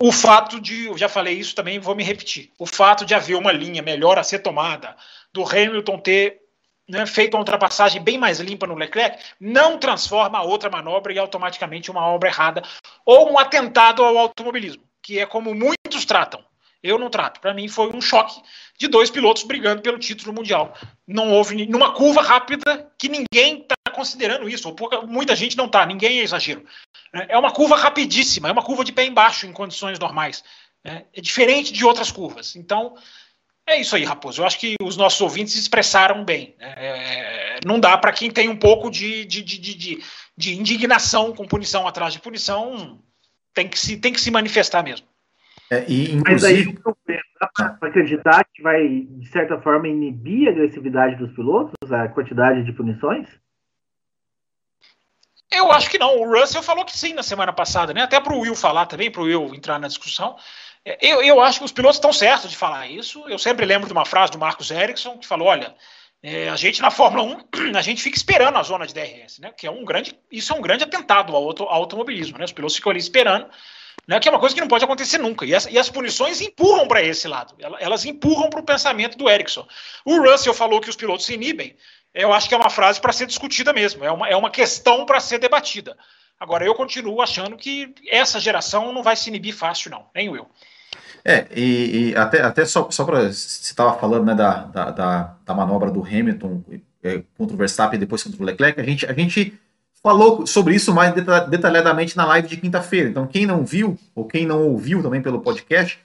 o 0.00 0.12
fato 0.12 0.60
de, 0.60 0.86
eu 0.86 0.98
já 0.98 1.08
falei 1.08 1.34
isso 1.34 1.54
também, 1.54 1.78
vou 1.78 1.94
me 1.94 2.04
repetir, 2.04 2.52
o 2.58 2.66
fato 2.66 3.04
de 3.04 3.14
haver 3.14 3.36
uma 3.36 3.52
linha 3.52 3.82
melhor 3.82 4.18
a 4.18 4.22
ser 4.22 4.40
tomada, 4.40 4.96
do 5.32 5.42
Hamilton 5.42 5.98
ter 5.98 6.42
né, 6.88 7.06
feito 7.06 7.34
uma 7.34 7.40
ultrapassagem 7.40 8.02
bem 8.02 8.18
mais 8.18 8.40
limpa 8.40 8.66
no 8.66 8.74
Leclerc, 8.74 9.18
não 9.40 9.78
transforma 9.78 10.38
a 10.38 10.42
outra 10.42 10.68
manobra 10.68 11.12
e 11.12 11.18
automaticamente 11.18 11.90
uma 11.90 12.06
obra 12.06 12.28
errada 12.28 12.62
ou 13.04 13.32
um 13.32 13.38
atentado 13.38 14.04
ao 14.04 14.18
automobilismo, 14.18 14.82
que 15.02 15.18
é 15.18 15.26
como 15.26 15.54
muitos 15.54 16.04
tratam. 16.04 16.44
Eu 16.84 16.98
não 16.98 17.08
trato. 17.08 17.40
Para 17.40 17.54
mim 17.54 17.66
foi 17.66 17.90
um 17.96 18.00
choque 18.00 18.38
de 18.78 18.88
dois 18.88 19.08
pilotos 19.08 19.42
brigando 19.42 19.80
pelo 19.80 19.98
título 19.98 20.34
mundial. 20.34 20.76
Não 21.08 21.32
houve 21.32 21.66
numa 21.66 21.94
curva 21.94 22.20
rápida 22.20 22.92
que 22.98 23.08
ninguém 23.08 23.62
está 23.62 23.74
considerando 23.90 24.46
isso, 24.46 24.68
ou 24.68 24.74
pouca, 24.74 25.00
muita 25.00 25.34
gente 25.34 25.56
não 25.56 25.64
está, 25.64 25.86
ninguém 25.86 26.18
é 26.18 26.22
exagero. 26.22 26.62
É 27.10 27.38
uma 27.38 27.52
curva 27.52 27.74
rapidíssima, 27.74 28.48
é 28.48 28.52
uma 28.52 28.62
curva 28.62 28.84
de 28.84 28.92
pé 28.92 29.06
embaixo 29.06 29.46
em 29.46 29.52
condições 29.52 29.98
normais. 29.98 30.44
Né? 30.84 31.06
É 31.14 31.22
diferente 31.22 31.72
de 31.72 31.86
outras 31.86 32.12
curvas. 32.12 32.54
Então, 32.54 32.94
é 33.66 33.80
isso 33.80 33.96
aí, 33.96 34.04
Raposo. 34.04 34.42
Eu 34.42 34.46
acho 34.46 34.58
que 34.58 34.74
os 34.82 34.96
nossos 34.98 35.22
ouvintes 35.22 35.54
expressaram 35.54 36.22
bem. 36.22 36.54
Né? 36.58 36.74
É, 36.76 37.60
não 37.64 37.80
dá 37.80 37.96
para 37.96 38.12
quem 38.12 38.30
tem 38.30 38.50
um 38.50 38.56
pouco 38.56 38.90
de, 38.90 39.24
de, 39.24 39.42
de, 39.42 39.58
de, 39.58 40.04
de 40.36 40.54
indignação 40.54 41.32
com 41.32 41.46
punição 41.46 41.88
atrás 41.88 42.12
de 42.12 42.20
punição, 42.20 43.00
tem 43.54 43.68
que 43.68 43.78
se, 43.78 43.96
tem 43.96 44.12
que 44.12 44.20
se 44.20 44.30
manifestar 44.30 44.82
mesmo. 44.82 45.06
É, 45.74 45.84
e, 45.88 46.12
inclusive... 46.12 46.78
Mas 46.84 46.94
aí 47.08 47.20
dá 47.40 47.76
para 47.78 47.88
acreditar 47.88 48.44
que 48.52 48.62
vai, 48.62 48.86
de 48.88 49.28
certa 49.28 49.60
forma, 49.60 49.88
inibir 49.88 50.48
a 50.48 50.52
agressividade 50.52 51.16
dos 51.16 51.32
pilotos, 51.32 51.74
a 51.92 52.08
quantidade 52.08 52.62
de 52.62 52.72
punições? 52.72 53.28
Eu 55.50 55.70
acho 55.70 55.90
que 55.90 55.98
não. 55.98 56.18
O 56.18 56.38
Russell 56.38 56.62
falou 56.62 56.84
que 56.84 56.96
sim 56.96 57.12
na 57.12 57.22
semana 57.22 57.52
passada, 57.52 57.92
né? 57.92 58.02
Até 58.02 58.20
para 58.20 58.34
o 58.34 58.40
Will 58.40 58.54
falar 58.54 58.86
também, 58.86 59.10
para 59.10 59.22
o 59.22 59.24
Will 59.24 59.54
entrar 59.54 59.78
na 59.78 59.88
discussão. 59.88 60.36
É, 60.84 60.98
eu, 61.00 61.22
eu 61.22 61.40
acho 61.40 61.60
que 61.60 61.64
os 61.64 61.72
pilotos 61.72 61.96
estão 61.96 62.12
certos 62.12 62.50
de 62.50 62.56
falar 62.56 62.88
isso. 62.88 63.24
Eu 63.28 63.38
sempre 63.38 63.64
lembro 63.64 63.86
de 63.86 63.92
uma 63.92 64.04
frase 64.04 64.32
do 64.32 64.38
Marcos 64.38 64.70
Ericsson 64.70 65.18
que 65.18 65.26
falou: 65.26 65.48
olha, 65.48 65.74
é, 66.22 66.48
a 66.48 66.56
gente 66.56 66.82
na 66.82 66.90
Fórmula 66.90 67.22
1, 67.54 67.76
a 67.76 67.82
gente 67.82 68.02
fica 68.02 68.16
esperando 68.16 68.58
a 68.58 68.62
zona 68.62 68.86
de 68.86 68.94
DRS, 68.94 69.38
né? 69.38 69.52
Que 69.56 69.66
é 69.66 69.70
um 69.70 69.84
grande, 69.84 70.18
isso 70.30 70.52
é 70.52 70.56
um 70.56 70.62
grande 70.62 70.84
atentado 70.84 71.34
ao, 71.34 71.44
auto, 71.44 71.62
ao 71.64 71.82
automobilismo, 71.82 72.38
né? 72.38 72.44
Os 72.44 72.52
pilotos 72.52 72.76
ficam 72.76 72.90
ali 72.90 72.98
esperando 72.98 73.46
né, 74.06 74.20
que 74.20 74.28
é 74.28 74.30
uma 74.30 74.40
coisa 74.40 74.54
que 74.54 74.60
não 74.60 74.68
pode 74.68 74.84
acontecer 74.84 75.18
nunca. 75.18 75.44
E 75.44 75.54
as, 75.54 75.66
e 75.66 75.78
as 75.78 75.88
punições 75.88 76.40
empurram 76.40 76.86
para 76.86 77.02
esse 77.02 77.26
lado, 77.26 77.54
elas 77.80 78.04
empurram 78.04 78.50
para 78.50 78.60
o 78.60 78.64
pensamento 78.64 79.16
do 79.16 79.28
Ericsson. 79.28 79.66
O 80.04 80.20
Russell 80.20 80.54
falou 80.54 80.80
que 80.80 80.90
os 80.90 80.96
pilotos 80.96 81.26
se 81.26 81.34
inibem, 81.34 81.76
eu 82.14 82.32
acho 82.32 82.48
que 82.48 82.54
é 82.54 82.58
uma 82.58 82.70
frase 82.70 83.00
para 83.00 83.12
ser 83.12 83.26
discutida 83.26 83.72
mesmo, 83.72 84.04
é 84.04 84.10
uma, 84.10 84.28
é 84.28 84.36
uma 84.36 84.50
questão 84.50 85.04
para 85.04 85.18
ser 85.18 85.38
debatida. 85.38 85.96
Agora, 86.38 86.64
eu 86.64 86.74
continuo 86.74 87.22
achando 87.22 87.56
que 87.56 87.94
essa 88.08 88.38
geração 88.38 88.92
não 88.92 89.02
vai 89.02 89.16
se 89.16 89.28
inibir 89.28 89.54
fácil, 89.54 89.90
não, 89.90 90.06
nem 90.14 90.26
eu. 90.26 90.46
É, 91.24 91.46
e, 91.54 92.10
e, 92.10 92.16
até, 92.16 92.42
até 92.42 92.64
só, 92.66 92.90
só 92.90 93.04
para. 93.04 93.32
Você 93.32 93.70
estava 93.70 93.98
falando 93.98 94.26
né, 94.26 94.34
da, 94.34 94.64
da, 94.64 95.36
da, 95.42 95.54
manobra 95.54 95.90
do 95.90 96.02
Hamilton 96.02 96.62
é, 97.02 97.22
contra 97.36 97.54
o 97.54 97.58
Verstappen 97.58 97.96
e 97.96 98.00
depois 98.00 98.22
contra 98.22 98.42
o 98.42 98.44
Leclerc, 98.44 98.78
a 98.78 98.84
gente, 98.84 99.06
a 99.06 99.12
gente 99.12 99.58
falou 100.04 100.46
sobre 100.46 100.74
isso 100.74 100.92
mais 100.92 101.14
detalhadamente 101.14 102.14
na 102.14 102.26
live 102.26 102.46
de 102.46 102.58
quinta-feira. 102.58 103.08
Então, 103.08 103.26
quem 103.26 103.46
não 103.46 103.64
viu, 103.64 103.98
ou 104.14 104.26
quem 104.26 104.44
não 104.44 104.68
ouviu 104.68 105.02
também 105.02 105.22
pelo 105.22 105.40
podcast, 105.40 105.98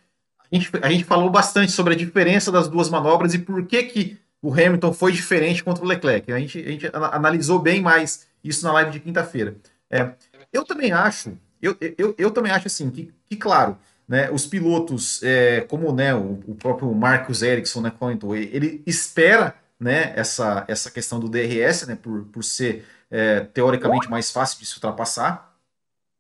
a 0.49 0.55
gente, 0.55 0.71
a 0.81 0.89
gente 0.89 1.03
falou 1.03 1.29
bastante 1.29 1.73
sobre 1.73 1.93
a 1.93 1.97
diferença 1.97 2.49
das 2.49 2.69
duas 2.69 2.89
manobras 2.89 3.33
e 3.33 3.39
por 3.39 3.65
que, 3.65 3.83
que 3.83 4.17
o 4.41 4.53
Hamilton 4.53 4.93
foi 4.93 5.11
diferente 5.11 5.61
contra 5.61 5.83
o 5.83 5.87
Leclerc. 5.87 6.31
A 6.31 6.39
gente, 6.39 6.59
a 6.59 6.71
gente 6.71 6.89
analisou 6.93 7.59
bem 7.59 7.81
mais 7.81 8.25
isso 8.41 8.65
na 8.65 8.71
live 8.71 8.91
de 8.91 9.01
quinta-feira. 9.01 9.57
É, 9.91 10.11
eu 10.53 10.63
também 10.63 10.93
acho, 10.93 11.37
eu, 11.61 11.75
eu, 11.97 12.15
eu 12.17 12.31
também 12.31 12.53
acho 12.53 12.67
assim, 12.67 12.89
que, 12.89 13.11
que 13.29 13.35
claro, 13.35 13.77
né, 14.07 14.31
os 14.31 14.47
pilotos, 14.47 15.21
é, 15.23 15.61
como 15.61 15.91
né, 15.91 16.15
o, 16.15 16.39
o 16.47 16.55
próprio 16.55 16.91
Marcos 16.95 17.41
Ericsson 17.41 17.81
né, 17.81 17.91
comentou, 17.91 18.33
ele 18.33 18.81
espera 18.87 19.55
né, 19.77 20.13
essa, 20.15 20.63
essa 20.69 20.89
questão 20.89 21.19
do 21.19 21.27
DRS, 21.27 21.85
né, 21.85 21.97
por, 22.01 22.23
por 22.25 22.43
ser 22.45 22.85
é, 23.09 23.41
teoricamente 23.41 24.09
mais 24.09 24.31
fácil 24.31 24.59
de 24.59 24.65
se 24.65 24.75
ultrapassar. 24.75 25.53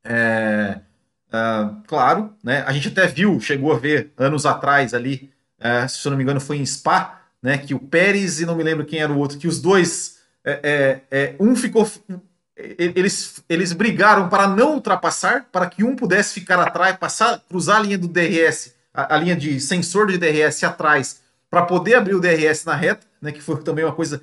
É, 0.03 0.79
uh, 1.27 1.81
claro, 1.87 2.33
né? 2.43 2.63
A 2.65 2.71
gente 2.71 2.87
até 2.87 3.07
viu, 3.07 3.39
chegou 3.39 3.71
a 3.73 3.77
ver 3.77 4.11
anos 4.17 4.45
atrás 4.45 4.93
ali, 4.93 5.31
é, 5.59 5.87
se 5.87 6.05
eu 6.05 6.09
não 6.11 6.17
me 6.17 6.23
engano, 6.23 6.39
foi 6.39 6.57
em 6.57 6.65
Spa, 6.65 7.21
né? 7.41 7.57
Que 7.57 7.73
o 7.73 7.79
Pérez 7.79 8.39
e 8.39 8.45
não 8.45 8.55
me 8.55 8.63
lembro 8.63 8.85
quem 8.85 8.99
era 8.99 9.11
o 9.11 9.17
outro, 9.17 9.37
que 9.37 9.47
os 9.47 9.61
dois, 9.61 10.19
é, 10.43 11.01
é, 11.11 11.19
é 11.19 11.35
um 11.39 11.55
ficou, 11.55 11.89
eles, 12.55 13.43
eles 13.47 13.73
brigaram 13.73 14.29
para 14.29 14.47
não 14.47 14.75
ultrapassar, 14.75 15.47
para 15.51 15.69
que 15.69 15.83
um 15.83 15.95
pudesse 15.95 16.33
ficar 16.33 16.59
atrás, 16.59 16.97
passar, 16.97 17.39
cruzar 17.47 17.77
a 17.77 17.81
linha 17.81 17.97
do 17.97 18.07
DRS, 18.07 18.73
a, 18.93 19.15
a 19.15 19.17
linha 19.17 19.35
de 19.35 19.59
sensor 19.59 20.07
de 20.07 20.17
DRS 20.17 20.63
atrás, 20.63 21.21
para 21.49 21.63
poder 21.63 21.95
abrir 21.95 22.15
o 22.15 22.21
DRS 22.21 22.65
na 22.65 22.75
reta, 22.75 23.05
né? 23.21 23.31
Que 23.31 23.41
foi 23.41 23.61
também 23.61 23.83
uma 23.83 23.93
coisa 23.93 24.21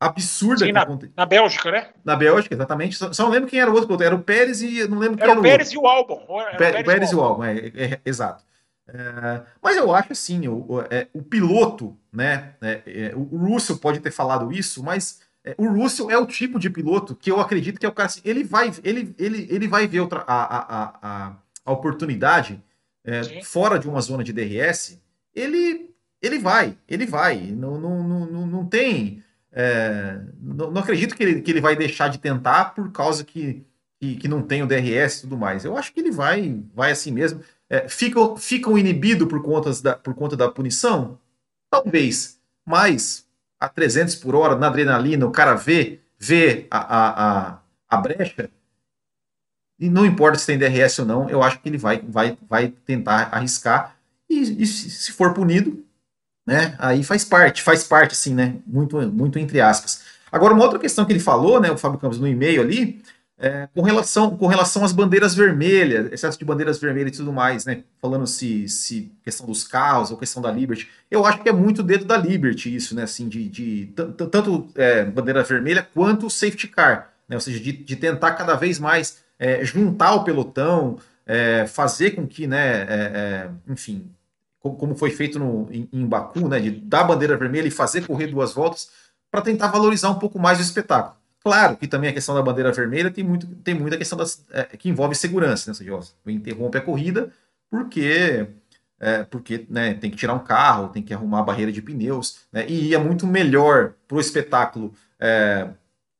absurda 0.00 0.64
Sim, 0.64 0.72
na, 0.72 0.86
na, 1.16 1.26
Bélgica, 1.26 1.70
né? 1.72 1.88
Na 2.04 2.14
Bélgica, 2.14 2.54
exatamente. 2.54 2.96
Só, 2.96 3.12
só, 3.12 3.24
não 3.24 3.30
lembro 3.30 3.48
quem 3.48 3.60
era 3.60 3.70
o 3.70 3.74
outro, 3.74 4.02
era 4.02 4.14
o 4.14 4.22
Pérez 4.22 4.62
e 4.62 4.86
não 4.86 4.98
lembro 4.98 5.16
quem 5.16 5.24
era, 5.24 5.32
era 5.32 5.40
o 5.40 5.42
Pérez 5.42 5.72
e 5.72 5.78
o 5.78 5.86
Albon. 5.86 6.24
Era 6.40 6.54
o 6.54 6.58
Pérez, 6.58 6.86
Pérez 6.86 7.10
e 7.10 7.16
o 7.16 7.20
Albon, 7.20 7.44
é, 7.44 7.56
é, 7.56 7.72
é 7.74 8.00
exato. 8.04 8.44
É, 8.88 9.42
mas 9.62 9.76
eu 9.76 9.94
acho 9.94 10.12
assim, 10.12 10.46
o, 10.48 10.64
o, 10.68 10.80
é, 10.88 11.08
piloto, 11.28 11.96
né? 12.12 12.54
É, 12.62 13.12
o 13.14 13.36
Russell 13.36 13.78
pode 13.78 14.00
ter 14.00 14.10
falado 14.10 14.52
isso, 14.52 14.82
mas 14.82 15.20
o 15.56 15.66
Russell 15.66 16.10
é 16.10 16.18
o 16.18 16.26
tipo 16.26 16.58
de 16.58 16.70
piloto 16.70 17.14
que 17.14 17.30
eu 17.30 17.40
acredito 17.40 17.78
que 17.78 17.86
é 17.86 17.88
o 17.88 17.92
cara 17.92 18.06
assim, 18.06 18.20
ele 18.24 18.44
vai, 18.44 18.72
ele, 18.84 19.14
ele, 19.18 19.46
ele 19.50 19.66
vai 19.66 19.86
ver 19.86 20.00
outra, 20.00 20.22
a, 20.26 20.58
a, 20.58 20.98
a, 21.02 21.36
a 21.64 21.72
oportunidade 21.72 22.62
fora 23.42 23.78
de 23.78 23.88
uma 23.88 24.00
zona 24.00 24.22
de 24.22 24.32
DRS, 24.32 25.00
ele, 25.34 25.90
ele 26.20 26.38
vai, 26.38 26.76
ele 26.86 27.06
vai. 27.06 27.38
Não, 27.38 27.78
não, 27.78 28.02
não, 28.02 28.46
não 28.46 28.66
tem 28.66 29.22
é, 29.60 30.20
não, 30.40 30.70
não, 30.70 30.80
acredito 30.80 31.16
que 31.16 31.22
ele, 31.24 31.42
que 31.42 31.50
ele 31.50 31.60
vai 31.60 31.74
deixar 31.74 32.06
de 32.06 32.18
tentar 32.18 32.76
por 32.76 32.92
causa 32.92 33.24
que, 33.24 33.66
que, 34.00 34.14
que, 34.14 34.28
não 34.28 34.40
tem 34.40 34.62
o 34.62 34.68
DRS 34.68 35.18
e 35.18 35.20
tudo 35.22 35.36
mais. 35.36 35.64
Eu 35.64 35.76
acho 35.76 35.92
que 35.92 35.98
ele 35.98 36.12
vai, 36.12 36.62
vai 36.72 36.92
assim 36.92 37.10
mesmo. 37.10 37.40
É, 37.68 37.88
ficam, 37.88 38.36
ficam 38.36 38.78
inibido 38.78 39.26
por, 39.26 39.42
contas 39.42 39.82
da, 39.82 39.96
por 39.96 40.14
conta 40.14 40.36
da 40.36 40.48
punição? 40.48 41.18
Talvez, 41.68 42.38
mas 42.64 43.26
a 43.58 43.68
300 43.68 44.14
por 44.14 44.36
hora, 44.36 44.54
na 44.54 44.68
adrenalina, 44.68 45.26
o 45.26 45.32
cara 45.32 45.54
vê, 45.54 45.98
vê 46.16 46.68
a, 46.70 46.78
a, 46.78 47.48
a, 47.48 47.58
a 47.88 47.96
brecha, 47.96 48.48
e 49.76 49.90
não 49.90 50.06
importa 50.06 50.38
se 50.38 50.46
tem 50.46 50.56
DRS 50.56 51.00
ou 51.00 51.04
não, 51.04 51.28
eu 51.28 51.42
acho 51.42 51.58
que 51.60 51.68
ele 51.68 51.78
vai, 51.78 51.98
vai, 51.98 52.38
vai 52.48 52.68
tentar 52.68 53.28
arriscar, 53.32 53.96
e, 54.30 54.62
e 54.62 54.66
se 54.66 55.10
for 55.10 55.34
punido, 55.34 55.84
né? 56.48 56.74
Aí 56.78 57.04
faz 57.04 57.26
parte, 57.26 57.62
faz 57.62 57.84
parte, 57.84 58.12
assim, 58.12 58.34
né? 58.34 58.54
Muito, 58.66 58.96
muito 59.12 59.38
entre 59.38 59.60
aspas. 59.60 60.00
Agora, 60.32 60.54
uma 60.54 60.64
outra 60.64 60.78
questão 60.78 61.04
que 61.04 61.12
ele 61.12 61.20
falou, 61.20 61.60
né, 61.60 61.70
o 61.70 61.76
Fábio 61.76 61.98
Campos, 61.98 62.18
no 62.18 62.26
e-mail 62.26 62.62
ali, 62.62 63.02
é, 63.38 63.68
com, 63.74 63.82
relação, 63.82 64.34
com 64.34 64.46
relação 64.46 64.82
às 64.82 64.90
bandeiras 64.90 65.34
vermelhas, 65.34 66.10
excesso 66.10 66.38
de 66.38 66.46
bandeiras 66.46 66.78
vermelhas 66.78 67.12
e 67.12 67.18
tudo 67.18 67.34
mais, 67.34 67.66
né? 67.66 67.84
Falando 68.00 68.26
se, 68.26 68.66
se 68.66 69.12
questão 69.22 69.46
dos 69.46 69.62
carros 69.62 70.10
ou 70.10 70.16
questão 70.16 70.42
da 70.42 70.50
Liberty. 70.50 70.88
Eu 71.10 71.26
acho 71.26 71.42
que 71.42 71.50
é 71.50 71.52
muito 71.52 71.82
dedo 71.82 72.06
da 72.06 72.16
Liberty 72.16 72.74
isso, 72.74 72.94
né? 72.94 73.02
Assim, 73.02 73.28
de, 73.28 73.46
de 73.46 73.92
tanto 73.94 74.70
é, 74.74 75.04
bandeira 75.04 75.44
vermelha 75.44 75.86
quanto 75.92 76.30
safety 76.30 76.66
car, 76.66 77.12
né? 77.28 77.36
Ou 77.36 77.40
seja, 77.42 77.60
de, 77.60 77.72
de 77.72 77.94
tentar 77.94 78.32
cada 78.32 78.54
vez 78.54 78.78
mais 78.78 79.18
é, 79.38 79.62
juntar 79.66 80.14
o 80.14 80.24
pelotão, 80.24 80.96
é, 81.26 81.66
fazer 81.66 82.12
com 82.12 82.26
que, 82.26 82.46
né, 82.46 82.80
é, 82.80 82.86
é, 82.88 83.50
enfim, 83.68 84.10
como 84.76 84.94
foi 84.94 85.10
feito 85.10 85.38
no, 85.38 85.68
em, 85.70 85.88
em 85.92 86.06
Baku, 86.06 86.48
né, 86.48 86.60
de 86.60 86.70
dar 86.70 87.00
a 87.00 87.04
bandeira 87.04 87.36
vermelha 87.36 87.68
e 87.68 87.70
fazer 87.70 88.06
correr 88.06 88.26
duas 88.26 88.52
voltas, 88.52 88.90
para 89.30 89.42
tentar 89.42 89.68
valorizar 89.68 90.10
um 90.10 90.18
pouco 90.18 90.38
mais 90.38 90.58
o 90.58 90.62
espetáculo. 90.62 91.16
Claro 91.42 91.76
que 91.76 91.86
também 91.86 92.10
a 92.10 92.12
questão 92.12 92.34
da 92.34 92.42
bandeira 92.42 92.72
vermelha 92.72 93.10
tem, 93.10 93.24
muito, 93.24 93.46
tem 93.46 93.74
muita 93.74 93.96
questão 93.96 94.18
das, 94.18 94.44
é, 94.50 94.64
que 94.64 94.88
envolve 94.88 95.14
segurança, 95.14 95.70
né, 95.70 95.74
seja, 95.74 95.98
interrompe 96.26 96.78
a 96.78 96.82
corrida 96.82 97.32
porque 97.70 98.48
é, 99.00 99.22
porque 99.24 99.66
né, 99.70 99.94
tem 99.94 100.10
que 100.10 100.16
tirar 100.16 100.34
um 100.34 100.40
carro, 100.40 100.88
tem 100.88 101.02
que 101.02 101.14
arrumar 101.14 101.40
a 101.40 101.44
barreira 101.44 101.70
de 101.70 101.80
pneus, 101.80 102.40
né, 102.52 102.66
e 102.68 102.94
é 102.94 102.98
muito 102.98 103.26
melhor 103.26 103.94
para 104.08 104.16
o 104.16 104.20
espetáculo, 104.20 104.92
é, 105.20 105.68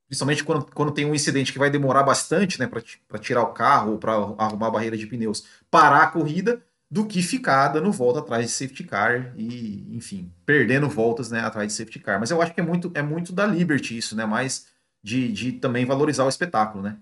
principalmente 0.07 0.43
quando, 0.43 0.65
quando 0.73 0.91
tem 0.93 1.05
um 1.05 1.13
incidente 1.13 1.51
que 1.51 1.59
vai 1.59 1.69
demorar 1.69 2.03
bastante 2.03 2.59
né, 2.59 2.67
para 2.67 3.19
tirar 3.19 3.41
o 3.43 3.53
carro 3.53 3.93
ou 3.93 3.97
para 3.97 4.13
arrumar 4.13 4.67
a 4.67 4.71
barreira 4.71 4.97
de 4.97 5.05
pneus, 5.07 5.45
parar 5.69 6.03
a 6.03 6.07
corrida, 6.07 6.61
do 6.91 7.05
que 7.05 7.21
ficar 7.21 7.67
dando 7.67 7.91
volta 7.91 8.19
atrás 8.19 8.45
de 8.45 8.51
safety 8.51 8.83
car 8.83 9.33
e, 9.37 9.95
enfim, 9.95 10.33
perdendo 10.45 10.89
voltas 10.89 11.29
né, 11.29 11.39
atrás 11.41 11.67
de 11.67 11.73
safety 11.73 11.99
car. 11.99 12.19
Mas 12.19 12.31
eu 12.31 12.41
acho 12.41 12.53
que 12.53 12.59
é 12.59 12.63
muito, 12.63 12.91
é 12.95 13.01
muito 13.01 13.31
da 13.31 13.45
Liberty 13.45 13.97
isso, 13.97 14.15
né? 14.15 14.25
Mais 14.25 14.67
de, 15.03 15.31
de 15.31 15.51
também 15.53 15.85
valorizar 15.85 16.25
o 16.25 16.29
espetáculo, 16.29 16.83
né? 16.83 16.97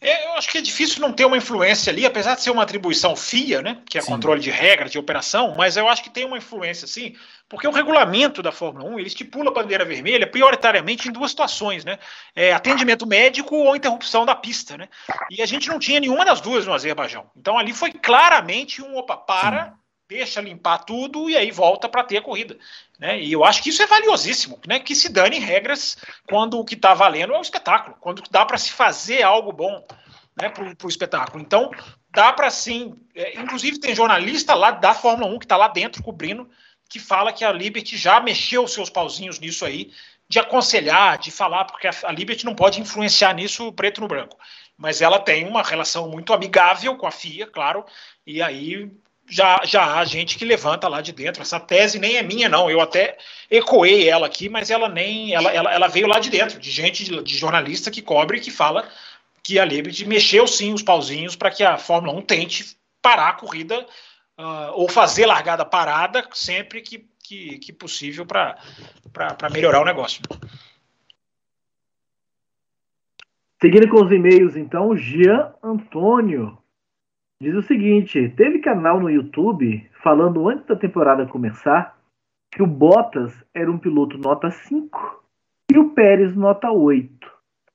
É, 0.00 0.26
eu 0.26 0.32
acho 0.34 0.48
que 0.48 0.58
é 0.58 0.60
difícil 0.60 1.00
não 1.00 1.12
ter 1.12 1.24
uma 1.24 1.36
influência 1.36 1.90
ali, 1.90 2.04
apesar 2.04 2.34
de 2.34 2.42
ser 2.42 2.50
uma 2.50 2.62
atribuição 2.62 3.16
FIA, 3.16 3.62
né, 3.62 3.78
que 3.88 3.96
é 3.96 4.00
sim. 4.00 4.08
controle 4.08 4.40
de 4.40 4.50
regras 4.50 4.90
de 4.90 4.98
operação, 4.98 5.54
mas 5.56 5.76
eu 5.76 5.88
acho 5.88 6.02
que 6.02 6.10
tem 6.10 6.26
uma 6.26 6.36
influência 6.36 6.86
sim, 6.86 7.14
porque 7.48 7.66
o 7.66 7.70
regulamento 7.70 8.42
da 8.42 8.52
Fórmula 8.52 8.84
1 8.90 8.98
ele 8.98 9.08
estipula 9.08 9.50
a 9.50 9.54
bandeira 9.54 9.84
vermelha 9.84 10.26
prioritariamente 10.26 11.08
em 11.08 11.12
duas 11.12 11.30
situações, 11.30 11.84
né, 11.84 11.98
é, 12.36 12.52
atendimento 12.52 13.06
médico 13.06 13.56
ou 13.56 13.74
interrupção 13.74 14.26
da 14.26 14.34
pista, 14.34 14.76
né, 14.76 14.88
e 15.30 15.40
a 15.40 15.46
gente 15.46 15.68
não 15.68 15.78
tinha 15.78 16.00
nenhuma 16.00 16.24
das 16.24 16.40
duas 16.40 16.66
no 16.66 16.74
Azerbaijão. 16.74 17.30
Então 17.34 17.56
ali 17.56 17.72
foi 17.72 17.92
claramente 17.92 18.82
um 18.82 18.96
opa 18.96 19.16
para, 19.16 19.66
sim. 19.66 19.72
Deixa 20.08 20.40
limpar 20.40 20.78
tudo 20.78 21.30
e 21.30 21.36
aí 21.36 21.50
volta 21.50 21.88
para 21.88 22.04
ter 22.04 22.18
a 22.18 22.22
corrida. 22.22 22.58
Né? 22.98 23.20
E 23.20 23.32
eu 23.32 23.44
acho 23.44 23.62
que 23.62 23.70
isso 23.70 23.82
é 23.82 23.86
valiosíssimo, 23.86 24.60
né? 24.66 24.78
que 24.78 24.94
se 24.94 25.08
dane 25.08 25.38
regras 25.38 25.96
quando 26.28 26.58
o 26.58 26.64
que 26.64 26.74
está 26.74 26.94
valendo 26.94 27.34
é 27.34 27.38
o 27.38 27.42
espetáculo, 27.42 27.96
quando 28.00 28.22
dá 28.30 28.44
para 28.44 28.58
se 28.58 28.70
fazer 28.70 29.22
algo 29.22 29.52
bom 29.52 29.84
né, 30.40 30.48
para 30.48 30.86
o 30.86 30.88
espetáculo. 30.88 31.42
Então, 31.42 31.70
dá 32.10 32.32
para 32.32 32.50
sim. 32.50 32.94
É, 33.14 33.40
inclusive, 33.40 33.78
tem 33.78 33.94
jornalista 33.94 34.54
lá 34.54 34.70
da 34.70 34.94
Fórmula 34.94 35.30
1 35.34 35.38
que 35.38 35.44
está 35.44 35.56
lá 35.56 35.68
dentro 35.68 36.02
cobrindo, 36.02 36.48
que 36.88 36.98
fala 36.98 37.32
que 37.32 37.44
a 37.44 37.52
Liberty 37.52 37.96
já 37.96 38.20
mexeu 38.20 38.66
seus 38.68 38.90
pauzinhos 38.90 39.38
nisso 39.38 39.64
aí, 39.64 39.92
de 40.28 40.38
aconselhar, 40.38 41.18
de 41.18 41.30
falar, 41.30 41.64
porque 41.64 41.86
a, 41.86 41.92
a 42.04 42.12
Liberty 42.12 42.44
não 42.44 42.54
pode 42.54 42.80
influenciar 42.80 43.34
nisso 43.34 43.72
preto 43.72 44.00
no 44.00 44.08
branco. 44.08 44.38
Mas 44.76 45.00
ela 45.00 45.18
tem 45.18 45.46
uma 45.46 45.62
relação 45.62 46.08
muito 46.08 46.32
amigável 46.32 46.96
com 46.96 47.06
a 47.06 47.10
FIA, 47.10 47.46
claro, 47.46 47.84
e 48.26 48.40
aí 48.42 48.90
já, 49.32 49.62
já 49.64 49.98
há 49.98 50.04
gente 50.04 50.36
que 50.36 50.44
levanta 50.44 50.86
lá 50.88 51.00
de 51.00 51.10
dentro. 51.10 51.40
Essa 51.40 51.58
tese 51.58 51.98
nem 51.98 52.16
é 52.16 52.22
minha, 52.22 52.50
não. 52.50 52.70
Eu 52.70 52.82
até 52.82 53.16
ecoei 53.50 54.06
ela 54.06 54.26
aqui, 54.26 54.46
mas 54.46 54.70
ela 54.70 54.90
nem. 54.90 55.32
Ela, 55.32 55.50
ela, 55.50 55.72
ela 55.72 55.88
veio 55.88 56.06
lá 56.06 56.18
de 56.18 56.28
dentro, 56.28 56.60
de 56.60 56.70
gente, 56.70 57.02
de, 57.02 57.22
de 57.22 57.36
jornalista 57.36 57.90
que 57.90 58.02
cobre 58.02 58.36
e 58.36 58.40
que 58.42 58.50
fala 58.50 58.86
que 59.42 59.58
a 59.58 59.64
Liberty 59.64 60.04
mexeu 60.04 60.46
sim 60.46 60.74
os 60.74 60.82
pauzinhos 60.82 61.34
para 61.34 61.50
que 61.50 61.64
a 61.64 61.78
Fórmula 61.78 62.12
1 62.18 62.22
tente 62.22 62.76
parar 63.00 63.30
a 63.30 63.32
corrida 63.32 63.80
uh, 64.38 64.72
ou 64.74 64.86
fazer 64.86 65.24
largada 65.24 65.64
parada 65.64 66.28
sempre 66.34 66.82
que, 66.82 67.06
que, 67.24 67.58
que 67.58 67.72
possível 67.72 68.26
para 68.26 68.54
melhorar 69.50 69.80
o 69.80 69.86
negócio. 69.86 70.20
Seguindo 73.62 73.88
com 73.88 74.04
os 74.04 74.12
e-mails, 74.12 74.56
então, 74.56 74.94
Jean 74.94 75.54
Antônio 75.62 76.61
diz 77.42 77.56
o 77.56 77.62
seguinte: 77.62 78.28
teve 78.36 78.60
canal 78.60 79.00
no 79.00 79.10
YouTube 79.10 79.90
falando 80.00 80.48
antes 80.48 80.64
da 80.66 80.76
temporada 80.76 81.26
começar 81.26 81.98
que 82.52 82.62
o 82.62 82.66
Bottas 82.66 83.32
era 83.52 83.70
um 83.70 83.78
piloto 83.78 84.16
nota 84.16 84.50
5 84.50 85.24
e 85.72 85.78
o 85.78 85.90
Pérez 85.90 86.36
nota 86.36 86.70
8. 86.70 87.30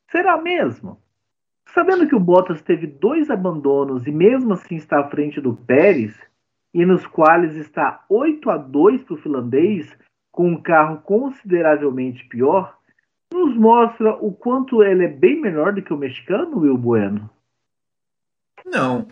Será 0.10 0.38
mesmo? 0.38 0.98
Sabendo 1.74 2.08
que 2.08 2.16
o 2.16 2.20
Bottas 2.20 2.62
teve 2.62 2.88
dois 2.88 3.30
abandonos 3.30 4.08
e 4.08 4.12
mesmo 4.12 4.54
assim 4.54 4.76
está 4.76 5.02
à 5.02 5.10
frente 5.10 5.42
do 5.42 5.54
Pérez, 5.54 6.18
e 6.74 6.86
nos 6.86 7.06
quais 7.06 7.56
está 7.56 8.06
8 8.08 8.50
a 8.50 8.58
2 8.58 9.04
para 9.04 9.14
o 9.16 9.18
finlandês, 9.18 9.98
com 10.32 10.48
um 10.50 10.62
carro 10.62 11.02
consideravelmente 11.02 12.26
pior, 12.28 12.78
nos 13.34 13.58
mostra 13.58 14.14
o 14.16 14.32
quanto 14.32 14.82
ele 14.82 15.06
é 15.06 15.08
bem 15.10 15.42
menor 15.42 15.74
do 15.74 15.82
que 15.82 15.94
o 15.94 15.98
mexicano, 15.98 16.60
Will 16.60 16.78
Bueno? 16.78 17.30
Não, 18.66 19.08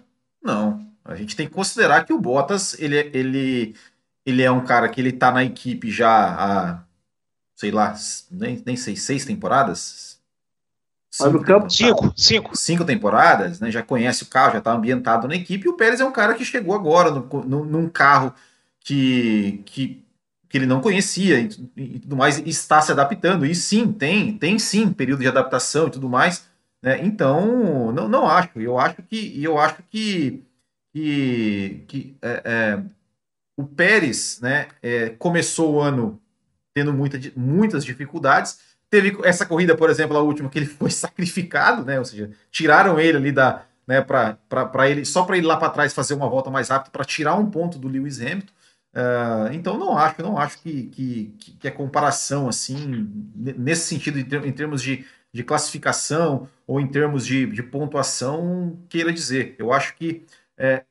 não. 0.46 0.86
A 1.04 1.16
gente 1.16 1.36
tem 1.36 1.48
que 1.48 1.54
considerar 1.54 2.06
que 2.06 2.14
o 2.14 2.20
Bottas, 2.20 2.80
ele, 2.80 2.98
é, 2.98 3.10
ele, 3.14 3.76
ele 4.26 4.42
é 4.42 4.52
um 4.52 4.64
cara 4.64 4.88
que 4.88 5.02
ele 5.02 5.12
tá 5.12 5.32
na 5.32 5.44
equipe 5.44 5.92
já 5.92 6.10
há, 6.10 6.84
sei 7.56 7.72
lá, 7.72 7.94
nem, 8.32 8.62
nem 8.66 8.76
sei, 8.76 8.96
seis 8.96 9.26
temporadas? 9.26 10.20
Cinco, 11.12 11.42
campo, 11.44 11.70
cinco, 11.70 12.14
cinco. 12.16 12.58
Cinco 12.58 12.86
temporadas, 12.86 13.62
né? 13.62 13.72
Já 13.72 13.82
conhece 13.82 14.24
o 14.24 14.28
carro, 14.28 14.54
já 14.54 14.58
está 14.58 14.74
ambientado 14.74 15.28
na 15.28 15.36
equipe. 15.36 15.66
E 15.66 15.70
o 15.70 15.78
Pérez 15.78 16.02
é 16.02 16.06
um 16.06 16.12
cara 16.12 16.34
que 16.34 16.44
chegou 16.44 16.76
agora 16.76 17.10
no, 17.10 17.26
no, 17.46 17.66
num 17.66 17.88
carro 17.88 18.34
que, 18.82 19.62
que, 19.66 20.04
que 20.50 20.58
ele 20.58 20.66
não 20.66 20.82
conhecia 20.82 21.40
e, 21.40 21.50
e, 21.78 22.00
tudo 22.00 22.18
mais, 22.18 22.40
e 22.40 22.50
está 22.50 22.82
se 22.82 22.92
adaptando. 22.92 23.46
E 23.46 23.56
sim, 23.56 23.94
tem, 23.94 24.38
tem 24.38 24.60
sim 24.60 24.92
período 24.92 25.22
de 25.22 25.28
adaptação 25.28 25.88
e 25.88 25.92
tudo 25.92 26.10
mais. 26.10 26.46
Né? 26.86 27.04
Então, 27.04 27.92
não, 27.92 28.08
não 28.08 28.28
acho. 28.28 28.60
Eu 28.60 28.78
acho 28.78 29.02
que 29.02 29.44
eu 29.44 29.58
acho 29.58 29.82
que, 29.90 30.46
que, 30.94 31.84
que 31.88 32.18
é, 32.22 32.42
é, 32.46 32.84
o 33.58 33.66
Pérez 33.66 34.40
né, 34.40 34.68
é, 34.84 35.10
começou 35.10 35.74
o 35.74 35.82
ano 35.82 36.22
tendo 36.76 36.94
muita, 36.94 37.20
muitas 37.36 37.84
dificuldades. 37.84 38.60
Teve 38.88 39.18
essa 39.24 39.48
corrida, 39.48 39.76
por 39.76 39.90
exemplo, 39.90 40.16
a 40.16 40.22
última, 40.22 40.48
que 40.48 40.60
ele 40.60 40.68
foi 40.68 40.92
sacrificado, 40.92 41.84
né? 41.84 41.98
Ou 41.98 42.06
seja, 42.06 42.30
tiraram 42.52 43.00
ele 43.00 43.18
ali 43.18 43.32
da. 43.32 43.66
Né, 43.88 44.02
para 44.02 44.90
ele 44.90 45.06
só 45.06 45.24
para 45.26 45.38
ele 45.38 45.46
lá 45.46 45.58
para 45.58 45.70
trás 45.70 45.94
fazer 45.94 46.16
uma 46.16 46.28
volta 46.28 46.50
mais 46.50 46.70
rápida 46.70 46.90
para 46.90 47.06
tirar 47.06 47.36
um 47.36 47.52
ponto 47.52 47.78
do 47.78 47.88
Lewis 47.88 48.20
Hamilton. 48.20 48.52
Uh, 48.96 49.54
então 49.54 49.78
não 49.78 49.96
acho, 49.96 50.24
não 50.24 50.40
acho 50.40 50.60
que, 50.60 50.84
que, 50.88 51.56
que 51.60 51.68
a 51.68 51.72
comparação 51.72 52.48
assim 52.48 53.08
nesse 53.36 53.86
sentido 53.86 54.18
em 54.18 54.52
termos 54.52 54.82
de 54.82 55.06
de 55.36 55.44
classificação 55.44 56.48
ou 56.66 56.80
em 56.80 56.88
termos 56.88 57.26
de, 57.26 57.46
de 57.46 57.62
pontuação 57.62 58.80
queira 58.88 59.12
dizer. 59.12 59.54
Eu 59.60 59.74
acho 59.74 59.94
que 59.98 60.24
é, 60.58 60.86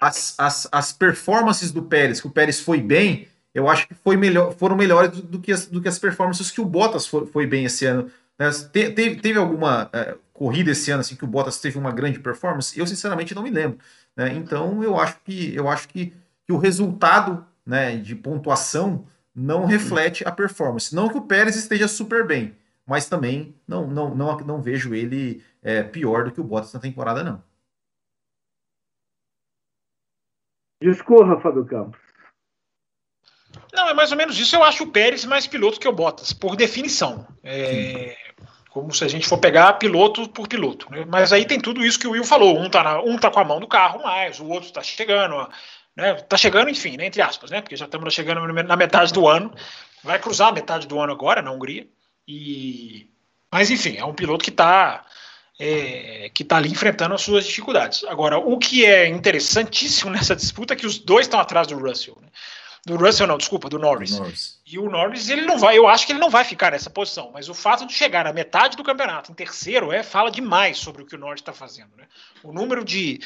as, 0.00 0.36
as, 0.38 0.68
as 0.70 0.92
performances 0.92 1.72
do 1.72 1.82
Pérez, 1.82 2.20
que 2.20 2.28
o 2.28 2.30
Pérez 2.30 2.60
foi 2.60 2.80
bem, 2.80 3.26
eu 3.52 3.68
acho 3.68 3.88
que 3.88 3.94
foi 3.94 4.16
melhor, 4.16 4.54
foram 4.54 4.76
melhores 4.76 5.10
do, 5.10 5.22
do, 5.22 5.40
que, 5.40 5.50
as, 5.50 5.66
do 5.66 5.82
que 5.82 5.88
as 5.88 5.98
performances 5.98 6.48
que 6.52 6.60
o 6.60 6.64
Bottas 6.64 7.08
foi, 7.08 7.26
foi 7.26 7.44
bem 7.44 7.64
esse 7.64 7.84
ano. 7.84 8.08
Né? 8.38 8.48
Te, 8.72 8.92
teve, 8.92 9.16
teve 9.16 9.36
alguma 9.36 9.90
é, 9.92 10.14
corrida 10.32 10.70
esse 10.70 10.92
ano 10.92 11.00
assim 11.00 11.16
que 11.16 11.24
o 11.24 11.28
Bottas 11.28 11.58
teve 11.58 11.76
uma 11.76 11.90
grande 11.90 12.20
performance? 12.20 12.78
Eu 12.78 12.86
sinceramente 12.86 13.34
não 13.34 13.42
me 13.42 13.50
lembro. 13.50 13.80
Né? 14.16 14.32
Então 14.36 14.80
eu 14.84 14.96
acho 14.96 15.16
que 15.24 15.52
eu 15.56 15.68
acho 15.68 15.88
que, 15.88 16.12
que 16.46 16.52
o 16.52 16.56
resultado 16.56 17.44
né, 17.66 17.96
de 17.96 18.14
pontuação 18.14 19.04
não 19.34 19.64
reflete 19.66 20.22
a 20.24 20.30
performance. 20.30 20.94
Não 20.94 21.08
que 21.08 21.18
o 21.18 21.22
Pérez 21.22 21.56
esteja 21.56 21.88
super 21.88 22.24
bem, 22.24 22.54
mas 22.86 23.08
também 23.08 23.54
não, 23.66 23.86
não, 23.86 24.14
não, 24.14 24.36
não 24.38 24.62
vejo 24.62 24.94
ele 24.94 25.44
é, 25.62 25.82
pior 25.82 26.24
do 26.24 26.32
que 26.32 26.40
o 26.40 26.44
Bottas 26.44 26.72
na 26.72 26.80
temporada, 26.80 27.24
não. 27.24 27.42
Discorra, 30.80 31.40
Fábio 31.40 31.64
Campos. 31.64 32.00
Não, 33.72 33.88
é 33.88 33.94
mais 33.94 34.12
ou 34.12 34.18
menos 34.18 34.38
isso. 34.38 34.54
Eu 34.54 34.62
acho 34.62 34.84
o 34.84 34.92
Pérez 34.92 35.24
mais 35.24 35.46
piloto 35.46 35.80
que 35.80 35.88
o 35.88 35.92
Bottas, 35.92 36.32
por 36.32 36.54
definição. 36.54 37.26
É, 37.42 38.16
como 38.70 38.92
se 38.92 39.02
a 39.02 39.08
gente 39.08 39.26
for 39.26 39.38
pegar 39.38 39.72
piloto 39.74 40.28
por 40.28 40.46
piloto. 40.46 40.86
Né? 40.90 41.04
Mas 41.08 41.32
aí 41.32 41.46
tem 41.46 41.58
tudo 41.58 41.84
isso 41.84 41.98
que 41.98 42.06
o 42.06 42.10
Will 42.10 42.24
falou. 42.24 42.58
Um 42.58 42.68
tá, 42.68 42.82
na, 42.82 43.00
um 43.00 43.16
tá 43.16 43.30
com 43.30 43.40
a 43.40 43.44
mão 43.44 43.58
do 43.58 43.66
carro 43.66 44.02
mais, 44.02 44.38
o 44.38 44.46
outro 44.48 44.70
tá 44.70 44.82
chegando. 44.82 45.48
Né? 45.96 46.14
Tá 46.14 46.36
chegando, 46.36 46.68
enfim, 46.68 46.96
né? 46.96 47.06
entre 47.06 47.22
aspas, 47.22 47.50
né? 47.50 47.62
Porque 47.62 47.74
já 47.74 47.86
estamos 47.86 48.12
chegando 48.12 48.46
na 48.46 48.76
metade 48.76 49.12
do 49.14 49.26
ano. 49.26 49.52
Vai 50.04 50.18
cruzar 50.18 50.48
a 50.48 50.52
metade 50.52 50.86
do 50.86 51.00
ano 51.00 51.12
agora 51.12 51.40
na 51.40 51.50
Hungria. 51.50 51.88
E, 52.26 53.08
mas 53.52 53.70
enfim, 53.70 53.96
é 53.96 54.04
um 54.04 54.14
piloto 54.14 54.44
que 54.44 54.50
está 54.50 55.04
é, 55.58 56.30
que 56.34 56.42
está 56.42 56.56
ali 56.56 56.70
enfrentando 56.70 57.14
as 57.14 57.22
suas 57.22 57.46
dificuldades. 57.46 58.04
Agora, 58.04 58.38
o 58.38 58.58
que 58.58 58.84
é 58.84 59.06
interessantíssimo 59.06 60.10
nessa 60.12 60.36
disputa 60.36 60.74
é 60.74 60.76
que 60.76 60.86
os 60.86 60.98
dois 60.98 61.26
estão 61.26 61.40
atrás 61.40 61.66
do 61.66 61.78
Russell. 61.78 62.18
Né? 62.20 62.28
Do 62.84 62.96
Russell, 62.96 63.26
não, 63.26 63.38
desculpa, 63.38 63.68
do 63.68 63.78
Norris. 63.78 64.16
Norris. 64.18 64.60
E 64.64 64.78
o 64.78 64.88
Norris, 64.88 65.28
ele 65.28 65.42
não 65.42 65.58
vai, 65.58 65.76
eu 65.76 65.88
acho 65.88 66.06
que 66.06 66.12
ele 66.12 66.20
não 66.20 66.30
vai 66.30 66.44
ficar 66.44 66.70
nessa 66.70 66.88
posição, 66.88 67.30
mas 67.32 67.48
o 67.48 67.54
fato 67.54 67.86
de 67.86 67.92
chegar 67.92 68.26
à 68.26 68.32
metade 68.32 68.76
do 68.76 68.84
campeonato, 68.84 69.32
em 69.32 69.34
terceiro, 69.34 69.90
é 69.90 70.02
fala 70.02 70.30
demais 70.30 70.78
sobre 70.78 71.02
o 71.02 71.06
que 71.06 71.16
o 71.16 71.18
Norris 71.18 71.40
está 71.40 71.52
fazendo. 71.52 71.96
Né? 71.96 72.04
O 72.44 72.52
número 72.52 72.84
de. 72.84 73.20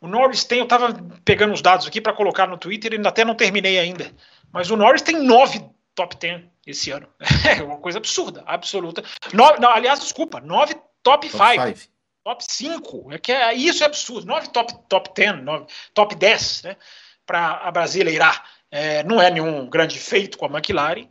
O 0.00 0.06
Norris 0.06 0.44
tem, 0.44 0.58
eu 0.58 0.64
estava 0.64 0.92
pegando 1.24 1.54
os 1.54 1.62
dados 1.62 1.86
aqui 1.86 2.00
para 2.00 2.12
colocar 2.12 2.46
no 2.46 2.58
Twitter, 2.58 2.92
ainda 2.92 3.08
até 3.08 3.24
não 3.24 3.34
terminei 3.34 3.78
ainda, 3.78 4.12
mas 4.52 4.70
o 4.70 4.76
Norris 4.76 5.02
tem 5.02 5.18
nove 5.22 5.64
top 5.94 6.16
10 6.16 6.42
esse 6.70 6.90
ano. 6.90 7.08
É 7.58 7.62
uma 7.62 7.78
coisa 7.78 7.98
absurda, 7.98 8.42
absoluta. 8.46 9.02
Nove, 9.32 9.58
não, 9.58 9.70
aliás, 9.70 10.00
desculpa, 10.00 10.40
nove 10.40 10.76
top 11.02 11.28
5. 11.28 11.88
Top 12.22 12.44
5. 12.44 13.12
É 13.12 13.18
que 13.18 13.32
é, 13.32 13.54
isso 13.54 13.82
é 13.82 13.86
absurdo. 13.86 14.26
Nove 14.26 14.48
top, 14.48 14.74
top 14.88 15.10
10, 15.14 15.42
nove, 15.42 15.66
top 15.94 16.14
10, 16.14 16.62
né? 16.64 16.76
Para 17.24 17.56
a 17.64 17.70
brasileirar. 17.70 18.44
É, 18.70 19.02
não 19.02 19.20
é 19.20 19.30
nenhum 19.30 19.68
grande 19.68 19.98
feito 19.98 20.36
com 20.36 20.44
a 20.44 20.50
McLaren. 20.50 21.08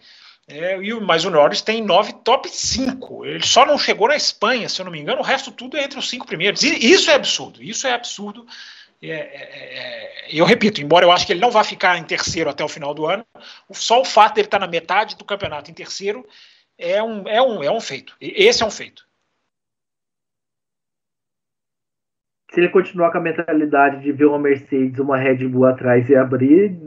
É, 0.48 0.78
e, 0.78 0.94
mas 1.00 1.26
o 1.26 1.32
Norris 1.32 1.62
tem 1.62 1.84
nove 1.84 2.14
top 2.24 2.48
5. 2.48 3.26
Ele 3.26 3.46
só 3.46 3.66
não 3.66 3.78
chegou 3.78 4.08
na 4.08 4.16
Espanha, 4.16 4.70
se 4.70 4.80
eu 4.80 4.86
não 4.86 4.92
me 4.92 5.00
engano. 5.00 5.20
O 5.20 5.24
resto 5.24 5.52
tudo 5.52 5.76
é 5.76 5.84
entre 5.84 5.98
os 5.98 6.10
cinco 6.10 6.28
primeiros. 6.28 6.62
E 6.62 6.70
isso 6.92 7.10
é 7.10 7.16
absurdo. 7.16 7.64
Isso 7.64 7.88
é 7.88 7.94
absurdo. 7.94 8.46
É, 9.02 9.10
é, 9.10 9.16
é, 9.16 10.28
eu 10.32 10.44
repito, 10.44 10.82
embora 10.82 11.06
eu 11.06 11.12
acho 11.12 11.26
que 11.26 11.34
ele 11.34 11.40
não 11.40 11.52
vá 11.52 11.64
ficar 11.64 11.98
em 11.98 12.04
terceiro 12.04 12.50
até 12.50 12.64
o 12.64 12.68
final 12.68 12.94
do 12.94 13.06
ano, 13.06 13.26
só 13.72 14.02
o 14.02 14.06
fato 14.06 14.36
de 14.36 14.42
ele 14.42 14.48
estar 14.48 14.60
na 14.60 14.68
metade 14.68 15.16
do 15.16 15.24
campeonato 15.24 15.70
em 15.70 15.74
terceiro 15.74 16.28
é 16.78 17.02
um, 17.02 17.28
é 17.28 17.42
um, 17.42 17.64
é 17.64 17.72
um 17.72 17.80
feito. 17.80 18.16
Esse 18.20 18.64
é 18.64 18.66
um 18.66 18.72
feito. 18.72 19.07
Se 22.54 22.60
ele 22.60 22.70
continuar 22.70 23.12
com 23.12 23.18
a 23.18 23.22
mentalidade 23.22 24.02
de 24.02 24.12
ver 24.12 24.26
uma 24.26 24.40
Mercedes, 24.40 25.00
uma 25.00 25.18
Red 25.18 25.48
Bull 25.48 25.66
atrás 25.66 26.10
e 26.10 26.16
abrir, 26.16 26.78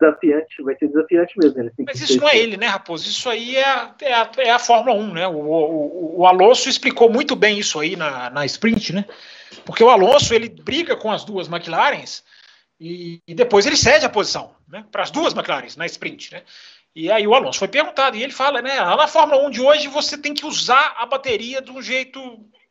desafiante, 0.00 0.62
vai 0.62 0.76
ser 0.76 0.88
desafiante 0.88 1.34
mesmo. 1.36 1.62
Né? 1.62 1.70
Mas 1.86 2.00
isso 2.00 2.20
não 2.20 2.28
é 2.28 2.38
ele, 2.38 2.56
né, 2.56 2.66
Raposo? 2.66 3.08
Isso 3.08 3.28
aí 3.28 3.56
é 3.56 3.64
a, 3.64 3.94
é 4.00 4.14
a, 4.14 4.30
é 4.38 4.50
a 4.50 4.58
Fórmula 4.58 4.96
1, 4.96 5.12
né? 5.12 5.28
O, 5.28 5.36
o, 5.36 6.20
o, 6.20 6.26
Alonso 6.26 6.68
explicou 6.68 7.10
muito 7.10 7.36
bem 7.36 7.58
isso 7.58 7.78
aí 7.78 7.96
na, 7.96 8.30
na 8.30 8.44
sprint, 8.46 8.92
né? 8.92 9.04
Porque 9.64 9.84
o 9.84 9.90
Alonso 9.90 10.34
ele 10.34 10.48
briga 10.48 10.96
com 10.96 11.10
as 11.10 11.24
duas 11.24 11.48
McLarens 11.48 12.24
e, 12.78 13.20
e 13.26 13.34
depois 13.34 13.66
ele 13.66 13.76
cede 13.76 14.06
a 14.06 14.10
posição 14.10 14.52
né, 14.68 14.84
para 14.90 15.02
as 15.02 15.10
duas 15.10 15.34
McLarens 15.34 15.76
na 15.76 15.86
sprint, 15.86 16.32
né? 16.32 16.42
E 16.94 17.10
aí 17.10 17.26
o 17.26 17.34
Alonso 17.34 17.58
foi 17.58 17.68
perguntado 17.68 18.16
e 18.16 18.22
ele 18.22 18.32
fala, 18.32 18.60
né? 18.60 18.76
Na 18.76 19.06
Fórmula 19.06 19.46
1 19.46 19.50
de 19.50 19.60
hoje 19.60 19.88
você 19.88 20.18
tem 20.18 20.34
que 20.34 20.44
usar 20.44 20.96
a 20.98 21.06
bateria 21.06 21.62
de 21.62 21.70
um 21.70 21.80
jeito 21.80 22.20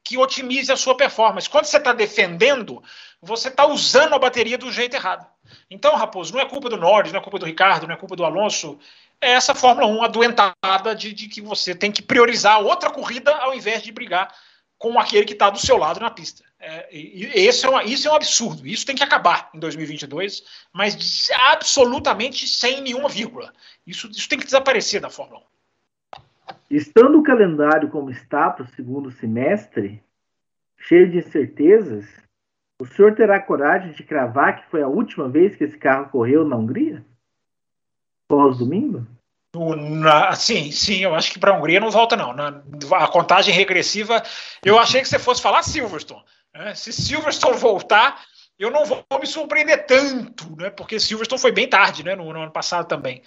que 0.03 0.17
otimize 0.17 0.71
a 0.71 0.77
sua 0.77 0.95
performance. 0.95 1.49
Quando 1.49 1.65
você 1.65 1.77
está 1.77 1.93
defendendo, 1.93 2.81
você 3.21 3.49
está 3.49 3.65
usando 3.65 4.13
a 4.13 4.19
bateria 4.19 4.57
do 4.57 4.71
jeito 4.71 4.95
errado. 4.95 5.25
Então, 5.69 5.95
Raposo, 5.95 6.33
não 6.33 6.39
é 6.39 6.45
culpa 6.45 6.69
do 6.69 6.77
Norris, 6.77 7.11
não 7.11 7.19
é 7.19 7.23
culpa 7.23 7.39
do 7.39 7.45
Ricardo, 7.45 7.87
não 7.87 7.93
é 7.93 7.97
culpa 7.97 8.15
do 8.15 8.25
Alonso. 8.25 8.79
É 9.21 9.31
essa 9.31 9.53
Fórmula 9.53 9.87
1 9.87 10.03
adoentada 10.03 10.95
de, 10.95 11.13
de 11.13 11.27
que 11.27 11.41
você 11.41 11.75
tem 11.75 11.91
que 11.91 12.01
priorizar 12.01 12.61
outra 12.61 12.89
corrida 12.89 13.35
ao 13.35 13.53
invés 13.53 13.83
de 13.83 13.91
brigar 13.91 14.33
com 14.77 14.97
aquele 14.97 15.25
que 15.25 15.33
está 15.33 15.49
do 15.49 15.59
seu 15.59 15.77
lado 15.77 15.99
na 15.99 16.09
pista. 16.09 16.43
É, 16.57 16.87
esse 16.91 17.65
é 17.65 17.69
uma, 17.69 17.83
isso 17.83 18.07
é 18.07 18.11
um 18.11 18.15
absurdo. 18.15 18.65
Isso 18.65 18.85
tem 18.85 18.95
que 18.95 19.03
acabar 19.03 19.49
em 19.53 19.59
2022, 19.59 20.43
mas 20.73 21.29
absolutamente 21.33 22.47
sem 22.47 22.81
nenhuma 22.81 23.09
vírgula. 23.09 23.53
Isso, 23.85 24.09
isso 24.09 24.29
tem 24.29 24.39
que 24.39 24.45
desaparecer 24.45 25.01
da 25.01 25.09
Fórmula 25.09 25.41
1. 25.41 25.43
Estando 26.69 27.19
o 27.19 27.23
calendário 27.23 27.89
como 27.89 28.11
está 28.11 28.49
para 28.49 28.63
o 28.63 28.69
segundo 28.69 29.09
semestre, 29.09 30.03
cheio 30.77 31.09
de 31.09 31.17
incertezas, 31.17 32.05
o 32.79 32.85
senhor 32.85 33.15
terá 33.15 33.39
coragem 33.41 33.91
de 33.91 34.03
cravar 34.03 34.61
que 34.61 34.69
foi 34.69 34.81
a 34.81 34.87
última 34.87 35.27
vez 35.27 35.55
que 35.55 35.63
esse 35.63 35.77
carro 35.77 36.09
correu 36.09 36.45
na 36.45 36.55
Hungria? 36.55 37.03
Pós-domingo? 38.27 39.05
sim, 40.35 40.71
sim, 40.71 40.99
eu 40.99 41.15
acho 41.15 41.31
que 41.31 41.39
para 41.39 41.51
a 41.51 41.57
Hungria 41.57 41.79
não 41.79 41.89
volta, 41.89 42.15
não. 42.15 42.33
Na, 42.33 42.61
a 42.97 43.07
contagem 43.07 43.53
regressiva, 43.53 44.21
eu 44.63 44.77
achei 44.77 45.01
que 45.01 45.09
você 45.09 45.17
fosse 45.17 45.41
falar 45.41 45.63
Silverstone. 45.63 46.23
Né? 46.53 46.75
Se 46.75 46.93
Silverstone 46.93 47.57
voltar, 47.57 48.23
eu 48.59 48.69
não 48.69 48.85
vou 48.85 49.03
me 49.19 49.25
surpreender 49.25 49.87
tanto, 49.87 50.55
né? 50.55 50.69
porque 50.69 50.99
Silverstone 50.99 51.41
foi 51.41 51.51
bem 51.51 51.67
tarde 51.67 52.03
né? 52.03 52.15
no, 52.15 52.31
no 52.31 52.41
ano 52.41 52.51
passado 52.51 52.87
também. 52.87 53.23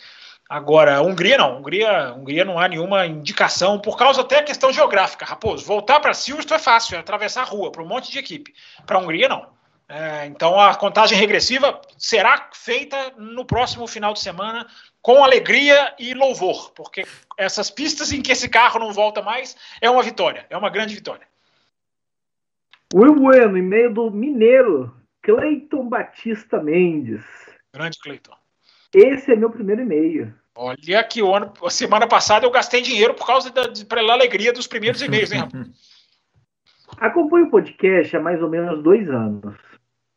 Agora, 0.53 1.01
Hungria 1.01 1.39
não. 1.39 1.57
Hungria, 1.57 2.13
Hungria 2.13 2.45
não 2.45 2.59
há 2.59 2.69
nenhuma 2.69 3.07
indicação, 3.07 3.81
por 3.81 3.97
causa 3.97 4.21
até 4.21 4.41
a 4.41 4.43
questão 4.43 4.71
geográfica. 4.71 5.25
Raposo, 5.25 5.65
voltar 5.65 5.99
para 5.99 6.13
Silverstone 6.13 6.61
é 6.61 6.63
fácil, 6.63 6.95
é 6.95 6.99
atravessar 6.99 7.41
a 7.41 7.47
rua 7.47 7.73
para 7.73 7.83
um 7.83 7.87
monte 7.87 8.13
de 8.13 8.19
equipe. 8.19 8.53
Para 8.85 8.99
a 8.99 9.01
Hungria, 9.01 9.31
não. 9.31 9.47
É, 9.89 10.27
então, 10.27 10.61
a 10.61 10.75
contagem 10.75 11.17
regressiva 11.17 11.81
será 11.97 12.51
feita 12.53 13.15
no 13.17 13.47
próximo 13.47 13.87
final 13.87 14.13
de 14.13 14.21
semana 14.21 14.67
com 15.01 15.25
alegria 15.25 15.95
e 15.99 16.13
louvor, 16.13 16.71
porque 16.73 17.03
essas 17.39 17.71
pistas 17.71 18.13
em 18.13 18.21
que 18.21 18.33
esse 18.33 18.47
carro 18.47 18.79
não 18.79 18.93
volta 18.93 19.23
mais 19.23 19.57
é 19.81 19.89
uma 19.89 20.03
vitória, 20.03 20.45
é 20.51 20.57
uma 20.57 20.69
grande 20.69 20.95
vitória. 20.95 21.27
Will 22.93 23.15
Bueno, 23.15 23.57
em 23.57 23.63
meio 23.63 23.91
do 23.95 24.11
Mineiro, 24.11 24.95
Cleiton 25.23 25.89
Batista 25.89 26.63
Mendes. 26.63 27.25
Grande 27.73 27.99
Cleiton. 27.99 28.37
Esse 28.95 29.33
é 29.33 29.37
meu 29.37 29.49
primeiro 29.49 29.81
e-mail. 29.81 30.42
Olha 30.55 31.03
que 31.05 31.23
o 31.23 31.35
ano, 31.35 31.53
a 31.65 31.71
semana 31.71 32.07
passada 32.07 32.45
eu 32.45 32.51
gastei 32.51 32.83
dinheiro 32.83 33.15
por 33.15 33.27
causa 33.27 33.51
da 33.51 33.63
pela 33.89 34.13
alegria 34.13 34.53
dos 34.53 34.67
primeiros 34.67 35.01
e-mails, 35.03 35.33
hein, 35.33 35.41
rapaz? 35.41 35.93
Acompanho 36.99 37.47
o 37.47 37.51
podcast 37.51 38.15
há 38.17 38.21
mais 38.21 38.43
ou 38.43 38.51
menos 38.51 38.83
dois 38.83 39.09
anos 39.09 39.57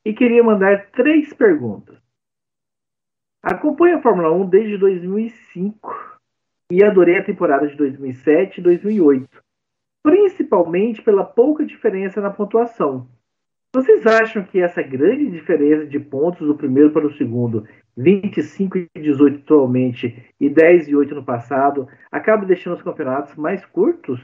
e 0.04 0.14
queria 0.14 0.44
mandar 0.44 0.92
três 0.92 1.34
perguntas. 1.34 1.98
Acompanho 3.42 3.98
a 3.98 4.02
Fórmula 4.02 4.32
1 4.32 4.50
desde 4.50 4.78
2005 4.78 6.20
e 6.72 6.84
adorei 6.84 7.20
a 7.20 7.24
temporada 7.24 7.68
de 7.68 7.76
2007 7.76 8.60
e 8.60 8.64
2008, 8.64 9.30
principalmente 10.04 11.02
pela 11.02 11.24
pouca 11.24 11.66
diferença 11.66 12.20
na 12.20 12.30
pontuação. 12.30 13.08
Vocês 13.74 14.06
acham 14.06 14.44
que 14.44 14.62
essa 14.62 14.82
grande 14.82 15.30
diferença 15.30 15.86
de 15.86 16.00
pontos 16.00 16.48
do 16.48 16.56
primeiro 16.56 16.92
para 16.92 17.06
o 17.06 17.14
segundo 17.18 17.68
25 17.98 18.78
e 18.78 18.89
18 18.96 19.39
atualmente 19.39 20.26
e 20.39 20.50
10 20.50 20.89
e 20.89 20.96
8 20.96 21.16
no 21.16 21.24
passado, 21.24 21.88
acaba 22.12 22.46
deixando 22.46 22.76
os 22.76 22.82
campeonatos 22.82 23.36
mais 23.36 23.66
curtos? 23.66 24.20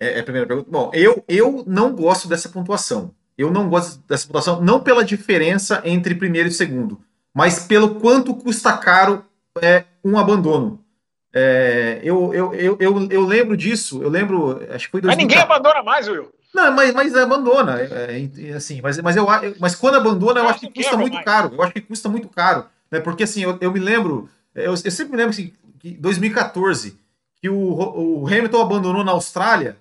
É, 0.00 0.18
é 0.18 0.20
a 0.20 0.22
primeira 0.22 0.46
pergunta. 0.46 0.70
Bom, 0.70 0.90
eu, 0.94 1.24
eu 1.28 1.64
não 1.66 1.94
gosto 1.94 2.28
dessa 2.28 2.48
pontuação. 2.48 3.14
Eu 3.36 3.52
não 3.52 3.68
gosto 3.68 4.04
dessa 4.06 4.26
pontuação, 4.26 4.60
não 4.60 4.80
pela 4.80 5.04
diferença 5.04 5.80
entre 5.84 6.14
primeiro 6.14 6.48
e 6.48 6.52
segundo, 6.52 7.00
mas 7.32 7.66
pelo 7.66 8.00
quanto 8.00 8.34
custa 8.34 8.76
caro 8.76 9.24
é, 9.62 9.84
um 10.04 10.18
abandono. 10.18 10.84
É, 11.32 12.00
eu, 12.02 12.34
eu, 12.34 12.52
eu, 12.54 12.76
eu, 12.80 13.08
eu 13.08 13.24
lembro 13.24 13.56
disso, 13.56 14.02
eu 14.02 14.08
lembro, 14.08 14.60
acho 14.74 14.86
que 14.86 14.90
foi 14.90 15.00
2014. 15.00 15.06
Mas 15.06 15.16
ninguém 15.18 15.38
abandona 15.38 15.82
mais, 15.84 16.08
Will. 16.08 16.32
Não, 16.54 16.72
mas, 16.72 16.94
mas 16.94 17.14
abandona, 17.14 17.80
é, 17.80 18.28
é, 18.38 18.52
assim, 18.52 18.80
mas, 18.80 18.98
mas, 18.98 19.16
eu, 19.16 19.26
mas 19.60 19.74
quando 19.74 19.96
abandona, 19.96 20.40
eu 20.40 20.48
acho 20.48 20.60
que 20.60 20.70
custa 20.70 20.96
muito 20.96 21.22
caro. 21.22 21.54
Eu 21.54 21.62
acho 21.62 21.72
que 21.72 21.80
custa 21.80 22.08
muito 22.08 22.28
caro, 22.28 22.66
né? 22.90 23.00
Porque 23.00 23.24
assim, 23.24 23.42
eu, 23.42 23.58
eu 23.60 23.70
me 23.70 23.78
lembro, 23.78 24.28
eu, 24.54 24.72
eu 24.72 24.76
sempre 24.76 25.12
me 25.12 25.16
lembro 25.16 25.30
assim, 25.30 25.52
que 25.78 25.90
2014, 25.90 26.98
que 27.40 27.48
o, 27.48 27.54
o 27.54 28.26
Hamilton 28.26 28.62
abandonou 28.62 29.04
na 29.04 29.12
Austrália 29.12 29.76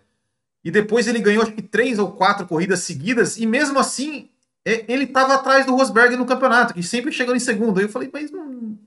e 0.63 0.69
depois 0.69 1.07
ele 1.07 1.19
ganhou 1.19 1.43
acho 1.43 1.53
que 1.53 1.61
três 1.61 1.97
ou 1.97 2.11
quatro 2.11 2.45
corridas 2.45 2.81
seguidas 2.81 3.37
e 3.37 3.45
mesmo 3.45 3.79
assim 3.79 4.29
é, 4.65 4.83
ele 4.89 5.05
estava 5.05 5.35
atrás 5.35 5.65
do 5.65 5.73
Rosberg 5.73 6.17
no 6.17 6.25
campeonato, 6.25 6.73
que 6.73 6.83
sempre 6.83 7.11
chegando 7.11 7.37
em 7.37 7.39
segundo. 7.39 7.79
Aí 7.79 7.85
eu 7.85 7.89
falei, 7.89 8.09
mas 8.11 8.29
não, 8.29 8.77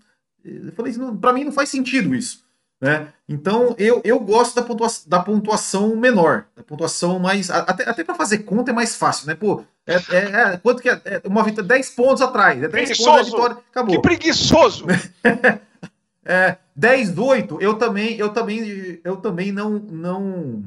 eu 0.44 0.72
falei, 0.72 0.92
para 1.18 1.32
mim 1.32 1.44
não 1.44 1.52
faz 1.52 1.70
sentido 1.70 2.14
isso. 2.14 2.44
Né? 2.80 3.12
Então 3.28 3.74
eu, 3.78 4.00
eu 4.02 4.18
gosto 4.18 4.54
da 4.56 4.62
pontuação, 4.62 5.08
da 5.08 5.20
pontuação 5.20 5.94
menor, 5.96 6.46
da 6.56 6.62
pontuação 6.62 7.18
mais. 7.18 7.50
Até, 7.50 7.88
até 7.88 8.02
para 8.02 8.14
fazer 8.14 8.38
conta 8.38 8.70
é 8.70 8.74
mais 8.74 8.96
fácil, 8.96 9.26
né? 9.26 9.34
Pô, 9.34 9.62
é, 9.86 9.94
é, 9.94 10.52
é 10.54 10.56
quanto 10.56 10.80
que 10.80 10.88
é? 10.88 11.00
é 11.04 11.22
uma 11.24 11.44
vitória, 11.44 11.68
10 11.68 11.90
pontos 11.90 12.22
atrás. 12.22 12.56
É 12.62 12.68
10 12.68 12.70
preguiçoso. 12.70 13.10
pontos 13.10 13.20
a 13.20 13.30
vitória. 13.30 13.56
Acabou. 13.70 13.94
Que 13.94 14.02
preguiçoso! 14.02 14.86
é, 16.24 16.56
10, 16.74 17.18
8, 17.18 17.60
eu 17.60 17.74
também, 17.74 18.16
eu 18.16 18.30
também, 18.30 19.00
eu 19.04 19.16
também 19.16 19.52
não. 19.52 19.78
não 19.78 20.64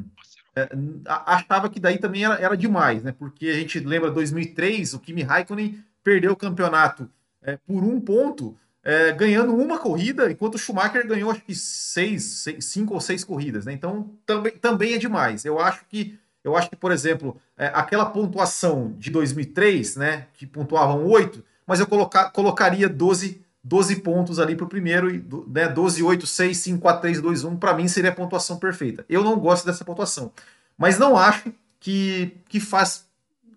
é, 0.55 0.69
achava 1.07 1.67
que 1.67 1.79
daí 1.79 1.97
também 1.97 2.25
era, 2.25 2.35
era 2.35 2.55
demais, 2.55 3.01
né? 3.01 3.11
Porque 3.17 3.47
a 3.47 3.53
gente 3.53 3.79
lembra 3.79 4.11
2003, 4.11 4.93
o 4.93 4.99
Kimi 4.99 5.23
Raikkonen 5.23 5.83
perdeu 6.03 6.33
o 6.33 6.37
campeonato 6.37 7.09
é, 7.41 7.57
por 7.57 7.83
um 7.83 7.99
ponto 7.99 8.55
é, 8.83 9.11
ganhando 9.13 9.55
uma 9.55 9.79
corrida, 9.79 10.29
enquanto 10.29 10.55
o 10.55 10.57
Schumacher 10.57 11.07
ganhou 11.07 11.31
acho 11.31 11.41
que 11.41 11.55
seis, 11.55 12.23
seis, 12.23 12.65
cinco 12.65 12.93
ou 12.93 12.99
seis 12.99 13.23
corridas, 13.23 13.65
né? 13.65 13.73
Então 13.73 14.09
também, 14.25 14.51
também 14.53 14.93
é 14.93 14.97
demais. 14.97 15.45
Eu 15.45 15.59
acho 15.59 15.85
que 15.89 16.19
eu 16.43 16.57
acho 16.57 16.69
que, 16.69 16.75
por 16.75 16.91
exemplo, 16.91 17.39
é, 17.57 17.67
aquela 17.73 18.05
pontuação 18.05 18.93
de 18.99 19.09
2003, 19.09 19.95
né, 19.95 20.27
que 20.33 20.45
pontuavam 20.45 21.05
oito, 21.05 21.41
mas 21.65 21.79
eu 21.79 21.87
colocar, 21.87 22.31
colocaria 22.31 22.89
12, 22.89 23.41
12 23.63 23.95
pontos 23.97 24.39
ali 24.39 24.53
para 24.53 24.65
o 24.65 24.69
primeiro, 24.69 25.07
né, 25.47 25.69
12, 25.69 26.03
8, 26.03 26.27
6, 26.27 26.57
5, 26.57 26.81
4, 26.81 27.01
3, 27.01 27.21
2, 27.21 27.43
1, 27.45 27.55
para 27.55 27.73
mim 27.73 27.87
seria 27.87 28.09
a 28.09 28.13
pontuação 28.13 28.59
perfeita. 28.59 29.05
Eu 29.07 29.23
não 29.23 29.39
gosto 29.39 29.65
dessa 29.65 29.85
pontuação, 29.85 30.33
mas 30.77 30.99
não 30.99 31.15
acho 31.15 31.53
que, 31.79 32.35
que 32.49 32.59
faz. 32.59 33.05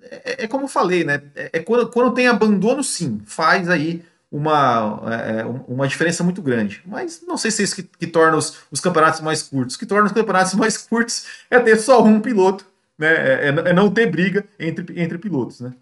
É, 0.03 0.45
é 0.45 0.47
como 0.47 0.67
eu 0.67 0.69
falei, 0.69 1.03
né? 1.03 1.23
É, 1.35 1.51
é 1.55 1.59
quando, 1.59 1.91
quando 1.91 2.15
tem 2.15 2.29
abandono, 2.29 2.85
sim, 2.85 3.21
faz 3.27 3.69
aí 3.69 4.05
uma, 4.37 5.01
é, 5.07 5.41
é 5.41 5.45
uma 5.67 5.89
diferença 5.89 6.23
muito 6.23 6.43
grande. 6.43 6.83
Mas 6.85 7.23
não 7.27 7.39
sei 7.39 7.51
se 7.51 7.63
é 7.63 7.65
isso 7.65 7.77
que, 7.77 7.83
que 7.83 8.07
torna 8.07 8.37
os, 8.37 8.59
os, 8.71 8.81
campeonatos 8.81 9.21
mais 9.23 9.43
curtos. 9.43 9.77
O 9.77 9.79
que 9.79 9.87
torna 9.87 10.07
os 10.07 10.13
campeonatos 10.13 10.53
mais 10.55 10.77
curtos 10.77 11.27
é 11.51 11.59
ter 11.59 11.79
só 11.79 12.03
um 12.03 12.21
piloto, 12.21 12.67
né? 12.99 13.09
É, 13.09 13.47
é, 13.47 13.71
é 13.71 13.73
não 13.73 13.91
ter 13.91 14.07
briga 14.11 14.47
entre, 14.59 15.01
entre 15.01 15.17
pilotos, 15.17 15.61
né? 15.61 15.73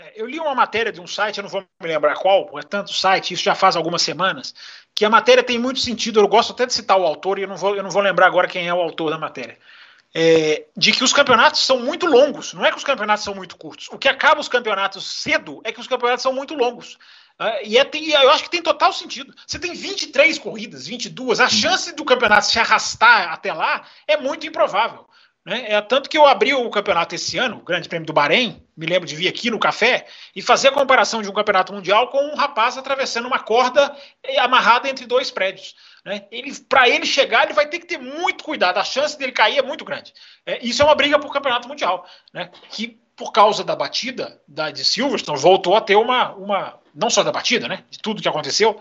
É, 0.00 0.20
eu 0.20 0.26
li 0.26 0.40
uma 0.40 0.54
matéria 0.54 0.90
de 0.90 1.00
um 1.02 1.06
site, 1.06 1.36
eu 1.36 1.42
não 1.42 1.50
vou 1.50 1.60
me 1.60 1.88
lembrar 1.88 2.14
qual, 2.14 2.58
é 2.58 2.62
tanto 2.62 2.94
site, 2.94 3.34
isso 3.34 3.42
já 3.42 3.54
faz 3.54 3.76
algumas 3.76 4.00
semanas, 4.00 4.54
que 4.94 5.04
a 5.04 5.10
matéria 5.10 5.42
tem 5.42 5.58
muito 5.58 5.80
sentido. 5.80 6.18
Eu 6.18 6.28
gosto 6.28 6.52
até 6.52 6.64
de 6.64 6.72
citar 6.72 6.98
o 6.98 7.04
autor 7.04 7.38
e 7.38 7.42
eu 7.42 7.48
não 7.48 7.56
vou, 7.58 7.76
eu 7.76 7.82
não 7.82 7.90
vou 7.90 8.00
lembrar 8.00 8.26
agora 8.26 8.48
quem 8.48 8.66
é 8.66 8.72
o 8.72 8.80
autor 8.80 9.10
da 9.10 9.18
matéria. 9.18 9.58
É, 10.12 10.64
de 10.76 10.90
que 10.92 11.04
os 11.04 11.12
campeonatos 11.12 11.64
são 11.64 11.78
muito 11.78 12.06
longos. 12.06 12.54
Não 12.54 12.64
é 12.64 12.70
que 12.70 12.78
os 12.78 12.84
campeonatos 12.84 13.22
são 13.22 13.34
muito 13.34 13.56
curtos. 13.56 13.88
O 13.92 13.98
que 13.98 14.08
acaba 14.08 14.40
os 14.40 14.48
campeonatos 14.48 15.06
cedo 15.06 15.60
é 15.62 15.70
que 15.70 15.78
os 15.78 15.86
campeonatos 15.86 16.22
são 16.22 16.32
muito 16.32 16.54
longos. 16.54 16.98
Uh, 17.40 17.64
e 17.64 17.78
é, 17.78 17.84
tem, 17.84 18.10
eu 18.10 18.30
acho 18.30 18.44
que 18.44 18.50
tem 18.50 18.60
total 18.60 18.92
sentido. 18.92 19.34
Você 19.46 19.58
tem 19.58 19.72
23 19.72 20.38
corridas, 20.38 20.86
22. 20.86 21.40
A 21.40 21.48
chance 21.48 21.94
do 21.94 22.04
campeonato 22.04 22.46
se 22.46 22.58
arrastar 22.58 23.32
até 23.32 23.50
lá 23.50 23.82
é 24.06 24.18
muito 24.18 24.46
improvável. 24.46 25.08
Né? 25.44 25.72
É 25.72 25.80
tanto 25.80 26.10
que 26.10 26.18
eu 26.18 26.26
abri 26.26 26.52
o 26.52 26.68
campeonato 26.68 27.14
esse 27.14 27.38
ano, 27.38 27.56
o 27.56 27.64
Grande 27.64 27.88
Prêmio 27.88 28.06
do 28.06 28.12
Bahrein, 28.12 28.62
me 28.76 28.84
lembro 28.84 29.08
de 29.08 29.16
vir 29.16 29.26
aqui 29.26 29.50
no 29.50 29.58
café 29.58 30.06
e 30.36 30.42
fazer 30.42 30.68
a 30.68 30.72
comparação 30.72 31.22
de 31.22 31.30
um 31.30 31.32
campeonato 31.32 31.72
mundial 31.72 32.08
com 32.08 32.22
um 32.22 32.34
rapaz 32.34 32.76
atravessando 32.76 33.26
uma 33.26 33.38
corda 33.38 33.96
amarrada 34.38 34.90
entre 34.90 35.06
dois 35.06 35.30
prédios. 35.30 35.74
Né? 36.04 36.26
Ele, 36.30 36.54
para 36.68 36.90
ele 36.90 37.06
chegar, 37.06 37.44
ele 37.44 37.54
vai 37.54 37.66
ter 37.66 37.78
que 37.78 37.86
ter 37.86 37.98
muito 37.98 38.44
cuidado. 38.44 38.76
A 38.76 38.84
chance 38.84 39.18
dele 39.18 39.32
cair 39.32 39.58
é 39.58 39.62
muito 39.62 39.84
grande. 39.84 40.12
É, 40.44 40.58
isso 40.62 40.82
é 40.82 40.84
uma 40.84 40.94
briga 40.94 41.18
por 41.18 41.32
campeonato 41.32 41.68
mundial, 41.68 42.06
né? 42.34 42.50
Que 42.70 43.00
por 43.20 43.32
causa 43.32 43.62
da 43.62 43.76
batida 43.76 44.40
da, 44.48 44.70
de 44.70 44.82
Silverstone, 44.82 45.38
voltou 45.38 45.76
a 45.76 45.80
ter 45.82 45.94
uma, 45.94 46.32
uma. 46.32 46.80
Não 46.94 47.10
só 47.10 47.22
da 47.22 47.30
batida, 47.30 47.68
né? 47.68 47.84
De 47.90 47.98
tudo 47.98 48.22
que 48.22 48.28
aconteceu, 48.28 48.80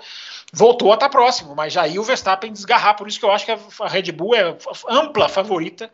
voltou 0.54 0.92
a 0.92 0.94
estar 0.94 1.10
próximo, 1.10 1.54
mas 1.54 1.74
já 1.74 1.82
aí 1.82 2.00
o 2.00 2.04
Verstappen 2.06 2.54
desgarrar, 2.54 2.96
por 2.96 3.06
isso 3.06 3.20
que 3.20 3.26
eu 3.26 3.32
acho 3.34 3.46
que 3.46 3.52
a 3.52 3.88
Red 3.90 4.14
Bull 4.14 4.34
é 4.34 4.56
ampla 4.88 5.28
favorita 5.28 5.92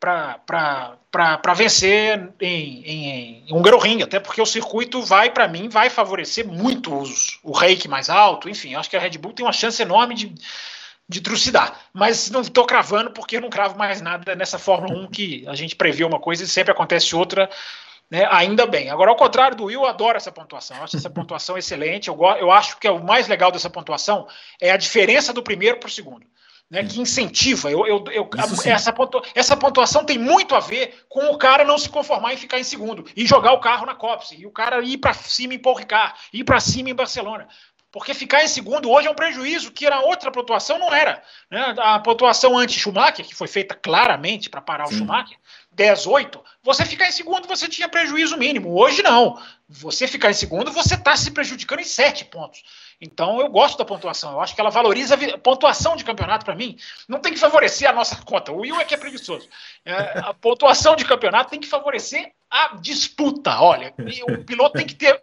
para 0.00 1.54
vencer 1.54 2.32
em, 2.40 2.82
em, 2.86 3.44
em 3.46 3.54
Hungaroring, 3.54 4.02
até 4.02 4.18
porque 4.18 4.40
o 4.40 4.46
circuito 4.46 5.02
vai, 5.02 5.28
para 5.28 5.46
mim, 5.46 5.68
vai 5.68 5.90
favorecer 5.90 6.48
muito 6.48 6.96
os, 6.96 7.38
o 7.42 7.52
rake 7.52 7.86
mais 7.86 8.08
alto, 8.08 8.48
enfim, 8.48 8.76
acho 8.76 8.88
que 8.88 8.96
a 8.96 9.00
Red 9.00 9.18
Bull 9.18 9.34
tem 9.34 9.44
uma 9.44 9.52
chance 9.52 9.82
enorme 9.82 10.14
de, 10.14 10.34
de 11.08 11.20
trucidar, 11.20 11.80
mas 11.92 12.30
não 12.30 12.42
estou 12.42 12.66
cravando 12.66 13.10
porque 13.10 13.36
eu 13.36 13.40
não 13.40 13.48
cravo 13.48 13.78
mais 13.78 14.00
nada 14.00 14.34
nessa 14.34 14.58
Fórmula 14.58 14.94
1 14.94 15.06
que 15.06 15.44
a 15.48 15.54
gente 15.54 15.74
prevê 15.74 16.04
uma 16.04 16.20
coisa 16.20 16.44
e 16.44 16.46
sempre 16.46 16.70
acontece 16.70 17.16
outra, 17.16 17.48
né, 18.10 18.26
ainda 18.30 18.66
bem. 18.66 18.90
Agora, 18.90 19.10
ao 19.10 19.16
contrário 19.16 19.56
do 19.56 19.64
Will, 19.64 19.80
eu 19.80 19.86
adoro 19.86 20.16
essa 20.16 20.30
pontuação. 20.30 20.76
Eu 20.76 20.84
acho 20.84 20.96
essa 20.96 21.08
pontuação 21.08 21.56
excelente. 21.56 22.08
Eu, 22.08 22.18
eu 22.38 22.50
acho 22.50 22.78
que 22.78 22.86
é 22.86 22.90
o 22.90 23.02
mais 23.02 23.26
legal 23.26 23.50
dessa 23.50 23.70
pontuação 23.70 24.26
é 24.60 24.70
a 24.70 24.76
diferença 24.76 25.32
do 25.32 25.42
primeiro 25.42 25.78
para 25.78 25.86
o 25.86 25.90
segundo 25.90 26.26
né, 26.70 26.84
que 26.84 27.00
incentiva. 27.00 27.70
Eu, 27.70 27.86
eu, 27.86 28.04
eu 28.10 28.30
essa, 28.66 28.92
pontua, 28.92 29.22
essa 29.34 29.56
pontuação 29.56 30.04
tem 30.04 30.18
muito 30.18 30.54
a 30.54 30.60
ver 30.60 31.04
com 31.08 31.30
o 31.30 31.38
cara 31.38 31.64
não 31.64 31.78
se 31.78 31.88
conformar 31.88 32.34
em 32.34 32.36
ficar 32.36 32.58
em 32.58 32.64
segundo 32.64 33.04
e 33.16 33.26
jogar 33.26 33.52
o 33.52 33.60
carro 33.60 33.86
na 33.86 33.94
Copse, 33.94 34.36
e 34.38 34.46
o 34.46 34.50
cara 34.50 34.82
ir 34.82 34.98
para 34.98 35.12
cima 35.14 35.54
em 35.54 35.58
Paul 35.58 35.76
Ricard, 35.76 36.14
ir 36.32 36.44
para 36.44 36.60
cima 36.60 36.90
em 36.90 36.94
Barcelona. 36.94 37.48
Porque 37.98 38.14
ficar 38.14 38.44
em 38.44 38.48
segundo 38.48 38.88
hoje 38.88 39.08
é 39.08 39.10
um 39.10 39.14
prejuízo, 39.14 39.72
que 39.72 39.84
era 39.84 40.00
outra 40.00 40.30
pontuação, 40.30 40.78
não 40.78 40.94
era. 40.94 41.20
Né? 41.50 41.74
A 41.78 41.98
pontuação 41.98 42.56
anti-Schumacher, 42.56 43.26
que 43.26 43.34
foi 43.34 43.48
feita 43.48 43.74
claramente 43.74 44.48
para 44.48 44.60
parar 44.60 44.86
Sim. 44.86 44.94
o 44.94 44.98
Schumacher, 44.98 45.36
10, 45.72 46.06
8, 46.06 46.44
você 46.62 46.84
ficar 46.86 47.08
em 47.08 47.12
segundo, 47.12 47.48
você 47.48 47.66
tinha 47.66 47.88
prejuízo 47.88 48.36
mínimo. 48.36 48.72
Hoje 48.78 49.02
não. 49.02 49.36
Você 49.68 50.06
ficar 50.06 50.30
em 50.30 50.34
segundo, 50.34 50.70
você 50.70 50.94
está 50.94 51.16
se 51.16 51.32
prejudicando 51.32 51.80
em 51.80 51.84
7 51.84 52.26
pontos. 52.26 52.62
Então 53.00 53.40
eu 53.40 53.48
gosto 53.48 53.76
da 53.76 53.84
pontuação. 53.84 54.32
Eu 54.32 54.40
acho 54.40 54.54
que 54.54 54.60
ela 54.60 54.70
valoriza 54.70 55.16
a 55.16 55.38
pontuação 55.38 55.96
de 55.96 56.04
campeonato 56.04 56.44
para 56.44 56.54
mim. 56.54 56.78
Não 57.08 57.18
tem 57.18 57.32
que 57.32 57.38
favorecer 57.38 57.90
a 57.90 57.92
nossa 57.92 58.14
conta. 58.22 58.52
O 58.52 58.60
Will 58.60 58.80
é 58.80 58.84
que 58.84 58.94
é 58.94 58.96
preguiçoso. 58.96 59.48
É, 59.84 60.20
a 60.20 60.34
pontuação 60.34 60.94
de 60.94 61.04
campeonato 61.04 61.50
tem 61.50 61.60
que 61.60 61.66
favorecer 61.66 62.32
a 62.48 62.76
disputa. 62.76 63.60
Olha, 63.60 63.92
o 64.28 64.44
piloto 64.44 64.78
tem 64.78 64.86
que 64.86 64.94
ter 64.94 65.20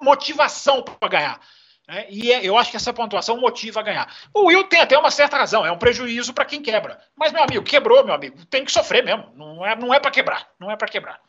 motivação 0.00 0.82
para 0.82 1.08
ganhar. 1.08 1.40
É, 1.88 2.06
e 2.10 2.32
é, 2.32 2.46
eu 2.46 2.56
acho 2.56 2.70
que 2.70 2.76
essa 2.76 2.92
pontuação 2.92 3.40
motiva 3.40 3.80
a 3.80 3.82
ganhar. 3.82 4.08
O 4.32 4.46
Will 4.46 4.64
tem 4.64 4.80
até 4.80 4.96
uma 4.96 5.10
certa 5.10 5.36
razão, 5.36 5.66
é 5.66 5.72
um 5.72 5.78
prejuízo 5.78 6.32
para 6.32 6.44
quem 6.44 6.62
quebra. 6.62 6.98
Mas, 7.16 7.32
meu 7.32 7.42
amigo, 7.42 7.64
quebrou, 7.64 8.04
meu 8.04 8.14
amigo, 8.14 8.44
tem 8.46 8.64
que 8.64 8.72
sofrer 8.72 9.04
mesmo. 9.04 9.26
Não 9.34 9.66
é, 9.66 9.76
não 9.76 9.92
é 9.92 9.98
para 9.98 10.10
quebrar, 10.10 10.48
não 10.58 10.70
é 10.70 10.76
para 10.76 10.88
quebrar. 10.88 11.20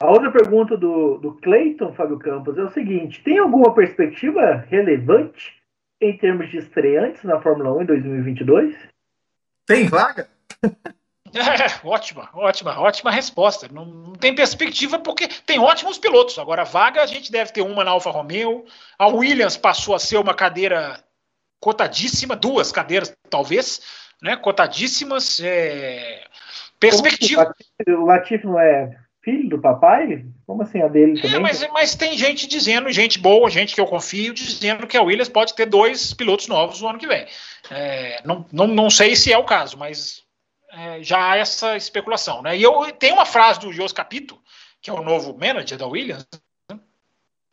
A 0.00 0.10
outra 0.10 0.30
pergunta 0.30 0.76
do, 0.76 1.18
do 1.18 1.34
Clayton, 1.40 1.92
Fábio 1.92 2.18
Campos, 2.18 2.56
é 2.56 2.62
o 2.62 2.72
seguinte: 2.72 3.22
tem 3.22 3.38
alguma 3.38 3.74
perspectiva 3.74 4.64
relevante 4.68 5.56
em 6.00 6.16
termos 6.16 6.48
de 6.50 6.58
estreantes 6.58 7.24
na 7.24 7.40
Fórmula 7.40 7.72
1 7.78 7.82
em 7.82 7.86
2022? 7.86 8.76
Tem 9.66 9.88
vaga? 9.88 10.28
É, 11.34 11.80
ótima, 11.86 12.28
ótima, 12.34 12.80
ótima 12.80 13.10
resposta. 13.10 13.68
Não, 13.72 13.84
não, 13.84 14.12
tem 14.12 14.34
perspectiva 14.34 14.98
porque 14.98 15.28
tem 15.46 15.58
ótimos 15.58 15.98
pilotos. 15.98 16.38
Agora, 16.38 16.64
vaga 16.64 17.02
a 17.02 17.06
gente 17.06 17.30
deve 17.30 17.52
ter 17.52 17.62
uma 17.62 17.84
na 17.84 17.90
Alfa 17.90 18.10
Romeo. 18.10 18.64
A 18.98 19.08
Williams 19.08 19.56
passou 19.56 19.94
a 19.94 19.98
ser 19.98 20.18
uma 20.18 20.34
cadeira 20.34 21.02
cotadíssima, 21.60 22.36
duas 22.36 22.70
cadeiras 22.72 23.14
talvez, 23.28 23.80
né? 24.22 24.36
Cotadíssimas. 24.36 25.40
É... 25.40 26.24
Perspectiva. 26.78 27.52
O 27.88 28.04
Latif 28.04 28.44
não 28.44 28.58
é 28.58 28.96
filho 29.28 29.48
do 29.48 29.58
papai? 29.58 30.24
Como 30.46 30.62
assim 30.62 30.80
a 30.80 30.88
dele 30.88 31.18
é, 31.18 31.22
também? 31.22 31.36
É, 31.36 31.38
mas, 31.40 31.68
mas 31.72 31.94
tem 31.94 32.16
gente 32.16 32.46
dizendo, 32.46 32.90
gente 32.90 33.18
boa, 33.18 33.50
gente 33.50 33.74
que 33.74 33.80
eu 33.80 33.86
confio, 33.86 34.32
dizendo 34.32 34.86
que 34.86 34.96
a 34.96 35.02
Williams 35.02 35.28
pode 35.28 35.54
ter 35.54 35.66
dois 35.66 36.14
pilotos 36.14 36.48
novos 36.48 36.80
no 36.80 36.88
ano 36.88 36.98
que 36.98 37.06
vem. 37.06 37.26
É, 37.70 38.20
não, 38.24 38.46
não, 38.52 38.66
não 38.66 38.90
sei 38.90 39.14
se 39.14 39.32
é 39.32 39.36
o 39.38 39.44
caso, 39.44 39.76
mas 39.76 40.22
é, 40.70 41.02
já 41.02 41.32
há 41.32 41.36
essa 41.36 41.76
especulação. 41.76 42.42
Né? 42.42 42.56
E 42.56 42.62
eu 42.62 42.92
tenho 42.92 43.14
uma 43.14 43.26
frase 43.26 43.60
do 43.60 43.72
Jos 43.72 43.92
Capito, 43.92 44.40
que 44.80 44.90
é 44.90 44.92
o 44.92 45.02
novo 45.02 45.36
manager 45.36 45.78
da 45.78 45.86
Williams, 45.86 46.26
né? 46.70 46.78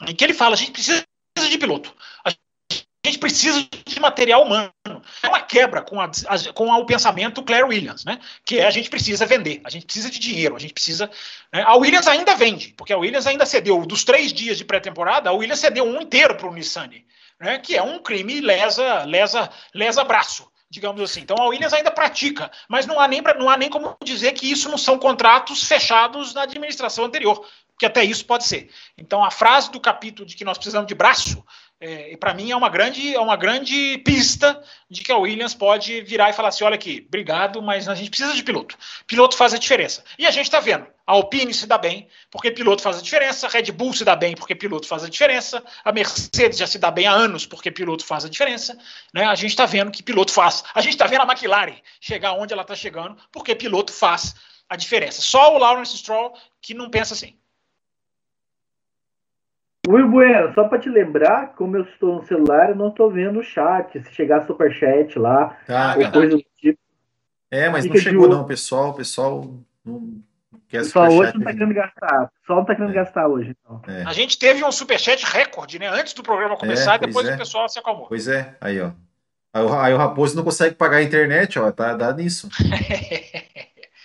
em 0.07 0.15
que 0.15 0.23
ele 0.23 0.33
fala: 0.33 0.55
a 0.55 0.57
gente 0.57 0.71
precisa 0.71 1.05
de 1.35 1.57
piloto. 1.57 1.93
A 2.23 2.31
gente 3.05 3.19
precisa 3.19 3.67
de 3.85 3.99
material 3.99 4.43
humano. 4.43 4.71
É 5.21 5.27
uma 5.27 5.41
quebra 5.41 5.81
com, 5.83 6.01
a, 6.01 6.09
com 6.55 6.71
o 6.71 6.85
pensamento 6.85 7.43
Claire 7.43 7.67
Williams, 7.67 8.03
né? 8.03 8.19
Que 8.43 8.59
é 8.59 8.65
a 8.65 8.71
gente 8.71 8.89
precisa 8.89 9.27
vender, 9.27 9.61
a 9.63 9.69
gente 9.69 9.85
precisa 9.85 10.09
de 10.09 10.17
dinheiro, 10.17 10.55
a 10.55 10.59
gente 10.59 10.73
precisa. 10.73 11.09
Né? 11.53 11.61
A 11.61 11.75
Williams 11.75 12.07
ainda 12.07 12.35
vende, 12.35 12.73
porque 12.75 12.91
a 12.91 12.97
Williams 12.97 13.27
ainda 13.27 13.45
cedeu 13.45 13.85
dos 13.85 14.03
três 14.03 14.33
dias 14.33 14.57
de 14.57 14.65
pré-temporada, 14.65 15.29
a 15.29 15.33
Williams 15.33 15.59
cedeu 15.59 15.85
um 15.85 16.01
inteiro 16.01 16.35
para 16.35 16.49
o 16.49 16.53
Nissan, 16.53 16.89
né? 17.39 17.59
Que 17.59 17.77
é 17.77 17.83
um 17.83 17.99
crime 17.99 18.41
lesa, 18.41 19.03
lesa, 19.03 19.51
lesa 19.73 20.03
braço 20.03 20.51
digamos 20.75 21.01
assim. 21.01 21.21
Então 21.21 21.37
a 21.39 21.47
Williams 21.47 21.71
ainda 21.71 21.89
pratica, 21.89 22.51
mas 22.67 22.85
não 22.85 22.99
há 22.99 23.07
nem, 23.07 23.21
não 23.39 23.49
há 23.49 23.55
nem 23.55 23.69
como 23.69 23.95
dizer 24.03 24.33
que 24.33 24.51
isso 24.51 24.69
não 24.69 24.77
são 24.77 24.99
contratos 24.99 25.63
fechados 25.63 26.33
na 26.33 26.41
administração 26.41 27.05
anterior, 27.05 27.47
porque 27.71 27.85
até 27.85 28.03
isso 28.03 28.25
pode 28.25 28.43
ser. 28.43 28.69
Então 28.97 29.23
a 29.23 29.31
frase 29.31 29.71
do 29.71 29.79
capítulo 29.79 30.27
de 30.27 30.35
que 30.35 30.43
nós 30.43 30.57
precisamos 30.57 30.87
de 30.87 30.93
braço 30.93 31.43
é, 31.79 32.17
para 32.17 32.33
mim 32.33 32.51
é 32.51 32.55
uma 32.55 32.67
grande 32.67 33.15
é 33.15 33.19
uma 33.19 33.37
grande 33.37 33.97
pista 33.99 34.61
de 34.89 35.01
que 35.01 35.11
a 35.13 35.17
Williams 35.17 35.53
pode 35.53 36.01
virar 36.01 36.29
e 36.29 36.33
falar 36.33 36.49
assim, 36.49 36.65
olha 36.65 36.75
aqui, 36.75 37.05
obrigado, 37.07 37.61
mas 37.61 37.87
a 37.87 37.95
gente 37.95 38.09
precisa 38.09 38.33
de 38.33 38.43
piloto. 38.43 38.77
Piloto 39.07 39.37
faz 39.37 39.53
a 39.53 39.57
diferença. 39.57 40.03
E 40.19 40.25
a 40.25 40.31
gente 40.31 40.45
está 40.45 40.59
vendo, 40.59 40.85
a 41.07 41.13
Alpine 41.13 41.53
se 41.53 41.67
dá 41.67 41.77
bem 41.77 42.07
porque 42.31 42.49
piloto 42.51 42.81
faz 42.81 42.97
a 42.97 43.01
diferença, 43.01 43.45
a 43.45 43.49
Red 43.49 43.71
Bull 43.71 43.93
se 43.93 44.03
dá 44.03 44.15
bem 44.15 44.35
porque 44.35 44.55
piloto 44.55 44.87
faz 44.87 45.03
a 45.03 45.09
diferença, 45.09 45.63
a 45.83 45.91
Mercedes 45.91 46.57
já 46.57 46.65
se 46.65 46.79
dá 46.79 46.89
bem 46.89 47.05
há 47.05 47.11
anos 47.11 47.45
porque 47.45 47.69
piloto 47.69 48.03
faz 48.05 48.25
a 48.25 48.29
diferença. 48.29 48.77
Né? 49.13 49.23
A 49.23 49.35
gente 49.35 49.51
está 49.51 49.65
vendo 49.65 49.91
que 49.91 50.01
piloto 50.01 50.31
faz. 50.31 50.63
A 50.73 50.81
gente 50.81 50.93
está 50.93 51.05
vendo 51.05 51.21
a 51.21 51.31
McLaren 51.31 51.75
chegar 52.01 52.33
onde 52.33 52.53
ela 52.53 52.63
está 52.63 52.75
chegando 52.75 53.15
porque 53.31 53.55
piloto 53.55 53.93
faz 53.93 54.35
a 54.67 54.75
diferença. 54.75 55.21
Só 55.21 55.55
o 55.55 55.59
Lawrence 55.59 55.95
Stroll 55.97 56.33
que 56.59 56.73
não 56.73 56.89
pensa 56.89 57.13
assim. 57.13 57.35
Will 59.87 60.09
Bueno, 60.09 60.51
só 60.55 60.67
para 60.67 60.79
te 60.79 60.89
lembrar, 60.89 61.53
como 61.53 61.77
eu 61.77 61.83
estou 61.83 62.15
no 62.15 62.23
celular, 62.23 62.71
eu 62.71 62.75
não 62.75 62.87
estou 62.87 63.11
vendo 63.11 63.39
o 63.39 63.43
chat. 63.43 64.01
Se 64.01 64.11
chegar 64.11 64.47
superchat 64.47 65.19
lá, 65.19 65.55
ah, 65.69 65.95
ou 65.95 66.11
coisa 66.11 66.37
do 66.37 66.45
tipo. 66.57 66.79
É, 67.51 67.69
mas 67.69 67.85
não 67.85 67.95
chegou 67.95 68.27
não, 68.27 68.43
pessoal. 68.45 68.89
O 68.89 68.93
pessoal 68.95 69.47
não 69.85 70.23
quer 70.67 70.79
pessoal 70.79 71.11
hoje 71.11 71.33
não 71.33 71.39
está 71.39 71.53
querendo 71.53 71.73
gastar. 71.73 72.31
Pessoal 72.41 72.57
não 72.57 72.61
está 72.61 72.75
querendo 72.75 72.91
é. 72.91 72.93
gastar 72.93 73.27
hoje. 73.27 73.55
Então. 73.59 73.81
É. 73.87 74.03
A 74.03 74.13
gente 74.13 74.37
teve 74.37 74.63
um 74.63 74.71
superchat 74.71 75.25
recorde, 75.25 75.79
né? 75.79 75.87
Antes 75.87 76.13
do 76.13 76.23
programa 76.23 76.57
começar, 76.57 76.95
é, 76.95 76.99
depois 76.99 77.27
o 77.27 77.37
pessoal 77.37 77.67
se 77.69 77.79
acalmou. 77.79 78.07
Pois 78.07 78.27
é, 78.27 78.55
aí 78.59 78.81
ó. 78.81 78.91
Aí 79.53 79.93
o 79.93 79.97
Raposo 79.97 80.35
não 80.35 80.43
consegue 80.43 80.75
pagar 80.75 80.97
a 80.97 81.03
internet, 81.03 81.57
ó, 81.57 81.71
tá 81.71 81.93
dado 81.93 82.17
nisso. 82.17 82.49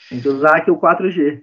Tem 0.09 0.21
que 0.21 0.29
usar 0.29 0.57
aqui 0.57 0.71
o 0.71 0.79
4G. 0.79 1.43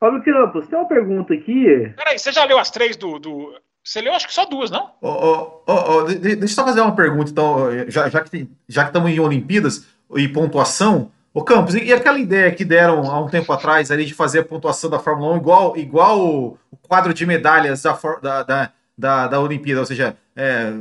Fábio 0.00 0.24
Campos, 0.24 0.66
tem 0.66 0.78
uma 0.78 0.88
pergunta 0.88 1.34
aqui. 1.34 1.92
Peraí, 1.94 2.18
você 2.18 2.32
já 2.32 2.44
leu 2.44 2.58
as 2.58 2.70
três 2.70 2.96
do. 2.96 3.18
do... 3.18 3.54
Você 3.84 4.00
leu 4.00 4.14
acho 4.14 4.26
que 4.26 4.32
só 4.32 4.46
duas, 4.46 4.70
não? 4.70 4.92
Oh, 5.00 5.62
oh, 5.66 5.98
oh, 5.98 6.02
deixa 6.04 6.40
eu 6.40 6.48
só 6.48 6.64
fazer 6.64 6.80
uma 6.80 6.96
pergunta, 6.96 7.30
então, 7.30 7.70
já, 7.88 8.08
já, 8.08 8.20
que, 8.22 8.48
já 8.68 8.82
que 8.82 8.88
estamos 8.88 9.10
em 9.10 9.20
Olimpíadas 9.20 9.86
e 10.16 10.26
pontuação. 10.28 11.12
Ô 11.32 11.44
Campos, 11.44 11.74
e, 11.74 11.92
aquela 11.92 12.18
ideia 12.18 12.50
que 12.52 12.64
deram 12.64 13.08
há 13.10 13.20
um 13.20 13.28
tempo 13.28 13.52
atrás 13.52 13.90
ali 13.90 14.04
de 14.04 14.14
fazer 14.14 14.40
a 14.40 14.44
pontuação 14.44 14.90
da 14.90 14.98
Fórmula 14.98 15.34
1 15.34 15.36
igual, 15.36 15.76
igual 15.76 16.20
o, 16.20 16.58
quadro 16.82 17.14
de 17.14 17.24
medalhas 17.24 17.82
da, 17.82 17.92
da, 18.20 18.42
da, 18.42 18.72
da, 18.98 19.28
da 19.28 19.40
Olimpíada, 19.40 19.80
ou 19.80 19.86
seja, 19.86 20.16
é, 20.34 20.72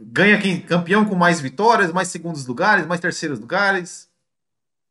ganha 0.00 0.38
quem 0.38 0.60
campeão 0.60 1.04
com 1.04 1.14
mais 1.14 1.40
vitórias, 1.40 1.92
mais 1.92 2.08
segundos 2.08 2.46
lugares, 2.46 2.86
mais 2.86 3.00
terceiros 3.00 3.38
lugares. 3.38 4.08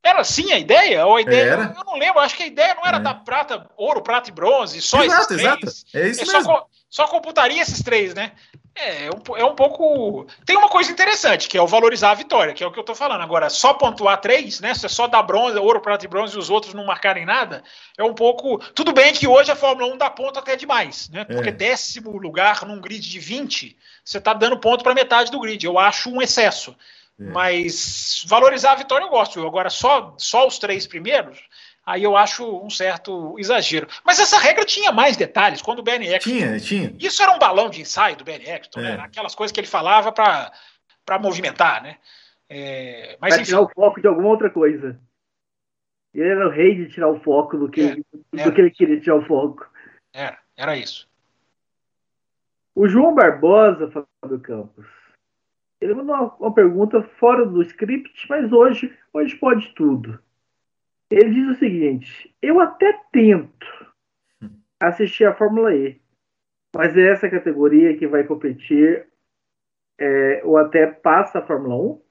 Era 0.01 0.21
assim 0.21 0.53
a 0.53 0.59
ideia? 0.59 1.05
Ou 1.05 1.17
a 1.17 1.21
ideia 1.21 1.51
era. 1.51 1.75
Eu 1.77 1.83
não 1.83 1.99
lembro, 1.99 2.21
acho 2.21 2.37
que 2.37 2.43
a 2.43 2.47
ideia 2.47 2.73
não 2.75 2.85
era 2.85 2.97
é. 2.97 3.01
da 3.01 3.13
prata, 3.13 3.69
ouro, 3.75 4.01
prata 4.01 4.29
e 4.29 4.33
bronze, 4.33 4.81
só 4.81 5.03
exato, 5.03 5.33
esses 5.33 5.43
três. 5.43 5.43
Exato. 5.43 5.65
É 5.93 6.07
isso 6.07 6.21
é 6.21 6.33
mesmo. 6.33 6.43
Só, 6.43 6.67
só 6.89 7.07
computaria 7.07 7.61
esses 7.61 7.83
três, 7.83 8.13
né? 8.13 8.31
É, 8.79 9.05
é 9.05 9.09
um, 9.09 9.37
é 9.37 9.43
um 9.43 9.55
pouco. 9.55 10.27
Tem 10.45 10.55
uma 10.55 10.69
coisa 10.69 10.91
interessante, 10.91 11.47
que 11.47 11.57
é 11.57 11.61
o 11.61 11.67
valorizar 11.67 12.11
a 12.11 12.15
vitória, 12.15 12.53
que 12.53 12.63
é 12.63 12.67
o 12.67 12.71
que 12.71 12.79
eu 12.79 12.83
tô 12.83 12.93
falando. 12.93 13.21
Agora, 13.21 13.49
só 13.49 13.73
pontuar 13.73 14.21
três, 14.21 14.59
né? 14.59 14.73
Se 14.73 14.85
é 14.85 14.89
só 14.89 15.07
dar 15.07 15.23
bronze, 15.23 15.57
ouro, 15.57 15.81
prata 15.81 16.05
e 16.05 16.07
bronze 16.07 16.35
e 16.35 16.39
os 16.39 16.49
outros 16.49 16.73
não 16.73 16.85
marcarem 16.85 17.25
nada, 17.25 17.63
é 17.97 18.03
um 18.03 18.13
pouco. 18.13 18.59
Tudo 18.73 18.93
bem 18.93 19.13
que 19.13 19.27
hoje 19.27 19.51
a 19.51 19.55
Fórmula 19.55 19.91
1 19.93 19.97
dá 19.97 20.09
ponto 20.09 20.37
até 20.37 20.55
demais, 20.55 21.09
né? 21.09 21.25
Porque 21.25 21.49
é. 21.49 21.51
décimo 21.51 22.17
lugar 22.17 22.65
num 22.65 22.79
grid 22.79 23.09
de 23.09 23.19
20, 23.19 23.75
você 24.03 24.21
tá 24.21 24.33
dando 24.33 24.59
ponto 24.59 24.83
para 24.83 24.93
metade 24.93 25.31
do 25.31 25.39
grid. 25.39 25.65
Eu 25.65 25.79
acho 25.79 26.11
um 26.11 26.21
excesso. 26.21 26.75
É. 27.19 27.23
Mas 27.23 28.23
valorizar 28.27 28.73
a 28.73 28.75
vitória 28.75 29.03
eu 29.05 29.09
gosto. 29.09 29.45
Agora, 29.45 29.69
só, 29.69 30.13
só 30.17 30.45
os 30.45 30.59
três 30.59 30.85
primeiros, 30.85 31.39
aí 31.87 32.03
eu 32.03 32.17
acho 32.17 32.45
um 32.61 32.69
certo 32.69 33.33
exagero. 33.39 33.87
Mas 34.05 34.19
essa 34.19 34.37
regra 34.37 34.65
tinha 34.65 34.91
mais 34.91 35.15
detalhes. 35.15 35.61
Quando 35.61 35.79
o 35.79 35.83
Ben 35.83 35.95
Eccleston... 35.95 36.29
Tinha, 36.29 36.59
tinha. 36.59 36.93
Isso 36.99 37.23
era 37.23 37.31
um 37.31 37.39
balão 37.39 37.69
de 37.69 37.79
ensaio 37.79 38.17
do 38.17 38.25
Ben 38.25 38.35
Eccleston, 38.35 38.81
né? 38.81 38.91
é. 38.91 38.97
né? 38.97 39.03
Aquelas 39.03 39.33
coisas 39.33 39.53
que 39.53 39.59
ele 39.59 39.67
falava 39.67 40.11
para 40.11 41.19
movimentar, 41.21 41.81
né? 41.81 41.97
É, 42.49 43.17
mas, 43.21 43.35
enfim, 43.35 43.45
tirar 43.45 43.61
o 43.61 43.69
foco 43.69 44.01
de 44.01 44.07
alguma 44.07 44.27
outra 44.27 44.49
coisa. 44.49 44.99
Ele 46.13 46.27
era 46.27 46.47
o 46.47 46.51
rei 46.51 46.75
de 46.75 46.89
tirar 46.89 47.09
o 47.09 47.19
foco 47.21 47.57
do 47.57 47.69
que, 47.69 47.81
É, 48.35 48.43
do 48.43 48.51
que 48.53 48.61
ele 48.61 48.71
queria 48.71 48.99
tirar 48.99 49.15
o 49.15 49.25
foco. 49.25 49.65
Era, 50.13 50.37
era 50.57 50.75
isso. 50.75 51.07
O 52.75 52.87
João 52.87 53.15
Barbosa, 53.15 53.89
Fábio 54.21 54.39
Campos, 54.41 54.85
ele 55.79 55.93
mandou 55.93 56.15
uma, 56.15 56.35
uma 56.35 56.53
pergunta 56.53 57.01
fora 57.17 57.45
do 57.45 57.61
script, 57.61 58.27
mas 58.29 58.51
hoje, 58.51 58.93
hoje 59.13 59.35
pode 59.35 59.73
tudo. 59.73 60.19
Ele 61.09 61.29
diz 61.29 61.47
o 61.49 61.59
seguinte: 61.59 62.33
Eu 62.41 62.59
até 62.59 62.99
tento 63.11 63.67
assistir 64.79 65.25
a 65.25 65.33
Fórmula 65.33 65.73
E, 65.73 65.99
mas 66.75 66.95
é 66.95 67.07
essa 67.07 67.29
categoria 67.29 67.97
que 67.97 68.07
vai 68.07 68.23
competir 68.23 69.07
é, 69.99 70.41
ou 70.43 70.57
até 70.57 70.85
passa 70.87 71.39
a 71.39 71.41
Fórmula 71.41 71.75
1? 71.75 72.01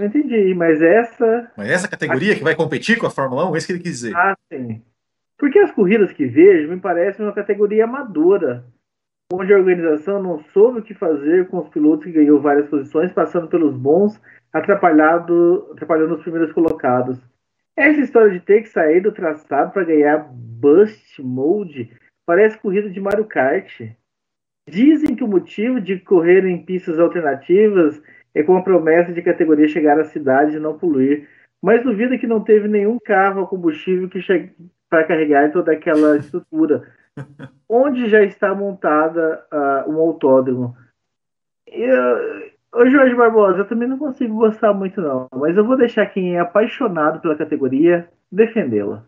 Não 0.00 0.06
entendi, 0.06 0.54
mas 0.54 0.80
essa. 0.80 1.52
Mas 1.56 1.70
essa 1.70 1.88
categoria 1.88 2.34
que 2.34 2.42
vai 2.42 2.54
competir 2.54 2.98
com 2.98 3.06
a 3.06 3.10
Fórmula 3.10 3.48
1, 3.50 3.54
é 3.54 3.58
isso 3.58 3.66
que 3.66 3.72
ele 3.74 3.82
quis 3.82 3.92
dizer. 3.92 4.16
Ah, 4.16 4.36
sim. 4.52 4.82
Porque 5.38 5.58
as 5.58 5.72
corridas 5.72 6.12
que 6.12 6.26
vejo 6.26 6.70
me 6.70 6.80
parecem 6.80 7.24
uma 7.24 7.34
categoria 7.34 7.84
amadora, 7.84 8.64
onde 9.32 9.52
a 9.52 9.56
organização 9.56 10.22
não 10.22 10.38
soube 10.52 10.80
o 10.80 10.82
que 10.82 10.94
fazer 10.94 11.48
com 11.48 11.58
os 11.58 11.68
pilotos 11.68 12.04
que 12.04 12.12
ganhou 12.12 12.40
várias 12.40 12.68
posições, 12.68 13.12
passando 13.12 13.48
pelos 13.48 13.76
bons, 13.76 14.20
atrapalhado, 14.52 15.68
atrapalhando 15.72 16.14
os 16.14 16.22
primeiros 16.22 16.52
colocados. 16.52 17.18
Essa 17.76 18.00
história 18.00 18.30
de 18.30 18.40
ter 18.40 18.62
que 18.62 18.68
sair 18.68 19.00
do 19.00 19.12
traçado 19.12 19.72
para 19.72 19.84
ganhar 19.84 20.28
Bust 20.30 21.20
Mode 21.22 21.90
parece 22.26 22.58
corrida 22.58 22.90
de 22.90 23.00
Mario 23.00 23.24
Kart. 23.24 23.80
Dizem 24.68 25.16
que 25.16 25.24
o 25.24 25.28
motivo 25.28 25.80
de 25.80 25.98
correr 25.98 26.44
em 26.44 26.64
pistas 26.64 26.98
alternativas 26.98 28.00
é 28.34 28.42
com 28.42 28.56
a 28.56 28.62
promessa 28.62 29.12
de 29.12 29.22
categoria 29.22 29.68
chegar 29.68 29.98
à 29.98 30.04
cidade 30.04 30.56
e 30.56 30.60
não 30.60 30.78
poluir. 30.78 31.28
Mas 31.62 31.82
duvido 31.82 32.18
que 32.18 32.26
não 32.26 32.42
teve 32.42 32.68
nenhum 32.68 32.98
carro 32.98 33.42
a 33.42 33.46
combustível 33.46 34.08
que 34.08 34.20
chegue 34.20 34.52
para 34.88 35.04
carregar 35.04 35.50
toda 35.52 35.72
aquela 35.72 36.16
estrutura. 36.18 36.92
Onde 37.68 38.08
já 38.08 38.22
está 38.22 38.54
montada 38.54 39.46
uh, 39.52 39.90
um 39.90 39.98
autódromo. 39.98 40.76
Eu, 41.66 42.51
Ô 42.72 42.88
Jorge 42.88 43.14
Barbosa, 43.14 43.58
eu 43.58 43.68
também 43.68 43.86
não 43.86 43.98
consigo 43.98 44.34
gostar 44.34 44.72
muito 44.72 45.00
não, 45.00 45.28
mas 45.34 45.56
eu 45.56 45.64
vou 45.64 45.76
deixar 45.76 46.06
quem 46.06 46.36
é 46.36 46.40
apaixonado 46.40 47.20
pela 47.20 47.36
categoria 47.36 48.08
defendê-la. 48.30 49.04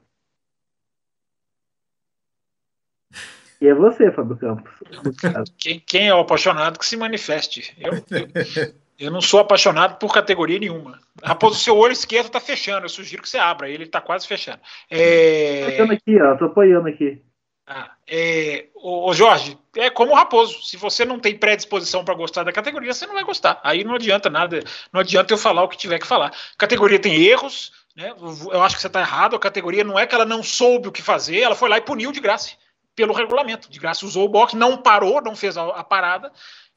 E 3.60 3.66
é 3.66 3.72
você, 3.72 4.12
Fábio 4.12 4.36
Campos. 4.36 4.70
Quem, 5.56 5.80
quem 5.86 6.08
é 6.08 6.14
o 6.14 6.18
apaixonado 6.18 6.78
que 6.78 6.84
se 6.84 6.98
manifeste. 6.98 7.74
Eu, 7.80 7.94
eu, 7.94 8.74
eu, 8.98 9.10
não 9.10 9.22
sou 9.22 9.40
apaixonado 9.40 9.98
por 9.98 10.12
categoria 10.12 10.58
nenhuma. 10.58 11.00
Raposo, 11.22 11.58
seu 11.58 11.74
olho 11.74 11.92
esquerdo 11.92 12.26
está 12.26 12.40
fechando. 12.40 12.84
Eu 12.84 12.90
sugiro 12.90 13.22
que 13.22 13.28
você 13.28 13.38
abra. 13.38 13.70
Ele 13.70 13.84
está 13.84 14.02
quase 14.02 14.26
fechando. 14.26 14.60
É... 14.90 15.78
Tô 15.78 15.90
aqui, 15.90 16.20
ó. 16.20 16.36
Tô 16.36 16.44
apoiando 16.46 16.88
aqui. 16.88 17.22
Ah, 17.66 17.92
é, 18.06 18.66
Jorge, 19.14 19.58
é 19.74 19.88
como 19.88 20.12
o 20.12 20.14
Raposo. 20.14 20.62
Se 20.62 20.76
você 20.76 21.04
não 21.04 21.18
tem 21.18 21.36
predisposição 21.36 22.04
para 22.04 22.14
gostar 22.14 22.42
da 22.42 22.52
categoria, 22.52 22.92
você 22.92 23.06
não 23.06 23.14
vai 23.14 23.24
gostar. 23.24 23.58
Aí 23.64 23.82
não 23.82 23.94
adianta 23.94 24.28
nada, 24.28 24.62
não 24.92 25.00
adianta 25.00 25.32
eu 25.32 25.38
falar 25.38 25.62
o 25.62 25.68
que 25.68 25.76
tiver 25.76 25.98
que 25.98 26.06
falar. 26.06 26.28
A 26.28 26.58
categoria 26.58 26.98
tem 26.98 27.22
erros, 27.24 27.72
né? 27.96 28.12
Eu 28.52 28.62
acho 28.62 28.76
que 28.76 28.82
você 28.82 28.86
está 28.86 29.00
errado. 29.00 29.34
A 29.34 29.38
categoria 29.40 29.82
não 29.82 29.98
é 29.98 30.06
que 30.06 30.14
ela 30.14 30.26
não 30.26 30.42
soube 30.42 30.88
o 30.88 30.92
que 30.92 31.00
fazer, 31.00 31.40
ela 31.40 31.54
foi 31.54 31.70
lá 31.70 31.78
e 31.78 31.82
puniu 31.82 32.12
de 32.12 32.20
graça, 32.20 32.50
pelo 32.94 33.14
regulamento. 33.14 33.70
De 33.70 33.78
graça 33.78 34.04
usou 34.04 34.26
o 34.26 34.28
box, 34.28 34.54
não 34.54 34.76
parou, 34.76 35.22
não 35.22 35.34
fez 35.34 35.56
a, 35.56 35.66
a 35.68 35.84
parada, 35.84 36.30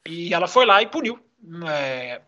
e 0.06 0.32
ela 0.32 0.48
foi 0.48 0.64
lá 0.64 0.80
e 0.80 0.86
puniu. 0.86 1.18
É, 1.68 2.22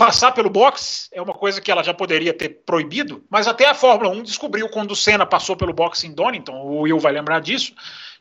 passar 0.00 0.32
pelo 0.32 0.48
box 0.48 1.10
é 1.12 1.20
uma 1.20 1.34
coisa 1.34 1.60
que 1.60 1.70
ela 1.70 1.82
já 1.84 1.92
poderia 1.92 2.32
ter 2.32 2.48
proibido, 2.64 3.22
mas 3.28 3.46
até 3.46 3.68
a 3.68 3.74
Fórmula 3.74 4.08
1 4.08 4.22
descobriu 4.22 4.66
quando 4.70 4.92
o 4.92 4.96
Senna 4.96 5.26
passou 5.26 5.54
pelo 5.54 5.74
box 5.74 6.04
em 6.04 6.14
Donington, 6.14 6.54
o 6.54 6.80
Will 6.80 6.98
vai 6.98 7.12
lembrar 7.12 7.38
disso, 7.42 7.74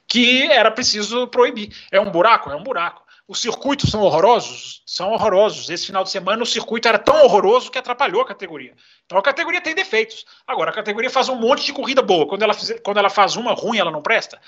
que 0.06 0.44
era 0.48 0.70
preciso 0.70 1.26
proibir. 1.28 1.74
É 1.90 1.98
um 1.98 2.12
buraco? 2.12 2.50
É 2.50 2.56
um 2.58 2.64
buraco. 2.64 3.02
Os 3.26 3.40
circuitos 3.40 3.92
são 3.92 4.02
horrorosos? 4.02 4.82
São 4.86 5.12
horrorosos. 5.14 5.70
Esse 5.70 5.86
final 5.86 6.04
de 6.04 6.10
semana 6.10 6.44
o 6.44 6.46
circuito 6.46 6.86
era 6.88 7.00
tão 7.00 7.24
horroroso 7.24 7.72
que 7.72 7.78
atrapalhou 7.78 8.24
a 8.24 8.26
categoria. 8.26 8.74
Então 9.06 9.18
a 9.18 9.22
categoria 9.22 9.62
tem 9.62 9.74
defeitos. 9.74 10.26
Agora, 10.46 10.72
a 10.72 10.74
categoria 10.74 11.10
faz 11.10 11.30
um 11.30 11.36
monte 11.36 11.64
de 11.64 11.72
corrida 11.72 12.02
boa. 12.02 12.28
Quando 12.28 12.42
ela, 12.42 12.54
quando 12.84 12.98
ela 12.98 13.10
faz 13.10 13.38
uma 13.38 13.54
ruim, 13.54 13.78
ela 13.78 13.92
não 13.92 14.02
presta. 14.02 14.42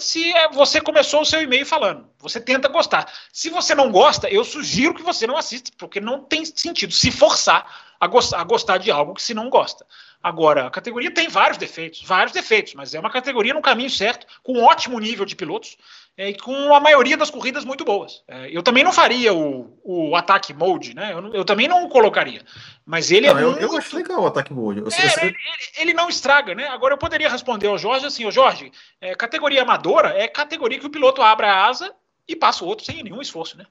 Se 0.00 0.32
você 0.52 0.80
começou 0.80 1.20
o 1.20 1.24
seu 1.24 1.40
e-mail 1.40 1.64
falando, 1.64 2.08
você 2.18 2.40
tenta 2.40 2.68
gostar. 2.68 3.10
Se 3.32 3.48
você 3.48 3.74
não 3.74 3.90
gosta, 3.92 4.28
eu 4.28 4.44
sugiro 4.44 4.94
que 4.94 5.02
você 5.02 5.26
não 5.26 5.36
assista, 5.36 5.70
porque 5.78 6.00
não 6.00 6.22
tem 6.22 6.44
sentido 6.44 6.92
se 6.92 7.10
forçar 7.12 7.94
a 8.00 8.06
gostar, 8.06 8.40
a 8.40 8.44
gostar 8.44 8.78
de 8.78 8.90
algo 8.90 9.14
que 9.14 9.22
se 9.22 9.32
não 9.32 9.48
gosta. 9.48 9.86
Agora, 10.26 10.66
a 10.66 10.70
categoria 10.70 11.08
tem 11.08 11.28
vários 11.28 11.56
defeitos, 11.56 12.02
vários 12.02 12.32
defeitos, 12.32 12.74
mas 12.74 12.92
é 12.92 12.98
uma 12.98 13.12
categoria 13.12 13.54
no 13.54 13.62
caminho 13.62 13.88
certo, 13.88 14.26
com 14.42 14.54
um 14.54 14.64
ótimo 14.64 14.98
nível 14.98 15.24
de 15.24 15.36
pilotos 15.36 15.76
é, 16.16 16.30
e 16.30 16.36
com 16.36 16.74
a 16.74 16.80
maioria 16.80 17.16
das 17.16 17.30
corridas 17.30 17.64
muito 17.64 17.84
boas. 17.84 18.24
É, 18.26 18.50
eu 18.50 18.60
também 18.60 18.82
não 18.82 18.92
faria 18.92 19.32
o, 19.32 19.78
o 19.84 20.16
ataque 20.16 20.52
mode, 20.52 20.96
né? 20.96 21.12
Eu, 21.12 21.32
eu, 21.32 21.44
também 21.44 21.68
não 21.68 21.84
o 21.84 21.88
colocaria. 21.88 22.42
Mas 22.84 23.12
ele 23.12 23.28
não, 23.28 23.38
é 23.38 23.42
eu, 23.44 23.50
muito... 23.52 23.62
eu 23.62 23.76
acho 23.76 23.94
legal 23.94 24.24
o 24.24 24.26
ataque 24.26 24.52
mode. 24.52 24.80
Eu, 24.80 24.88
é, 24.88 25.26
ele, 25.26 25.26
ele, 25.26 25.36
ele, 25.78 25.94
não 25.94 26.08
estraga, 26.08 26.56
né? 26.56 26.66
Agora 26.66 26.94
eu 26.94 26.98
poderia 26.98 27.30
responder 27.30 27.68
ao 27.68 27.78
Jorge 27.78 28.06
assim, 28.06 28.26
ô 28.26 28.30
Jorge, 28.32 28.72
é, 29.00 29.14
categoria 29.14 29.62
amadora 29.62 30.08
é 30.08 30.26
categoria 30.26 30.80
que 30.80 30.86
o 30.86 30.90
piloto 30.90 31.22
abre 31.22 31.46
a 31.46 31.66
asa 31.66 31.94
e 32.26 32.34
passa 32.34 32.64
o 32.64 32.66
outro 32.66 32.84
sem 32.84 33.00
nenhum 33.00 33.22
esforço, 33.22 33.56
né? 33.56 33.64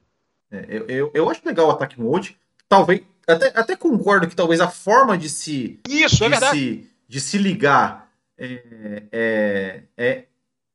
É, 0.50 0.66
eu, 0.70 0.86
eu, 0.88 1.12
eu 1.14 1.30
acho 1.30 1.42
legal 1.44 1.68
o 1.68 1.72
ataque 1.72 2.00
mode. 2.00 2.38
Talvez 2.70 3.02
até, 3.28 3.52
até 3.56 3.76
concordo 3.76 4.28
que 4.28 4.36
talvez 4.36 4.62
a 4.62 4.68
forma 4.68 5.18
de 5.18 5.30
se 5.30 5.80
isso 5.88 6.18
de 6.18 6.24
é 6.24 6.30
verdade 6.30 6.60
se, 6.60 6.90
de 7.08 7.20
se 7.20 7.38
ligar 7.38 8.10
é, 8.38 9.04
é, 9.12 9.84
é, 9.98 10.24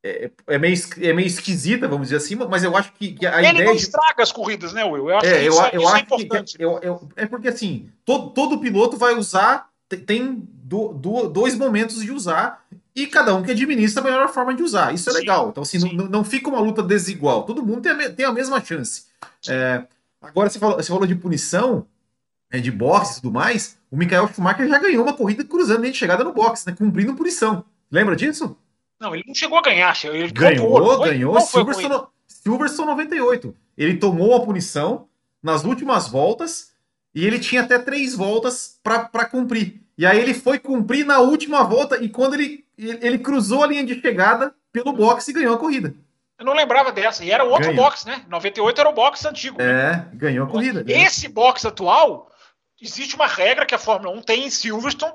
é, 0.03 0.31
é, 0.47 0.59
meio, 0.59 0.77
é 1.03 1.13
meio 1.13 1.27
esquisita, 1.27 1.87
vamos 1.87 2.09
dizer 2.09 2.17
assim, 2.17 2.35
mas 2.35 2.65
eu 2.65 2.75
acho 2.75 2.93
que, 2.95 3.13
que 3.13 3.27
a 3.27 3.39
ele 3.39 3.51
ideia 3.51 3.65
não 3.67 3.77
de... 3.77 3.83
estraga 3.83 4.23
as 4.23 4.33
corridas, 4.33 4.73
né, 4.73 4.83
Will? 4.83 5.11
Eu 5.11 5.19
acho 5.19 5.27
é, 5.27 5.41
que 5.41 5.47
isso, 5.47 5.61
eu, 5.61 5.65
é, 5.65 5.71
eu 5.75 5.83
isso 5.83 5.95
é 5.95 6.01
importante. 6.01 6.57
Que, 6.57 6.65
eu, 6.65 6.79
eu, 6.83 7.09
é 7.17 7.27
porque 7.27 7.49
assim, 7.49 7.91
todo, 8.05 8.31
todo 8.31 8.59
piloto 8.59 8.97
vai 8.97 9.15
usar, 9.15 9.69
tem 10.07 10.49
do, 10.71 10.95
do, 10.95 11.29
dois 11.29 11.55
momentos 11.55 12.03
de 12.03 12.11
usar 12.11 12.65
e 12.97 13.07
cada 13.07 13.35
um 13.35 13.43
que 13.43 13.51
administra 13.51 14.01
a 14.01 14.05
melhor 14.05 14.29
forma 14.33 14.55
de 14.55 14.63
usar. 14.63 14.95
Isso 14.95 15.11
é 15.11 15.13
Sim, 15.13 15.19
legal. 15.19 15.51
Então, 15.51 15.63
assim, 15.63 15.79
não, 15.95 16.07
não 16.07 16.25
fica 16.25 16.49
uma 16.49 16.61
luta 16.61 16.83
desigual. 16.83 17.43
Todo 17.43 17.65
mundo 17.65 17.83
tem 17.83 17.93
a, 17.93 18.11
tem 18.11 18.25
a 18.25 18.33
mesma 18.33 18.65
chance. 18.65 19.05
É, 19.49 19.85
agora, 20.23 20.49
você 20.49 20.59
falou, 20.59 20.77
você 20.77 20.89
falou 20.89 21.07
de 21.07 21.15
punição, 21.15 21.87
é, 22.51 22.59
de 22.59 22.71
boxe 22.71 23.19
e 23.19 23.23
tudo 23.23 23.33
mais. 23.33 23.79
O 23.91 23.97
Michael 23.97 24.29
Schumacher 24.29 24.69
já 24.69 24.79
ganhou 24.79 25.05
uma 25.05 25.13
corrida 25.13 25.45
cruzando 25.45 25.83
de 25.83 25.97
chegada 25.97 26.25
no 26.25 26.33
boxe, 26.33 26.67
né, 26.67 26.75
cumprindo 26.77 27.15
punição. 27.15 27.65
Lembra 27.91 28.17
disso? 28.17 28.57
Não, 28.99 29.15
ele 29.15 29.25
não 29.27 29.35
chegou 29.35 29.59
a 29.59 29.63
ganhar. 29.63 29.97
Ele 30.05 30.31
ganhou, 30.31 31.01
ganhou. 31.01 31.41
Silverstone, 31.41 32.07
Silverstone 32.27 32.89
98. 32.89 33.55
Ele 33.77 33.97
tomou 33.97 34.37
a 34.37 34.41
punição 34.41 35.09
nas 35.43 35.65
últimas 35.65 36.09
voltas 36.09 36.73
e 37.15 37.27
ele 37.27 37.39
tinha 37.39 37.63
até 37.63 37.79
três 37.79 38.15
voltas 38.15 38.79
para 38.83 39.25
cumprir. 39.25 39.81
E 39.97 40.07
aí 40.07 40.19
ele 40.19 40.35
foi 40.35 40.59
cumprir 40.59 41.05
na 41.05 41.19
última 41.19 41.63
volta 41.63 42.03
e 42.03 42.09
quando 42.09 42.35
ele, 42.35 42.65
ele 42.77 43.19
cruzou 43.19 43.65
a 43.65 43.67
linha 43.67 43.85
de 43.85 44.01
chegada 44.01 44.55
pelo 44.73 44.93
boxe 44.93 45.31
e 45.31 45.35
ganhou 45.35 45.55
a 45.55 45.59
corrida. 45.59 45.95
Eu 46.39 46.47
não 46.47 46.55
lembrava 46.55 46.91
dessa. 46.91 47.23
E 47.23 47.31
era 47.31 47.45
outro 47.45 47.69
ganhou. 47.69 47.85
box, 47.85 48.07
né? 48.07 48.23
98 48.29 48.81
era 48.81 48.89
o 48.89 48.95
box 48.95 49.27
antigo. 49.27 49.61
É, 49.61 49.65
né? 49.67 50.09
ganhou 50.15 50.47
a 50.47 50.51
corrida. 50.51 50.83
Ganhou. 50.83 51.03
Esse 51.03 51.29
box 51.29 51.67
atual, 51.67 52.30
existe 52.81 53.15
uma 53.15 53.27
regra 53.27 53.67
que 53.67 53.75
a 53.75 53.79
Fórmula 53.79 54.17
1 54.17 54.23
tem 54.23 54.47
em 54.47 54.51
Silverstone, 54.51 55.13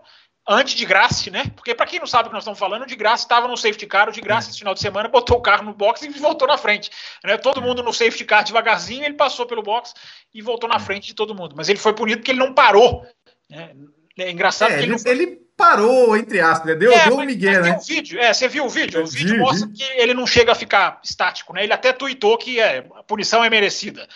antes 0.47 0.76
de 0.76 0.86
Graça, 0.86 1.30
né? 1.32 1.45
Porque 1.55 1.74
para 1.74 1.86
quem 1.86 1.99
não 1.99 2.05
sabe 2.05 2.28
o 2.28 2.30
que 2.30 2.34
nós 2.34 2.43
estamos 2.43 2.59
falando, 2.59 2.86
de 2.86 2.95
Graça 2.95 3.24
estava 3.24 3.47
no 3.47 3.57
safety 3.57 3.88
car, 3.88 4.09
o 4.09 4.11
de 4.11 4.22
Graça 4.22 4.49
esse 4.49 4.59
final 4.59 4.74
de 4.74 4.80
semana 4.80 5.09
botou 5.09 5.38
o 5.38 5.41
carro 5.41 5.63
no 5.63 5.74
box 5.74 6.03
e 6.03 6.09
voltou 6.09 6.47
na 6.47 6.57
frente. 6.57 6.91
Né? 7.24 7.38
Todo 7.38 7.61
mundo 7.61 7.82
no 7.82 7.93
safety 7.93 8.26
car 8.26 8.43
devagarzinho, 8.43 9.03
ele 9.03 9.16
passou 9.16 9.45
pelo 9.45 9.63
box 9.63 9.93
e 10.34 10.41
voltou 10.41 10.70
na 10.70 10.80
frente 10.80 11.07
de 11.07 11.16
todo 11.16 11.36
mundo. 11.36 11.55
Mas 11.57 11.68
ele 11.68 11.80
foi 11.80 11.93
punido 11.93 12.20
porque 12.20 12.32
ele 12.32 12.39
não 12.39 12.53
parou. 12.53 13.05
Né? 13.49 13.72
É 14.18 14.32
engraçado 14.32 14.72
é, 14.72 14.78
que 14.78 14.84
ele, 14.84 14.93
ele, 14.93 15.03
não... 15.03 15.11
ele, 15.11 15.45
parou, 15.57 16.16
entre 16.16 16.39
aspas, 16.39 16.68
né? 16.68 16.76
deu, 16.76 16.91
é, 16.91 17.05
deu 17.05 17.18
um 17.18 17.26
migué, 17.26 17.61
né? 17.61 17.78
Um 17.78 17.80
vídeo, 17.80 18.20
é, 18.20 18.34
você 18.34 18.47
viu 18.47 18.66
o 18.66 18.70
vídeo? 18.70 19.01
O 19.01 19.07
vídeo 19.07 19.39
mostra 19.39 19.70
que 19.70 19.84
ele 19.84 20.13
não 20.13 20.28
chega 20.28 20.51
a 20.51 20.55
ficar 20.55 20.99
estático, 21.03 21.53
né? 21.53 21.63
Ele 21.63 21.74
até 21.74 21.91
tweetou 21.91 22.38
que 22.38 22.59
é, 22.59 22.86
a 22.95 23.03
punição 23.03 23.43
é 23.43 23.49
merecida. 23.49 24.07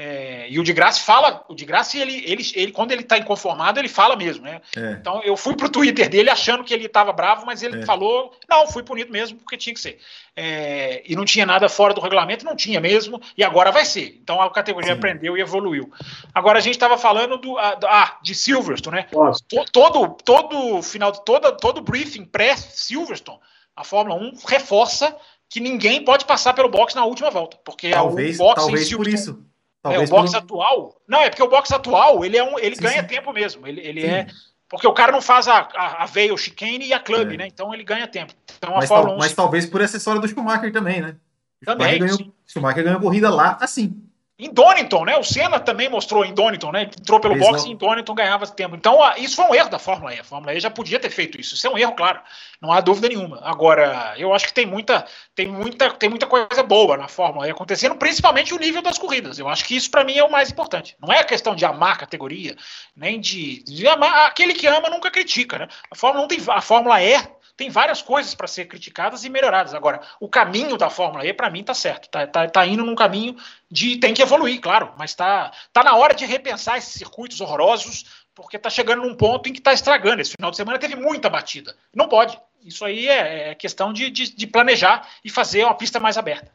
É, 0.00 0.46
e 0.48 0.60
o 0.60 0.62
de 0.62 0.72
Graça 0.72 1.00
fala, 1.00 1.44
o 1.48 1.56
de 1.56 1.64
Graça, 1.64 1.98
ele, 1.98 2.22
ele, 2.24 2.44
ele 2.54 2.70
quando 2.70 2.92
ele 2.92 3.02
está 3.02 3.18
inconformado, 3.18 3.80
ele 3.80 3.88
fala 3.88 4.14
mesmo, 4.14 4.44
né? 4.44 4.60
É. 4.76 4.92
Então 4.92 5.20
eu 5.24 5.36
fui 5.36 5.56
pro 5.56 5.68
Twitter 5.68 6.08
dele 6.08 6.30
achando 6.30 6.62
que 6.62 6.72
ele 6.72 6.86
estava 6.86 7.12
bravo, 7.12 7.44
mas 7.44 7.64
ele 7.64 7.80
É. 7.82 7.84
falou, 7.84 8.32
não, 8.48 8.68
fui 8.68 8.84
punido 8.84 9.10
mesmo 9.10 9.38
porque 9.38 9.56
tinha 9.56 9.74
que 9.74 9.80
ser. 9.80 9.98
É, 10.36 11.02
e 11.04 11.16
não 11.16 11.24
tinha 11.24 11.44
nada 11.44 11.68
fora 11.68 11.92
do 11.92 12.00
regulamento, 12.00 12.44
não 12.44 12.54
tinha 12.54 12.80
mesmo, 12.80 13.20
e 13.36 13.42
agora 13.42 13.72
vai 13.72 13.84
ser. 13.84 14.16
Então 14.22 14.40
a 14.40 14.48
categoria 14.52 14.92
Sim. 14.92 14.98
aprendeu 14.98 15.36
e 15.36 15.40
evoluiu. 15.40 15.90
Agora 16.32 16.58
a 16.58 16.62
gente 16.62 16.74
estava 16.74 16.96
falando 16.96 17.36
do, 17.36 17.58
ah, 17.58 17.74
do- 17.74 17.86
ah, 17.88 18.18
de 18.22 18.36
Silverstone, 18.36 18.98
né? 18.98 19.06
To- 19.48 19.64
todo 19.72 20.08
todo 20.24 20.80
final 20.80 21.10
todo 21.10 21.56
todo 21.56 21.80
briefing 21.80 22.24
pré 22.24 22.56
Silverstone 22.56 23.40
a 23.74 23.82
Fórmula 23.82 24.14
1 24.20 24.32
reforça 24.46 25.16
que 25.50 25.58
ninguém 25.58 26.04
pode 26.04 26.24
passar 26.24 26.52
pelo 26.54 26.68
box 26.68 26.94
na 26.94 27.04
última 27.04 27.30
volta 27.30 27.56
porque 27.64 27.90
Talvez, 27.90 28.36
o 28.36 28.38
box 28.38 28.60
em 28.60 28.64
talvez 28.64 28.84
por 28.94 29.04
Silverstone- 29.04 29.47
isso. 29.84 29.92
é, 29.94 29.98
o 29.98 30.08
Talvez 30.08 30.10
box 30.10 30.30
por... 30.32 30.38
atual 30.38 31.00
não 31.06 31.20
é 31.20 31.30
porque 31.30 31.42
o 31.42 31.48
box 31.48 31.72
atual 31.72 32.24
ele 32.24 32.36
é 32.36 32.44
um 32.44 32.58
ele 32.58 32.76
Sim, 32.76 32.82
ganha 32.82 33.00
sim. 33.02 33.06
tempo 33.06 33.32
mesmo 33.32 33.66
ele, 33.66 33.80
ele 33.80 34.00
Sim. 34.00 34.06
é 34.08 34.26
Porque 34.68 34.86
o 34.86 34.92
cara 34.92 35.10
não 35.10 35.22
faz 35.22 35.48
a, 35.48 35.60
a, 35.74 36.02
a 36.02 36.06
veio, 36.06 36.34
o 36.34 36.38
chicane 36.38 36.86
e 36.86 36.92
a 36.92 37.00
club, 37.00 37.32
é. 37.32 37.36
né? 37.38 37.46
Então 37.46 37.72
ele 37.72 37.84
ganha 37.84 38.06
tempo. 38.06 38.34
Então, 38.56 38.74
mas, 38.74 38.88
tal, 38.88 39.16
mas 39.16 39.32
talvez 39.32 39.64
por 39.64 39.80
história 39.80 40.20
do 40.20 40.28
Schumacher 40.28 40.70
também, 40.72 41.00
né? 41.00 41.16
Também. 41.64 41.94
Schumacher 41.94 42.16
ganhou, 42.16 42.34
Schumacher 42.46 42.84
ganhou 42.84 43.00
corrida 43.00 43.30
lá 43.30 43.56
assim. 43.60 44.02
Em 44.40 44.52
Donington, 44.52 45.04
né? 45.04 45.16
O 45.16 45.24
Senna 45.24 45.58
também 45.58 45.88
mostrou 45.88 46.24
em 46.24 46.32
Donington, 46.32 46.70
né? 46.70 46.82
Entrou 46.82 47.18
pelo 47.18 47.36
boxe 47.36 47.66
e 47.66 47.72
em 47.72 47.76
Donington 47.76 48.14
ganhava 48.14 48.46
tempo. 48.46 48.76
Então, 48.76 49.00
isso 49.16 49.34
foi 49.34 49.44
um 49.46 49.54
erro 49.54 49.68
da 49.68 49.80
Fórmula 49.80 50.14
E. 50.14 50.20
A 50.20 50.24
Fórmula 50.24 50.54
E 50.54 50.60
já 50.60 50.70
podia 50.70 51.00
ter 51.00 51.10
feito 51.10 51.40
isso. 51.40 51.56
Isso 51.56 51.66
é 51.66 51.70
um 51.70 51.76
erro, 51.76 51.92
claro. 51.96 52.20
Não 52.62 52.70
há 52.70 52.80
dúvida 52.80 53.08
nenhuma. 53.08 53.40
Agora, 53.42 54.14
eu 54.16 54.32
acho 54.32 54.46
que 54.46 54.54
tem 54.54 54.64
muita, 54.64 55.04
tem 55.34 55.48
muita, 55.48 55.90
tem 55.90 56.08
muita 56.08 56.24
coisa 56.26 56.62
boa 56.62 56.96
na 56.96 57.08
Fórmula 57.08 57.48
E 57.48 57.50
acontecendo, 57.50 57.96
principalmente 57.96 58.54
o 58.54 58.58
nível 58.60 58.80
das 58.80 58.96
corridas. 58.96 59.40
Eu 59.40 59.48
acho 59.48 59.64
que 59.64 59.74
isso, 59.74 59.90
para 59.90 60.04
mim, 60.04 60.16
é 60.16 60.22
o 60.22 60.30
mais 60.30 60.52
importante. 60.52 60.96
Não 61.02 61.12
é 61.12 61.18
a 61.18 61.24
questão 61.24 61.56
de 61.56 61.64
amar 61.64 61.94
a 61.94 61.98
categoria, 61.98 62.54
nem 62.94 63.20
de, 63.20 63.64
de 63.64 63.88
amar. 63.88 64.26
Aquele 64.26 64.54
que 64.54 64.68
ama 64.68 64.88
nunca 64.88 65.10
critica, 65.10 65.58
né? 65.58 65.68
A 65.90 65.96
Fórmula, 65.96 66.20
não 66.20 66.28
tem, 66.28 66.38
a 66.46 66.60
Fórmula 66.60 67.02
E 67.02 67.16
tem 67.58 67.68
várias 67.70 68.00
coisas 68.00 68.36
para 68.36 68.46
ser 68.46 68.66
criticadas 68.66 69.24
e 69.24 69.28
melhoradas. 69.28 69.74
Agora, 69.74 70.00
o 70.20 70.28
caminho 70.28 70.76
da 70.78 70.88
Fórmula 70.88 71.26
E, 71.26 71.34
para 71.34 71.50
mim, 71.50 71.64
tá 71.64 71.74
certo. 71.74 72.08
Tá, 72.08 72.24
tá, 72.24 72.48
tá, 72.48 72.64
indo 72.64 72.84
num 72.84 72.94
caminho 72.94 73.34
de. 73.68 73.98
Tem 73.98 74.14
que 74.14 74.22
evoluir, 74.22 74.60
claro, 74.60 74.92
mas 74.96 75.12
tá, 75.12 75.50
tá 75.72 75.82
na 75.82 75.96
hora 75.96 76.14
de 76.14 76.24
repensar 76.24 76.78
esses 76.78 76.94
circuitos 76.94 77.40
horrorosos, 77.40 78.24
porque 78.32 78.56
tá 78.60 78.70
chegando 78.70 79.02
num 79.02 79.16
ponto 79.16 79.48
em 79.48 79.52
que 79.52 79.60
tá 79.60 79.72
estragando. 79.72 80.22
Esse 80.22 80.36
final 80.36 80.52
de 80.52 80.56
semana 80.56 80.78
teve 80.78 80.94
muita 80.94 81.28
batida. 81.28 81.74
Não 81.92 82.08
pode. 82.08 82.40
Isso 82.62 82.84
aí 82.84 83.08
é, 83.08 83.50
é 83.50 83.54
questão 83.56 83.92
de, 83.92 84.08
de, 84.08 84.36
de 84.36 84.46
planejar 84.46 85.08
e 85.24 85.28
fazer 85.28 85.64
uma 85.64 85.74
pista 85.74 85.98
mais 85.98 86.16
aberta. 86.16 86.52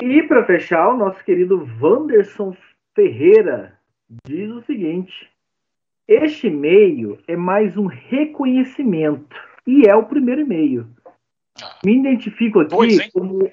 E 0.00 0.22
para 0.22 0.44
fechar, 0.44 0.90
o 0.90 0.96
nosso 0.96 1.24
querido 1.24 1.68
Wanderson 1.82 2.56
Ferreira 2.94 3.76
diz 4.24 4.48
o 4.48 4.62
seguinte: 4.62 5.28
este 6.06 6.48
e-mail 6.48 7.18
é 7.26 7.36
mais 7.36 7.76
um 7.76 7.86
reconhecimento 7.86 9.36
e 9.66 9.88
é 9.88 9.94
o 9.94 10.04
primeiro 10.04 10.42
e-mail. 10.42 10.86
Me 11.84 11.98
identifico 11.98 12.60
aqui 12.60 12.74
pois, 12.74 13.10
como 13.10 13.50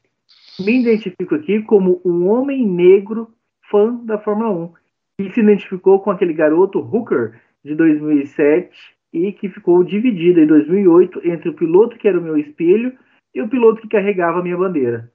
me 0.60 0.82
identifico 0.82 1.36
aqui 1.36 1.62
como 1.62 2.02
um 2.04 2.28
homem 2.28 2.66
negro 2.68 3.34
fã 3.70 3.96
da 4.04 4.18
Fórmula 4.18 4.52
1 4.52 4.74
que 5.18 5.34
se 5.34 5.40
identificou 5.40 6.00
com 6.00 6.12
aquele 6.12 6.34
garoto 6.34 6.80
Hooker 6.80 7.40
de 7.64 7.76
2007 7.76 8.70
e 9.14 9.32
que 9.32 9.50
ficou 9.50 9.84
dividido 9.84 10.40
em 10.40 10.48
2008 10.48 11.22
entre 11.28 11.50
o 11.50 11.54
piloto 11.54 11.98
que 11.98 12.08
era 12.08 12.20
o 12.20 12.22
meu 12.22 12.38
espelho 12.38 12.98
e 13.34 13.42
o 13.42 13.48
piloto 13.48 13.82
que 13.82 13.88
carregava 13.88 14.40
a 14.40 14.44
minha 14.44 14.58
bandeira. 14.58 15.12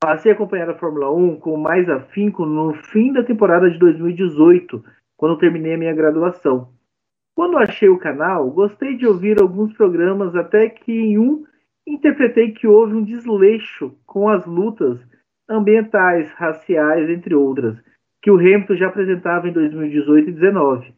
Passei 0.00 0.32
a 0.32 0.34
acompanhar 0.34 0.68
a 0.68 0.78
Fórmula 0.78 1.10
1 1.10 1.36
com 1.36 1.56
mais 1.56 1.88
afinco 1.88 2.44
no 2.44 2.74
fim 2.74 3.12
da 3.12 3.22
temporada 3.22 3.70
de 3.70 3.78
2018 3.78 4.84
quando 5.16 5.38
terminei 5.38 5.74
a 5.74 5.78
minha 5.78 5.94
graduação. 5.94 6.68
Quando 7.34 7.58
achei 7.58 7.88
o 7.88 7.98
canal, 7.98 8.50
gostei 8.50 8.96
de 8.96 9.06
ouvir 9.06 9.40
alguns 9.40 9.72
programas 9.74 10.34
até 10.34 10.68
que 10.68 10.92
em 10.92 11.18
um 11.18 11.44
interpretei 11.86 12.52
que 12.52 12.66
houve 12.66 12.94
um 12.94 13.04
desleixo 13.04 13.94
com 14.06 14.28
as 14.28 14.44
lutas 14.46 14.98
ambientais, 15.48 16.30
raciais, 16.32 17.08
entre 17.08 17.34
outras, 17.34 17.76
que 18.20 18.30
o 18.30 18.38
Hamilton 18.38 18.74
já 18.74 18.88
apresentava 18.88 19.48
em 19.48 19.52
2018 19.52 20.30
e 20.30 20.32
2019. 20.32 20.94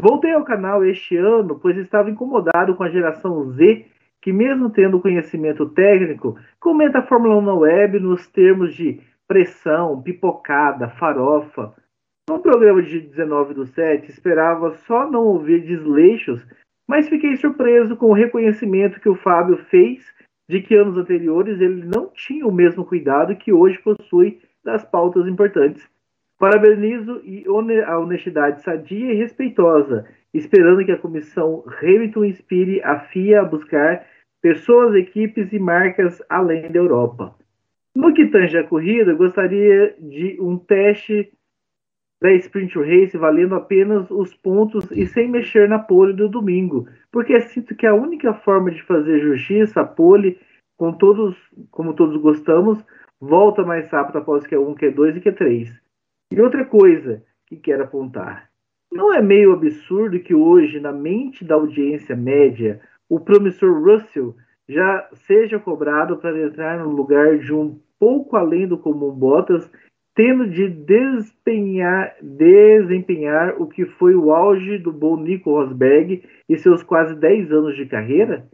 Voltei 0.00 0.32
ao 0.32 0.44
canal 0.44 0.84
este 0.84 1.16
ano, 1.16 1.58
pois 1.58 1.76
estava 1.76 2.10
incomodado 2.10 2.74
com 2.74 2.82
a 2.82 2.88
geração 2.88 3.44
Z, 3.52 3.86
que 4.20 4.32
mesmo 4.32 4.70
tendo 4.70 5.00
conhecimento 5.00 5.68
técnico, 5.68 6.38
comenta 6.58 7.00
a 7.00 7.02
Fórmula 7.02 7.36
1 7.36 7.40
na 7.42 7.54
web 7.54 8.00
nos 8.00 8.26
termos 8.26 8.74
de 8.74 9.00
pressão, 9.28 10.00
pipocada, 10.02 10.88
farofa, 10.88 11.74
no 12.28 12.38
programa 12.40 12.82
de 12.82 13.00
19 13.00 13.54
do 13.54 13.66
7, 13.66 14.10
esperava 14.10 14.72
só 14.86 15.10
não 15.10 15.24
ouvir 15.24 15.60
desleixos, 15.60 16.44
mas 16.88 17.08
fiquei 17.08 17.36
surpreso 17.36 17.96
com 17.96 18.06
o 18.06 18.14
reconhecimento 18.14 19.00
que 19.00 19.08
o 19.08 19.14
Fábio 19.14 19.58
fez 19.68 20.02
de 20.48 20.60
que 20.60 20.74
anos 20.74 20.96
anteriores 20.96 21.60
ele 21.60 21.84
não 21.84 22.08
tinha 22.08 22.46
o 22.46 22.52
mesmo 22.52 22.84
cuidado 22.84 23.36
que 23.36 23.52
hoje 23.52 23.78
possui 23.78 24.40
das 24.64 24.84
pautas 24.84 25.26
importantes. 25.26 25.86
Parabenizo 26.38 27.22
a 27.86 27.98
honestidade 27.98 28.62
sadia 28.62 29.12
e 29.12 29.16
respeitosa, 29.16 30.06
esperando 30.32 30.84
que 30.84 30.92
a 30.92 30.98
comissão 30.98 31.64
Hamilton 31.80 32.24
inspire 32.24 32.82
a 32.82 33.00
FIA 33.00 33.40
a 33.40 33.44
buscar 33.44 34.06
pessoas, 34.42 34.94
equipes 34.94 35.52
e 35.52 35.58
marcas 35.58 36.22
além 36.28 36.70
da 36.70 36.78
Europa. 36.78 37.34
No 37.94 38.12
que 38.12 38.26
tange 38.26 38.58
a 38.58 38.64
corrida, 38.64 39.14
gostaria 39.14 39.94
de 39.98 40.36
um 40.40 40.58
teste 40.58 41.32
da 42.24 42.32
Sprint 42.32 42.74
Race 42.78 43.18
valendo 43.18 43.54
apenas 43.54 44.10
os 44.10 44.32
pontos 44.32 44.90
e 44.92 45.06
sem 45.06 45.28
mexer 45.28 45.68
na 45.68 45.78
pole 45.78 46.14
do 46.14 46.26
domingo, 46.26 46.88
porque 47.12 47.38
sinto 47.38 47.74
que 47.74 47.86
a 47.86 47.94
única 47.94 48.32
forma 48.32 48.70
de 48.70 48.82
fazer 48.84 49.20
justiça 49.20 49.82
a 49.82 49.84
pole, 49.84 50.40
com 50.74 50.90
todos, 50.90 51.36
como 51.70 51.92
todos 51.92 52.16
gostamos, 52.16 52.82
volta 53.20 53.62
mais 53.62 53.90
rápido 53.90 54.16
após 54.16 54.42
Q1, 54.44 54.74
Q2 54.74 55.18
e 55.18 55.20
Q3. 55.20 55.68
E 56.32 56.40
outra 56.40 56.64
coisa 56.64 57.22
que 57.46 57.56
quero 57.56 57.84
apontar. 57.84 58.48
Não 58.90 59.12
é 59.12 59.20
meio 59.20 59.52
absurdo 59.52 60.18
que 60.18 60.34
hoje, 60.34 60.80
na 60.80 60.92
mente 60.92 61.44
da 61.44 61.56
audiência 61.56 62.16
média, 62.16 62.80
o 63.06 63.20
promissor 63.20 63.84
Russell 63.84 64.34
já 64.66 65.06
seja 65.12 65.58
cobrado 65.58 66.16
para 66.16 66.40
entrar 66.40 66.78
no 66.78 66.88
lugar 66.88 67.36
de 67.36 67.52
um 67.52 67.78
pouco 67.98 68.34
além 68.34 68.66
do 68.66 68.78
comum 68.78 69.10
Bottas 69.10 69.70
tendo 70.14 70.48
de 70.48 70.68
desempenhar, 70.68 72.14
desempenhar 72.22 73.60
o 73.60 73.66
que 73.66 73.84
foi 73.84 74.14
o 74.14 74.32
auge 74.32 74.78
do 74.78 74.92
bom 74.92 75.16
Nico 75.16 75.50
Rosberg 75.50 76.22
e 76.48 76.56
seus 76.56 76.82
quase 76.82 77.16
10 77.16 77.50
anos 77.52 77.76
de 77.76 77.86
carreira? 77.86 78.48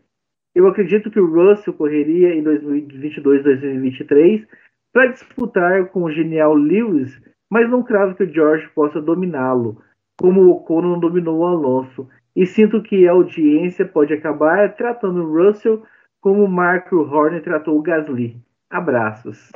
Eu 0.54 0.66
acredito 0.66 1.10
que 1.10 1.20
o 1.20 1.30
Russell 1.30 1.74
correria 1.74 2.34
em 2.34 2.42
2022 2.42 3.44
2023 3.44 4.46
para 4.92 5.06
disputar 5.06 5.86
com 5.90 6.04
o 6.04 6.10
genial 6.10 6.54
Lewis, 6.54 7.20
mas 7.48 7.70
não 7.70 7.82
cravo 7.82 8.14
que 8.14 8.24
o 8.24 8.32
George 8.32 8.68
possa 8.74 9.00
dominá-lo, 9.00 9.80
como 10.18 10.40
o 10.40 10.50
Ocon 10.50 10.98
dominou 10.98 11.40
o 11.40 11.46
Alonso. 11.46 12.08
E 12.34 12.46
sinto 12.46 12.82
que 12.82 13.06
a 13.06 13.12
audiência 13.12 13.84
pode 13.84 14.14
acabar 14.14 14.74
tratando 14.74 15.22
o 15.22 15.46
Russell 15.46 15.84
como 16.20 16.48
Mark 16.48 16.92
Horner 16.92 17.42
tratou 17.42 17.78
o 17.78 17.82
Gasly. 17.82 18.36
Abraços 18.68 19.50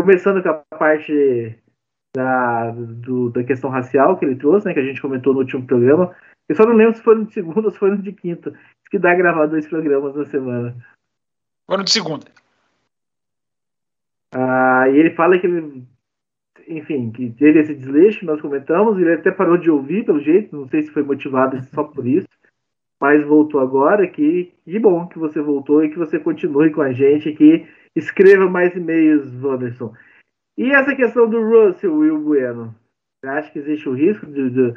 começando 0.00 0.42
com 0.42 0.48
a 0.48 0.54
parte 0.78 1.58
da, 2.16 2.70
do, 2.70 3.30
da 3.30 3.44
questão 3.44 3.68
racial 3.68 4.16
que 4.16 4.24
ele 4.24 4.36
trouxe, 4.36 4.66
né, 4.66 4.72
que 4.72 4.80
a 4.80 4.84
gente 4.84 5.00
comentou 5.00 5.34
no 5.34 5.40
último 5.40 5.66
programa. 5.66 6.14
Eu 6.48 6.56
só 6.56 6.64
não 6.64 6.74
lembro 6.74 6.96
se 6.96 7.02
foi 7.02 7.14
no 7.16 7.26
de 7.26 7.34
segunda 7.34 7.60
ou 7.60 7.70
se 7.70 7.78
foi 7.78 7.90
no 7.90 7.98
de 7.98 8.12
quinta. 8.12 8.58
que 8.90 8.98
dá 8.98 9.14
gravar 9.14 9.46
dois 9.46 9.68
programas 9.68 10.14
na 10.16 10.24
semana. 10.24 10.74
Foi 11.66 11.76
no 11.76 11.84
de 11.84 11.90
segunda. 11.90 12.26
Ah, 14.34 14.88
e 14.88 14.96
ele 14.96 15.10
fala 15.10 15.38
que 15.38 15.46
ele, 15.46 15.84
enfim, 16.66 17.10
que 17.10 17.30
teve 17.30 17.60
esse 17.60 17.74
desleixo, 17.74 18.24
nós 18.24 18.40
comentamos, 18.40 18.98
ele 18.98 19.12
até 19.12 19.30
parou 19.30 19.58
de 19.58 19.70
ouvir, 19.70 20.04
pelo 20.04 20.20
jeito, 20.20 20.56
não 20.56 20.66
sei 20.68 20.82
se 20.82 20.90
foi 20.90 21.02
motivado 21.02 21.60
só 21.74 21.84
por 21.84 22.06
isso, 22.06 22.28
mas 23.00 23.24
voltou 23.26 23.60
agora, 23.60 24.06
que, 24.08 24.52
que 24.64 24.78
bom 24.78 25.06
que 25.06 25.18
você 25.18 25.40
voltou 25.40 25.84
e 25.84 25.90
que 25.90 25.98
você 25.98 26.18
continue 26.18 26.70
com 26.70 26.80
a 26.80 26.92
gente 26.92 27.28
aqui 27.28 27.68
Escreva 27.96 28.48
mais 28.48 28.74
e-mails, 28.74 29.32
Wanderson. 29.42 29.92
E 30.56 30.70
essa 30.70 30.94
questão 30.94 31.28
do 31.28 31.42
Russell, 31.42 31.96
Will 31.96 32.20
Bueno? 32.20 32.74
Você 33.20 33.30
acha 33.30 33.50
que 33.50 33.58
existe 33.58 33.88
o 33.88 33.94
risco 33.94 34.26
de, 34.26 34.50
de, 34.50 34.72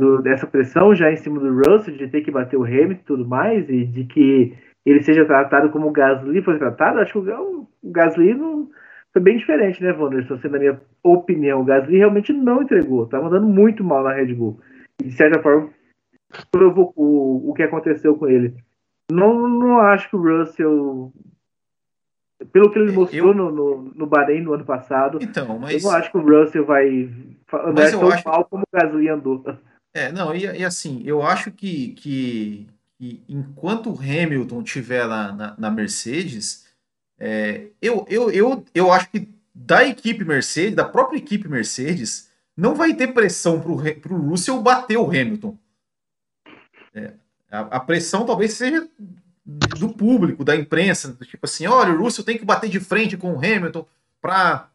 de, 0.00 0.22
dessa 0.22 0.46
pressão 0.46 0.94
já 0.94 1.10
em 1.12 1.16
cima 1.16 1.38
do 1.38 1.54
Russell, 1.54 1.96
de 1.96 2.08
ter 2.08 2.22
que 2.22 2.30
bater 2.30 2.56
o 2.56 2.64
Hamilton 2.64 2.92
e 2.92 3.04
tudo 3.04 3.26
mais, 3.26 3.68
e 3.68 3.84
de 3.84 4.04
que 4.04 4.56
ele 4.86 5.02
seja 5.02 5.24
tratado 5.24 5.70
como 5.70 5.88
o 5.88 5.92
Gasly 5.92 6.42
foi 6.42 6.58
tratado? 6.58 7.00
Acho 7.00 7.22
que 7.22 7.30
o, 7.30 7.68
o 7.82 7.90
Gasly 7.90 8.34
não, 8.34 8.70
foi 9.12 9.22
bem 9.22 9.36
diferente, 9.36 9.82
né, 9.82 9.92
Wanderson? 9.92 10.38
Sendo 10.38 10.56
a 10.56 10.58
minha 10.58 10.80
opinião, 11.02 11.60
o 11.60 11.64
Gasly 11.64 11.98
realmente 11.98 12.32
não 12.32 12.62
entregou, 12.62 13.04
estava 13.04 13.26
andando 13.26 13.46
muito 13.46 13.84
mal 13.84 14.02
na 14.02 14.12
Red 14.12 14.34
Bull. 14.34 14.60
E, 15.00 15.08
de 15.08 15.12
certa 15.12 15.42
forma, 15.42 15.70
provocou 16.50 17.04
o, 17.04 17.50
o 17.50 17.54
que 17.54 17.62
aconteceu 17.62 18.16
com 18.16 18.28
ele. 18.28 18.54
Não, 19.10 19.48
não 19.48 19.78
acho 19.80 20.10
que 20.10 20.16
o 20.16 20.22
Russell 20.22 21.12
pelo 22.52 22.70
que 22.70 22.78
ele 22.78 22.92
mostrou 22.92 23.28
eu... 23.28 23.34
no, 23.34 23.50
no, 23.50 23.92
no 23.94 24.06
Bahrein 24.06 24.42
no 24.42 24.54
ano 24.54 24.64
passado, 24.64 25.18
então, 25.20 25.58
mas... 25.58 25.82
eu 25.82 25.90
não 25.90 25.96
acho 25.96 26.10
que 26.10 26.18
o 26.18 26.22
Russell 26.22 26.64
vai 26.64 27.10
andar 27.52 27.90
tão 27.90 28.08
acho... 28.08 28.28
mal 28.28 28.44
como 28.44 28.62
o 28.62 28.76
Gasly 28.76 29.08
andou. 29.08 29.44
É, 29.92 30.12
não, 30.12 30.34
e, 30.34 30.44
e, 30.44 30.64
assim, 30.64 31.02
eu 31.04 31.22
acho 31.22 31.50
que, 31.50 31.88
que, 31.92 32.68
que 32.98 33.24
enquanto 33.28 33.90
o 33.90 33.98
Hamilton 33.98 34.62
estiver 34.62 35.04
lá 35.04 35.32
na, 35.32 35.54
na 35.58 35.70
Mercedes, 35.70 36.68
é, 37.18 37.68
eu, 37.82 38.06
eu, 38.08 38.30
eu, 38.30 38.64
eu 38.74 38.92
acho 38.92 39.10
que 39.10 39.28
da 39.54 39.84
equipe 39.84 40.24
Mercedes, 40.24 40.76
da 40.76 40.84
própria 40.84 41.18
equipe 41.18 41.48
Mercedes, 41.48 42.30
não 42.56 42.74
vai 42.74 42.94
ter 42.94 43.08
pressão 43.08 43.60
para 43.60 43.70
o 43.70 44.28
Russell 44.28 44.62
bater 44.62 44.96
o 44.96 45.06
Hamilton. 45.06 45.56
É, 46.94 47.12
a, 47.50 47.60
a, 47.60 47.80
pressão 47.80 48.24
talvez 48.24 48.54
seja 48.54 48.88
do 49.48 49.88
público, 49.88 50.44
da 50.44 50.54
imprensa, 50.54 51.16
tipo 51.22 51.46
assim, 51.46 51.66
olha, 51.66 51.94
o 51.94 52.02
Russell 52.02 52.24
tem 52.24 52.36
que 52.36 52.44
bater 52.44 52.68
de 52.68 52.78
frente 52.78 53.16
com 53.16 53.32
o 53.32 53.38
Hamilton 53.38 53.86
para 54.20 54.68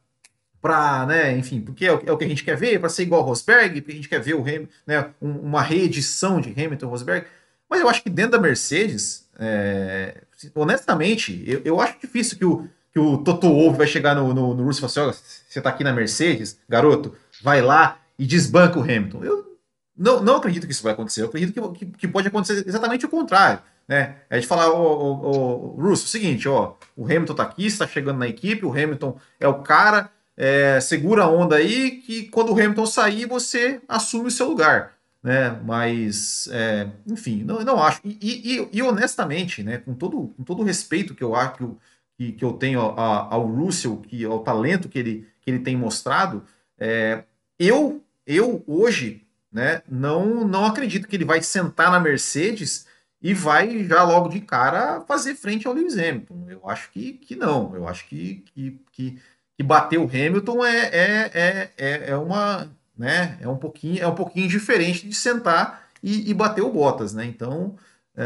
para, 0.60 1.06
né, 1.06 1.38
enfim, 1.38 1.60
porque 1.60 1.86
é 1.86 1.94
o, 1.94 2.02
é 2.06 2.12
o, 2.14 2.18
que 2.18 2.24
a 2.24 2.28
gente 2.28 2.42
quer 2.42 2.56
ver, 2.56 2.80
para 2.80 2.88
ser 2.88 3.04
igual 3.04 3.20
ao 3.20 3.28
Rosberg, 3.28 3.82
porque 3.82 3.92
a 3.92 3.96
gente 3.96 4.08
quer 4.08 4.22
ver 4.22 4.34
o 4.34 4.48
Ham, 4.48 4.66
né, 4.88 5.10
um, 5.22 5.32
uma 5.40 5.62
reedição 5.62 6.40
de 6.40 6.52
Hamilton 6.52 6.88
Rosberg. 6.88 7.28
Mas 7.70 7.82
eu 7.82 7.90
acho 7.90 8.02
que 8.02 8.10
dentro 8.10 8.32
da 8.32 8.40
Mercedes, 8.40 9.28
é, 9.38 10.22
honestamente, 10.56 11.44
eu, 11.46 11.62
eu 11.66 11.82
acho 11.82 12.00
difícil 12.00 12.38
que 12.38 12.46
o, 12.46 12.70
que 12.94 12.98
o 12.98 13.18
Toto 13.18 13.50
Wolff 13.50 13.78
vai 13.78 13.88
chegar 13.88 14.16
no, 14.16 14.34
no, 14.34 14.54
no 14.54 14.64
Russo 14.64 14.80
e 14.80 14.90
falar 14.90 15.10
assim, 15.10 15.22
você 15.50 15.60
tá 15.60 15.70
aqui 15.70 15.84
na 15.84 15.92
Mercedes, 15.92 16.58
garoto, 16.70 17.14
vai 17.42 17.62
lá 17.62 18.00
e 18.18 18.26
desbanca 18.26 18.80
o 18.80 18.84
Hamilton. 18.84 19.22
Eu 19.22 19.58
não, 19.98 20.24
não 20.24 20.38
acredito 20.38 20.66
que 20.66 20.72
isso 20.72 20.84
vai 20.84 20.94
acontecer, 20.94 21.24
eu 21.24 21.28
acredito 21.28 21.74
que, 21.74 21.86
que, 21.86 21.98
que 21.98 22.08
pode 22.08 22.30
acontecer 22.30 22.64
exatamente 22.66 23.06
o 23.06 23.10
contrário. 23.10 23.60
Né? 23.88 24.16
A 24.30 24.36
gente 24.36 24.48
falar, 24.48 24.72
o 24.72 25.76
Russo, 25.80 26.08
seguinte, 26.08 26.48
ó, 26.48 26.76
o 26.96 27.06
Hamilton 27.06 27.36
tá 27.36 27.44
aqui, 27.44 27.66
está 27.66 27.88
chegando 27.88 28.20
na 28.20 28.28
equipe, 28.28 28.66
o 28.66 28.72
Hamilton 28.72 29.18
é 29.40 29.48
o 29.48 29.62
cara, 29.62 30.10
é, 30.38 30.80
segura 30.80 31.24
a 31.24 31.30
onda 31.30 31.58
aí, 31.58 31.92
que 31.92 32.24
quando 32.30 32.50
o 32.50 32.54
Hamilton 32.54 32.86
sair, 32.86 33.26
você 33.26 33.82
assume 33.88 34.28
o 34.28 34.32
seu 34.32 34.48
lugar. 34.48 34.94
Né? 35.22 35.58
Mas, 35.64 36.50
é, 36.52 36.90
enfim, 37.08 37.44
não, 37.44 37.62
não 37.62 37.82
acho. 37.82 38.02
E, 38.04 38.18
e, 38.22 38.70
e, 38.74 38.82
honestamente, 38.82 39.64
né, 39.64 39.78
com, 39.78 39.94
todo, 39.94 40.34
com 40.36 40.44
todo 40.44 40.62
o 40.62 40.66
respeito 40.66 41.16
que 41.16 41.24
eu 41.24 41.36
acho 41.36 41.78
que, 42.18 42.34
que 42.34 42.44
eu 42.44 42.54
tenho 42.54 42.80
ao, 42.80 43.34
ao 43.34 43.46
Russell, 43.48 43.98
que, 43.98 44.26
ao 44.26 44.40
talento 44.40 44.90
que 44.90 45.00
ele, 45.00 45.28
que 45.42 45.50
ele 45.50 45.60
tem 45.60 45.78
mostrado, 45.78 46.44
é, 46.78 47.24
eu, 47.58 48.04
eu 48.26 48.64
hoje 48.68 49.26
né, 49.52 49.82
não, 49.90 50.46
não 50.46 50.66
acredito 50.66 51.08
que 51.08 51.16
ele 51.16 51.26
vai 51.26 51.42
sentar 51.42 51.92
na 51.92 52.00
Mercedes 52.00 52.86
e 53.24 53.34
vai 53.34 53.86
já 53.86 54.04
logo 54.04 54.28
de 54.28 54.42
cara 54.42 55.02
fazer 55.02 55.34
frente 55.36 55.66
ao 55.66 55.74
Lewis 55.74 55.98
Hamilton. 55.98 56.46
Eu 56.50 56.70
acho 56.70 56.92
que, 56.92 57.14
que 57.14 57.36
não. 57.36 57.74
Eu 57.74 57.88
acho 57.88 58.06
que, 58.08 58.44
que, 58.54 58.80
que 58.92 59.22
que 59.56 59.64
bater 59.64 60.00
o 60.00 60.06
Hamilton 60.06 60.66
é, 60.66 60.86
é, 60.88 61.32
é, 61.34 61.72
é, 61.78 62.10
é, 62.10 62.18
uma 62.18 62.70
né, 62.98 63.38
é 63.42 63.48
um 63.48 63.58
pouquinho 63.58 64.02
é 64.02 64.08
um 64.08 64.16
pouquinho 64.16 64.48
diferente 64.48 65.08
de 65.08 65.16
sentar 65.16 65.88
e, 66.02 66.30
e 66.30 66.34
bater 66.34 66.62
o 66.62 66.72
Bottas, 66.72 67.14
né? 67.14 67.26
Então 67.26 67.76
é, 68.16 68.24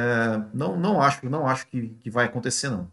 não, 0.54 0.78
não 0.78 1.02
acho 1.02 1.30
não 1.30 1.48
acho 1.48 1.68
que, 1.68 1.90
que 2.00 2.10
vai 2.10 2.26
acontecer 2.26 2.70
não. 2.70 2.90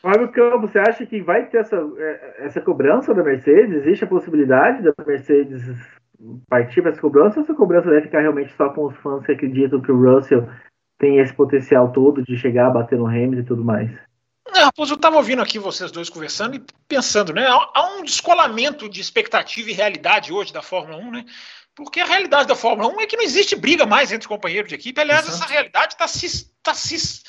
Fábio 0.00 0.30
Campos, 0.30 0.70
você 0.70 0.78
acha 0.78 1.04
que 1.04 1.20
vai 1.20 1.48
ter 1.48 1.58
essa, 1.58 1.76
é, 1.76 2.46
essa 2.46 2.60
cobrança 2.60 3.12
da 3.12 3.22
Mercedes? 3.22 3.82
Existe 3.82 4.04
a 4.04 4.08
possibilidade 4.08 4.82
da 4.82 4.94
Mercedes 5.04 5.60
partir 6.48 6.82
para 6.82 6.90
essa 6.90 7.00
cobrança 7.00 7.38
ou 7.38 7.44
essa 7.44 7.54
cobrança 7.54 7.90
deve 7.90 8.02
ficar 8.02 8.20
realmente 8.20 8.52
só 8.56 8.70
com 8.70 8.86
os 8.86 8.96
fãs 8.98 9.24
que 9.24 9.32
acreditam 9.32 9.80
que 9.80 9.92
o 9.92 10.00
Russell 10.00 10.48
tem 10.98 11.18
esse 11.18 11.32
potencial 11.32 11.92
todo 11.92 12.22
de 12.22 12.36
chegar 12.36 12.66
a 12.66 12.70
bater 12.70 12.98
no 12.98 13.06
Hamilton 13.06 13.40
e 13.40 13.44
tudo 13.44 13.64
mais? 13.64 13.90
É, 14.54 14.60
Raposo, 14.60 14.94
eu 14.94 14.96
estava 14.96 15.16
ouvindo 15.16 15.42
aqui 15.42 15.58
vocês 15.58 15.90
dois 15.90 16.08
conversando 16.08 16.56
e 16.56 16.64
pensando, 16.88 17.32
né? 17.32 17.46
Há 17.46 17.96
um 17.96 18.02
descolamento 18.02 18.88
de 18.88 19.00
expectativa 19.00 19.70
e 19.70 19.74
realidade 19.74 20.32
hoje 20.32 20.52
da 20.52 20.62
Fórmula 20.62 20.98
1, 20.98 21.10
né? 21.10 21.24
Porque 21.74 22.00
a 22.00 22.06
realidade 22.06 22.48
da 22.48 22.56
Fórmula 22.56 22.92
1 22.92 23.00
é 23.00 23.06
que 23.06 23.16
não 23.16 23.22
existe 23.22 23.54
briga 23.54 23.86
mais 23.86 24.10
entre 24.10 24.26
companheiros 24.26 24.68
de 24.68 24.74
equipe. 24.74 25.00
Aliás, 25.00 25.26
Exato. 25.26 25.44
essa 25.44 25.52
realidade 25.52 25.92
está 25.92 26.08
se, 26.08 26.50
tá 26.62 26.74
se. 26.74 27.22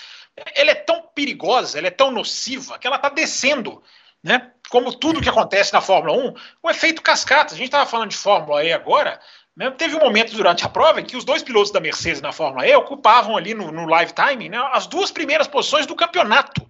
Ela 0.55 0.71
é 0.71 0.75
tão 0.75 1.03
perigosa, 1.13 1.77
ela 1.77 1.87
é 1.87 1.91
tão 1.91 2.09
nociva, 2.09 2.79
que 2.79 2.87
ela 2.87 2.95
está 2.95 3.09
descendo. 3.09 3.83
Né? 4.23 4.51
Como 4.69 4.93
tudo 4.93 5.21
que 5.21 5.29
acontece 5.29 5.73
na 5.73 5.81
Fórmula 5.81 6.17
1, 6.17 6.33
o 6.63 6.69
efeito 6.69 7.01
cascata. 7.01 7.53
A 7.53 7.57
gente 7.57 7.67
estava 7.67 7.89
falando 7.89 8.09
de 8.09 8.17
Fórmula 8.17 8.63
E 8.63 8.71
agora. 8.71 9.19
Né? 9.55 9.69
Teve 9.71 9.95
um 9.95 9.99
momento 9.99 10.33
durante 10.33 10.65
a 10.65 10.69
prova 10.69 11.01
em 11.01 11.05
que 11.05 11.17
os 11.17 11.25
dois 11.25 11.43
pilotos 11.43 11.71
da 11.71 11.79
Mercedes 11.79 12.21
na 12.21 12.31
Fórmula 12.31 12.67
E 12.67 12.75
ocupavam 12.75 13.35
ali 13.35 13.53
no, 13.53 13.71
no 13.71 13.85
live 13.85 14.13
time 14.13 14.47
né, 14.47 14.57
as 14.71 14.87
duas 14.87 15.11
primeiras 15.11 15.47
posições 15.47 15.85
do 15.85 15.95
campeonato 15.95 16.65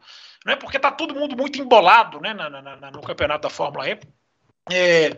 né? 0.45 0.56
porque 0.56 0.78
está 0.78 0.91
todo 0.91 1.16
mundo 1.16 1.36
muito 1.36 1.62
embolado 1.62 2.20
né, 2.20 2.34
na, 2.34 2.50
na, 2.50 2.62
na, 2.62 2.91
no 2.91 3.02
campeonato 3.02 3.43
da 3.43 3.50
Fórmula 3.50 3.88
E. 3.89 4.00
É, 4.72 5.16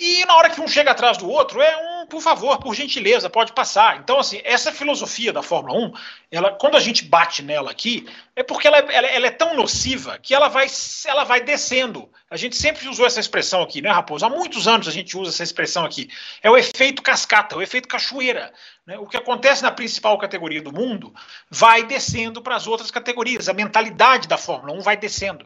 e 0.00 0.24
na 0.26 0.36
hora 0.36 0.48
que 0.48 0.60
um 0.60 0.68
chega 0.68 0.92
atrás 0.92 1.18
do 1.18 1.28
outro, 1.28 1.60
é 1.60 1.76
um, 1.76 2.06
por 2.06 2.22
favor, 2.22 2.56
por 2.58 2.72
gentileza, 2.72 3.28
pode 3.28 3.52
passar. 3.52 3.98
Então, 3.98 4.20
assim, 4.20 4.40
essa 4.44 4.70
filosofia 4.70 5.32
da 5.32 5.42
Fórmula 5.42 5.76
1, 5.76 5.92
ela, 6.30 6.52
quando 6.52 6.76
a 6.76 6.80
gente 6.80 7.04
bate 7.04 7.42
nela 7.42 7.72
aqui, 7.72 8.08
é 8.36 8.44
porque 8.44 8.68
ela, 8.68 8.78
ela, 8.78 9.08
ela, 9.08 9.26
é 9.26 9.30
tão 9.30 9.56
nociva 9.56 10.16
que 10.16 10.32
ela 10.32 10.46
vai, 10.46 10.68
ela 11.04 11.24
vai 11.24 11.40
descendo. 11.40 12.08
A 12.30 12.36
gente 12.36 12.54
sempre 12.54 12.88
usou 12.88 13.04
essa 13.04 13.18
expressão 13.18 13.60
aqui, 13.60 13.82
né, 13.82 13.90
Raposo? 13.90 14.24
Há 14.24 14.30
muitos 14.30 14.68
anos 14.68 14.86
a 14.86 14.92
gente 14.92 15.18
usa 15.18 15.30
essa 15.30 15.42
expressão 15.42 15.84
aqui. 15.84 16.08
É 16.40 16.48
o 16.48 16.56
efeito 16.56 17.02
cascata, 17.02 17.56
o 17.56 17.62
efeito 17.62 17.88
cachoeira. 17.88 18.52
Né? 18.86 18.96
O 18.98 19.06
que 19.06 19.16
acontece 19.16 19.64
na 19.64 19.72
principal 19.72 20.16
categoria 20.16 20.62
do 20.62 20.72
mundo 20.72 21.12
vai 21.50 21.82
descendo 21.82 22.40
para 22.40 22.54
as 22.54 22.68
outras 22.68 22.92
categorias. 22.92 23.48
A 23.48 23.52
mentalidade 23.52 24.28
da 24.28 24.38
Fórmula 24.38 24.78
1 24.78 24.80
vai 24.80 24.96
descendo. 24.96 25.44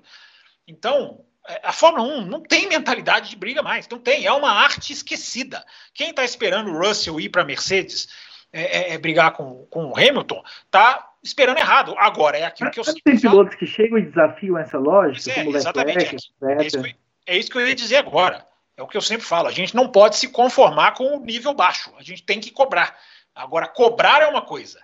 Então, 0.68 1.24
é, 1.24 1.31
a 1.62 1.72
Fórmula 1.72 2.04
1 2.18 2.26
não 2.26 2.40
tem 2.40 2.68
mentalidade 2.68 3.30
de 3.30 3.36
briga 3.36 3.62
mais, 3.62 3.88
não 3.88 3.98
tem, 3.98 4.24
é 4.24 4.32
uma 4.32 4.50
arte 4.50 4.92
esquecida. 4.92 5.64
Quem 5.92 6.10
está 6.10 6.24
esperando 6.24 6.70
o 6.70 6.78
Russell 6.78 7.20
ir 7.20 7.28
para 7.28 7.42
a 7.42 7.44
Mercedes 7.44 8.08
é, 8.52 8.62
é, 8.62 8.94
é, 8.94 8.98
brigar 8.98 9.32
com, 9.32 9.66
com 9.66 9.86
o 9.86 9.96
Hamilton, 9.96 10.42
está 10.64 11.10
esperando 11.22 11.58
errado. 11.58 11.94
Agora, 11.98 12.38
é 12.38 12.44
aquilo 12.44 12.70
que 12.70 12.78
eu 12.78 12.84
sei. 12.84 13.00
Tem 13.02 13.18
pilotos 13.18 13.56
que 13.56 13.66
chegam 13.66 13.98
e 13.98 14.02
desafiam 14.02 14.58
essa 14.58 14.78
lógica, 14.78 15.32
é, 15.32 15.46
exatamente, 15.48 16.16
Leclerc, 16.40 16.62
é, 16.62 16.66
isso 16.66 16.82
que, 16.82 16.96
é 17.26 17.36
isso 17.36 17.50
que 17.50 17.58
eu 17.58 17.66
ia 17.66 17.74
dizer 17.74 17.96
agora. 17.96 18.46
É 18.76 18.82
o 18.82 18.86
que 18.86 18.96
eu 18.96 19.02
sempre 19.02 19.26
falo, 19.26 19.48
a 19.48 19.52
gente 19.52 19.74
não 19.74 19.88
pode 19.88 20.16
se 20.16 20.28
conformar 20.28 20.92
com 20.92 21.16
o 21.16 21.24
nível 21.24 21.52
baixo, 21.52 21.92
a 21.98 22.02
gente 22.02 22.22
tem 22.22 22.40
que 22.40 22.50
cobrar. 22.50 22.96
Agora, 23.34 23.68
cobrar 23.68 24.22
é 24.22 24.26
uma 24.26 24.42
coisa, 24.42 24.80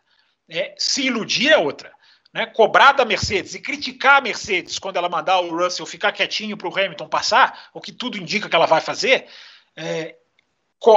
é, 0.49 0.75
se 0.77 1.07
iludir 1.07 1.51
é 1.51 1.57
outra 1.57 1.93
né, 2.33 2.47
cobrar 2.47 2.93
da 2.93 3.05
Mercedes 3.05 3.55
e 3.55 3.61
criticar 3.61 4.19
a 4.19 4.21
Mercedes 4.21 4.79
quando 4.79 4.97
ela 4.97 5.09
mandar 5.09 5.41
o 5.41 5.57
Russell 5.57 5.87
ficar 5.87 6.13
quietinho 6.13 6.57
para 6.57 6.69
o 6.69 6.73
Hamilton 6.73 7.09
passar, 7.09 7.69
o 7.73 7.81
que 7.81 7.93
tudo 7.93 8.19
indica 8.19 8.49
que 8.49 8.57
ela 8.57 8.67
vai 8.67 8.81
fazer, 8.81 9.27
é, 9.75 10.17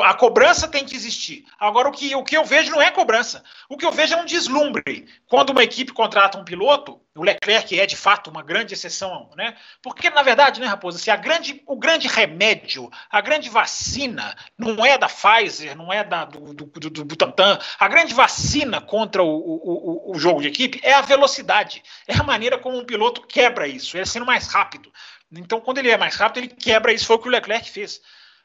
a 0.04 0.14
cobrança 0.14 0.68
tem 0.68 0.86
que 0.86 0.96
existir. 0.96 1.44
Agora, 1.60 1.90
o 1.90 1.92
que, 1.92 2.16
o 2.16 2.24
que 2.24 2.38
eu 2.38 2.46
vejo 2.46 2.72
não 2.72 2.82
é 2.82 2.92
cobrança. 2.92 3.44
O 3.68 3.76
que 3.76 3.86
eu 3.86 3.92
vejo 3.92 4.14
é 4.14 4.18
um 4.18 4.26
deslumbre. 4.26 5.08
Quando 5.28 5.50
uma 5.50 5.64
equipe 5.64 5.92
contrata 5.92 6.38
um 6.38 6.46
piloto, 6.46 7.02
o 7.16 7.24
Leclerc 7.24 7.78
é 7.80 7.86
de 7.88 7.98
fato 7.98 8.30
uma 8.30 8.44
grande 8.44 8.76
exceção, 8.76 9.32
né? 9.36 9.56
Porque, 9.82 10.10
na 10.12 10.22
verdade, 10.22 10.62
né, 10.62 10.68
Raposa, 10.68 10.98
assim, 10.98 11.10
a 11.10 11.16
grande, 11.16 11.64
o 11.66 11.76
grande 11.76 12.08
remédio, 12.08 12.92
a 13.10 13.20
grande 13.22 13.50
vacina, 13.50 14.36
não 14.56 14.86
é 14.86 15.00
da 15.00 15.10
Pfizer, 15.10 15.76
não 15.76 15.92
é 15.92 16.04
da, 16.04 16.26
do, 16.26 16.54
do, 16.54 16.66
do, 16.68 16.90
do 16.90 17.06
Butantan. 17.06 17.60
A 17.80 17.88
grande 17.88 18.14
vacina 18.14 18.80
contra 18.80 19.24
o, 19.24 19.30
o, 19.30 20.12
o, 20.12 20.20
jogo 20.20 20.42
de 20.42 20.48
equipe 20.48 20.80
é 20.84 20.94
a 20.94 21.02
velocidade. 21.02 21.82
É 22.08 22.16
a 22.16 22.24
maneira 22.24 22.58
como 22.58 22.78
um 22.78 22.86
piloto 22.86 23.26
quebra 23.26 23.68
isso, 23.68 23.98
é 23.98 24.06
sendo 24.06 24.28
mais 24.28 24.48
rápido. 24.48 24.92
Então, 25.32 25.60
quando 25.60 25.80
ele 25.80 25.90
é 25.90 25.98
mais 25.98 26.16
rápido, 26.16 26.46
ele 26.46 26.54
quebra 26.54 26.94
isso. 26.94 27.08
Foi 27.08 27.16
o 27.16 27.20
que 27.20 27.28
o 27.28 27.32
Leclerc 27.32 27.70
fez. 27.70 28.00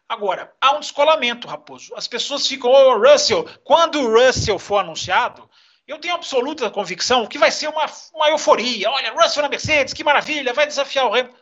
Agora, 0.08 0.52
há 0.60 0.76
um 0.76 0.80
descolamento, 0.80 1.48
Raposo. 1.48 1.92
As 1.96 2.06
pessoas 2.06 2.46
ficam, 2.46 2.70
ô 2.70 2.92
oh, 2.92 2.98
Russell, 2.98 3.44
quando 3.64 4.00
o 4.00 4.12
Russell 4.12 4.58
for 4.58 4.78
anunciado, 4.78 5.48
eu 5.86 5.98
tenho 5.98 6.14
absoluta 6.14 6.70
convicção 6.70 7.26
que 7.26 7.38
vai 7.38 7.50
ser 7.50 7.68
uma, 7.68 7.86
uma 8.14 8.30
euforia. 8.30 8.90
Olha, 8.90 9.12
Russell 9.12 9.42
na 9.42 9.48
Mercedes, 9.48 9.94
que 9.94 10.04
maravilha, 10.04 10.52
vai 10.52 10.66
desafiar 10.66 11.06
o 11.06 11.14
Hamilton. 11.14 11.36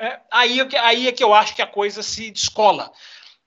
É, 0.00 0.20
aí, 0.30 0.60
é 0.60 0.78
aí 0.78 1.08
é 1.08 1.12
que 1.12 1.22
eu 1.22 1.34
acho 1.34 1.54
que 1.54 1.60
a 1.60 1.66
coisa 1.66 2.02
se 2.02 2.30
descola. 2.30 2.90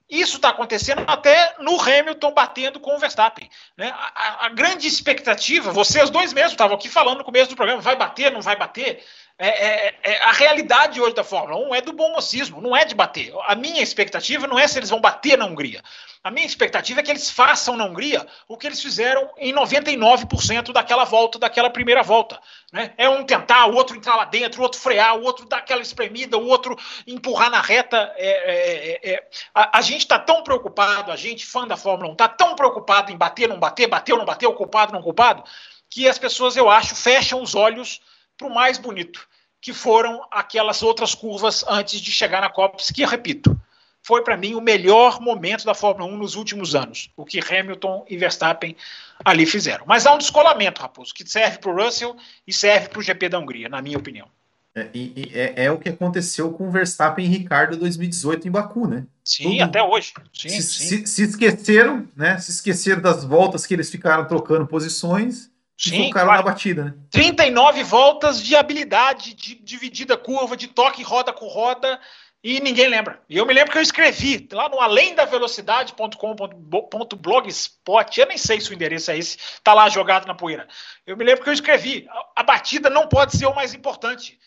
Isso 0.08 0.36
está 0.36 0.50
acontecendo 0.50 1.04
até 1.08 1.56
no 1.60 1.80
Hamilton 1.82 2.32
batendo 2.34 2.80
com 2.80 2.96
o 2.96 3.00
Verstappen. 3.00 3.50
Né? 3.76 3.90
A, 3.90 4.12
a, 4.14 4.46
a 4.46 4.50
grande 4.50 4.88
expectativa, 4.88 5.72
vocês 5.72 6.12
dois 6.12 6.34
mesmos 6.34 6.54
estavam 6.54 6.76
aqui 6.76 6.88
falando 6.88 7.20
no 7.20 7.24
começo 7.24 7.50
do 7.50 7.56
programa, 7.56 7.82
vai 7.82 7.96
bater, 7.96 8.32
não 8.32 8.42
vai 8.42 8.56
bater? 8.56 9.04
É, 9.38 9.48
é, 9.48 9.96
é, 10.04 10.24
a 10.24 10.32
realidade 10.32 11.02
hoje 11.02 11.16
da 11.16 11.24
Fórmula 11.24 11.68
1 11.70 11.76
é 11.76 11.82
do 11.82 11.92
bom 11.92 12.12
mocismo, 12.12 12.62
não 12.62 12.76
é 12.76 12.86
de 12.86 12.94
bater. 12.94 13.34
A 13.48 13.56
minha 13.56 13.82
expectativa 13.82 14.46
não 14.46 14.60
é 14.60 14.68
se 14.68 14.78
eles 14.78 14.92
vão 14.92 15.02
bater 15.02 15.38
na 15.38 15.46
Hungria. 15.46 15.82
A 16.24 16.32
minha 16.32 16.46
expectativa 16.46 17.00
é 17.00 17.04
que 17.04 17.12
eles 17.12 17.30
façam 17.30 17.76
na 17.76 17.84
Hungria 17.84 18.26
o 18.48 18.56
que 18.58 18.68
eles 18.68 18.82
fizeram 18.82 19.30
em 19.38 19.52
99% 19.52 20.72
daquela 20.72 21.04
volta, 21.04 21.38
daquela 21.38 21.70
primeira 21.70 22.04
volta. 22.04 22.40
Né? 22.72 22.94
É 22.96 23.10
um 23.10 23.26
tentar, 23.26 23.66
o 23.66 23.74
outro 23.74 23.98
entrar 23.98 24.16
lá 24.16 24.24
dentro, 24.24 24.62
o 24.62 24.64
outro 24.64 24.80
frear, 24.80 25.18
o 25.18 25.24
outro 25.24 25.46
dar 25.48 25.58
aquela 25.58 25.82
espremida, 25.82 26.38
o 26.38 26.48
outro 26.48 26.78
empurrar 27.06 27.50
na 27.50 27.60
reta. 27.60 28.14
É, 28.16 28.28
é, 28.28 29.10
é, 29.12 29.14
é. 29.16 29.30
a, 29.54 29.80
a, 29.80 29.82
gente 29.82 30.02
está 30.02 30.18
tão 30.18 30.44
preocupado, 30.44 31.12
a 31.12 31.16
gente, 31.16 31.46
fã 31.46 31.68
da 31.68 31.76
Fórmula 31.76 32.12
1, 32.12 32.14
está 32.14 32.30
tão 32.30 32.56
preocupado 32.56 33.12
em 33.12 33.18
bater, 33.18 33.50
não 33.50 33.60
bater, 33.60 33.88
bateu, 33.88 34.16
não 34.16 34.26
bateu, 34.26 34.54
culpado, 34.54 34.94
não 34.94 35.02
culpado, 35.02 35.44
que 35.90 36.08
as 36.08 36.18
pessoas, 36.18 36.56
eu 36.56 36.70
acho, 36.70 36.96
fecham 36.96 37.42
os 37.42 37.56
olhos 37.56 38.00
para 38.38 38.48
o 38.48 38.54
mais 38.54 38.78
bonito, 38.78 39.28
que 39.64 39.72
foram 39.72 40.22
aquelas 40.30 40.84
outras 40.84 41.16
curvas 41.16 41.64
antes 41.66 42.02
de 42.02 42.12
chegar 42.12 42.42
na 42.42 42.50
Copse, 42.50 42.94
que, 42.94 43.06
repito, 43.06 43.58
foi 44.02 44.22
para 44.22 44.36
mim 44.36 44.56
o 44.56 44.62
melhor 44.62 45.22
momento 45.22 45.64
da 45.64 45.74
Fórmula 45.74 46.12
1 46.12 46.18
nos 46.18 46.36
últimos 46.36 46.76
anos, 46.76 47.10
o 47.16 47.24
que 47.24 47.40
Hamilton 47.40 48.06
e 48.10 48.18
Verstappen 48.18 48.76
ali 49.24 49.46
fizeram. 49.46 49.86
Mas 49.88 50.06
há 50.06 50.14
um 50.14 50.18
descolamento, 50.18 50.82
Raposo, 50.82 51.14
que 51.14 51.26
serve 51.26 51.60
para 51.60 51.72
o 51.72 51.82
Russell 51.82 52.14
e 52.46 52.52
serve 52.52 52.90
para 52.90 53.00
o 53.00 53.02
GP 53.02 53.30
da 53.30 53.40
Hungria, 53.40 53.70
na 53.70 53.82
minha 53.82 53.98
opinião. 53.98 54.28
É, 54.76 54.90
e, 54.94 55.32
é, 55.34 55.66
é, 55.66 55.72
o 55.72 55.78
que 55.78 55.88
aconteceu 55.88 56.52
com 56.52 56.70
Verstappen 56.70 57.24
e 57.24 57.30
Ricardo 57.30 57.78
em 57.78 57.80
2018 57.80 58.46
em 58.46 58.52
Baku, 58.52 58.86
né? 58.86 59.06
Sim, 59.24 59.60
Todo, 59.60 59.62
até 59.62 59.82
hoje. 59.82 60.14
Sim, 60.34 60.50
se, 60.50 60.62
sim. 60.62 60.88
Se, 60.88 61.08
se, 61.08 61.24
esqueceram, 61.24 62.06
né? 62.18 62.38
Se 62.38 62.52
esqueceram 62.52 63.02
das 63.02 63.24
voltas 63.24 63.66
que 63.66 63.74
eles 63.74 63.90
ficaram 63.90 64.28
trocando 64.28 64.68
posições 64.68 65.53
Sim, 65.90 66.10
o 66.10 66.12
cara 66.12 66.38
na 66.38 66.42
batida, 66.42 66.86
né? 66.86 66.94
39 67.12 67.84
voltas 67.84 68.42
de 68.42 68.56
habilidade, 68.56 69.34
de 69.34 69.56
dividida 69.56 70.16
curva, 70.16 70.56
de 70.56 70.68
toque 70.68 71.04
roda 71.04 71.34
com 71.34 71.48
roda, 71.48 72.00
e 72.44 72.60
ninguém 72.60 72.90
lembra. 72.90 73.22
E 73.30 73.38
eu 73.38 73.46
me 73.46 73.54
lembro 73.54 73.72
que 73.72 73.78
eu 73.78 73.82
escrevi 73.82 74.50
lá 74.52 74.68
no 74.68 74.82
além 74.82 75.16
da 75.16 75.24
velocidade.com.blogspot, 75.24 78.20
eu 78.20 78.28
nem 78.28 78.38
sei 78.38 78.60
se 78.60 78.70
o 78.70 78.74
endereço 78.74 79.12
é 79.12 79.18
esse, 79.18 79.38
tá 79.64 79.74
lá 79.74 79.88
jogado 79.88 80.28
na 80.28 80.36
poeira. 80.36 80.68
Eu 81.08 81.16
me 81.16 81.24
lembro 81.24 81.42
que 81.44 81.50
eu 81.50 81.54
escrevi, 81.54 82.06
a, 82.10 82.42
a 82.42 82.44
batida 82.44 82.90
não 82.90 83.08
pode 83.08 83.38
ser 83.38 83.46
o 83.46 83.56
mais 83.56 83.74
importante. 83.74 84.38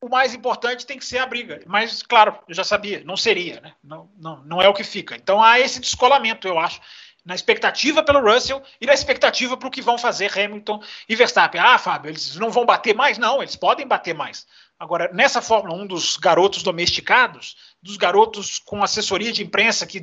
O 0.00 0.08
mais 0.08 0.34
importante 0.34 0.86
tem 0.86 0.98
que 0.98 1.04
ser 1.04 1.18
a 1.18 1.26
briga. 1.26 1.60
Mas, 1.66 2.04
claro, 2.04 2.38
eu 2.48 2.54
já 2.54 2.62
sabia, 2.62 3.02
não 3.04 3.16
seria, 3.16 3.60
né? 3.60 3.74
Não, 3.82 4.08
não, 4.16 4.44
não 4.44 4.62
é 4.62 4.68
o 4.68 4.74
que 4.74 4.84
fica. 4.84 5.16
Então 5.16 5.42
há 5.42 5.58
esse 5.58 5.80
descolamento, 5.80 6.46
eu 6.46 6.56
acho 6.58 6.80
na 7.24 7.34
expectativa 7.34 8.02
pelo 8.02 8.20
Russell 8.20 8.62
e 8.80 8.86
na 8.86 8.94
expectativa 8.94 9.56
para 9.56 9.68
o 9.68 9.70
que 9.70 9.82
vão 9.82 9.98
fazer 9.98 10.30
Hamilton 10.38 10.82
e 11.08 11.14
Verstappen. 11.14 11.60
Ah, 11.60 11.78
Fábio, 11.78 12.10
eles 12.10 12.36
não 12.36 12.50
vão 12.50 12.64
bater 12.64 12.94
mais? 12.94 13.18
Não, 13.18 13.42
eles 13.42 13.56
podem 13.56 13.86
bater 13.86 14.14
mais. 14.14 14.46
Agora, 14.78 15.10
nessa 15.12 15.42
Fórmula 15.42 15.74
1 15.82 15.86
dos 15.88 16.16
garotos 16.16 16.62
domesticados, 16.62 17.56
dos 17.82 17.96
garotos 17.96 18.60
com 18.60 18.82
assessoria 18.82 19.32
de 19.32 19.42
imprensa 19.42 19.86
que, 19.86 20.00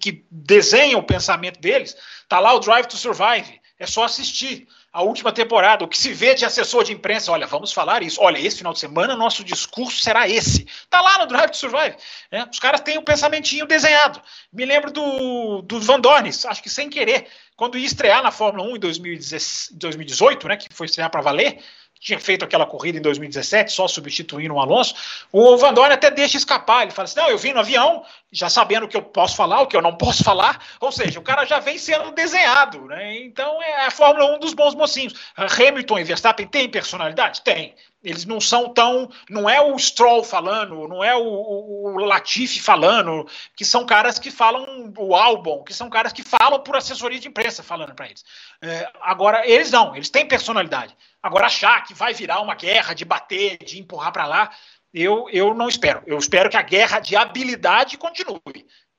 que 0.00 0.26
desenham 0.30 1.00
o 1.00 1.06
pensamento 1.06 1.60
deles, 1.60 1.96
tá 2.28 2.40
lá 2.40 2.52
o 2.52 2.58
Drive 2.58 2.86
to 2.86 2.96
Survive. 2.96 3.60
É 3.78 3.86
só 3.86 4.04
assistir 4.04 4.66
a 4.94 5.02
última 5.02 5.32
temporada, 5.32 5.84
o 5.84 5.88
que 5.88 5.98
se 5.98 6.12
vê 6.12 6.34
de 6.34 6.44
assessor 6.44 6.84
de 6.84 6.92
imprensa, 6.92 7.32
olha, 7.32 7.48
vamos 7.48 7.72
falar 7.72 8.04
isso. 8.04 8.20
Olha, 8.22 8.38
esse 8.38 8.58
final 8.58 8.72
de 8.72 8.78
semana 8.78 9.16
nosso 9.16 9.42
discurso 9.42 10.00
será 10.00 10.28
esse. 10.28 10.68
Tá 10.88 11.00
lá 11.00 11.18
no 11.18 11.26
Drive 11.26 11.50
to 11.50 11.56
Survive. 11.56 11.96
Né? 12.30 12.48
Os 12.48 12.60
caras 12.60 12.80
têm 12.80 12.96
o 12.96 13.00
um 13.00 13.04
pensamentinho 13.04 13.66
desenhado. 13.66 14.22
Me 14.52 14.64
lembro 14.64 14.92
do, 14.92 15.62
do 15.62 15.80
Van 15.80 15.98
Dornes, 15.98 16.46
acho 16.46 16.62
que 16.62 16.70
sem 16.70 16.88
querer, 16.88 17.26
quando 17.56 17.76
ia 17.76 17.84
estrear 17.84 18.22
na 18.22 18.30
Fórmula 18.30 18.68
1 18.68 18.76
em 18.76 18.78
2018, 18.78 20.46
né, 20.46 20.56
que 20.56 20.68
foi 20.72 20.86
estrear 20.86 21.10
para 21.10 21.22
valer, 21.22 21.58
tinha 22.04 22.20
feito 22.20 22.44
aquela 22.44 22.66
corrida 22.66 22.98
em 22.98 23.02
2017, 23.02 23.72
só 23.72 23.88
substituindo 23.88 24.54
o 24.54 24.60
Alonso, 24.60 24.94
o 25.32 25.56
Van 25.56 25.72
Dorn 25.72 25.92
até 25.92 26.10
deixa 26.10 26.36
escapar. 26.36 26.82
Ele 26.82 26.90
fala 26.90 27.06
assim: 27.06 27.18
não, 27.18 27.30
eu 27.30 27.38
vim 27.38 27.52
no 27.52 27.60
avião, 27.60 28.04
já 28.34 28.50
sabendo 28.50 28.84
o 28.84 28.88
que 28.88 28.96
eu 28.96 29.02
posso 29.02 29.36
falar, 29.36 29.60
o 29.60 29.66
que 29.68 29.76
eu 29.76 29.80
não 29.80 29.96
posso 29.96 30.24
falar. 30.24 30.60
Ou 30.80 30.90
seja, 30.90 31.20
o 31.20 31.22
cara 31.22 31.44
já 31.44 31.60
vem 31.60 31.78
sendo 31.78 32.10
desenhado. 32.10 32.84
Né? 32.86 33.18
Então 33.18 33.62
é 33.62 33.86
a 33.86 33.90
Fórmula 33.90 34.36
1 34.36 34.40
dos 34.40 34.52
bons 34.52 34.74
mocinhos. 34.74 35.14
Hamilton 35.36 36.00
e 36.00 36.04
Verstappen 36.04 36.46
têm 36.46 36.68
personalidade? 36.68 37.42
Tem. 37.42 37.74
Eles 38.02 38.26
não 38.26 38.40
são 38.40 38.68
tão. 38.68 39.08
Não 39.30 39.48
é 39.48 39.62
o 39.62 39.78
Stroll 39.78 40.22
falando, 40.22 40.86
não 40.86 41.02
é 41.02 41.16
o, 41.16 41.22
o, 41.22 41.94
o 41.94 42.04
Latifi 42.04 42.60
falando, 42.60 43.26
que 43.56 43.64
são 43.64 43.86
caras 43.86 44.18
que 44.18 44.30
falam 44.30 44.92
o 44.98 45.14
álbum, 45.14 45.64
que 45.64 45.72
são 45.72 45.88
caras 45.88 46.12
que 46.12 46.22
falam 46.22 46.60
por 46.60 46.76
assessoria 46.76 47.18
de 47.18 47.28
imprensa 47.28 47.62
falando 47.62 47.94
para 47.94 48.06
eles. 48.06 48.22
É, 48.60 48.90
agora, 49.00 49.48
eles 49.48 49.70
não, 49.70 49.96
eles 49.96 50.10
têm 50.10 50.26
personalidade. 50.26 50.94
Agora, 51.22 51.46
achar 51.46 51.82
que 51.84 51.94
vai 51.94 52.12
virar 52.12 52.42
uma 52.42 52.54
guerra 52.54 52.92
de 52.92 53.06
bater, 53.06 53.56
de 53.64 53.80
empurrar 53.80 54.12
para 54.12 54.26
lá, 54.26 54.50
eu, 54.94 55.28
eu 55.30 55.52
não 55.52 55.68
espero. 55.68 56.02
Eu 56.06 56.16
espero 56.16 56.48
que 56.48 56.56
a 56.56 56.62
guerra 56.62 57.00
de 57.00 57.16
habilidade 57.16 57.98
continue. 57.98 58.40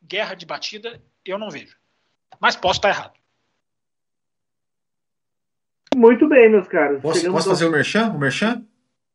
Guerra 0.04 0.36
de 0.36 0.46
batida, 0.46 1.02
eu 1.24 1.40
não 1.40 1.50
vejo. 1.50 1.78
Mas 2.40 2.58
posso 2.58 2.80
estar 2.80 2.90
errado. 2.90 3.14
Muito 5.96 6.28
bem, 6.28 6.50
meus 6.50 6.68
caros. 6.68 7.02
Posso, 7.02 7.32
posso 7.32 7.50
fazer 7.50 7.66
o 7.66 7.72
merchan? 7.72 8.10
O 8.10 8.20
merchan? 8.20 8.66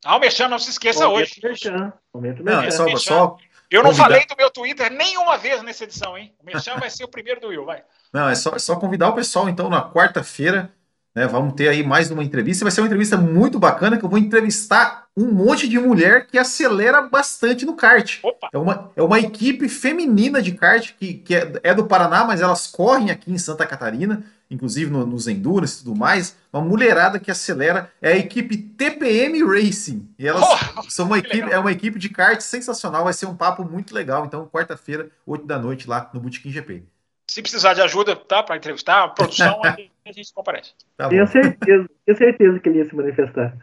Ah, 0.02 0.16
o 0.16 0.18
merchan, 0.18 0.48
não 0.48 0.58
se 0.58 0.70
esqueça 0.70 1.06
Momento 1.06 1.22
hoje. 1.22 1.40
Merchan. 1.42 1.92
Momento 2.14 2.42
merchan. 2.42 2.60
Não, 2.60 2.66
é 2.66 2.70
só, 2.70 2.96
só 2.96 3.36
eu 3.70 3.82
não 3.82 3.90
convidar. 3.90 4.08
falei 4.08 4.26
do 4.26 4.34
meu 4.36 4.50
Twitter 4.50 4.90
nenhuma 4.90 5.36
vez 5.36 5.62
nessa 5.62 5.84
edição, 5.84 6.16
hein? 6.16 6.34
O 6.40 6.46
merchan 6.46 6.76
vai 6.76 6.88
ser 6.88 7.04
o 7.04 7.08
primeiro 7.08 7.40
do 7.40 7.48
Will, 7.48 7.66
vai. 7.66 7.84
Não, 8.10 8.26
é 8.26 8.34
só, 8.34 8.56
é 8.56 8.58
só 8.58 8.74
convidar 8.76 9.10
o 9.10 9.14
pessoal, 9.14 9.48
então, 9.50 9.68
na 9.68 9.92
quarta-feira, 9.92 10.72
né? 11.14 11.26
Vamos 11.26 11.54
ter 11.54 11.68
aí 11.68 11.82
mais 11.82 12.10
uma 12.10 12.22
entrevista. 12.22 12.64
Vai 12.64 12.70
ser 12.70 12.80
uma 12.80 12.86
entrevista 12.86 13.16
muito 13.16 13.58
bacana 13.58 13.96
que 13.96 14.04
eu 14.04 14.08
vou 14.08 14.18
entrevistar 14.18 15.06
um 15.16 15.30
monte 15.32 15.68
de 15.68 15.78
mulher 15.78 16.26
que 16.26 16.38
acelera 16.38 17.02
bastante 17.02 17.66
no 17.66 17.74
kart. 17.74 18.20
É 18.52 18.58
uma, 18.58 18.90
é 18.94 19.02
uma 19.02 19.18
equipe 19.18 19.68
feminina 19.68 20.40
de 20.40 20.52
kart 20.52 20.92
que, 20.98 21.14
que 21.14 21.34
é, 21.34 21.52
é, 21.62 21.74
do 21.74 21.84
Paraná, 21.84 22.24
mas 22.24 22.40
elas 22.40 22.66
correm 22.68 23.10
aqui 23.10 23.32
em 23.32 23.38
Santa 23.38 23.66
Catarina, 23.66 24.24
inclusive 24.48 24.90
no, 24.90 25.04
nos 25.04 25.26
Endurance 25.26 25.80
e 25.80 25.84
tudo 25.84 25.96
mais. 25.96 26.36
Uma 26.52 26.62
mulherada 26.62 27.18
que 27.18 27.30
acelera 27.30 27.90
é 28.00 28.12
a 28.12 28.16
equipe 28.16 28.56
TPM 28.56 29.42
Racing. 29.44 30.08
E 30.18 30.26
elas 30.26 30.44
oh, 30.44 30.82
são 30.88 31.06
uma 31.06 31.18
equipe, 31.18 31.50
é 31.50 31.58
uma 31.58 31.72
equipe 31.72 31.98
de 31.98 32.08
kart 32.08 32.40
sensacional. 32.40 33.04
Vai 33.04 33.12
ser 33.12 33.26
um 33.26 33.36
papo 33.36 33.64
muito 33.64 33.94
legal. 33.94 34.24
Então, 34.24 34.46
quarta-feira, 34.46 35.10
8 35.26 35.44
da 35.44 35.58
noite, 35.58 35.88
lá 35.88 36.08
no 36.14 36.20
Botequim 36.20 36.50
GP. 36.50 36.84
Se 37.30 37.40
precisar 37.42 37.74
de 37.74 37.80
ajuda, 37.80 38.16
tá? 38.16 38.42
Para 38.42 38.56
entrevistar, 38.56 39.04
a 39.04 39.08
produção, 39.08 39.62
a 39.64 40.12
gente 40.12 40.34
comparece. 40.34 40.72
Tá 40.96 41.08
tenho 41.08 41.24
certeza, 41.28 41.88
tenho 42.04 42.18
certeza 42.18 42.58
que 42.58 42.68
ele 42.68 42.78
ia 42.78 42.88
se 42.88 42.96
manifestar. 42.96 43.56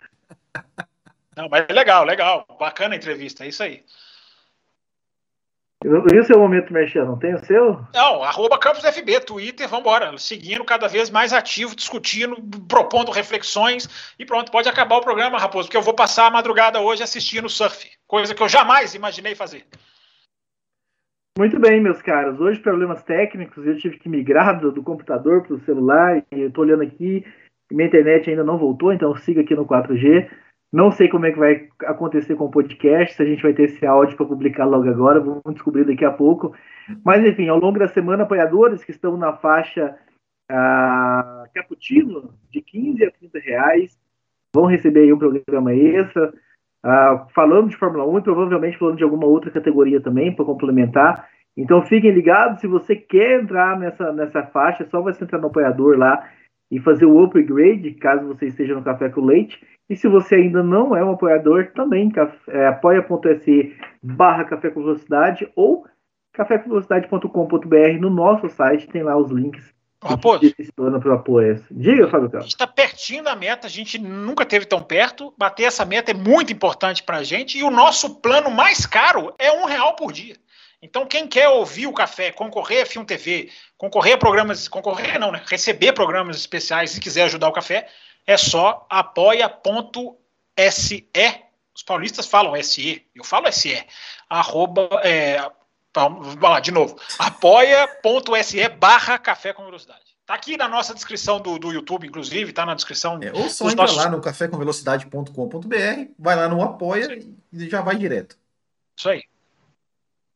Não, 1.35 1.49
mas 1.49 1.65
é 1.67 1.73
legal, 1.73 2.05
legal. 2.05 2.45
Bacana 2.57 2.95
a 2.95 2.97
entrevista, 2.97 3.43
é 3.43 3.49
isso 3.49 3.61
aí. 3.61 3.83
E 5.83 6.17
o 6.17 6.23
seu 6.23 6.39
momento 6.39 6.71
mexer, 6.71 7.03
não 7.03 7.19
tem 7.19 7.35
o 7.35 7.45
seu? 7.45 7.85
Não, 7.93 8.23
arroba 8.23 8.57
CampusFB, 8.57 9.19
Twitter, 9.19 9.67
vambora. 9.67 10.17
Seguindo 10.17 10.63
cada 10.63 10.87
vez 10.87 11.09
mais 11.09 11.33
ativo, 11.33 11.75
discutindo, 11.75 12.37
propondo 12.69 13.11
reflexões. 13.11 14.15
E 14.17 14.25
pronto, 14.25 14.49
pode 14.49 14.69
acabar 14.69 14.95
o 14.95 15.01
programa, 15.01 15.37
Raposo, 15.37 15.67
porque 15.67 15.75
eu 15.75 15.81
vou 15.81 15.93
passar 15.93 16.27
a 16.27 16.31
madrugada 16.31 16.79
hoje 16.79 17.03
assistindo 17.03 17.49
surf. 17.49 17.85
Coisa 18.07 18.33
que 18.33 18.41
eu 18.41 18.47
jamais 18.47 18.95
imaginei 18.95 19.35
fazer. 19.35 19.67
Muito 21.37 21.59
bem, 21.59 21.79
meus 21.79 22.01
caros. 22.01 22.39
Hoje, 22.39 22.59
problemas 22.59 23.03
técnicos, 23.03 23.63
eu 23.63 23.77
tive 23.77 23.99
que 23.99 24.09
migrar 24.09 24.59
do, 24.59 24.71
do 24.71 24.81
computador 24.81 25.43
para 25.43 25.53
o 25.53 25.59
celular. 25.59 26.23
E 26.31 26.41
eu 26.41 26.47
estou 26.47 26.63
olhando 26.63 26.81
aqui, 26.81 27.23
minha 27.71 27.87
internet 27.87 28.27
ainda 28.27 28.43
não 28.43 28.57
voltou, 28.57 28.91
então 28.91 29.15
siga 29.17 29.41
aqui 29.41 29.53
no 29.53 29.63
4G. 29.63 30.27
Não 30.73 30.89
sei 30.89 31.07
como 31.07 31.27
é 31.27 31.31
que 31.31 31.37
vai 31.37 31.69
acontecer 31.85 32.35
com 32.35 32.45
o 32.45 32.51
podcast, 32.51 33.15
se 33.15 33.21
a 33.21 33.25
gente 33.25 33.43
vai 33.43 33.53
ter 33.53 33.65
esse 33.65 33.85
áudio 33.85 34.17
para 34.17 34.25
publicar 34.25 34.65
logo 34.65 34.89
agora, 34.89 35.19
vamos 35.19 35.53
descobrir 35.53 35.85
daqui 35.85 36.03
a 36.03 36.11
pouco. 36.11 36.55
Mas, 37.05 37.23
enfim, 37.23 37.47
ao 37.49 37.59
longo 37.59 37.77
da 37.77 37.87
semana, 37.87 38.23
apoiadores 38.23 38.83
que 38.83 38.91
estão 38.91 39.15
na 39.15 39.31
faixa 39.33 39.95
ah, 40.49 41.45
Cappuccino, 41.53 42.33
de 42.49 42.61
15 42.63 43.05
a 43.05 43.11
30 43.11 43.39
reais, 43.39 43.99
vão 44.55 44.65
receber 44.65 45.01
aí 45.01 45.13
um 45.13 45.19
programa 45.19 45.71
extra. 45.71 46.33
Uh, 46.85 47.27
falando 47.33 47.69
de 47.69 47.77
Fórmula 47.77 48.07
1 48.07 48.19
e 48.19 48.21
provavelmente 48.21 48.77
falando 48.77 48.97
de 48.97 49.03
alguma 49.03 49.25
outra 49.25 49.51
categoria 49.51 49.99
também 49.99 50.33
para 50.33 50.45
complementar. 50.45 51.27
Então 51.57 51.81
fiquem 51.81 52.11
ligados, 52.11 52.61
se 52.61 52.67
você 52.67 52.95
quer 52.95 53.41
entrar 53.41 53.79
nessa, 53.79 54.13
nessa 54.13 54.43
faixa, 54.43 54.83
é 54.83 54.85
só 54.85 55.01
você 55.01 55.23
entrar 55.23 55.39
no 55.39 55.47
apoiador 55.47 55.97
lá 55.97 56.29
e 56.69 56.79
fazer 56.79 57.05
o 57.05 57.23
upgrade, 57.23 57.91
caso 57.95 58.27
você 58.27 58.47
esteja 58.47 58.75
no 58.75 58.83
Café 58.83 59.09
com 59.09 59.21
Leite. 59.21 59.59
E 59.89 59.95
se 59.95 60.07
você 60.07 60.35
ainda 60.35 60.61
não 60.61 60.95
é 60.95 61.03
um 61.03 61.11
apoiador, 61.11 61.71
também 61.73 62.11
é, 62.49 62.67
apoia.se 62.67 63.75
barra 64.03 64.43
Café 64.43 64.69
com 64.69 64.83
Velocidade 64.83 65.49
ou 65.55 65.85
cafécomvelocidade.com.br 66.33 67.99
no 67.99 68.09
nosso 68.09 68.47
site, 68.49 68.87
tem 68.89 69.01
lá 69.01 69.17
os 69.17 69.31
links 69.31 69.76
Raposo, 70.03 70.41
Diga, 71.71 72.07
Fábio 72.07 72.29
A 72.33 72.41
gente 72.41 72.51
está 72.51 72.67
pertinho 72.67 73.23
da 73.23 73.35
meta, 73.35 73.65
a 73.65 73.69
gente 73.69 73.97
nunca 73.97 74.45
teve 74.45 74.65
tão 74.65 74.81
perto. 74.81 75.33
Bater 75.37 75.63
essa 75.63 75.83
meta 75.83 76.11
é 76.11 76.13
muito 76.13 76.53
importante 76.53 77.01
para 77.01 77.17
a 77.17 77.23
gente. 77.23 77.57
E 77.57 77.63
o 77.63 77.71
nosso 77.71 78.15
plano 78.15 78.51
mais 78.51 78.85
caro 78.85 79.33
é 79.39 79.51
um 79.51 79.65
real 79.65 79.95
por 79.95 80.11
dia. 80.11 80.35
Então, 80.81 81.07
quem 81.07 81.27
quer 81.27 81.49
ouvir 81.49 81.87
o 81.87 81.93
café, 81.93 82.31
concorrer 82.31 82.83
a 82.83 82.85
Film 82.85 83.03
TV, 83.03 83.49
concorrer 83.77 84.13
a 84.13 84.17
programas, 84.17 84.67
concorrer 84.67 85.19
não, 85.19 85.31
né? 85.31 85.41
Receber 85.47 85.93
programas 85.93 86.37
especiais 86.37 86.91
se 86.91 87.01
quiser 87.01 87.23
ajudar 87.23 87.47
o 87.47 87.53
café, 87.53 87.87
é 88.27 88.37
só 88.37 88.85
apoia.se. 88.89 90.19
Os 91.75 91.83
paulistas 91.83 92.27
falam 92.27 92.61
SE, 92.63 93.05
eu 93.15 93.23
falo 93.23 93.51
SE. 93.51 93.83
Arroba, 94.29 94.87
é, 95.03 95.39
Vamos 95.97 96.35
lá, 96.35 96.59
de 96.59 96.71
novo. 96.71 96.95
apoia.se 97.17 98.69
barra 98.69 99.17
café 99.17 99.53
com 99.53 99.65
velocidade. 99.65 100.01
Tá 100.25 100.33
aqui 100.33 100.57
na 100.57 100.67
nossa 100.67 100.93
descrição 100.93 101.39
do, 101.39 101.57
do 101.57 101.71
YouTube, 101.71 102.05
inclusive, 102.05 102.51
tá 102.51 102.65
na 102.65 102.75
descrição. 102.75 103.17
É, 103.23 103.31
ou 103.31 103.49
só 103.49 103.65
entra 103.65 103.83
nossos... 103.83 103.97
lá 103.97 104.09
no 104.09 104.19
cafécomvelocidade.com.br, 104.19 106.11
vai 106.19 106.35
lá 106.35 106.49
no 106.49 106.61
apoia 106.61 107.17
e 107.53 107.69
já 107.69 107.81
vai 107.81 107.95
direto. 107.95 108.37
Isso 108.97 109.09
aí. 109.09 109.23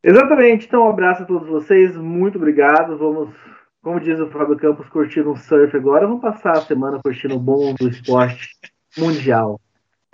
Exatamente. 0.03 0.65
Então, 0.65 0.85
um 0.85 0.89
abraço 0.89 1.23
a 1.23 1.25
todos 1.25 1.47
vocês. 1.47 1.95
Muito 1.97 2.37
obrigado. 2.37 2.97
Vamos, 2.97 3.35
como 3.83 3.99
diz 3.99 4.17
o 4.19 4.29
Fábio 4.29 4.57
Campos, 4.57 4.87
curtir 4.89 5.27
um 5.27 5.35
surf 5.35 5.75
agora. 5.75 6.07
Vamos 6.07 6.21
passar 6.21 6.53
a 6.53 6.61
semana 6.61 6.99
curtindo 7.03 7.35
o 7.35 7.39
bom 7.39 7.73
do 7.73 7.89
esporte 7.89 8.49
mundial. 8.97 9.59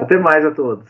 Até 0.01 0.17
mais 0.17 0.43
a 0.43 0.51
todos. 0.51 0.89